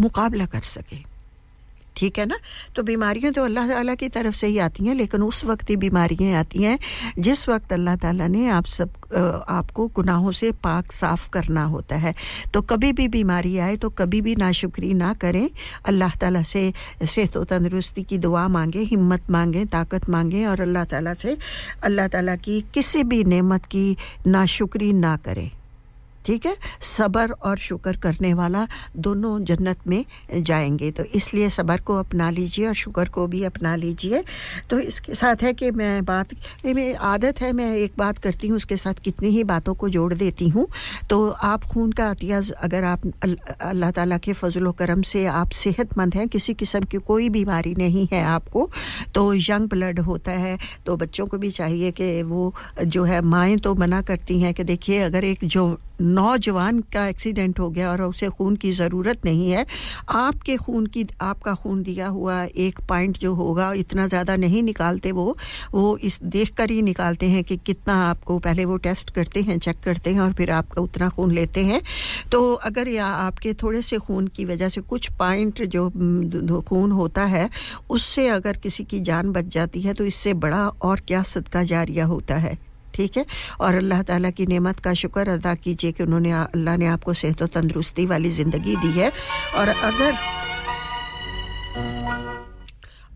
मुकाबला 0.00 0.46
कर 0.46 0.60
सके। 0.60 1.15
ठीक 1.96 2.18
है 2.18 2.26
ना? 2.26 2.36
तो 2.76 2.82
बीमारियाँ 2.82 3.32
तो 3.32 3.44
अल्लाह 3.44 3.68
ताला 3.68 3.94
की 3.94 4.08
तरफ़ 4.08 4.34
से 4.34 4.46
ही 4.46 4.58
आती 4.58 4.86
हैं, 4.86 4.94
लेकिन 4.94 5.22
उस 5.22 5.44
वक्त 5.44 5.70
ही 5.70 5.76
बीमारियाँ 5.76 6.38
आती 6.38 6.62
हैं, 6.62 6.78
जिस 7.18 7.48
वक्त 7.48 7.72
अल्लाह 7.72 7.96
ताला 7.96 8.26
ने 8.26 8.48
आप 8.50 8.66
सब 8.68 9.04
आपको 9.48 9.86
गुनाहों 9.96 10.32
से 10.32 10.50
पाक 10.58 10.92
साफ़ 10.92 11.28
करना 11.32 11.64
होता 11.64 11.96
है। 11.96 12.14
तो 12.54 12.60
कभी 12.62 12.92
भी 12.92 13.08
बीमारी 13.08 13.56
आए 13.58 13.76
तो 13.76 13.90
कभी 13.90 14.20
भी 14.20 14.34
नाशुक्री 14.36 14.92
ना 14.94 15.12
करें। 15.14 15.48
अल्लाह 15.86 16.14
ताला 16.20 16.42
से 16.42 16.72
सेहत 16.98 17.36
व 17.36 17.44
तंदरुस्ती 17.46 18.02
की 18.02 18.18
दुआ 18.18 18.46
मांगे, 18.48 18.80
हिम्मत 18.82 19.30
मांगे, 19.30 19.64
ताकत 19.66 20.08
मांगे, 20.10 20.44
और 20.46 20.60
अल्लाह 20.60 20.84
ताला 20.84 21.14
से, 21.14 21.36
अल्लाह 21.84 22.08
ताला 22.08 22.36
की 22.36 22.60
किसी 22.74 23.02
भी 23.04 23.24
नेमत 23.24 23.64
की 23.66 23.96
नाशुक्री 24.26 24.92
ना 24.92 25.16
करें। 25.16 25.50
ठीक 26.26 26.46
है? 26.46 26.56
सब्र 26.86 27.32
और 27.42 27.58
शुक्र 27.58 27.96
करने 27.96 28.32
वाला 28.34 28.66
दोनों 28.98 29.38
जन्नत 29.44 29.86
में 29.88 30.04
जाएँगे। 30.34 30.90
तो 30.90 31.04
इसलिए 31.14 31.48
सब्र 31.50 31.80
को 31.80 31.96
अपना 31.98 32.30
लीजिए 32.30 32.66
और 32.66 32.74
शुक्र 32.76 33.08
को 33.08 33.26
भी 33.26 33.42
अपना 33.44 33.74
लीजिए। 33.76 34.22
तो 34.70 34.78
इसके 34.80 35.14
साथ 35.14 35.42
है 35.42 35.52
कि 35.54 35.70
मैं 35.72 36.04
बात 36.04 36.34
आदत 37.06 37.40
है, 37.40 37.52
मैं 37.52 37.74
एक 37.76 37.92
बात 37.98 38.18
करती 38.18 38.48
हूँ, 38.48 38.56
उसके 38.56 38.76
साथ 38.76 39.02
कितनी 39.04 39.28
ही 39.28 39.44
बातों 39.46 39.74
को 39.74 39.88
जोड़ 39.88 40.12
देती 40.14 40.48
हूँ। 40.48 40.66
तो 41.10 41.28
आप 41.30 41.64
खून 41.64 41.92
का 41.92 42.10
अतिया 42.10 42.40
अगर 42.60 42.84
आप 42.84 43.06
अल्लाह 43.62 43.90
ताला 43.90 44.18
के 44.18 44.32
फजल 44.32 44.70
करम 44.78 45.02
से 45.04 45.24
आप 45.26 45.50
सेहतमंद 45.54 46.14
हैं, 46.14 46.28
किसी 46.28 46.54
किस्म 46.54 46.80
की 46.84 46.98
कोई 47.06 47.28
बीमारी 47.30 47.74
नहीं 47.78 48.06
है 48.12 48.22
आपको 48.26 48.68
तो 49.14 49.32
यंग 49.34 49.68
ब्लड 49.68 49.98
होता 50.00 50.32
है। 50.34 50.56
तो 50.86 50.96
बच्चों 50.96 51.26
को 51.26 51.38
भी 51.38 51.50
चाहिए 51.52 51.90
कि 51.92 52.22
वो 52.24 52.52
जो 52.84 53.04
है, 53.04 53.20
माएँ 53.22 53.56
तो 53.58 53.74
मना 53.74 54.00
करती 54.02 54.40
हैं 54.40 54.54
कि 54.54 54.64
देखिए, 54.64 55.00
अगर 55.00 55.24
एक 55.24 55.44
जो 55.44 55.66
नौजवान 56.16 56.80
का 56.92 57.06
एक्सीडेंट 57.08 57.58
हो 57.60 57.68
गया 57.70 57.90
और 57.90 58.02
उसे 58.02 58.28
खून 58.30 58.56
की 58.56 58.70
ज़रूरत 58.72 59.24
नहीं 59.24 59.50
है। 59.50 59.64
आपके 60.10 60.56
खून 60.56 60.86
की, 60.86 61.06
आपका 61.22 61.54
खून 61.54 61.82
दिया 61.82 62.08
हुआ 62.08 62.42
एक 62.44 62.80
पॉइंट 62.88 63.18
जो 63.18 63.34
होगा, 63.34 63.72
इतना 63.74 64.06
ज़्यादा 64.06 64.36
नहीं 64.36 64.62
निकालते 64.62 65.12
वो। 65.12 65.36
वो 65.72 65.96
इस 65.98 66.18
देख 66.24 66.54
कर 66.56 66.70
ही 66.70 66.80
निकालते 66.82 67.26
हैं 67.26 67.42
कि 67.44 67.56
कितना 67.66 67.94
आपको 68.04 68.38
पहले 68.38 68.64
वो 68.64 68.76
टेस्ट 68.78 69.10
करते 69.10 69.42
हैं, 69.42 69.58
चेक 69.58 69.80
करते 69.84 70.12
हैं 70.12 70.20
और 70.20 70.32
फिर 70.32 70.50
आपका 70.52 70.82
उतना 70.82 71.08
खून 71.08 71.32
लेते 71.32 71.64
हैं। 71.64 71.80
तो 72.32 72.52
अगर 72.64 72.88
या 72.88 73.06
आपके 73.06 73.52
थोड़े 73.54 73.82
से 73.82 73.98
खून 73.98 74.26
की 74.28 74.44
वजह 74.44 74.68
से 74.68 74.80
कुछ 74.82 75.10
पॉइंट 75.18 75.62
जो 75.66 75.88
खून 76.62 76.92
होता 76.92 77.24
है, 77.26 77.48
उससे 77.90 78.28
अगर 78.28 78.56
किसी 78.58 78.84
की 78.84 79.00
जान 79.02 79.32
बच 79.32 79.52
जाती 79.54 79.80
है 79.80 79.94
तो 79.94 80.04
इससे 80.04 80.34
बड़ा 80.36 80.66
और 80.68 81.00
क्या 81.08 81.22
सदका 81.24 81.62
जारिया 81.64 82.04
होता 82.06 82.36
है? 82.36 82.56
ठीक 82.96 83.16
है। 83.16 83.24
और 83.60 83.74
अल्लाह 83.74 84.02
ताला 84.02 84.30
की 84.30 84.46
नेमत 84.46 84.80
का 84.80 84.94
शुक्र 84.94 85.28
अदा 85.30 85.54
कीजिए 85.54 85.92
कि 85.92 86.02
उन्होंने, 86.02 86.32
अल्लाह 86.32 86.76
ने 86.76 86.86
आपको 86.88 87.14
सेहत 87.14 87.42
व 87.42 87.46
तंदरुस्ती 87.54 88.06
वाली 88.06 88.30
ज़िंदगी 88.30 88.76
दी 88.76 88.92
है। 89.00 89.12
और 89.56 89.68
अगर 89.68 90.12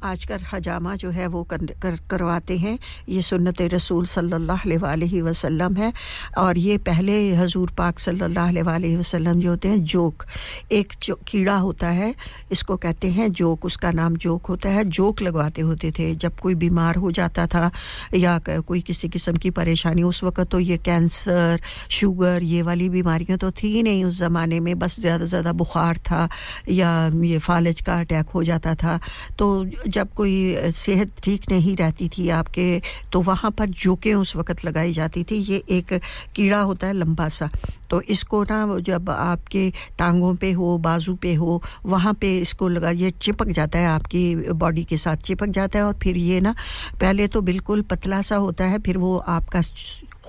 आजकल 0.02 0.38
हजामा 0.52 0.94
जो 0.96 1.10
है 1.10 1.26
वो 1.26 1.42
कर, 1.44 1.64
कर, 1.82 1.96
करवाते 2.10 2.56
हैं। 2.58 2.78
ये 3.08 3.22
सुन्नत 3.22 3.60
रसूल 3.72 4.06
सल्लल्लाहु 4.06 4.86
अलैहि 4.86 5.20
वसल्लम 5.22 5.76
है 5.76 5.92
और 6.38 6.58
ये 6.58 6.76
पहले 6.80 7.16
हजूर 7.36 7.70
पाक 7.78 7.98
सल्लल्लाहु 7.98 8.48
अलैहि 8.66 8.96
वसल्लम 8.96 9.40
जो 9.40 9.50
होते 9.50 9.68
हैं 9.68 9.82
जोक। 9.84 10.24
एक 10.72 10.92
जो 11.02 11.14
कीड़ा 11.28 11.56
होता 11.58 11.88
है 11.90 12.14
इसको 12.52 12.76
कहते 12.76 13.10
हैं 13.10 13.30
जोक। 13.32 13.64
उसका 13.64 13.90
नाम 13.92 14.16
जोक 14.16 14.46
होता 14.46 14.68
है। 14.68 14.84
जोक 14.86 15.22
लगवाते 15.22 15.62
होते 15.62 15.90
थे। 15.98 16.14
जब 16.16 16.38
कोई 16.40 16.54
बीमार 16.54 16.96
हो 16.96 17.10
जाता 17.12 17.46
था 17.46 17.70
या 18.14 18.38
कोई 18.48 18.80
किसी 18.80 19.08
किस्म 19.08 19.36
की 19.36 19.50
परेशानी 19.52 20.02
उस 20.02 20.22
वक्त 20.24 20.50
तो 20.50 20.58
ये 20.60 20.78
कैंसर 20.80 21.60
शुगर 21.90 22.42
ये 22.42 22.62
वाली 22.62 22.88
बीमारियाँ 22.88 23.38
तो 23.38 23.50
थी 23.52 23.82
नहीं 23.82 24.04
उस 24.04 24.18
ज़माने 24.18 24.60
में। 24.60 24.78
बस 24.78 24.98
ज़्यादा 25.00 25.24
ज़्यादा 25.24 25.52
बुखार 25.54 25.98
था 26.06 26.28
या 26.68 26.90
ये 27.24 27.38
फालज 27.40 27.80
का 27.80 27.98
अटैक 28.00 28.28
हो 28.34 28.42
जाता 28.44 28.74
था। 28.74 28.98
तो 29.38 29.46
जब 29.90 30.12
कोई 30.14 30.70
सेहत 30.74 31.12
ठीक 31.22 31.50
नहीं 31.50 31.76
रहती 31.76 32.08
थी 32.08 32.28
आपके 32.30 32.68
तो 33.12 33.20
वहाँ 33.20 33.50
पर 33.50 33.66
जोकें 33.66 34.12
उस 34.14 34.34
वक्त 34.36 34.64
लगाई 34.64 34.92
जाती 34.92 35.24
थी। 35.24 35.36
ये 35.42 35.62
एक 35.70 35.92
कीड़ा 36.36 36.60
होता 36.60 36.86
है 36.86 36.92
लंबा 36.92 37.28
सा। 37.28 37.48
तो 37.90 38.00
इसको 38.08 38.42
ना 38.42 38.78
जब 38.80 39.10
आपके 39.10 39.68
टांगों 39.98 40.34
पे 40.34 40.50
हो, 40.52 40.76
बाजू 40.78 41.14
पे 41.14 41.34
हो, 41.34 41.62
वहाँ 41.86 42.12
पे 42.14 42.36
इसको 42.38 42.68
लगा, 42.68 42.90
ये 42.90 43.10
चिपक 43.22 43.48
जाता 43.50 43.78
है 43.78 43.86
आपकी 43.86 44.34
बॉडी 44.54 44.84
के 44.84 44.96
साथ, 44.96 45.16
चिपक 45.16 45.48
जाता 45.50 45.78
है 45.78 45.84
और 45.84 45.98
फिर 46.02 46.16
ये 46.16 46.40
ना, 46.40 46.54
पहले 47.00 47.26
तो 47.28 47.40
बिल्कुल 47.42 47.82
पतला 47.82 48.22
सा 48.22 48.36
होता 48.36 48.64
है, 48.64 48.78
फिर 48.78 48.98
वो 48.98 49.16
आपका 49.18 49.62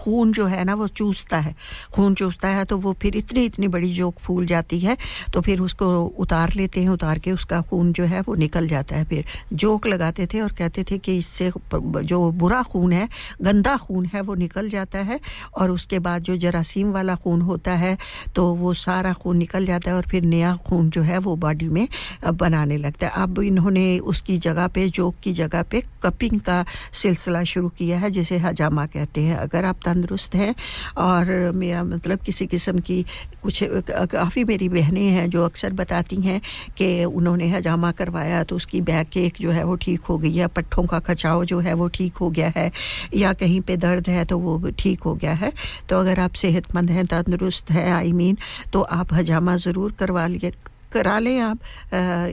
खून 0.02 0.32
जो 0.34 0.46
है 0.46 0.64
ना 0.64 0.74
वो 0.76 0.88
चूसता 0.90 1.40
है। 1.40 1.56
खून 1.94 2.14
चूसता 2.16 2.48
है 2.50 2.66
तो 2.66 2.78
वो 2.80 2.94
फिर 3.02 3.16
इतनी 3.18 3.46
इतनी 3.46 3.68
बड़ी 3.70 3.92
जोक 3.94 4.20
फूल 4.20 4.46
जाती 4.46 4.80
है 4.80 4.98
तो 5.34 5.42
फिर 5.42 5.60
उसको 5.62 5.88
उतार 6.20 6.54
लेते 6.56 6.82
हैं, 6.82 6.90
उतार 6.90 7.20
के 7.20 7.32
उसका 7.32 7.62
खून 7.62 7.92
जो 7.94 8.04
है 8.06 8.22
वो 8.22 8.36
निकल 8.36 8.68
जाता 8.68 8.96
है 8.96 9.06
फिर। 9.06 9.26
जोक 9.54 9.88
लगाते 9.88 10.28
थे 10.28 10.42
और 10.42 10.52
कहते 10.52 10.84
थे 10.84 10.98
कि 10.98 11.18
इससे 11.18 11.52
जो 11.76 12.32
बुरा 12.34 12.62
खून 12.64 12.94
है, 12.94 13.08
गंदा 13.42 13.76
खून 13.78 14.06
है, 14.06 14.22
वो 14.22 14.36
निकल 14.36 14.70
जाता 14.70 15.00
है 15.00 15.20
और 15.58 15.72
उसके 15.72 16.00
बाद 16.00 16.24
जो 16.24 16.38
जरासीम 16.38 16.92
वाला 16.92 17.16
खून 17.16 17.42
होता 17.42 17.72
है 17.74 17.98
तो 18.36 18.46
वो 18.56 18.74
सारा 18.76 19.14
खून 19.14 19.38
निकल 19.38 19.66
जाता 19.66 19.92
है 19.92 19.96
और 19.98 20.06
फिर 20.10 20.24
नया 20.26 20.56
खून 20.68 20.90
जो 20.90 21.02
है 21.02 21.18
वो 21.20 21.36
बॉडी 21.38 21.70
में 21.70 21.88
बनाने 22.36 22.78
लगता 22.78 23.08
है। 23.08 23.24
अब 23.24 23.40
इन्होंने 23.42 24.00
उसकी 24.02 24.38
जगह 24.40 24.68
पे, 24.68 24.88
जोक 24.90 25.16
की 25.24 25.34
जगह 25.34 25.64
पे 25.64 25.82
कपिंग 26.04 26.40
का 26.42 26.64
सिलसिला 26.94 27.44
शुरू 27.44 27.70
किया 27.70 27.98
है, 28.00 28.10
जिसे 28.12 28.38
हजामा 28.40 28.86
कहते 28.88 29.22
हैं। 29.22 29.36
अगर 29.38 29.66
आप 29.66 29.80
तंदुरुस्त 29.94 30.36
हैं 30.36 30.54
और 31.00 31.52
मेरा 31.56 31.84
मतलब 31.86 32.20
किसी 32.26 32.48
किस्म 32.48 32.80
की 32.82 33.04
कुछ, 33.44 33.64
काफ़ी 33.64 34.44
मेरी 34.44 34.70
बहनें 34.70 35.08
हैं 35.10 35.30
जो 35.30 35.46
अक्सर 35.46 35.74
बताती 35.74 36.16
हैं 36.22 36.40
कि 36.78 37.04
उन्होंने 37.06 37.48
हजामा 37.50 37.92
करवाया 37.92 38.44
तो 38.44 38.56
उसकी 38.56 38.82
बैक 38.82 39.18
एक 39.18 39.38
जो 39.42 39.52
है 39.52 39.64
वो 39.64 39.76
ठीक 39.78 40.02
हो 40.10 40.18
गई 40.18 40.34
है, 40.34 40.48
पट्ठों 40.48 40.86
का 40.86 41.00
खचाव 41.02 41.44
जो 41.46 41.60
है 41.60 41.74
वो 41.74 41.88
ठीक 41.90 42.18
हो 42.18 42.30
गया 42.30 42.52
है 42.56 42.72
या 43.16 43.34
कहीं 43.34 43.60
पे 43.62 43.78
दर्द 43.78 44.10
है 44.10 44.26
तो 44.26 44.38
वो 44.40 44.72
ठीक 44.80 45.04
हो 45.04 45.14
गया 45.16 45.34
है। 45.34 45.52
तो 45.90 46.00
अगर 46.00 46.20
आप 46.20 46.34
सेहतमंद 46.36 46.90
हैं, 46.90 47.06
तंदुरुस्त 47.06 47.72
हैं, 47.72 47.92
आई 47.94 48.12
मीन 48.14 48.38
तो 48.74 48.82
आप 48.82 49.14
हजामा 49.14 49.56
ज़रूर 49.58 49.92
करवा 50.00 50.28
लिए 50.28 50.52
करा 50.92 51.18
लें 51.20 51.40
आप 51.42 51.60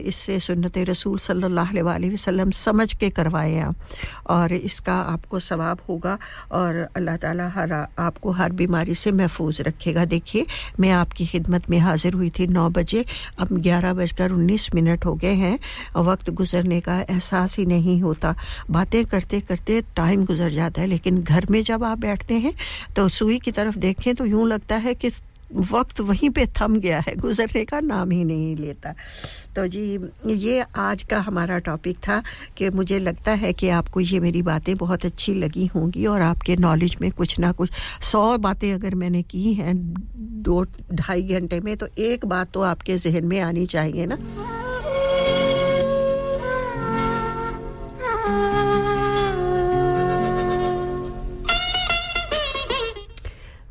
इससे 0.05 0.39
सुन्नत 0.39 0.77
रसूल 0.89 1.17
सल्लल्लाहु 1.19 1.77
अलैहि 1.79 2.13
वसल्लम 2.13 2.51
समझ 2.53 2.93
के 2.93 3.09
करवाएँ 3.09 3.59
आप, 3.61 3.75
और 4.29 4.53
इसका 4.53 4.93
आपको 5.13 5.39
सवाब 5.41 5.79
होगा, 5.89 6.17
और 6.51 6.75
अल्लाह 6.95 7.17
ताला 7.17 7.47
हर 7.49 7.71
आपको 7.99 8.31
हर 8.31 8.51
बीमारी 8.53 8.95
से 8.95 9.11
महफूज 9.11 9.61
रखेगा। 9.61 10.05
देखिए, 10.07 10.45
मैं 10.79 10.91
आपकी 10.93 11.25
खिदमत 11.25 11.69
में 11.69 11.79
हाजिर 11.79 12.13
हुई 12.13 12.29
थी 12.39 12.47
नौ 12.49 12.69
बजे, 12.69 13.05
अब 13.39 13.57
ग्यारह 13.59 13.93
बजकर 13.93 14.31
उन्नीस 14.31 14.69
मिनट 14.75 15.05
हो 15.05 15.15
गए 15.15 15.33
हैं, 15.35 15.57
वक्त 15.97 16.29
गुजरने 16.31 16.79
का 16.81 16.99
एहसास 17.01 17.57
ही 17.57 17.65
नहीं 17.65 17.99
होता। 18.01 18.35
बातें 18.71 19.03
करते 19.05 19.39
करते 19.41 19.81
टाइम 19.95 20.25
गुजर 20.25 20.49
जाता 20.51 20.81
है, 20.81 20.87
लेकिन 20.87 21.21
घर 21.23 21.45
में 21.49 21.61
जब 21.63 21.83
आप 21.83 21.97
बैठते 21.99 22.33
हैं 22.39 22.53
तो 22.95 23.07
सुई 23.09 23.39
की 23.39 23.51
तरफ़ 23.51 23.77
देखें 23.79 24.13
तो 24.15 24.25
यूँ 24.25 24.47
लगता 24.47 24.75
है 24.77 24.93
कि 24.95 25.09
वक्त 25.53 25.99
वहीं 25.99 26.29
पे 26.29 26.45
थम 26.61 26.75
गया 26.75 26.99
है, 26.99 27.15
गुजरने 27.15 27.63
का 27.65 27.79
नाम 27.79 28.11
ही 28.11 28.23
नहीं 28.23 28.55
लेता। 28.55 28.93
तो 29.55 29.67
जी, 29.67 29.99
ये 30.27 30.65
आज 30.75 31.03
का 31.03 31.19
हमारा 31.19 31.57
टॉपिक 31.59 31.97
था 31.97 32.21
कि 32.57 32.69
मुझे 32.69 32.99
लगता 32.99 33.31
है 33.31 33.53
कि 33.53 33.69
आपको 33.69 33.99
ये 33.99 34.19
मेरी 34.19 34.41
बातें 34.41 34.75
बहुत 34.75 35.05
अच्छी 35.05 35.33
लगी 35.33 35.65
होंगी 35.65 36.05
और 36.05 36.21
आपके 36.21 36.55
नॉलेज 36.55 36.97
में 37.01 37.11
कुछ 37.11 37.39
ना 37.39 37.51
कुछ, 37.51 37.71
सौ 38.01 38.37
बातें 38.37 38.73
अगर 38.73 38.95
मैंने 38.95 39.21
की 39.23 39.53
हैं 39.53 39.75
दो, 40.43 40.63
ढाई 40.93 41.23
घंटे 41.23 41.59
में 41.59 41.75
तो 41.77 41.87
एक 41.97 42.25
बात 42.25 42.51
तो 42.53 42.61
आपके 42.61 42.97
जहन 42.97 43.25
में 43.25 43.39
आनी 43.39 43.65
चाहिए 43.65 44.05
ना। 44.05 44.17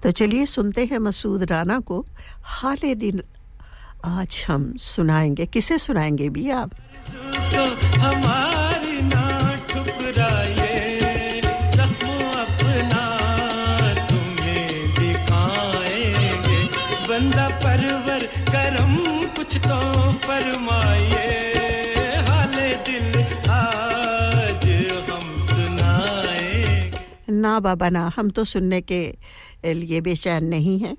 तो 0.02 0.10
चलिए 0.10 0.46
सुनते 0.46 0.84
हैं 0.90 0.98
मसूद 0.98 1.42
राना 1.50 1.78
को। 1.80 2.04
हाले 2.42 2.94
दिन 2.94 3.22
आज 4.04 4.44
हम 4.48 4.72
सुनाएँगे। 4.80 5.46
किसे 5.46 5.78
सुनाएँगे 5.78 6.28
भी 6.28 6.50
आप? 6.50 6.70
तो 7.54 7.64
हमारी 8.00 9.00
ना 9.02 9.24
ठुकराए 9.70 10.76
अपना 12.38 13.04
तुम्हें 14.10 14.94
दिखाएँगे। 14.94 16.60
बंदा 17.08 17.48
परवर 17.64 18.26
करम 18.52 18.94
कुछ 19.36 19.56
तो 19.66 19.78
फरमाए 20.26 21.26
हाले 22.28 22.70
दिल 22.86 23.10
आज 23.50 24.64
हम 25.10 25.26
सुनाएँगे। 25.50 27.32
ना 27.32 27.58
बाबा 27.60 27.88
ना 27.88 28.10
हम 28.16 28.30
तो 28.30 28.44
सुनने 28.44 28.80
के 28.80 29.02
लिए 29.64 30.00
बेचैन 30.00 30.44
नहीं 30.44 30.78
हैं। 30.78 30.96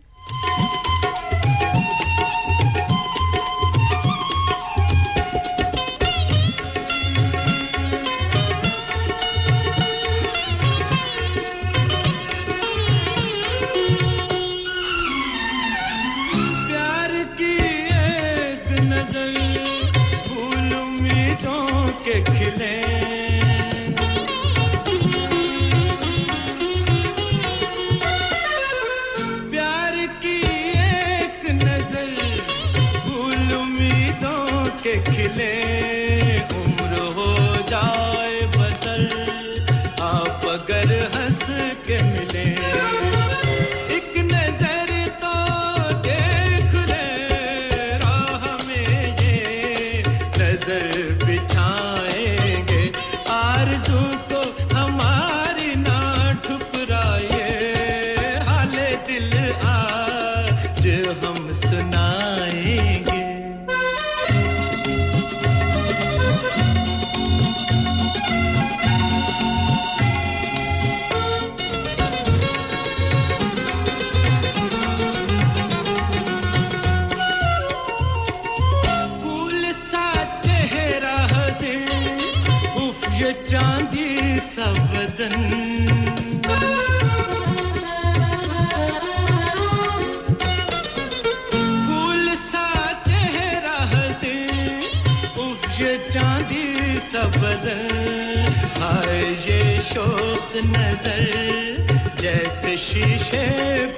नज़र 101.10 102.14
जैसे 102.22 102.76
शीशे 102.78 103.46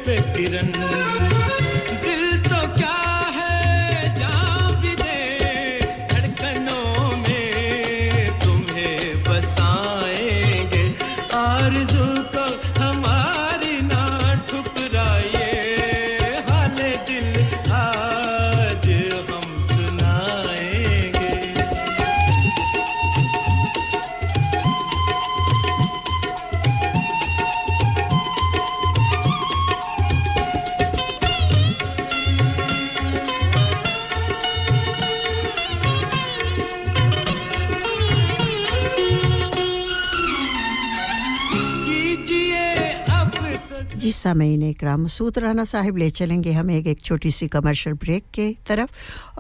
पे 0.06 0.16
किरण। 0.34 1.31
सामीन 44.32 44.64
इकराम 44.64 45.04
मसूद 45.04 45.38
राना 45.44 45.64
साहिब 45.68 45.98
ले 45.98 46.10
चलेंगे। 46.10 46.52
हम 46.56 46.72
एक 46.72 46.88
एक 46.88 47.00
छोटी 47.04 47.32
सी 47.32 47.48
कमर्शियल 47.52 47.96
ब्रेक 48.00 48.24
के 48.34 48.46
तरफ़ 48.68 48.92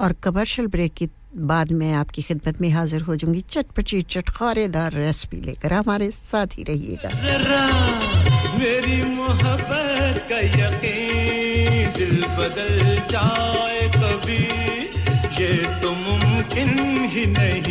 और 0.04 0.14
कमर्शियल 0.24 0.68
ब्रेक 0.68 0.94
की 0.94 1.08
बाद 1.32 1.72
में 1.72 1.92
आपकी 1.94 2.22
खिदमत 2.22 2.60
में 2.62 2.70
हाजिर 2.70 3.02
हो 3.02 3.16
जाऊँगी। 3.16 3.42
चटपटी, 3.50 4.02
चटखारेदार 4.12 4.92
रेसिपी 4.94 5.40
लेकर। 5.42 5.74
हमारे 5.74 6.12
साथ 6.12 6.58
ही 6.58 6.64
रहिएगा। 6.64 7.10
मेरी 8.60 9.00
मोहब्बत 9.16 10.28
का 10.30 10.40
यकीन 10.60 11.88
दिल 11.98 12.20
बदल 12.36 12.76
जाए 13.12 13.88
कभी। 13.96 14.44
ये 15.40 15.54
तो 15.82 15.92
मुमकिन 16.04 16.76
ही 17.14 17.26
नहीं 17.32 17.71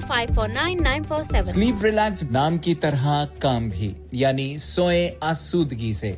549 0.09 0.81
947. 0.87 1.51
Sleep 1.51 1.83
relax 1.83 2.23
नाम 2.31 2.57
की 2.65 2.75
तरह 2.85 3.23
काम 3.41 3.69
भी 3.69 3.95
यानी 4.13 4.47
सोए 4.65 5.07
आसूदगी 5.31 5.93
से 5.93 6.17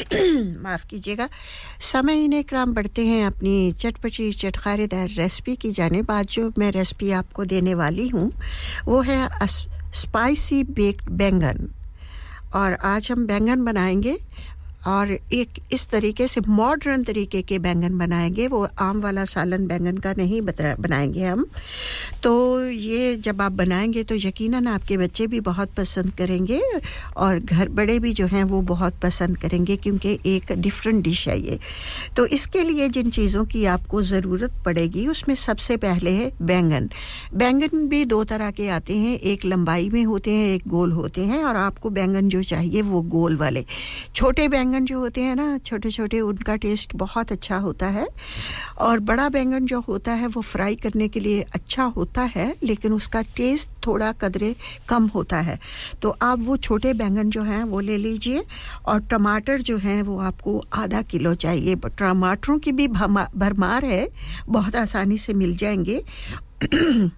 माफ़ 0.62 0.86
कीजिएगा। 0.86 1.28
समय 1.80 2.24
इन्हें 2.24 2.44
क्रम 2.44 2.74
बढ़ते 2.74 3.06
हैं 3.06 3.26
अपनी 3.26 3.72
चटपटी 3.72 4.32
चटखारेदार 4.32 5.08
रेसिपी 5.08 5.56
की 5.56 5.72
जाने 5.72 6.02
आज 6.02 6.26
जो 6.26 6.52
मैं 6.58 6.70
रेसिपी 6.70 7.10
आपको 7.10 7.44
देने 7.44 7.74
वाली 7.74 8.08
हूँ, 8.08 8.32
वो 8.84 9.00
है 9.00 9.28
स्पाइसी 9.94 10.62
बेक्ड 10.64 11.10
बैंगन। 11.10 11.68
और 12.54 12.72
आज 12.72 13.12
हम 13.12 13.26
बैंगन 13.26 13.64
बनाएँगे। 13.64 14.18
और 14.86 15.10
एक 15.32 15.58
इस 15.72 15.88
तरीके 15.88 16.28
से 16.28 16.40
मॉडर्न 16.40 17.04
तरीके 17.04 17.42
के 17.42 17.58
बैंगन 17.58 17.98
बनाएँगे। 17.98 18.46
वो 18.46 18.66
आम 18.78 19.00
वाला 19.00 19.24
सालन 19.24 19.66
बैंगन 19.66 19.96
का 19.96 20.12
नहीं 20.12 20.40
बनाएँगे 20.42 21.24
हम। 21.24 21.44
तो 22.22 22.34
ये 22.66 23.16
जब 23.16 23.42
आप 23.42 23.52
बनाएँगे 23.52 24.02
तो 24.04 24.14
यकीनन 24.14 24.66
आपके 24.66 24.96
बच्चे 24.96 25.26
भी 25.26 25.40
बहुत 25.40 25.74
पसंद 25.74 26.12
करेंगे 26.12 26.60
और 27.16 27.38
घर 27.40 27.68
बड़े 27.68 27.98
भी 27.98 28.12
जो 28.12 28.26
हैं 28.26 28.44
वो 28.44 28.60
बहुत 28.62 29.00
पसंद 29.02 29.36
करेंगे 29.36 29.76
क्योंकि 29.76 30.18
एक 30.26 30.52
डिफरेंट 30.52 31.02
डिश 31.04 31.26
है 31.28 31.38
ये। 31.40 31.58
तो 32.16 32.26
इसके 32.26 32.62
लिए 32.62 32.88
जिन 32.88 33.10
चीज़ों 33.10 33.44
की 33.44 33.64
आपको 33.64 34.02
ज़रूरत 34.02 34.52
पड़ेगी, 34.64 35.06
उसमें 35.08 35.34
सबसे 35.34 35.76
पहले 35.76 36.10
है 36.10 36.30
बैंगन। 36.42 36.88
बैंगन 37.34 37.86
भी 37.88 38.04
दो 38.04 38.22
तरह 38.24 38.50
के 38.50 38.68
आते 38.68 38.96
हैं, 38.96 39.18
एक 39.18 39.44
लंबाई 39.44 39.88
में 39.90 40.04
होते 40.04 40.30
हैं, 40.30 40.54
एक 40.54 40.68
गोल 40.68 40.92
होते 40.92 41.24
हैं 41.24 41.42
और 41.44 41.56
आपको 41.56 41.90
बैंगन 41.90 42.28
जो 42.28 42.42
चाहिए 42.42 42.82
वो 42.82 43.02
गोल 43.02 43.36
वाले। 43.36 43.64
छोटे 44.14 44.48
बैंगन 44.48 44.75
बैंगन 44.76 44.86
जो 44.86 44.98
होते 44.98 45.20
हैं 45.20 45.36
ना 45.36 45.58
छोटे 45.58 45.90
छोटे 45.90 46.20
उनका 46.20 46.56
टेस्ट 46.56 46.96
बहुत 46.96 47.32
अच्छा 47.32 47.56
होता 47.56 47.86
है। 47.88 48.08
और 48.78 49.00
बड़ा 49.00 49.28
बैंगन 49.28 49.66
जो 49.66 49.80
होता 49.80 50.12
है, 50.12 50.26
वो 50.26 50.42
फ्राई 50.42 50.76
करने 50.76 51.08
के 51.08 51.20
लिए 51.20 51.42
अच्छा 51.42 51.84
होता 51.84 52.22
है, 52.22 52.54
लेकिन 52.62 52.92
उसका 52.92 53.22
टेस्ट 53.22 53.70
थोड़ा 53.86 54.12
कदरे 54.12 54.54
कम 54.88 55.06
होता 55.06 55.40
है। 55.40 55.58
तो 56.02 56.16
आप 56.22 56.38
वो 56.40 56.56
छोटे 56.56 56.92
बैंगन 56.92 57.30
जो 57.30 57.42
हैं, 57.42 57.64
वो 57.64 57.80
ले 57.80 57.96
लीजिए। 57.96 58.44
और 58.86 59.00
टमाटर 59.00 59.62
जो 59.62 59.78
हैं, 59.78 60.02
वो 60.02 60.18
आपको 60.18 60.64
आधा 60.72 61.02
किलो 61.02 61.34
चाहिए। 61.34 61.74
टमाटरों 61.74 62.58
की 62.58 62.72
भी 62.72 62.88
भरमार 62.88 63.84
है, 63.84 64.08
बहुत 64.48 64.76
आसानी 64.76 65.18
से 65.18 65.32
मिल 65.32 65.56
जाएँगे। 65.56 66.04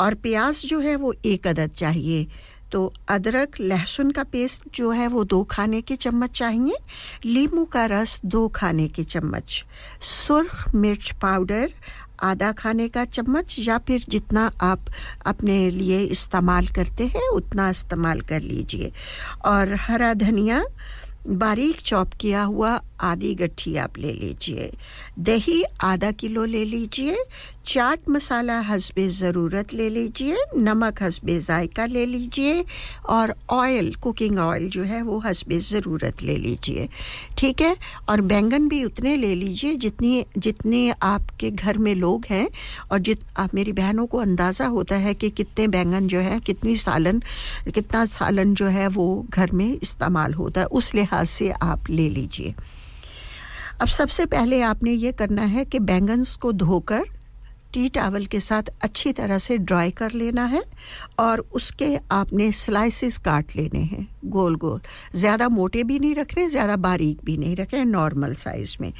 और 0.00 0.14
प्याज 0.14 0.66
जो 0.66 0.80
है, 0.80 0.96
वो 0.96 1.14
एक 1.24 1.46
अदद 1.46 1.70
चाहिए। 1.70 2.26
तो 2.72 2.92
अदरक, 3.08 3.60
लहसुन 3.60 4.10
का 4.10 4.24
पेस्ट 4.24 4.62
जो 4.74 4.90
है 4.90 5.06
वो 5.06 5.24
दो 5.24 5.44
खाने 5.44 5.80
के 5.80 5.96
चम्मच 5.96 6.30
चाहिए। 6.30 6.76
लींबू 7.24 7.64
का 7.64 7.86
रस 7.86 8.20
दो 8.24 8.48
खाने 8.48 8.88
के 8.88 9.04
चम्मच। 9.04 9.64
सुर्ख 10.00 10.74
मिर्च 10.74 11.12
पाउडर 11.22 11.70
आधा 12.22 12.52
खाने 12.52 12.88
का 12.88 13.04
चम्मच 13.04 13.56
या 13.58 13.78
फिर 13.78 14.04
जितना 14.08 14.52
आप 14.60 14.80
अपने 15.26 15.70
लिए 15.70 16.00
इस्तेमाल 16.00 16.66
करते 16.66 17.06
हैं, 17.06 17.28
उतना 17.28 17.70
इस्तेमाल 17.70 18.20
कर 18.20 18.40
लीजिए। 18.40 18.92
और 19.44 19.74
हरा 19.74 20.14
धनिया 20.14 20.64
बारीक 21.28 21.80
चॉप 21.80 22.10
किया 22.20 22.42
हुआ 22.42 22.80
आधी 23.02 23.34
गट्ठी 23.34 23.76
आप 23.76 23.98
ले 23.98 24.12
लीजिए। 24.12 24.70
दही 25.18 25.62
आधा 25.80 26.10
किलो 26.10 26.44
ले 26.44 26.64
लीजिए। 26.64 27.24
चाट 27.66 28.08
मसाला 28.08 28.58
हसबे 28.60 29.08
ज़रूरत 29.08 29.72
ले 29.74 29.88
लीजिए। 29.90 30.36
नमक 30.56 31.02
हसबे 31.02 31.38
ज़ायका 31.38 31.86
ले 31.86 32.04
लीजिए। 32.06 32.64
और 33.08 33.34
ऑयल 33.50 33.92
कुकिंग 33.94 34.38
ऑयल 34.38 34.68
जो 34.68 34.82
है 34.82 35.02
वो 35.02 35.18
हसबे 35.18 35.58
ज़रूरत 35.60 36.22
ले 36.22 36.36
लीजिए। 36.36 36.88
ठीक 37.38 37.60
है? 37.60 37.76
और 38.08 38.20
बैंगन 38.20 38.68
भी 38.68 38.84
उतने 38.84 39.16
ले 39.16 39.34
लीजिए 39.34 39.74
जितनी, 39.74 40.24
जितने 40.38 40.90
आपके 41.02 41.50
घर 41.50 41.78
में 41.78 41.94
लोग 41.94 42.24
हैं 42.30 42.48
और 42.92 42.98
जित, 42.98 43.20
आप 43.36 43.54
मेरी 43.54 43.72
बहनों 43.72 44.06
को 44.06 44.18
अंदाज़ा 44.18 44.66
होता 44.66 44.96
है 44.96 45.14
कि 45.14 45.30
कितने 45.30 45.66
बैंगन 45.68 46.06
जो 46.08 46.18
है, 46.18 46.40
कितनी 46.40 46.76
सालन, 46.76 47.22
कितना 47.74 48.04
सालन 48.04 48.54
जो 48.54 48.66
है 48.66 48.88
वो 48.88 49.26
घर 49.30 49.50
में 49.50 49.78
इस्तेमाल 49.82 50.34
होता 50.34 50.60
है। 50.60 50.66
उस 50.66 50.94
लिहाज 50.94 51.26
से 51.26 51.50
आप 51.50 51.90
ले 51.90 52.08
लीजिए। 52.08 52.54
अब 53.80 53.88
सबसे 53.88 54.26
पहले 54.26 54.60
आपने 54.62 54.90
ये 54.90 55.12
करना 55.12 55.42
है 55.42 55.64
कि 55.64 55.78
बैंगन्स 55.78 56.34
को 56.36 56.52
धोकर 56.52 57.02
टी 57.72 57.88
टावल 57.88 58.26
के 58.26 58.40
साथ 58.40 58.62
अच्छी 58.82 59.12
तरह 59.12 59.38
से 59.38 59.56
ड्राई 59.58 59.90
कर 59.90 60.12
लेना 60.12 60.44
है 60.44 60.62
और 61.18 61.38
उसके 61.38 61.98
आपने 62.10 62.52
स्लाइसिस 62.52 63.18
काट 63.18 63.56
लेने 63.56 63.78
हैं। 63.78 64.11
गोल 64.24 64.54
गोल। 64.56 64.80
ज़्यादा 65.14 65.48
मोटे 65.48 65.82
भी 65.84 65.98
नहीं 65.98 66.14
रखने, 66.14 66.48
ज़्यादा 66.50 66.76
बारीक 66.78 67.18
भी 67.24 67.36
नहीं 67.36 67.56
रखने 67.56 67.84
नॉर्मल 67.84 68.34
साइज़ 68.36 68.76
में। 68.80 68.92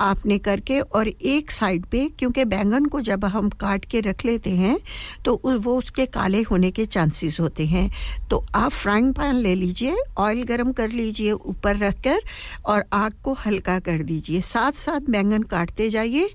आपने 0.00 0.38
करके 0.40 0.78
और 0.80 1.08
एक 1.08 1.50
साइड 1.50 1.86
पे, 1.86 2.08
क्योंकि 2.18 2.44
बैंगन 2.46 2.84
को 2.86 3.00
जब 3.02 3.24
हम 3.26 3.48
काट 3.50 3.84
के 3.84 4.00
रख 4.02 4.24
लेते 4.24 4.50
हैं 4.52 4.76
तो 5.24 5.40
वो 5.44 5.76
उसके 5.78 6.06
काले 6.08 6.42
होने 6.42 6.70
के 6.70 6.86
चांसेस 6.86 7.38
होते 7.40 7.66
हैं। 7.66 7.90
तो 8.30 8.44
आप 8.54 8.70
फ्राइंग 8.72 9.12
पैन 9.14 9.34
ले 9.36 9.54
लीजिए 9.54 9.96
ऑयल 10.18 10.42
गरम 10.44 10.72
कर 10.72 10.90
लीजिए 10.90 11.32
ऊपर 11.32 11.76
रख 11.78 12.00
कर 12.04 12.20
और 12.66 12.84
आग 12.92 13.12
को 13.24 13.32
हल्का 13.46 13.78
कर 13.80 14.02
दीजिए। 14.02 14.40
साथ 14.42 14.72
साथ 14.74 15.10
बैंगन 15.10 15.42
काटते 15.44 15.88
जाइए 15.90 16.28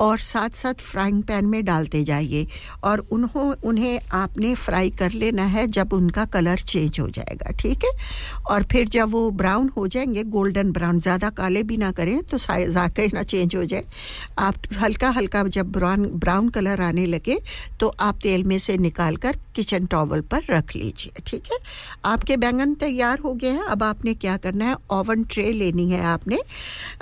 और 0.00 0.18
साथ 0.20 0.56
साथ 0.56 0.80
फ्राइंग 0.82 1.22
पैन 1.22 1.46
में 1.46 1.64
डालते 1.64 2.02
जाइए। 2.04 2.46
और 2.84 2.98
उन्हों, 3.12 3.52
उन्हें 3.64 4.00
आपने 4.12 4.54
फ्राई 4.56 4.90
कर 4.92 5.12
लेना 5.12 5.44
है 5.46 5.66
जब 5.68 5.92
उनका 5.92 6.24
कलर 6.26 6.58
चेंज 6.58 7.00
हो 7.00 7.08
जाएगा, 7.10 7.52
ठीक? 7.52 7.81
है? 7.84 7.90
और 8.46 8.62
फिर 8.62 8.88
जब 8.88 9.10
वो 9.10 9.30
ब्राउन 9.32 9.70
हो 9.76 9.86
जाएँगे, 9.88 10.22
गोल्डन 10.24 10.72
ब्राउन, 10.72 11.00
ज़्यादा 11.00 11.30
काले 11.32 11.62
भी 11.62 11.76
ना 11.76 11.90
करें 11.92 12.20
तो 12.22 12.38
जाके 12.38 13.06
ना 13.08 13.22
चेंज 13.24 13.56
हो 13.56 13.64
जाए। 13.64 13.84
आप 14.38 14.54
हल्का 14.80 15.10
हल्का 15.10 15.42
जब 15.44 15.70
ब्राउन 15.72 16.06
ब्राउन 16.14 16.48
कलर 16.50 16.80
आने 16.80 17.06
लगे 17.06 17.38
तो 17.80 17.94
आप 18.00 18.18
तेल 18.22 18.44
में 18.44 18.58
से 18.58 18.76
निकाल 18.78 19.16
कर 19.16 19.36
किचन 19.54 19.86
टॉवल 19.86 20.20
पर 20.22 20.42
रख 20.50 20.74
लीजिए, 20.76 21.22
ठीक 21.26 21.46
है? 21.52 21.58
आपके 22.04 22.36
बैंगन 22.36 22.72
तैयार 22.74 23.18
हो 23.18 23.32
गए 23.34 23.48
हैं, 23.48 23.62
अब 23.62 23.82
आपने 23.82 24.14
क्या 24.14 24.36
करना 24.36 24.64
है? 24.64 24.76
ओवन 24.92 25.24
ट्रे 25.24 25.50
लेनी 25.52 25.88
है 25.90 26.00
आपने। 26.02 26.38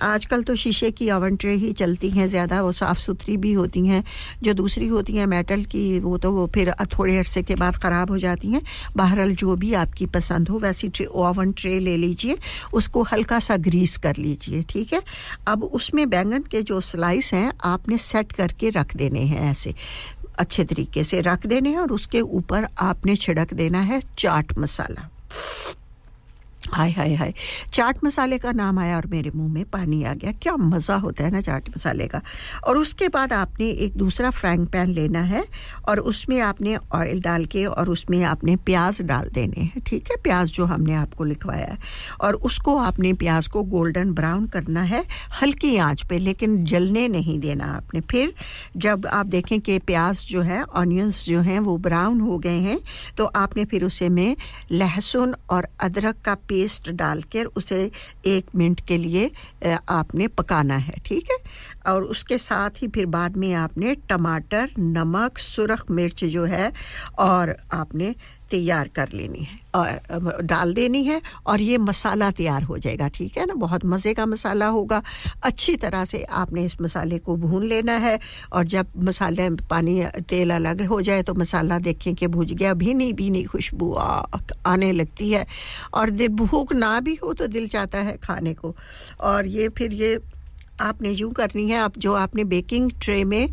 आजकल 0.02 0.42
तो 0.42 0.54
शीशे 0.56 0.90
की 0.90 1.10
ओवन 1.10 1.36
ट्रे 1.36 1.54
ही 1.54 1.72
चलती 1.72 2.10
हैं, 2.10 2.26
ज़्यादा 2.28 2.60
वो 2.62 2.72
साफ़ 2.72 2.98
सुथरी 2.98 3.36
भी 3.36 3.52
होती 3.52 3.86
हैं। 3.86 4.02
जो 4.42 4.54
दूसरी 4.54 4.86
होती 4.86 5.16
हैं 5.16 5.26
मेटल 5.26 5.62
की, 5.64 5.98
वो 6.00 6.16
तो 6.18 6.32
वो 6.32 6.46
फिर 6.54 6.72
थोड़े 6.92 7.16
अरसे 7.18 7.42
के 7.42 7.54
बाद 7.54 7.76
ख़राब 7.76 8.10
हो 8.10 8.18
जाती 8.18 8.48
हैं। 8.48 8.62
बहरहाल 8.96 9.34
जो 9.34 9.56
भी 9.56 9.72
आपकी 9.76 10.06
पसंद 10.10 10.48
हो 10.48 10.58
वैसी 10.70 10.88
ट्रे 10.88 11.06
ओवन 11.06 11.52
ट्रे 11.52 11.78
ले 11.80 11.96
लीजिए, 11.96 12.36
उसको 12.72 13.02
हल्का 13.02 13.38
सा 13.38 13.56
ग्रीस 13.56 13.96
कर 13.98 14.16
लीजिए, 14.16 14.62
ठीक 14.62 14.92
है? 14.92 15.02
अब 15.48 15.64
उसमें 15.64 16.08
बैंगन 16.10 16.42
के 16.50 16.62
जो 16.62 16.80
स्लाइस 16.80 17.32
हैं, 17.34 17.52
आपने 17.64 17.98
सेट 17.98 18.32
करके 18.32 18.70
रख 18.70 18.96
देने 18.96 19.20
हैं 19.26 19.50
ऐसे, 19.50 19.74
अच्छे 20.38 20.64
तरीके 20.64 21.04
से 21.04 21.20
रख 21.20 21.46
देने 21.46 21.68
हैं 21.68 21.78
और 21.78 21.92
उसके 21.92 22.20
ऊपर 22.20 22.66
आपने 22.80 23.16
छिड़क 23.16 23.54
देना 23.54 23.80
है 23.80 24.00
चाट 24.18 24.58
मसाला। 24.58 25.08
हाय 26.72 26.90
हाय 26.90 27.14
हाय। 27.14 27.32
चाट 27.72 27.98
मसाले 28.04 28.38
का 28.38 28.50
नाम 28.52 28.78
आया 28.78 28.96
और 28.96 29.06
मेरे 29.06 29.30
मुँह 29.34 29.52
में 29.52 29.64
पानी 29.64 30.02
आ 30.04 30.12
गया। 30.14 30.32
क्या 30.32 30.54
मज़ा 30.56 30.96
होता 30.96 31.24
है 31.24 31.30
ना 31.30 31.40
चाट 31.40 31.68
मसाले 31.68 32.06
का। 32.06 32.20
और 32.68 32.78
उसके 32.78 33.08
बाद 33.08 33.32
आपने 33.32 33.68
एक 33.84 33.96
दूसरा 33.96 34.30
फ्राइंग 34.30 34.66
पैन 34.66 34.88
लेना 34.88 35.20
है 35.22 35.44
और 35.88 35.98
उसमें 36.00 36.40
आपने 36.40 36.76
ऑयल 36.76 37.20
डाल 37.20 37.44
के 37.44 37.64
और 37.66 37.88
उसमें 37.90 38.22
आपने 38.24 38.56
प्याज 38.56 39.00
डाल 39.02 39.30
देने 39.34 39.60
हैं, 39.60 39.80
ठीक 39.80 40.10
है? 40.10 40.16
प्याज 40.16 40.50
जो 40.50 40.64
हमने 40.64 40.94
आपको 40.94 41.24
लिखवाया 41.24 41.66
है। 41.66 41.78
और 42.20 42.34
उसको 42.34 42.76
आपने 42.78 43.12
प्याज 43.14 43.48
को 43.48 43.62
गोल्डन 43.64 44.12
ब्राउन 44.12 44.46
करना 44.46 44.82
है, 44.82 45.04
हल्की 45.42 45.76
आँच 45.78 46.02
पर 46.02 46.18
लेकिन 46.18 46.64
जलने 46.64 47.06
नहीं 47.08 47.38
देना 47.38 47.64
आपने। 47.66 48.00
फिर 48.00 48.32
जब 48.76 49.06
आप 49.06 49.26
देखें 49.26 49.60
कि 49.60 49.78
प्याज 49.80 50.24
जो 50.28 50.42
है, 50.42 50.62
ऑनियंस 50.62 51.24
जो 51.26 51.40
हैं, 51.40 51.58
वो 51.60 51.76
ब्राउन 51.80 52.20
हो 52.20 52.38
गए 52.38 52.58
हैं 52.60 52.78
तो 53.16 53.24
आपने 53.26 53.64
फिर 53.64 53.84
उसे 53.84 54.08
में 54.08 54.36
लहसुन 54.72 55.34
और 55.50 55.66
अदरक 55.80 56.16
का 56.24 56.34
पेस्ट 56.34 56.58
डालकर 56.90 57.44
उसे 57.44 57.90
एक 58.26 58.46
मिनट 58.56 58.80
के 58.80 58.98
लिए 58.98 59.30
आपने 59.88 60.28
पकाना 60.28 60.76
है, 60.76 60.94
ठीक 61.06 61.30
है? 61.30 61.36
और 61.92 62.04
उसके 62.04 62.38
साथ 62.38 62.82
ही 62.82 62.88
फिर 62.88 63.06
बाद 63.06 63.36
में 63.36 63.52
आपने 63.54 63.94
टमाटर, 63.94 64.70
नमक, 64.78 65.38
सुरख 65.38 65.90
मिर्च 65.90 66.24
जो 66.24 66.44
है, 66.44 66.72
और 67.18 67.56
आपने 67.72 68.14
तैयार 68.50 68.88
कर 68.88 69.08
लेनी 69.12 69.44
है 69.44 69.58
डाल 70.42 70.72
देनी 70.74 71.02
है 71.04 71.20
और 71.46 71.60
ये 71.60 71.78
मसाला 71.78 72.30
तैयार 72.32 72.62
हो 72.62 72.76
जाएगा, 72.78 73.08
ठीक 73.08 73.36
है 73.38 73.44
ना? 73.46 73.54
बहुत 73.54 73.84
मज़े 73.84 74.14
का 74.14 74.26
मसाला 74.26 74.66
होगा। 74.68 75.02
अच्छी 75.42 75.76
तरह 75.76 76.04
से 76.04 76.22
आपने 76.24 76.64
इस 76.64 76.76
मसाले 76.80 77.18
को 77.18 77.36
भून 77.36 77.66
लेना 77.66 77.96
है 77.98 78.18
और 78.52 78.64
जब 78.66 78.86
मसाले 78.98 79.48
पानी, 79.70 80.02
तेल 80.28 80.50
अलग 80.50 80.86
हो 80.86 81.00
जाए 81.02 81.22
तो 81.22 81.34
मसाला 81.34 81.78
देखें 81.80 82.14
कि 82.14 82.26
भुज 82.28 82.52
गया, 82.52 82.74
भीनी 82.74 83.12
भीनी 83.12 83.42
खुशबू 83.44 83.92
आने 83.94 84.90
लगती 84.92 85.30
है। 85.30 85.46
और 85.94 86.10
दिल 86.10 86.28
भूख 86.30 86.72
ना 86.74 86.98
भी 87.00 87.14
हो 87.14 87.32
तो 87.32 87.46
दिल 87.48 87.68
चाहता 87.68 87.98
है 88.00 88.16
खाने 88.18 88.54
को। 88.54 88.74
और 89.20 89.46
ये 89.48 89.68
फिर 89.68 89.92
ये 89.94 90.18
आपने 90.80 91.10
यूँ 91.10 91.30
करनी 91.32 91.68
है, 91.68 91.76
आप 91.78 91.98
जो 91.98 92.14
आपने 92.14 92.44
बेकिंग 92.46 92.90
ट्रे 93.02 93.24
में 93.24 93.48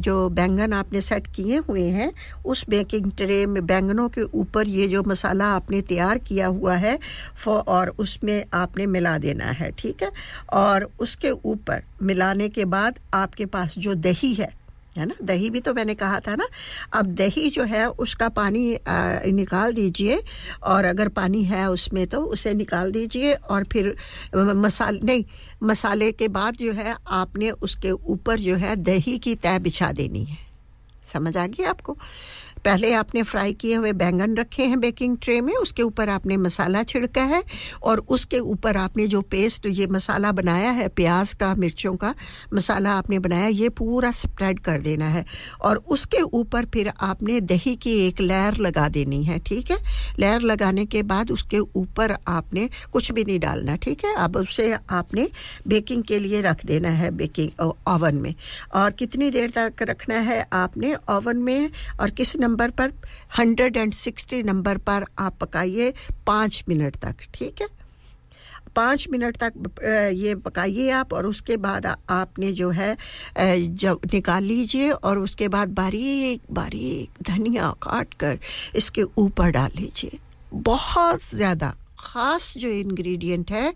जो 0.00 0.28
बैंगन 0.30 0.72
आपने 0.72 1.00
सेट 1.00 1.26
किए 1.26 1.56
हुए 1.58 1.86
हैं, 1.90 2.10
उस 2.44 2.64
बेकिंग 2.68 3.10
ट्रे 3.16 3.44
में, 3.46 3.64
बैंगनों 3.66 4.08
के 4.08 4.22
ऊपर 4.34 4.68
ये 4.68 4.88
जो 4.88 5.02
मसाला 5.06 5.46
आपने 5.54 5.80
तैयार 5.82 6.18
किया 6.18 6.46
हुआ 6.48 6.76
है 6.76 6.98
और 7.46 7.94
उसमें 7.98 8.44
आपने 8.54 8.86
मिला 8.88 9.16
देना 9.18 9.50
है, 9.52 9.70
ठीक 9.70 10.02
है? 10.02 10.10
और 10.52 10.90
उसके 11.00 11.30
ऊपर 11.30 11.82
मिलाने 12.02 12.48
के 12.48 12.64
बाद 12.66 12.98
आपके 13.14 13.46
पास 13.46 13.78
जो 13.78 13.94
दही 13.96 14.34
है 14.34 14.52
है 14.96 15.06
ना? 15.06 15.14
दही 15.22 15.48
भी 15.50 15.60
तो 15.60 15.72
मैंने 15.74 15.94
कहा 15.94 16.20
था 16.20 16.34
ना। 16.36 16.46
अब 16.92 17.06
दही 17.14 17.48
जो 17.50 17.64
है, 17.64 17.86
उसका 17.88 18.28
पानी 18.28 18.78
निकाल 19.32 19.72
दीजिए 19.72 20.20
और 20.62 20.84
अगर 20.84 21.08
पानी 21.08 21.42
है 21.44 21.66
उसमें 21.70 22.06
तो 22.06 22.20
उसे 22.20 22.54
निकाल 22.54 22.92
दीजिए 22.92 23.32
और 23.32 23.64
फिर 23.64 23.94
मसाले, 24.36 25.00
नहीं, 25.02 25.24
मसाले 25.62 26.12
के 26.12 26.28
बाद 26.28 26.56
जो 26.56 26.72
है, 26.72 26.96
आपने 27.08 27.50
उसके 27.50 27.90
ऊपर 27.90 28.40
जो 28.40 28.56
है 28.56 28.76
दही 28.76 29.18
की 29.18 29.34
तय 29.34 29.58
बिछा 29.58 29.92
देनी 29.92 30.24
है। 30.24 30.38
समझ 31.12 31.36
आ 31.36 31.46
गई 31.46 31.64
आपको? 31.64 31.96
पहले 32.64 32.92
आपने 32.92 33.22
फ्राई 33.22 33.52
किए 33.52 33.74
हुए 33.74 33.92
बैंगन 33.92 34.36
रखे 34.36 34.64
हैं 34.64 34.80
बेकिंग 34.80 35.16
ट्रे 35.22 35.40
में, 35.40 35.54
उसके 35.54 35.82
ऊपर 35.82 36.08
आपने 36.08 36.36
मसाला 36.36 36.82
छिड़का 36.82 37.22
है 37.22 37.42
और 37.82 37.98
उसके 37.98 38.38
ऊपर 38.38 38.76
आपने 38.76 39.06
जो 39.06 39.20
पेस्ट, 39.20 39.66
ये 39.66 39.86
मसाला 39.86 40.32
बनाया 40.32 40.70
है, 40.70 40.88
प्याज 40.88 41.32
का, 41.32 41.54
मिर्चों 41.54 41.96
का 41.96 42.14
मसाला 42.54 42.90
आपने 42.90 43.18
बनाया, 43.18 43.46
ये 43.46 43.68
पूरा 43.68 44.10
स्प्रेड 44.10 44.60
कर 44.60 44.80
देना 44.80 45.08
है 45.08 45.24
और 45.60 45.76
उसके 45.76 46.20
ऊपर 46.20 46.64
फिर 46.64 46.92
आपने 47.00 47.40
दही 47.40 47.76
की 47.76 48.06
एक 48.06 48.20
लेयर 48.20 48.56
लगा 48.56 48.88
देनी 48.88 49.22
है, 49.24 49.38
ठीक 49.38 49.70
है? 49.70 49.78
लेयर 50.18 50.40
लगाने 50.40 50.86
के 50.86 51.02
बाद 51.02 51.30
उसके 51.30 51.58
ऊपर 51.58 52.16
आपने 52.28 52.68
कुछ 52.92 53.12
भी 53.12 53.24
नहीं 53.24 53.38
डालना, 53.40 53.76
ठीक 53.76 54.04
है? 54.04 54.14
अब 54.14 54.36
उसे 54.36 54.72
आपने 54.90 55.28
बेकिंग 55.68 56.02
के 56.02 56.18
लिए 56.18 56.40
रख 56.40 56.66
देना 56.66 56.88
है, 56.88 57.10
बेकिंग 57.10 57.60
ओवन 57.88 58.14
में। 58.14 58.34
और 58.74 58.90
कितनी 58.90 59.30
देर 59.30 59.50
तक 59.50 59.82
रखना 59.82 60.14
है 60.14 60.46
आपने 60.52 60.94
ओवन 61.10 61.36
में 61.36 61.70
और 62.00 62.10
किस 62.10 62.36
नंबर 62.36 62.53
पर 62.56 62.92
160 63.40 64.42
नंबर 64.44 64.78
पर 64.80 65.04
आप 65.18 65.36
पकाइए 65.40 65.92
पाँच 66.26 66.64
मिनट 66.68 66.96
तक, 66.96 67.14
ठीक 67.34 67.60
है? 67.62 67.68
पाँच 68.76 69.06
मिनट 69.10 69.36
तक 69.36 69.52
ये 70.14 70.34
पकाइए 70.36 70.88
आप 70.90 71.12
और 71.12 71.26
उसके 71.26 71.56
बाद 71.58 71.86
आपने 71.86 72.52
जो 72.52 72.70
है 72.70 72.96
जब 73.38 74.00
निकाल 74.14 74.44
लीजिए 74.44 74.90
और 74.90 75.18
उसके 75.18 75.48
बाद 75.48 75.74
बारीक 75.74 76.52
बारीक 76.52 77.22
धनिया 77.28 77.70
काट 77.82 78.14
कर 78.14 78.38
इसके 78.76 79.02
ऊपर 79.02 79.50
डाल 79.50 79.70
लीजिए। 79.76 80.18
बहुत 80.52 81.24
ज़्यादा 81.24 81.74
ख़ास 81.98 82.54
जो 82.58 82.68
इंग्रेडिएंट 82.68 83.50
है, 83.50 83.72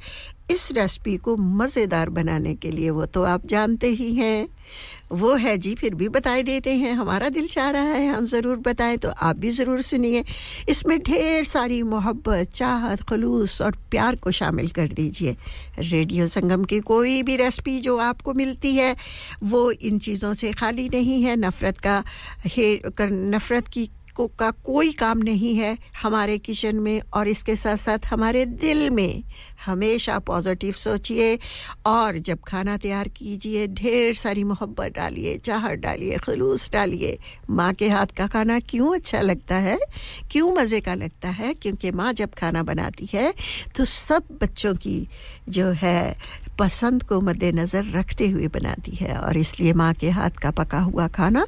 इस 0.51 0.71
रेसिपी 0.73 1.17
को 1.17 1.37
मज़ेदार 1.37 2.09
बनाने 2.11 2.55
के 2.55 2.71
लिए 2.71 2.91
वो 2.91 3.07
तो 3.07 3.23
आप 3.25 3.47
जानते 3.47 3.89
ही 3.91 4.15
हैं। 4.15 4.49
वो 5.13 5.35
है 5.35 5.57
जी, 5.59 5.75
फिर 5.75 5.95
भी 5.95 6.09
बताए 6.09 6.43
देते 6.43 6.75
हैं, 6.75 6.93
हमारा 6.95 7.29
दिल 7.29 7.47
चाह 7.49 7.71
रहा 7.71 7.83
है, 7.83 8.09
हम 8.09 8.25
ज़रूर 8.25 8.57
बताएँ 8.57 8.97
तो 8.97 9.11
आप 9.11 9.37
भी 9.37 9.51
ज़रूर 9.51 9.83
सुनिए। 9.83 10.25
इसमें 10.69 10.99
ढेर 10.99 11.45
सारी 11.45 11.83
मोहब्बत, 11.83 12.51
चाहत, 12.55 13.03
खलूस 13.03 13.61
और 13.63 13.77
प्यार 13.91 14.17
को 14.17 14.31
शामिल 14.31 14.69
कर 14.69 14.89
दीजिए। 14.89 15.37
रेडियो 15.79 16.27
संगम 16.27 16.65
की 16.65 16.81
कोई 16.81 17.23
भी 17.23 17.37
रेसिपी 17.37 17.81
जो 17.81 17.97
आपको 17.99 18.35
मिलती 18.35 18.75
है, 18.77 18.95
वो 19.45 19.71
इन 19.71 19.99
चीज़ों 19.99 20.35
से 20.35 20.53
खाली 20.53 20.89
नहीं 20.89 21.23
है। 21.23 21.37
नफ़रत 21.37 21.79
का 21.79 22.03
हे, 22.47 22.77
कर, 22.77 23.11
नफ़रत 23.11 23.69
की 23.69 23.89
को 24.19 24.27
का 24.39 24.51
कोई 24.65 24.93
काम 24.93 25.19
नहीं 25.19 25.55
है 25.55 25.77
हमारे 26.03 26.39
किचन 26.39 26.77
में 26.77 27.01
और 27.15 27.29
इसके 27.29 27.57
साथ 27.57 27.77
साथ 27.77 28.07
हमारे 28.07 28.45
दिल 28.59 28.89
में। 28.91 29.23
हमेशा 29.67 30.19
पॉजिटिव 30.19 30.73
सोचिए 30.73 31.39
और 31.87 32.19
जब 32.19 32.39
खाना 32.47 32.77
तैयार 32.77 33.09
कीजिए, 33.09 33.67
ढेर 33.69 34.15
सारी 34.15 34.45
मोहब्बत 34.45 34.93
डालिए, 34.93 35.37
चाहत 35.39 35.79
डालिए, 35.79 36.19
खलूस 36.19 36.71
डालिए। 36.73 37.19
माँ 37.51 37.73
के 37.75 37.89
हाथ 37.89 38.17
का 38.17 38.27
खाना 38.27 38.59
क्यों 38.61 38.95
अच्छा 38.95 39.21
लगता 39.21 39.57
है? 39.59 39.79
क्यों 40.31 40.51
मज़े 40.57 40.81
का 40.81 40.95
लगता 40.95 41.29
है? 41.31 41.55
क्योंकि 41.55 41.91
माँ 41.91 42.13
जब 42.13 42.35
खाना 42.35 42.63
बनाती 42.63 43.09
है 43.15 43.33
तो 43.77 43.85
सब 43.85 44.39
बच्चों 44.43 44.75
की 44.75 44.99
जो 45.49 45.71
है 45.77 46.17
पसंद 46.59 47.03
को 47.03 47.21
मद्देनज़र 47.21 47.85
रखते 47.95 48.29
हुए 48.29 48.49
बनाती 48.49 48.93
है 48.97 49.17
और 49.19 49.37
इसलिए 49.37 49.73
माँ 49.73 49.93
के 49.95 50.11
हाथ 50.11 50.31
का 50.43 50.51
पका 50.51 50.79
हुआ 50.81 51.07
खाना 51.09 51.47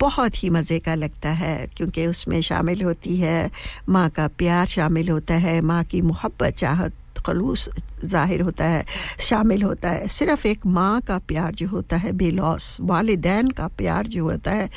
बहुत 0.00 0.42
ही 0.42 0.50
मज़े 0.50 0.78
का 0.78 0.94
लगता 0.94 1.30
है, 1.30 1.66
क्योंकि 1.76 2.06
उसमें 2.06 2.40
शामिल 2.42 2.82
होती 2.82 3.16
है, 3.16 3.50
माँ 3.88 4.08
का 4.10 4.26
प्यार 4.38 4.66
शामिल 4.66 5.08
होता 5.08 5.34
है, 5.34 5.60
माँ 5.60 5.82
की 5.84 6.00
मोहब्बत, 6.02 6.54
चाहत, 6.54 6.92
खलूस 7.26 7.68
ज़ाहिर 8.04 8.40
होता 8.40 8.64
है, 8.64 8.84
शामिल 9.20 9.62
होता 9.62 9.90
है। 9.90 10.08
सिर्फ़ 10.08 10.46
एक 10.46 10.66
माँ 10.66 11.00
का 11.00 11.18
प्यार 11.18 11.54
जो 11.54 11.68
होता 11.68 11.96
है, 11.96 12.12
बेलॉस 12.12 12.76
वालदेन 12.80 13.48
का 13.50 13.68
प्यार 13.68 14.06
जो 14.06 14.24
होता 14.24 14.52
है 14.52 14.68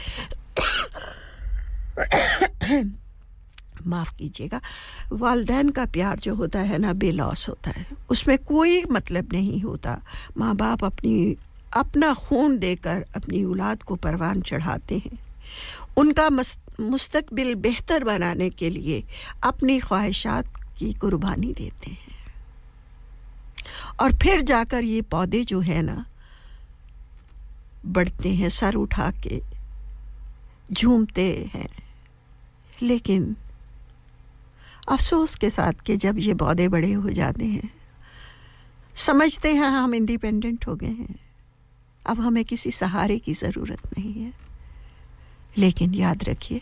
माफ़ 3.88 4.16
कीजिएगा, 4.18 4.62
वालदेन 5.12 5.70
का 5.70 5.86
प्यार 5.86 6.20
जो 6.20 6.36
होता 6.36 6.60
है 6.60 6.78
ना, 6.78 6.94
बेलॉस 6.94 7.50
होता 7.50 7.72
है। 7.72 7.88
उसमें 8.10 8.38
कोई 8.38 8.84
मतलब 8.84 9.30
नहीं 9.34 9.62
होता। 9.62 10.02
माँ 10.38 10.56
बाप 10.56 10.84
अपनी, 10.84 11.36
अपना 11.78 12.14
खून 12.14 12.58
देकर 12.58 13.06
अपनी 13.16 13.44
औलाद 13.44 13.84
को 13.84 13.96
परवान 13.96 14.42
चढ़ाते 14.42 14.98
हैं। 14.98 15.20
उनका 15.98 16.30
मुस्तकबिल 16.80 17.56
बेहतर 17.56 18.04
बनाने 18.04 18.50
के 18.50 18.70
लिए 18.70 19.04
अपनी 19.44 19.80
ख्वाहिशात 19.80 20.46
की 20.78 20.94
कुर्बानी 20.94 21.54
देते 21.54 21.92
हैं। 21.92 22.20
और 24.02 24.14
फिर 24.14 24.42
जाकर 24.42 24.84
ये 24.84 25.02
पौधे 25.02 25.44
जो 25.44 25.60
है 25.60 25.82
ना, 25.82 26.06
बढ़ते 27.86 28.30
हैं, 28.30 28.50
सर 28.50 28.76
उठा 28.76 29.12
के, 29.12 29.42
झूमते 30.72 31.52
हैं। 31.54 31.70
लेकिन 32.82 33.36
अफसोस 34.90 35.36
के 35.36 35.50
साथ 35.50 35.74
कि 35.74 35.98
जब 35.98 36.16
ये 36.20 36.34
पौधे 36.34 36.68
बड़े 36.68 36.92
हो 36.94 37.10
जाते 37.10 37.46
हैं, 37.46 37.70
समझते 38.96 39.54
हैं 39.54 39.70
हम 39.70 39.96
इंडिपेंडेंट 39.96 40.68
हो 40.68 40.76
गए 40.76 40.88
हैं। 40.88 41.16
अब 42.06 42.20
हमें 42.20 42.46
किसी 42.46 42.72
सहारे 42.72 43.20
की 43.20 43.34
ज़रूरत 43.34 43.98
नहीं 43.98 44.14
है। 44.14 44.34
लेकिन 45.58 45.94
याद 45.94 46.24
रखिए 46.24 46.62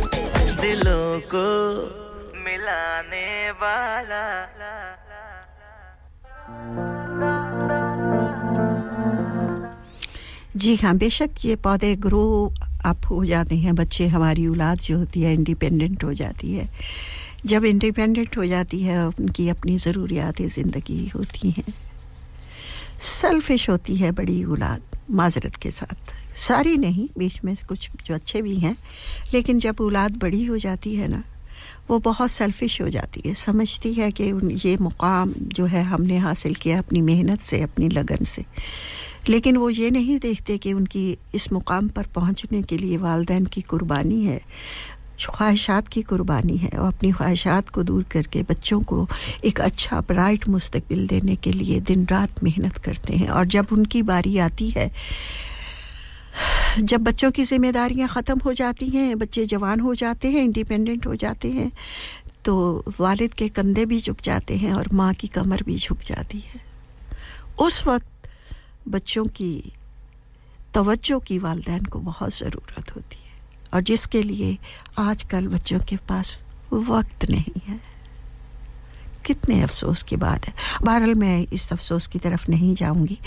दिलों 0.51 1.19
को 1.33 1.47
मिलाने 2.43 3.51
वाला। 3.51 4.23
जी 10.55 10.75
हाँ 10.75 10.95
बेशक 10.97 11.29
ये 11.45 11.55
पौधे 11.55 11.95
ग्रो 11.95 12.53
अप 12.85 13.05
हो 13.09 13.23
जाते 13.25 13.55
हैं, 13.55 13.75
बच्चे 13.75 14.07
हमारी 14.07 14.47
औलाद 14.47 14.79
जो 14.79 14.97
होती 14.97 15.21
है 15.21 15.33
इंडिपेंडेंट 15.33 16.03
हो 16.03 16.13
जाती 16.13 16.53
है। 16.53 16.67
जब 17.45 17.65
इंडिपेंडेंट 17.65 18.37
हो 18.37 18.45
जाती 18.45 18.81
है, 18.83 19.05
उनकी 19.07 19.47
अपनी 19.49 19.77
ज़रूरियात 19.77 20.41
ज़िंदगी 20.41 21.07
होती 21.15 21.51
हैं। 21.51 21.73
सेल्फिश 23.01 23.69
होती 23.69 23.95
है 23.95 24.11
बड़ी 24.11 24.43
औलाद, 24.43 24.81
माजरत 25.11 25.55
के 25.55 25.71
साथ। 25.71 26.13
सारी 26.35 26.77
नहीं, 26.77 27.07
बीच 27.17 27.39
में 27.45 27.57
कुछ 27.69 27.89
जो 28.05 28.15
अच्छे 28.15 28.41
भी 28.41 28.55
हैं, 28.55 28.77
लेकिन 29.33 29.59
जब 29.59 29.81
औलाद 29.81 30.17
बड़ी 30.17 30.45
हो 30.45 30.57
जाती 30.57 30.95
है 30.95 31.07
ना, 31.07 31.23
वो 31.89 31.99
बहुत 31.99 32.31
सेल्फिश 32.31 32.81
हो 32.81 32.89
जाती 32.89 33.21
है। 33.25 33.33
समझती 33.33 33.93
है 33.93 34.11
कि 34.11 34.23
ये 34.67 34.77
मुकाम 34.77 35.33
जो 35.37 35.65
है 35.65 35.83
हमने 35.83 36.17
हासिल 36.17 36.55
किया 36.55 36.79
अपनी 36.79 37.01
मेहनत 37.01 37.41
से, 37.41 37.61
अपनी 37.61 37.89
लगन 37.89 38.25
से। 38.25 38.45
लेकिन 39.29 39.57
वो 39.57 39.69
ये 39.69 39.91
नहीं 39.91 40.19
देखते 40.19 40.57
कि 40.57 40.73
उनकी 40.73 41.17
इस 41.35 41.53
मुकाम 41.53 41.87
पर 41.87 42.05
पहुँचने 42.05 42.61
के 42.61 42.77
लिए 42.77 42.97
वालदेन 42.97 43.45
की 43.45 43.61
कुर्बानी 43.61 44.25
है, 44.25 44.41
ख्वाहिशात 45.29 45.87
की 45.87 46.01
कुर्बानी 46.01 46.57
है 46.57 46.69
और 46.69 46.93
अपनी 46.93 47.11
ख्वाहिशात 47.11 47.69
को 47.69 47.83
दूर 47.83 48.03
करके 48.03 48.43
बच्चों 48.43 48.81
को 48.81 49.07
एक 49.45 49.61
अच्छा 49.61 50.01
ब्राइट 50.01 50.47
मुस्तकबिल 50.47 51.07
देने 51.07 51.35
के 51.35 51.51
लिए 51.51 51.79
दिन 51.79 52.05
रात 52.05 52.43
मेहनत 52.43 52.77
करते 52.77 53.13
हैं। 53.13 53.29
और 53.29 53.45
जब 53.45 53.67
उनकी 53.71 54.01
बारी 54.01 54.37
आती 54.37 54.69
है 54.69 54.91
जब 56.79 57.01
बच्चों 57.01 57.31
की 57.31 57.43
जिम्मेदारियाँ 57.43 58.09
ख़त्म 58.09 58.39
हो 58.39 58.53
जाती 58.53 58.87
हैं, 58.89 59.17
बच्चे 59.17 59.45
जवान 59.45 59.79
हो 59.79 59.95
जाते 59.95 60.31
हैं 60.31 60.43
इंडिपेंडेंट 60.43 61.07
हो 61.07 61.15
जाते 61.15 61.51
हैं 61.51 61.71
तो 62.45 62.83
वालिद 62.99 63.33
के 63.33 63.49
कंधे 63.49 63.85
भी 63.85 63.99
झुक 64.01 64.21
जाते 64.23 64.55
हैं 64.57 64.73
और 64.73 64.87
माँ 64.93 65.13
की 65.13 65.27
कमर 65.27 65.63
भी 65.63 65.77
झुक 65.77 65.99
जाती 65.99 66.39
है। 66.39 66.61
उस 67.59 67.87
वक्त 67.87 68.29
बच्चों 68.87 69.25
की, 69.27 69.73
तवज्जो 70.73 71.19
की 71.19 71.37
वालदेन 71.39 71.85
को 71.85 71.99
बहुत 71.99 72.35
ज़रूरत 72.35 72.95
होती 72.95 73.17
है। 73.25 73.31
और 73.73 73.81
जिसके 73.81 74.21
लिए 74.23 74.57
आजकल 74.99 75.47
बच्चों 75.47 75.79
के 75.79 75.97
पास 76.09 76.43
वक्त 76.73 77.29
नहीं 77.29 77.61
है। 77.67 77.79
कितने 79.25 79.61
अफसोस 79.61 80.03
की 80.03 80.15
बात 80.15 80.47
है। 80.47 80.53
बहरहाल 80.83 81.15
मैं 81.15 81.45
इस 81.53 81.71
अफसोस 81.73 82.07
की 82.07 82.19
तरफ़ 82.19 82.49
नहीं 82.51 82.73
जाऊँगी। 82.75 83.17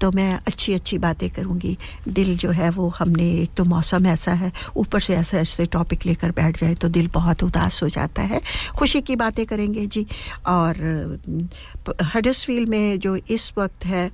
तो 0.00 0.10
मैं 0.12 0.32
अच्छी 0.46 0.74
अच्छी 0.74 0.98
बातें 0.98 1.28
करूँगी। 1.30 1.76
दिल 2.08 2.36
जो 2.36 2.50
है 2.50 2.70
वो 2.70 2.88
हमने, 2.88 3.30
एक 3.32 3.54
तो 3.56 3.64
मौसम 3.64 4.06
ऐसा 4.06 4.32
है, 4.32 4.52
ऊपर 4.76 5.00
से 5.00 5.14
ऐसे 5.14 5.38
ऐसे 5.38 5.66
टॉपिक 5.66 6.06
लेकर 6.06 6.30
बैठ 6.30 6.60
जाए 6.60 6.74
तो 6.74 6.88
दिल 6.88 7.08
बहुत 7.14 7.42
उदास 7.44 7.82
हो 7.82 7.88
जाता 7.88 8.22
है। 8.22 8.40
खुशी 8.78 9.00
की 9.00 9.16
बातें 9.16 9.44
करेंगे 9.46 9.86
जी। 9.86 10.06
और 10.46 10.74
हडसफील 12.14 12.66
में 12.66 12.98
जो 12.98 13.16
इस 13.16 13.52
वक्त 13.58 13.86
है 13.86 14.10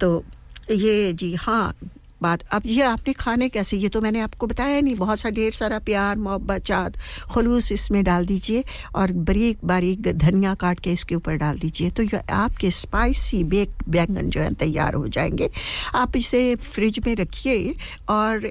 तो 0.00 0.24
ये 0.70 1.12
जी 1.12 1.34
हाँ 1.34 1.74
बात, 2.22 2.42
अब 2.52 2.62
ये 2.66 2.82
आपने 2.82 3.12
खाने 3.14 3.48
कैसे, 3.48 3.76
ये 3.76 3.88
तो 3.88 4.00
मैंने 4.00 4.20
आपको 4.20 4.46
बताया 4.46 4.80
नहीं, 4.80 4.94
बहुत 4.96 5.18
सा 5.18 5.30
ढेर 5.30 5.52
सारा 5.52 5.78
प्यार, 5.80 6.16
मोहब्बत, 6.18 6.62
चाद, 6.62 6.96
खलूस 7.34 7.70
इसमें 7.72 8.02
डाल 8.04 8.26
दीजिए 8.26 8.64
और 8.94 9.12
बारीक 9.12 9.58
बारीक 9.64 10.08
धनिया 10.18 10.54
काट 10.54 10.80
के 10.80 10.92
इसके 10.92 11.14
ऊपर 11.14 11.36
डाल 11.36 11.58
दीजिए 11.58 11.90
तो 11.90 12.02
ये 12.02 12.20
आपके 12.32 12.70
स्पाइसी 12.70 13.42
बेक्ड 13.46 13.82
बैंगन 13.88 14.28
जो 14.28 14.40
है 14.40 14.52
तैयार 14.54 14.94
हो 14.94 15.08
जाएँगे। 15.08 15.50
आप 15.94 16.16
इसे 16.16 16.54
फ्रिज 16.56 16.98
में 17.06 17.14
रखिए 17.16 17.74
और 18.08 18.50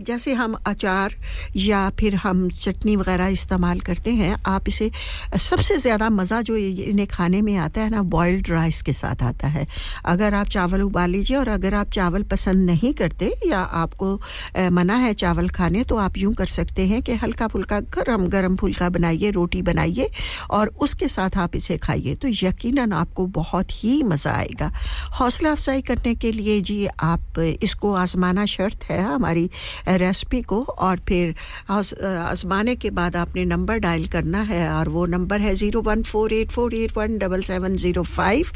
जैसे 0.00 0.32
हम 0.34 0.54
अचार 0.66 1.14
या 1.56 1.88
फिर 1.90 2.14
हम 2.16 2.48
चटनी 2.50 2.96
वगैरह 2.96 3.26
इस्तेमाल 3.28 3.80
करते 3.80 4.10
हैं, 4.12 4.34
आप 4.46 4.68
इसे, 4.68 4.90
सबसे 5.40 5.76
ज़्यादा 5.78 6.10
मज़ा 6.10 6.40
जो 6.42 6.56
इन्हें 6.56 7.06
खाने 7.08 7.40
में 7.42 7.56
आता 7.56 7.80
है 7.80 7.90
ना 7.90 8.02
बॉयल्ड 8.08 8.48
राइस 8.50 8.80
के 8.82 8.92
साथ 8.92 9.22
आता 9.22 9.48
है। 9.48 9.66
अगर 10.06 10.34
आप 10.34 10.46
चावल 10.48 10.82
उबाल 10.82 11.10
लीजिए 11.10 11.36
और 11.36 11.48
अगर 11.48 11.74
आप 11.74 11.90
चावल 11.90 12.22
पसंद 12.26 12.66
नहीं 12.66 12.75
करते 12.92 13.32
या 13.46 13.58
आपको 13.58 14.14
मना 14.72 14.94
है 14.96 15.12
चावल 15.14 15.48
खाने 15.48 15.82
तो 15.84 15.96
आप 15.96 16.16
यूँ 16.18 16.32
कर 16.34 16.46
सकते 16.48 16.86
हैं 16.86 17.00
कि 17.02 17.14
हल्का 17.16 17.46
फुल्का 17.48 17.80
गरम 17.96 18.26
गरम 18.28 18.56
फुल्का 18.56 18.88
बनाइए, 18.88 19.30
रोटी 19.30 19.62
बनाइए 19.62 20.10
और 20.50 20.68
उसके 20.82 21.08
साथ 21.08 21.36
आप 21.38 21.56
इसे 21.56 21.76
खाइए। 21.78 22.14
तो 22.14 22.28
यकीनन 22.42 22.92
आपको 22.92 23.26
बहुत 23.36 23.72
ही 23.74 24.02
मज़ा 24.02 24.32
आएगा। 24.32 24.70
हौसला 25.20 25.50
अफजाई 25.50 25.82
करने 25.82 26.14
के 26.14 26.32
लिए 26.32 26.60
जी 26.60 26.86
आप 26.86 27.38
इसको 27.62 27.92
आजमाना 27.96 28.44
शर्त 28.46 28.84
है 28.90 29.00
हमारी 29.02 29.48
रेसिपी 29.88 30.42
को 30.42 30.62
और 30.62 31.00
फिर 31.08 31.34
आजमाने 31.70 32.74
के 32.76 32.90
बाद 32.90 33.16
आपने 33.16 33.44
नंबर 33.44 33.78
डायल 33.78 34.06
करना 34.08 34.42
है 34.42 34.68
और 34.70 34.88
वो 34.88 35.06
नंबर 35.06 35.40
है 35.40 35.54
zero 35.54 35.82
one 35.82 36.02
four 36.02 36.32
eight 36.32 36.50
four 36.52 36.74
eight 36.74 36.96
one 36.96 37.18
double 37.18 37.42
seven 37.42 37.76
zero 37.76 38.02
five 38.02 38.50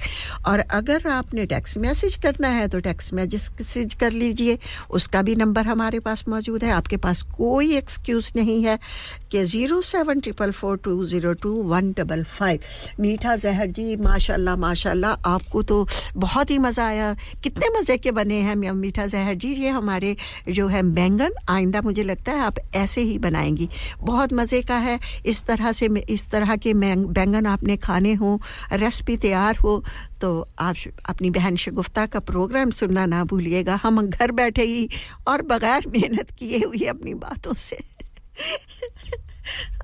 और 0.49 0.61
अगर 0.61 1.09
आपने 1.11 1.47
टेक्स्ट 1.47 1.79
मैसेज 1.79 2.17
करना 2.23 2.49
है 2.49 2.69
तो 2.69 2.81
टेक्स्ट 2.81 3.15
मैसेज 3.15 3.95
कर 4.01 4.10
कर 4.11 4.17
लीजिए। 4.17 4.59
उसका 4.91 5.23
भी 5.23 5.35
नंबर 5.37 5.67
हमारे 5.67 5.99
पास 6.01 6.25
मौजूद 6.29 6.65
है। 6.65 6.71
आपके 6.73 6.97
पास 6.99 7.23
कोई 7.37 7.77
एक्सक्यूज़ 7.77 8.31
नहीं 8.37 8.63
है 8.65 8.79
कि 9.31 9.45
zero 9.47 9.81
seven 9.85 10.21
triple 10.21 10.51
four 10.53 10.77
two 10.85 11.05
zero 11.07 11.33
two 11.43 11.53
one 11.65 11.93
double 11.99 12.23
five 12.27 12.61
मीठा 13.01 13.37
जहर 13.37 13.67
जी, 13.69 13.97
माशाल्लाह 13.99 14.57
माशाल्लाह, 14.59 15.13
आपको 15.27 15.63
तो 15.63 15.87
बहुत 16.17 16.51
ही 16.51 16.59
मज़ा 16.59 16.87
आया। 16.87 17.15
कितने 17.43 17.69
मज़े 17.79 17.97
के 17.99 18.11
बने 18.11 18.41
हैं 18.41 18.57
मीठा 18.57 19.07
जहर 19.07 19.35
जी, 19.35 19.53
ये 19.55 19.69
हमारे 19.71 20.17
जो 20.51 20.67
है 20.69 20.83
बैंगन 20.91 21.33
आइंदा 21.49 21.81
मुझे 21.85 22.03
लगता 22.03 22.33
है 22.33 22.41
आप 22.43 22.59
ऐसे 22.75 23.01
ही 23.03 23.19
बनाएँगी। 23.21 23.69
बहुत 24.03 24.33
मज़े 24.33 24.63
का 24.63 24.77
है। 24.79 24.99
इस 25.27 25.43
तरह 25.47 25.73
से 25.73 25.89
इस 26.11 26.29
तरह 26.31 26.57
के 26.57 26.75
बैंगन 26.75 27.47
आपने 27.47 27.77
खाने 27.79 28.15
हो, 28.15 28.41
रेसिपी 28.73 29.17
तैयार 29.19 29.57
हो 29.57 29.83
तो 30.21 30.49
आप 30.59 30.77
अपनी 31.09 31.31
बहन 31.31 31.57
शगुफ्ता 31.57 32.07
का 32.07 32.21
प्रोग्राम 32.21 32.71
सुनना 32.71 33.07
ना 33.07 33.25
भूलिएगा। 33.25 33.81
हम 33.83 34.01
घर 34.07 34.33
बैठे 34.33 34.63
ही 34.63 34.89
और 35.29 35.43
बगैर 35.43 35.87
मेहनत 35.87 36.31
किए 36.31 36.59
हुए 36.59 36.85
अपनी 36.87 37.15
बातों 37.15 37.55
से 37.55 37.79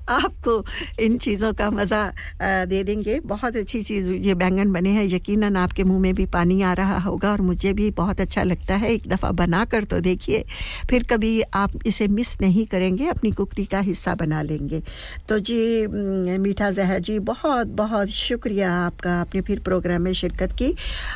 आपको 0.09 0.63
इन 0.99 1.17
चीज़ों 1.17 1.53
का 1.53 1.69
मज़ा 1.71 2.01
दे 2.41 2.83
देंगे। 2.83 3.19
बहुत 3.25 3.55
अच्छी 3.55 3.81
चीज़ 3.83 4.11
ये 4.11 4.33
बैंगन 4.35 4.71
बने 4.71 4.89
हैं। 4.89 5.05
यकीनन 5.05 5.57
आपके 5.57 5.83
मुँह 5.83 5.99
में 5.99 6.13
भी 6.15 6.25
पानी 6.27 6.61
आ 6.61 6.73
रहा 6.73 6.97
होगा 6.99 7.31
और 7.31 7.41
मुझे 7.41 7.73
भी 7.73 7.89
बहुत 7.93 8.21
अच्छा 8.21 8.43
लगता 8.43 8.75
है। 8.75 8.91
एक 8.91 9.07
दफ़ा 9.07 9.31
बना 9.33 9.63
कर 9.65 9.83
तो 9.85 9.99
देखिए 10.01 10.43
फिर 10.89 11.03
कभी 11.03 11.41
आप 11.55 11.79
इसे 11.85 12.07
मिस 12.09 12.35
नहीं 12.41 12.65
करेंगे 12.67 13.07
अपनी 13.07 13.31
कुकरी 13.31 13.65
का 13.65 13.79
हिस्सा 13.81 14.15
बना 14.15 14.41
लेंगे। 14.41 14.81
तो 15.29 15.39
जी 15.41 15.87
मीठा 16.39 16.69
जहर 16.71 16.99
जी 16.99 17.17
बहुत 17.21 17.67
बहुत 17.77 18.09
शुक्रिया 18.09 18.73
आपका। 18.75 19.19
आपने 19.19 19.41
फिर 19.41 19.59
प्रोग्राम 19.59 20.01
में 20.01 20.13
शिरकत 20.13 20.51
की। 20.53 20.73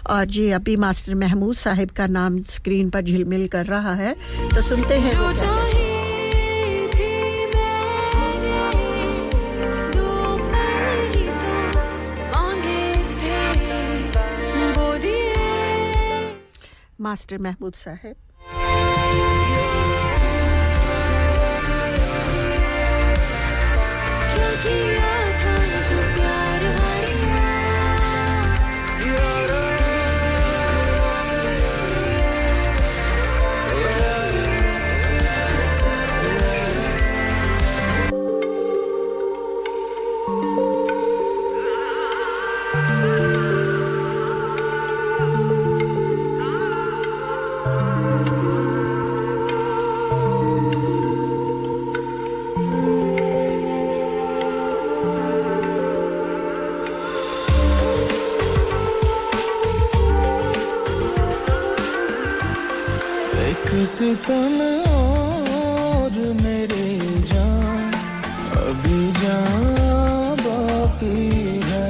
और 0.09 0.25
जी 0.27 0.49
अभी 0.51 0.75
मास्टर 0.77 1.15
महमूद 1.15 1.55
साहिब 1.57 1.89
का 1.91 2.07
नाम 2.09 2.41
स्क्रीन 2.49 2.89
पर 2.89 3.01
झिलमिल 3.01 3.47
कर 3.47 3.65
रहा 3.65 3.93
है। 3.95 4.15
तो 4.49 4.61
सुनते 4.61 4.97
हैं 4.97 5.80
मास्टर 17.01 17.37
महमूद 17.37 17.73
साहब। 17.73 18.15
सितम 63.41 64.61
और 64.89 66.11
मेरे 66.41 66.99
जान, 67.21 67.91
अभी 68.57 69.11
जान 69.11 70.35
बाकी 70.39 71.19
है। 71.63 71.89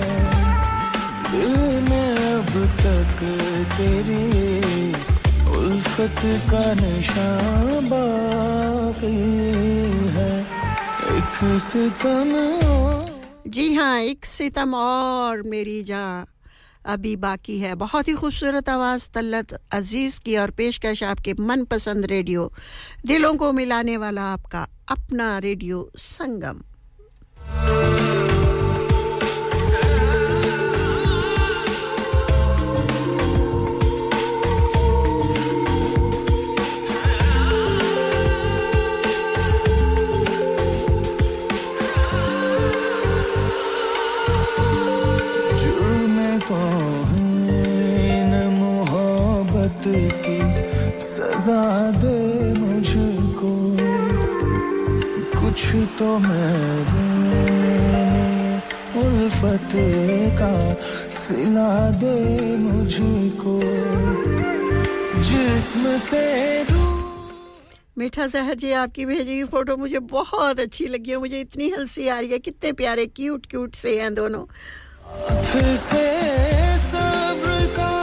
दिल 1.31 1.55
में 1.89 2.15
अब 2.15 2.51
तक 2.79 3.17
तेरी 3.77 4.91
उल्फत 5.57 6.21
का 6.51 6.73
निशान 6.73 7.89
बाकी 7.89 9.15
है। 10.17 10.39
एक 11.17 11.59
सितम 11.59 12.29
जी 13.47 13.73
हाँ 13.73 13.99
एक 13.99 14.25
सितम 14.25 14.75
और 14.75 15.41
मेरी 15.41 15.83
जान। 15.83 16.25
अभी 16.85 17.15
बाकी 17.15 17.59
है। 17.59 17.73
बहुत 17.75 18.07
ही 18.07 18.13
खूबसूरत 18.13 18.69
आवाज़ 18.69 19.07
तल्लत 19.13 19.53
अज़ीज़ 19.71 20.19
की 20.19 20.37
और 20.37 20.51
पेशकश 20.51 21.03
आपके 21.03 21.33
मनपसंद 21.33 22.05
रेडियो 22.05 22.51
दिलों 23.05 23.33
को 23.35 23.51
मिलाने 23.51 23.97
वाला 23.97 24.23
आपका 24.23 24.67
अपना 24.89 25.37
रेडियो 25.37 25.89
संगम। 25.97 26.61
सजा 51.41 51.91
दे 51.91 52.53
मुझको। 52.53 53.51
कुछ 55.41 55.61
तो 55.99 56.09
मैं 56.19 56.75
उल्फत 58.97 59.71
का 60.37 60.53
सिला 61.09 61.89
दे 61.91 62.17
मुझको। 62.57 63.55
जिस्म 65.21 65.97
से 65.97 66.25
मीठा 67.97 68.27
जहर 68.27 68.55
जी 68.55 68.71
आपकी 68.71 69.05
भेजी 69.05 69.39
हुई 69.39 69.49
फ़ोटो 69.49 69.77
मुझे 69.77 69.99
बहुत 69.99 70.59
अच्छी 70.59 70.87
लगी 70.87 71.11
है। 71.11 71.17
मुझे 71.17 71.39
इतनी 71.39 71.69
हँसी 71.69 72.07
आ 72.07 72.19
रही 72.19 72.29
है। 72.29 72.39
कितने 72.39 72.71
प्यारे 72.71 73.05
क्यूट 73.05 73.45
क्यूट 73.45 73.75
से 73.75 73.99
हैं 74.01 74.13
दोनों। 74.15 74.45
से 75.77 76.05
सब्र 76.79 77.65
का 77.77 78.00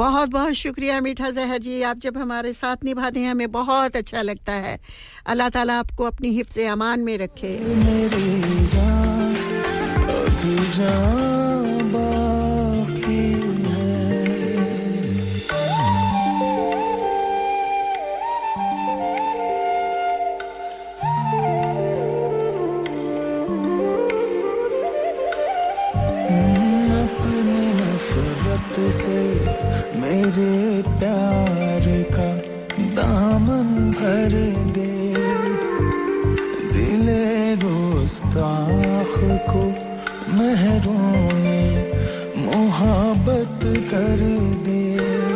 बहुत 0.00 0.28
बहुत 0.28 0.52
शुक्रिया 0.52 1.00
मीठा 1.00 1.30
जहर 1.30 1.58
जी। 1.58 1.82
आप 1.82 1.98
जब 1.98 2.18
हमारे 2.18 2.52
साथ 2.52 2.84
निभाते 2.84 3.20
हैं, 3.20 3.30
हमें 3.30 3.50
बहुत 3.52 3.96
अच्छा 3.96 4.22
लगता 4.22 4.52
है। 4.66 4.78
अल्लाह 5.26 5.48
ताला 5.48 5.78
आपको 5.78 6.04
अपनी 6.04 6.28
हिफ्ज 6.30 6.58
अमान 6.72 7.00
में 7.00 7.16
रखे। 7.18 7.58
मेरी 7.84 8.30
मेरे 30.30 30.82
प्यार 30.82 31.86
का 32.12 32.26
दामन 32.94 33.70
भर 33.90 34.34
दे। 34.70 35.14
दिले 36.72 37.56
गुस्ताख 37.56 39.16
को 39.50 39.64
महरूम 40.36 41.46
मोहब्बत 42.44 43.64
कर 43.90 44.22
दे। 44.66 45.29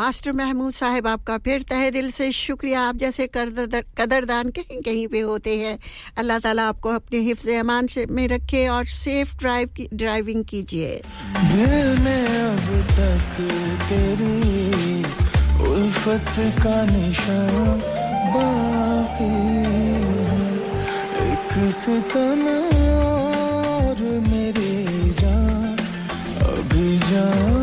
मास्टर 0.00 0.32
महमूद 0.32 0.72
साहब, 0.72 1.06
आपका 1.06 1.36
फिर 1.44 1.62
तहे 1.68 1.90
दिल 1.90 2.10
से 2.10 2.30
शुक्रिया। 2.32 2.80
आप 2.80 2.96
जैसे 2.96 3.26
कदरदान 3.36 4.50
कहीं 4.50 4.80
कहीं 4.80 5.06
पे 5.08 5.20
होते 5.20 5.56
हैं। 5.58 5.76
अल्लाह 6.18 6.38
ताला 6.38 6.68
आपको 6.68 6.88
अपने 6.90 7.18
हिफ्ज 7.26 7.48
अमान 7.50 7.86
से 7.86 8.04
में 8.08 8.26
रखे 8.28 8.62
और 8.68 8.84
सेफ़ 8.86 9.36
ड्राइव 9.36 9.68
की, 9.76 9.88
ड्राइविंग 9.94 10.44
कीजिए। 10.44 10.94
दिल 11.52 12.00
में 12.00 12.24
अब 12.28 12.66
तक 12.96 13.36
तेरी 13.90 15.04
उल्फत 15.68 16.32
का 16.64 16.78
निशान 16.86 17.78
बाकी 18.32 19.32
है। 20.30 20.44
एक 21.28 21.52
और 23.04 24.02
मेरी 24.28 24.74
जान। 25.20 25.76
अभी 26.48 26.88
जान 27.10 27.59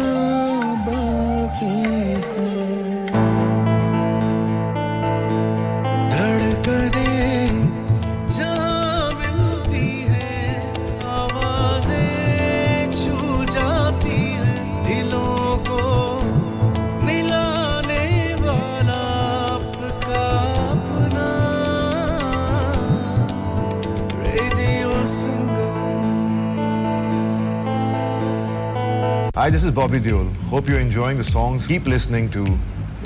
Hi, 29.38 29.52
this 29.52 29.64
is 29.64 29.70
Bobby 29.70 30.00
Deol. 30.00 30.36
Hope 30.50 30.68
you're 30.68 30.80
enjoying 30.80 31.16
the 31.16 31.24
songs. 31.24 31.68
Keep 31.68 31.86
listening 31.86 32.28
to 32.32 32.44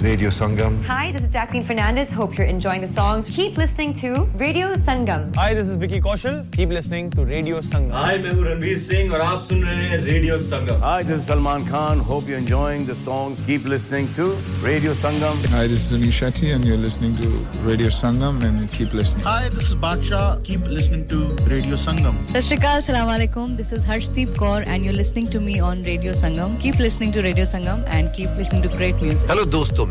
Radio 0.02 0.30
Sangam. 0.30 0.84
Hi, 0.86 1.12
this 1.12 1.22
is 1.22 1.30
Jacqueline 1.30 1.64
Fernandez. 1.64 2.12
Hope 2.12 2.36
you're 2.36 2.48
enjoying 2.48 2.82
the 2.82 2.88
songs. 2.88 3.28
Keep 3.30 3.58
listening 3.58 3.94
to 3.94 4.26
Radio 4.36 4.74
Sangam. 4.74 5.36
Hi, 5.36 5.54
this 5.54 5.68
is 5.68 5.76
Vicky 5.76 6.02
Kaushal. 6.02 6.52
Keep 6.52 6.70
listening 6.70 7.12
to 7.12 7.24
Radio 7.24 7.60
Sangam. 7.60 7.92
Hi, 7.92 8.14
I'm 8.14 8.24
Ranveer 8.24 8.78
Singh 8.78 9.12
and 9.12 9.12
you're 9.12 9.20
rahe 9.20 9.92
hain 9.92 10.06
Radio 10.06 10.38
Sangam. 10.38 10.80
Hi, 10.80 11.04
this 11.04 11.18
is 11.18 11.28
Salman 11.28 11.66
Khan. 11.66 12.00
Hope 12.00 12.28
you're 12.28 12.40
enjoying 12.40 12.88
the 12.88 12.96
songs. 12.96 13.46
Keep 13.46 13.66
listening 13.66 14.08
to 14.16 14.26
Radio 14.64 14.94
Sangam. 14.94 15.38
Hi, 15.54 15.68
this 15.68 15.92
is 15.92 16.00
Anish 16.00 16.18
Shetty 16.22 16.56
and 16.56 16.66
you're 16.66 16.82
listening 16.88 17.16
to 17.18 17.30
Radio 17.70 17.94
Sangam 18.00 18.42
and 18.44 18.72
keep 18.72 18.94
listening. 18.94 19.24
Hi, 19.26 19.50
this 19.50 19.70
is 19.70 19.76
Baksha. 19.76 20.44
Keep 20.44 20.62
listening 20.62 21.06
to 21.14 21.20
Radio 21.54 21.76
Sangam. 21.76 22.18
Sashrikal, 22.34 22.82
salam 22.82 23.08
alaikum. 23.08 23.56
This 23.56 23.72
is 23.72 23.84
Harshdeep 23.84 24.34
Kaur 24.42 24.66
and 24.66 24.84
you're 24.84 25.00
listening 25.04 25.28
to 25.28 25.40
me 25.40 25.60
on 25.60 25.84
Radio 25.84 26.12
Sangam. 26.12 26.60
Keep 26.60 26.80
listening 26.80 27.12
to 27.12 27.22
Radio 27.22 27.46
Sangam 27.46 27.86
and 28.00 28.12
keep 28.14 28.36
listening 28.42 28.64
to 28.64 28.70
great 28.70 29.00
music. 29.00 29.30
Hello, 29.30 29.46
dosto. 29.46 29.91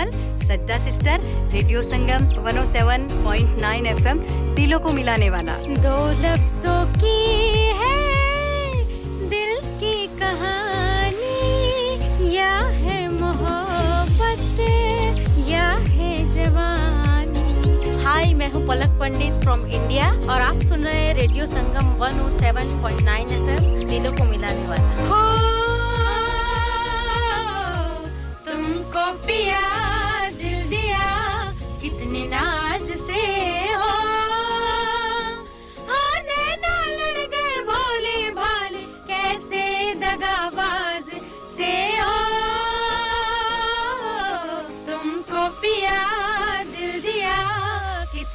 Rawal 0.00 0.38
Sajda 0.40 0.76
sister 0.84 1.20
radio 1.52 1.82
Sangam 1.82 2.22
107.9 2.44 3.86
FM 3.86 4.18
दिलों 4.56 4.78
को 4.80 4.92
मिलाने 4.92 5.28
वाला। 5.30 5.54
दो 5.84 5.96
लफ्जों 6.22 6.80
की 6.94 7.18
है 7.80 7.98
दिल 9.28 9.52
की 9.80 9.96
कहानी 10.20 11.36
या 12.36 12.54
है 12.78 12.98
मोहब्बत 13.10 14.42
या 15.48 15.68
है 15.90 16.12
जवानी। 16.34 17.48
हाय 18.04 18.26
मैं 18.34 18.50
हूँ 18.52 18.66
पलक 18.68 18.98
पंडित 19.00 19.42
फ्रॉम 19.44 19.66
इंडिया 19.68 20.10
और 20.32 20.40
आप 20.42 20.62
सुन 20.68 20.84
रहे 20.84 21.00
हैं 21.00 21.14
रेडियो 21.14 21.46
संगम 21.46 21.86
107.9 22.00 23.32
एफएम 23.32 23.86
दिलों 23.86 24.12
को 24.12 24.24
मिलाने 24.30 24.64
वाला। 24.68 24.84
तुमको 28.46 29.04
पिया 29.26 29.60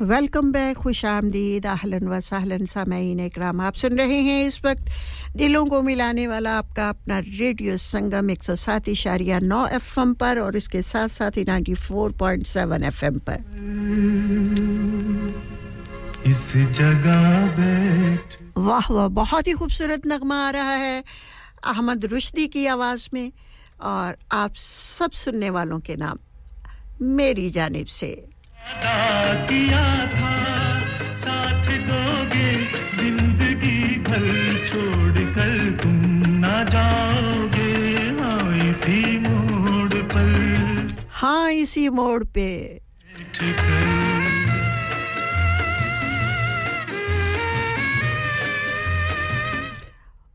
Welcome 0.00 0.50
back 0.52 0.76
खुश 0.80 1.04
आमदीद 1.04 1.66
आहलन 1.66 2.08
व 2.08 2.20
सहलन 2.24 2.64
सामीन 2.64 3.20
इकराम। 3.20 3.60
आप 3.60 3.74
सुन 3.74 3.98
रहे 3.98 4.20
हैं 4.24 4.44
इस 4.44 4.64
वक्त 4.64 4.84
दिलों 5.36 5.64
को 5.66 5.80
मिलाने 5.82 6.26
वाला 6.26 6.50
आपका 6.58 6.88
अपना 6.88 7.18
रेडियो 7.18 7.76
संगम 7.76 8.30
एक 8.30 8.42
सौ 8.44 8.54
सात 8.54 8.88
इशारिया 8.88 9.38
नौ 9.44 9.66
एफ़ 9.68 10.00
एम 10.00 10.14
पर 10.14 10.38
और 10.40 10.56
इसके 10.56 10.82
साथ 10.82 11.08
साथ 11.08 11.36
ही 11.36 11.44
ninety 11.44 11.74
four 11.74 12.12
point 12.16 12.46
seven 12.46 12.84
F 12.84 13.04
M 13.04 13.18
पर। 13.28 13.44
इस 16.30 16.52
जगह 16.80 17.20
वाह 18.56 18.92
वाह 18.92 19.08
बहुत 19.20 19.46
ही 19.46 19.52
खूबसूरत 19.52 20.06
नगमा 20.06 20.40
आ 20.46 20.50
रहा 20.50 20.74
है 20.86 21.04
अहमद 21.66 22.04
रुश्दी 22.16 22.46
की 22.48 22.66
आवाज़ 22.78 23.08
में 23.14 23.30
और 23.82 24.16
आप 24.32 24.54
सब 24.64 25.10
सुनने 25.26 25.50
वालों 25.50 25.80
के 25.80 25.96
नाम 25.96 26.18
मेरी 27.16 27.50
जानिब 27.50 27.86
से। 28.00 28.29
किया 28.68 30.06
था 30.06 30.32
साथ 31.14 31.66
दोगे 31.88 32.50
ज़िंदगी 33.00 33.96
भर 34.08 34.66
छोड़ 34.66 35.24
कर 35.34 35.70
तुम 35.82 35.96
ना 36.40 36.62
जाओगे 36.64 37.72
हाँ 38.20 38.68
इसी 38.70 39.18
मोड़ 39.18 39.94
पर। 39.94 40.96
हाँ 41.10 41.50
इसी 41.52 41.88
मोड़ 41.88 42.24
पे। 42.24 42.80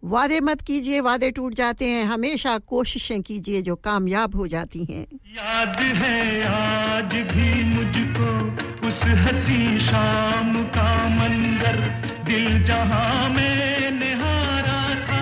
वादे 0.05 0.39
मत 0.39 0.61
कीजिए, 0.61 0.99
वादे 1.01 1.31
टूट 1.31 1.53
जाते 1.53 1.85
हैं। 1.85 2.03
हमेशा 2.05 2.57
कोशिशें 2.57 3.21
कीजिए 3.21 3.61
जो 3.61 3.75
कामयाब 3.75 4.35
हो 4.35 4.47
जाती 4.47 4.85
हैं। 4.85 5.05
याद 5.37 5.77
है, 5.77 6.43
आज 6.43 7.15
भी 7.31 7.63
मुझको 7.63 8.87
उस 8.87 9.01
हसी 9.03 9.79
शाम 9.79 10.57
का 10.57 11.09
मंजर। 11.09 11.79
दिल 12.25 12.63
जहाँ 12.63 13.29
मैंने 13.29 14.13
हारा 14.13 14.83
था, 15.05 15.21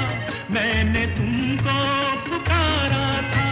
मैंने 0.51 1.05
तुमको 1.15 1.79
पुकारा 2.29 3.07
था। 3.31 3.47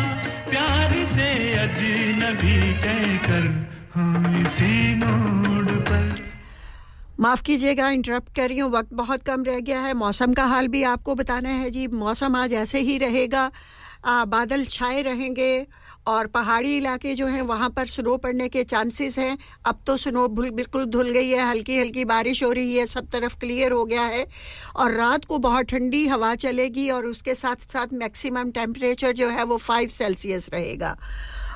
प्यार 0.50 1.04
से 1.06 1.30
अजनबी 1.54 2.74
कहकर 2.74 3.48
हम 3.94 4.42
इसी 4.42 4.96
माफ़ 7.22 7.42
कीजिएगा 7.44 7.90
इंटरप्ट 7.90 8.36
कर 8.36 8.48
रही 8.50 8.58
हूँ 8.58 8.70
वक्त 8.72 8.94
बहुत 8.94 9.24
कम 9.24 9.44
रह 9.44 9.60
गया 9.60 9.80
है 9.82 9.94
मौसम 9.94 10.34
का 10.34 10.46
हाल 10.46 10.68
भी 10.68 10.82
आपको 10.84 11.16
बताना 11.16 11.50
है 11.50 11.70
जी। 11.70 11.86
मौसम 11.88 12.36
आज 12.36 12.54
ऐसे 12.54 12.80
ही 12.80 12.98
रहेगा 12.98 13.52
आ, 14.06 14.26
बादल 14.26 14.66
छाए 14.66 15.02
रहेंगे 15.02 15.68
और 16.08 16.28
पहाड़ी 16.28 16.76
इलाके 16.78 17.14
जो 17.16 17.28
हैं 17.28 17.42
वहाँ 17.44 17.70
पर 17.70 17.88
स्नो 17.88 18.16
पड़ने 18.18 18.48
के 18.50 18.64
चांसेस 18.64 19.18
हैं। 19.20 19.38
अब 19.66 19.84
तो 19.88 19.98
स्नो 19.98 20.28
बिल्कुल 20.30 20.86
धुल 20.86 21.10
गई 21.10 21.30
है 21.30 21.50
हल्की 21.50 21.78
हल्की 21.80 22.06
बारिश 22.06 22.44
हो 22.44 22.52
रही 22.52 22.76
है 22.78 22.86
सब 22.86 23.10
तरफ़ 23.12 23.36
क्लियर 23.40 23.72
हो 23.72 23.84
गया 23.86 24.06
है 24.06 24.26
और 24.76 24.92
रात 24.92 25.26
को 25.26 25.38
बहुत 25.40 25.66
ठंडी 25.66 26.06
हवा 26.08 26.34
चलेगी 26.38 26.90
और 26.90 27.06
उसके 27.06 27.36
साथ 27.36 27.70
साथ 27.74 27.94
मैक्सिमम 27.94 28.52
टेम्परेचर 28.52 29.14
जो 29.14 29.30
है 29.30 29.44
वो 29.44 29.58
फाइव 29.60 29.90
सेल्सियस 29.92 30.50
रहेगा। 30.54 30.98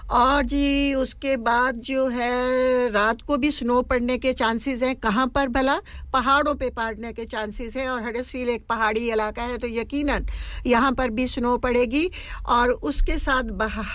और 0.09 0.43
जी, 0.43 0.93
उसके 0.93 1.35
बाद 1.38 1.75
जो 1.82 2.08
है, 2.08 2.90
रात 2.92 3.22
को 3.22 3.38
भी 3.38 3.50
स्नो 3.51 3.82
पड़ने 3.82 4.17
के 4.17 4.34
चांसेस 4.34 4.84
हैं। 4.84 4.95
कहाँ 4.95 5.27
पर 5.27 5.48
भला? 5.48 5.75
पहाड़ों 6.14 6.53
पे 6.56 6.69
पड़ने 6.69 7.11
के 7.14 7.25
चांसेस 7.25 7.75
हैं 7.77 7.88
और 7.90 8.03
हडसफील 8.03 8.50
एक 8.50 8.66
पहाड़ी 8.69 9.09
इलाका 9.11 9.43
है 9.43 9.58
तो 9.58 9.67
यकीनन 9.67 10.25
यहाँ 10.67 10.92
पर 10.92 11.09
भी 11.09 11.27
स्नो 11.27 11.58
पड़ेगी 11.58 12.09
और 12.48 12.69
उसके 12.69 13.17
साथ 13.17 13.51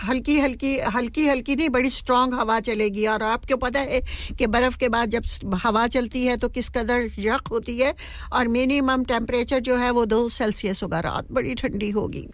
हल्की 0.09 0.39
हल्की 0.41 0.79
हल्की 0.89 1.27
हल्की 1.29 1.57
नहीं, 1.57 1.69
बड़ी 1.69 1.91
स्ट्रांग 1.91 2.35
हवा 2.35 2.59
चलेगी। 2.61 3.07
और 3.07 3.23
आपको 3.23 3.57
पता 3.57 3.81
है 3.81 4.01
कि 4.39 4.47
बर्फ़ 4.49 4.79
के 4.79 4.89
बाद 4.89 5.11
जब 5.11 5.55
हवा 5.65 5.87
चलती 5.89 6.25
है 6.27 6.37
तो 6.37 6.49
किस 6.49 6.71
कदर 6.71 7.09
यक 7.19 7.49
होती 7.51 7.79
है 7.79 7.95
और 8.33 8.49
मिनिमम 8.49 9.05
टेम्परेचर 9.05 9.61
जो 9.61 9.77
है, 9.77 9.91
वो 9.91 10.05
दो 10.07 10.29
सेल्सियस 10.31 10.83
होगा। 10.83 11.01
रात 11.01 11.33
बड़ी 11.33 11.55
ठंडी 11.55 11.91
होगी। 11.91 12.27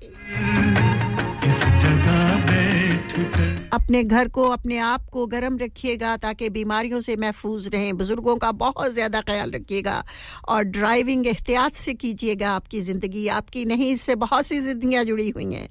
अपने 3.77 4.03
घर 4.05 4.29
को, 4.29 4.49
अपने 4.51 4.79
आप 4.81 5.09
को 5.13 5.27
गर्म 5.27 5.59
रखिएगा 5.59 6.17
ताकि 6.17 6.49
बीमारियों 6.51 7.01
से 7.01 7.17
महफूज 7.17 7.67
रहें। 7.75 7.97
बुज़ुर्गों 7.97 8.37
का 8.37 8.53
बहुत 8.55 8.93
ज़्यादा 8.93 9.21
ख्याल 9.23 9.51
रखिएगा 9.51 10.03
और 10.49 10.63
ड्राइविंग 10.65 11.27
एहतियात 11.27 11.75
से 11.75 11.95
कीजिएगा 11.95 12.51
आपकी 12.53 12.81
ज़िंदगी। 12.83 13.27
आपकी 13.31 13.65
नहीं, 13.65 13.93
इससे 13.93 14.15
बहुत 14.17 14.47
सी 14.47 14.61
जिंदगियाँ 14.61 15.05
जुड़ी 15.05 15.29
हुई 15.31 15.53
हैं। 15.55 15.69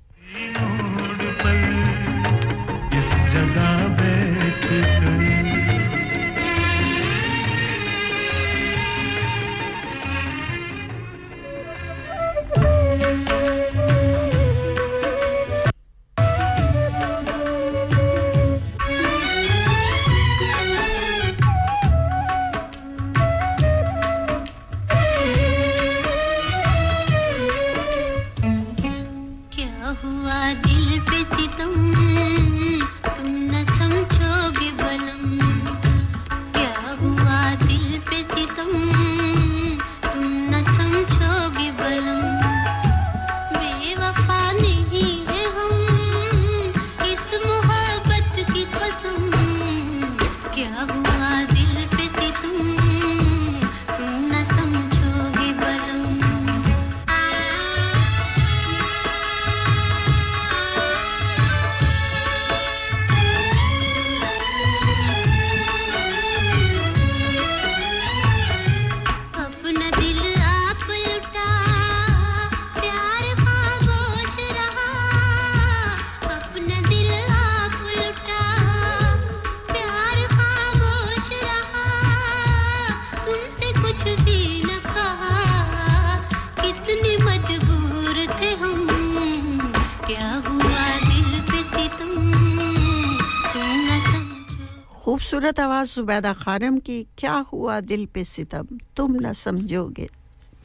खूबसूरत 95.26 95.60
आवाज़ 95.60 95.90
जुबैदा 95.96 96.34
खानम 96.38 96.78
की, 96.86 96.98
क्या 97.18 97.34
हुआ 97.50 97.80
दिल 97.82 98.06
पे 98.14 98.24
सितम? 98.24 98.78
तुम 98.94 99.12
न 99.26 99.34
समझोगे। 99.34 100.08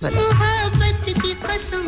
मोहब्बत 0.05 1.09
की 1.09 1.33
कसम, 1.41 1.87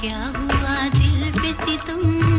क्या 0.00 0.22
हुआ 0.32 0.76
दिल 0.96 1.20
पे 1.36 1.52
सितम? 1.60 2.35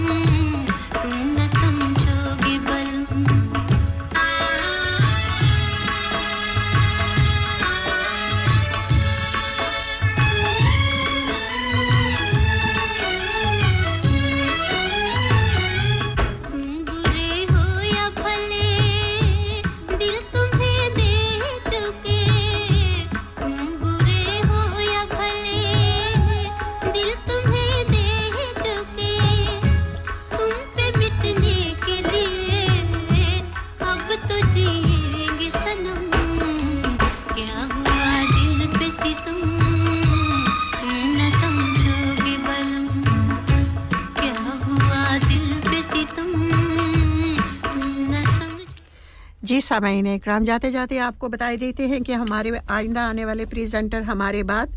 सामाइन 49.61 50.07
इकराम 50.07 50.45
जाते 50.45 50.71
जाते 50.71 50.97
आपको 50.97 51.29
बताई 51.29 51.57
देते 51.57 51.87
हैं 51.87 52.01
कि 52.03 52.13
हमारे 52.13 52.59
आइंदा 52.69 53.03
आने 53.03 53.25
वाले 53.25 53.45
प्रेजेंटर 53.45 54.01
हमारे 54.01 54.43
बाद 54.43 54.75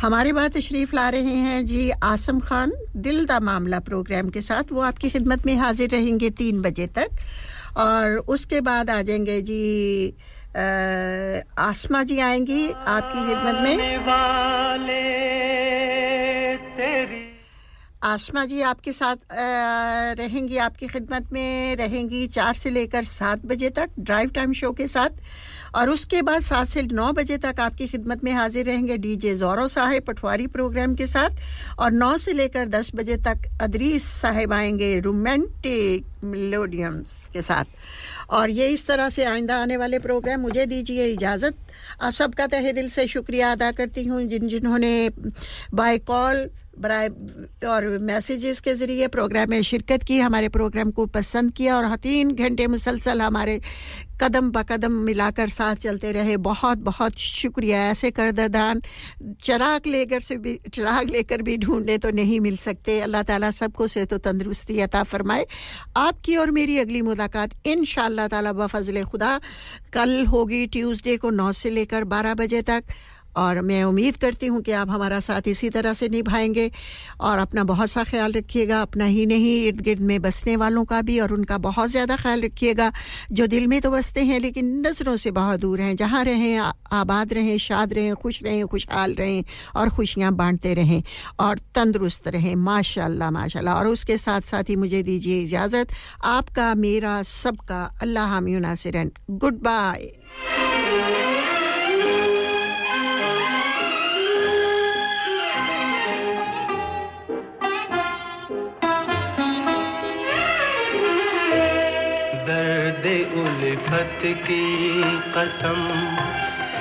हमारे 0.00 0.32
बाद 0.32 0.52
तशरीफ़ 0.52 0.94
ला 0.96 1.08
रहे 1.08 1.34
हैं 1.36 1.64
जी 1.66 1.90
आसम 1.90 2.40
खान, 2.40 2.72
दिल 2.96 3.24
दा 3.26 3.40
मामला 3.40 3.78
प्रोग्राम 3.80 4.28
के 4.30 4.40
साथ। 4.40 4.72
वो 4.72 4.80
आपकी 4.80 5.10
खिदमत 5.10 5.46
में 5.46 5.56
हाजिर 5.56 5.90
रहेंगे 5.90 6.30
तीन 6.30 6.60
बजे 6.62 6.86
तक। 6.86 7.08
और 7.76 8.16
उसके 8.28 8.60
बाद 8.60 8.90
आ 8.90 9.02
जाएँगे 9.02 9.40
जी 9.42 10.14
आसमा 11.58 12.02
जी 12.02 12.18
आएँगी 12.20 12.68
आपकी 12.70 13.26
खिदमत 13.26 13.62
में। 13.62 13.76
आसमा 18.02 18.44
जी 18.44 18.60
आपके 18.62 18.92
साथ 18.92 19.16
रहेंगी, 20.18 20.56
आपकी 20.56 20.86
खिदमत 20.86 21.32
में 21.32 21.76
रहेंगी 21.76 22.26
चार 22.26 22.54
से 22.54 22.70
लेकर 22.70 23.04
सात 23.04 23.46
बजे 23.46 23.70
तक 23.70 23.90
ड्राइव 24.00 24.30
टाइम 24.30 24.52
शो 24.52 24.70
के 24.72 24.86
साथ। 24.86 25.10
और 25.74 25.90
उसके 25.90 26.20
बाद 26.22 26.42
सात 26.42 26.68
से 26.68 26.82
नौ 26.82 27.12
बजे 27.12 27.36
तक 27.38 27.60
आपकी 27.60 27.86
खिदमत 27.86 28.22
में 28.24 28.32
हाजिर 28.32 28.66
रहेंगे 28.66 28.96
डीजे 28.98 29.34
जोरो 29.34 29.66
साहेब 29.68 30.02
पटवारी 30.02 30.46
प्रोग्राम 30.46 30.94
के 30.94 31.06
साथ। 31.06 31.30
और 31.78 31.92
नौ 31.92 32.16
से 32.18 32.32
लेकर 32.32 32.68
दस 32.68 32.90
बजे 32.94 33.16
तक 33.26 33.48
अदरीस 33.62 34.04
साहेब 34.12 34.52
आएँगे 34.52 34.98
रोमांटिक 35.00 36.06
मेलोडियम्स 36.24 37.26
के 37.32 37.42
साथ। 37.42 37.64
और 38.30 38.50
ये 38.50 38.68
इस 38.68 38.86
तरह 38.86 39.08
से 39.08 39.24
आइंदा 39.24 39.56
आने 39.56 39.76
वाले 39.76 39.98
प्रोग्राम 39.98 40.40
मुझे 40.40 40.66
दीजिए 40.66 41.06
इजाज़त। 41.06 41.56
आप 42.00 42.12
सबका 42.12 42.46
तहे 42.46 42.72
दिल 42.72 42.88
से 42.88 43.06
शुक्रिया 43.08 43.52
अदा 43.52 43.70
करती 43.72 44.04
हूँ 44.04 44.22
जिन, 44.22 44.48
जिन्होंने 44.48 45.10
बाय 45.74 45.98
कॉल 45.98 46.48
बराए 46.80 47.08
और 47.66 47.86
मैसेजेस 48.00 48.60
के 48.60 48.74
ज़रिए 48.74 49.08
प्रोग्राम 49.08 49.50
में 49.50 49.62
शिरकत 49.62 50.02
की, 50.02 50.18
हमारे 50.20 50.48
प्रोग्राम 50.48 50.90
को 50.90 51.06
पसंद 51.06 51.52
किया 51.52 51.76
और 51.76 51.96
तीन 51.98 52.30
घंटे 52.32 52.66
मुसलसल 52.66 53.22
हमारे 53.22 53.60
कदम 54.22 54.50
ब 54.50 54.62
कदम 54.62 54.92
मिलाकर 55.06 55.48
साथ 55.48 55.74
चलते 55.76 56.10
रहे। 56.12 56.36
बहुत 56.36 56.78
बहुत 56.78 57.18
शुक्रिया। 57.18 57.82
ऐसे 57.90 58.10
करदान 58.10 58.80
चराग 59.42 59.86
लेकर 59.86 60.20
से 60.20 60.36
भी, 60.36 60.58
चिराग 60.74 61.10
लेकर 61.10 61.42
भी 61.42 61.56
ढूंढे 61.56 61.98
तो 61.98 62.10
नहीं 62.10 62.40
मिल 62.40 62.56
सकते। 62.56 63.00
अल्लाह 63.00 63.22
ताला 63.22 63.50
सबको 63.50 63.86
से 63.86 64.04
तो 64.04 64.18
तंदरुस्ती 64.18 64.80
अता 64.80 65.02
फरमाए। 65.02 65.46
आपकी 65.96 66.36
और 66.36 66.50
मेरी 66.50 66.78
अगली 66.78 67.02
मुलाकात 67.02 67.66
इन 67.66 67.84
ताला 68.28 68.52
बफजल 68.52 69.02
खुदा। 69.04 69.38
कल 69.92 70.24
होगी 70.26 70.66
ट्यूसडे 70.66 71.16
को 71.16 71.30
नौ 71.30 71.52
से 71.52 71.70
लेकर 71.70 72.04
बारह 72.04 72.34
बजे 72.34 72.62
तक। 72.62 72.84
और 73.36 73.60
मैं 73.60 73.82
उम्मीद 73.84 74.16
करती 74.16 74.46
हूँ 74.46 74.60
कि 74.62 74.72
आप 74.72 74.90
हमारा 74.90 75.20
साथ 75.20 75.48
इसी 75.48 75.70
तरह 75.70 75.92
से 75.92 76.08
निभाएँगे 76.08 76.70
और 77.20 77.38
अपना 77.38 77.64
बहुत 77.64 77.90
सा 77.90 78.04
ख्याल 78.04 78.32
रखिएगा, 78.32 78.80
अपना 78.82 79.04
ही 79.04 79.26
नहीं, 79.26 79.54
इर्द 79.66 79.80
गिर्द 79.80 80.00
में 80.00 80.20
बसने 80.22 80.56
वालों 80.56 80.84
का 80.84 81.00
भी 81.02 81.18
और 81.20 81.32
उनका 81.32 81.58
बहुत 81.58 81.90
ज़्यादा 81.90 82.16
ख्याल 82.16 82.42
रखिएगा, 82.42 82.90
जो 83.32 83.46
दिल 83.46 83.66
में 83.66 83.80
तो 83.80 83.90
बसते 83.90 84.24
हैं 84.24 84.40
लेकिन 84.40 84.86
नज़रों 84.86 85.16
से 85.16 85.30
बहुत 85.30 85.60
दूर 85.60 85.80
हैं 85.80 85.94
जहाँ 85.96 86.24
रहें 86.24 86.56
आबाद 86.58 87.32
रहें, 87.32 87.56
शाद 87.58 87.92
रहें, 87.94 88.14
खुश 88.14 88.42
रहें, 88.42 88.66
खुशहाल 88.66 89.14
रहें 89.14 89.44
और 89.76 89.90
खुशियाँ 89.90 90.32
बांटते 90.34 90.74
रहें 90.74 91.02
और 91.40 91.58
तंदुरुस्त 91.74 92.28
रहें 92.28 92.54
माशा 92.56 93.08
माशा 93.30 93.74
और 93.74 93.86
उसके 93.86 94.18
साथ 94.18 94.40
साथ 94.40 94.68
ही 94.68 94.76
मुझे 94.76 95.02
दीजिए 95.02 95.42
इजाज़त, 95.42 95.88
आपका, 96.24 96.74
मेरा, 96.74 97.22
सबका, 97.22 97.82
अल्लाह 98.02 98.28
हामी 98.28 98.58
नासिरन 98.58 99.10
गुड 99.30 99.60
बाय 99.62 100.87
उल्फत 113.88 114.20
की 114.46 114.64
कसम, 115.34 115.78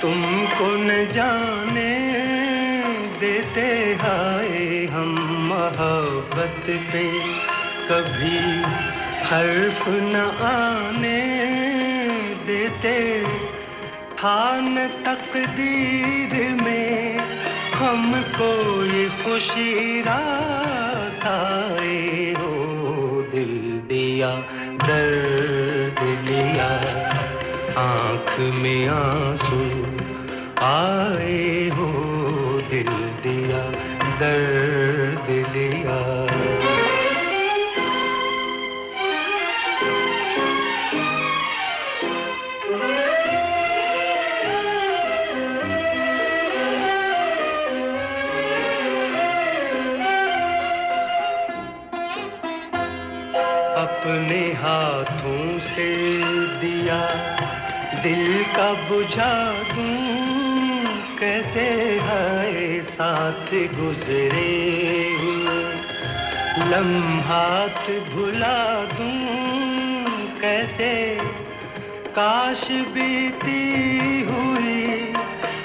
तुमको 0.01 0.65
न 0.77 0.95
जाने 1.11 1.91
देते 3.19 3.67
हाय 4.01 4.57
हम 4.91 5.13
मोहब्बत 5.49 6.65
पे। 6.91 7.03
कभी 7.87 8.41
हर्फ 9.29 9.87
न 9.87 10.15
आने 10.41 11.21
देते, 12.47 12.97
थान 14.19 14.75
तकदीर 15.05 16.35
में 16.63 17.17
हमको 17.75 18.51
ये 18.85 19.07
खुशी 19.23 20.01
रासाए 20.01 21.95
हो 22.37 22.53
दिल 23.31 23.55
दिया 23.87 24.31
दर्द। 24.83 25.66
लिया 26.01 26.69
आँख 27.81 28.29
में 28.61 28.87
आँसू 28.87 29.61
आए 30.65 31.69
हो 31.69 31.89
दिल 32.69 32.93
दिया 33.23 33.63
दर्द 34.21 35.29
लिया। 35.55 35.97
अपने 53.77 54.41
हाथों 54.53 55.16
दिल 58.03 58.43
का 58.43 58.73
बुझा 58.89 59.33
दूँ 59.73 59.97
कैसे 61.19 61.65
है 61.99 62.81
साथ 62.81 63.49
गुजरे? 63.75 64.55
लम्हात 66.71 67.85
भुला 68.13 68.59
दूँ 68.93 69.21
कैसे? 70.41 70.93
काश 72.17 72.63
बीती 72.71 73.63
हुई 74.29 74.83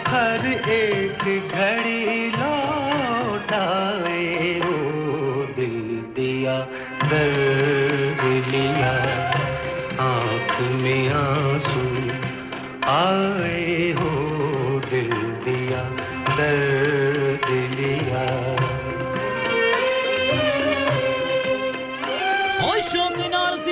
हर 0.07 0.47
एक 0.69 1.23
घड़ी 1.55 2.29
लौटाए 2.29 4.25
हो 4.65 4.79
दिल 5.57 5.79
दिया, 6.17 6.57
दर्द 7.05 8.23
लिया 8.49 8.95
आँख 10.03 10.53
में 10.83 11.09
आँसू 11.09 11.72
आए 12.93 13.82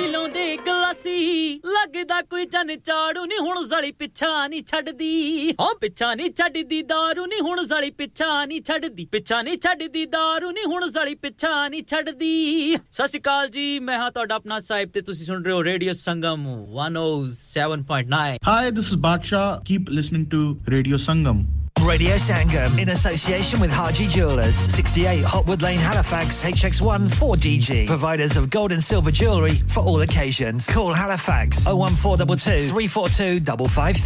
ਜ਼ਿਲੋਂ 0.00 0.28
ਦੇ 0.34 0.56
ਗਲਾਸੀ 0.66 1.60
ਲੱਗਦਾ 1.66 2.20
ਕੋਈ 2.30 2.44
ਜਨ 2.52 2.74
ਚਾੜੂ 2.84 3.24
ਨਹੀਂ 3.24 3.38
ਹੁਣ 3.38 3.64
ਜ਼ਲੀ 3.68 3.90
ਪਿੱਛਾ 4.02 4.28
ਨਹੀਂ 4.48 4.62
ਛੱਡਦੀ 4.70 5.54
ਓ 5.60 5.66
ਪਿੱਛਾ 5.80 6.14
ਨਹੀਂ 6.14 6.30
ਛੱਡਦੀ 6.38 6.80
दारू 6.92 7.26
ਨਹੀਂ 7.26 7.40
ਹੁਣ 7.42 7.62
ਜ਼ਲੀ 7.64 7.90
ਪਿੱਛਾ 7.98 8.28
ਨਹੀਂ 8.44 8.60
ਛੱਡਦੀ 8.68 9.04
ਪਿੱਛਾ 9.12 9.40
ਨਹੀਂ 9.42 9.56
ਛੱਡਦੀ 9.64 10.04
दारू 10.14 10.52
ਨਹੀਂ 10.52 10.64
ਹੁਣ 10.66 10.86
ਜ਼ਲੀ 10.90 11.14
ਪਿੱਛਾ 11.24 11.50
ਨਹੀਂ 11.68 11.82
ਛੱਡਦੀ 11.88 12.76
ਸਤਿ 12.76 13.06
ਸ਼੍ਰੀ 13.08 13.20
ਅਕਾਲ 13.20 13.48
ਜੀ 13.56 13.78
ਮੈਂ 13.88 13.98
ਹਾਂ 13.98 14.10
ਤੁਹਾਡਾ 14.10 14.34
ਆਪਣਾ 14.34 14.58
ਸਾਹਿਬ 14.68 14.90
ਤੇ 14.94 15.00
ਤੁਸੀਂ 15.10 15.26
ਸੁਣ 15.26 15.44
ਰਹੇ 15.44 15.52
ਹੋ 15.52 15.62
radio 15.64 15.92
Sangam 16.00 16.46
107.9 16.86 18.24
Hi 18.48 18.58
this 18.78 18.94
is 18.94 19.02
Baksha 19.06 19.44
keep 19.70 19.92
listening 19.98 20.26
to 20.36 20.42
Radio 20.76 21.02
Sangam 21.06 21.44
Radio 21.81 22.15
Sangam 22.15 22.77
in 22.79 22.89
association 22.89 23.59
with 23.59 23.71
Haji 23.71 24.07
Jewelers, 24.07 24.55
68 24.55 25.23
Hotwood 25.23 25.61
Lane, 25.61 25.79
Halifax, 25.79 26.41
HX1 26.41 27.07
4DG. 27.09 27.87
Providers 27.87 28.37
of 28.37 28.49
gold 28.49 28.71
and 28.71 28.83
silver 28.83 29.11
jewellery 29.11 29.55
for 29.67 29.79
all 29.81 30.01
occasions. 30.01 30.69
Call 30.69 30.93
Halifax 30.93 31.65
01422 31.65 32.69
342 32.69 33.39
553. 33.67 34.01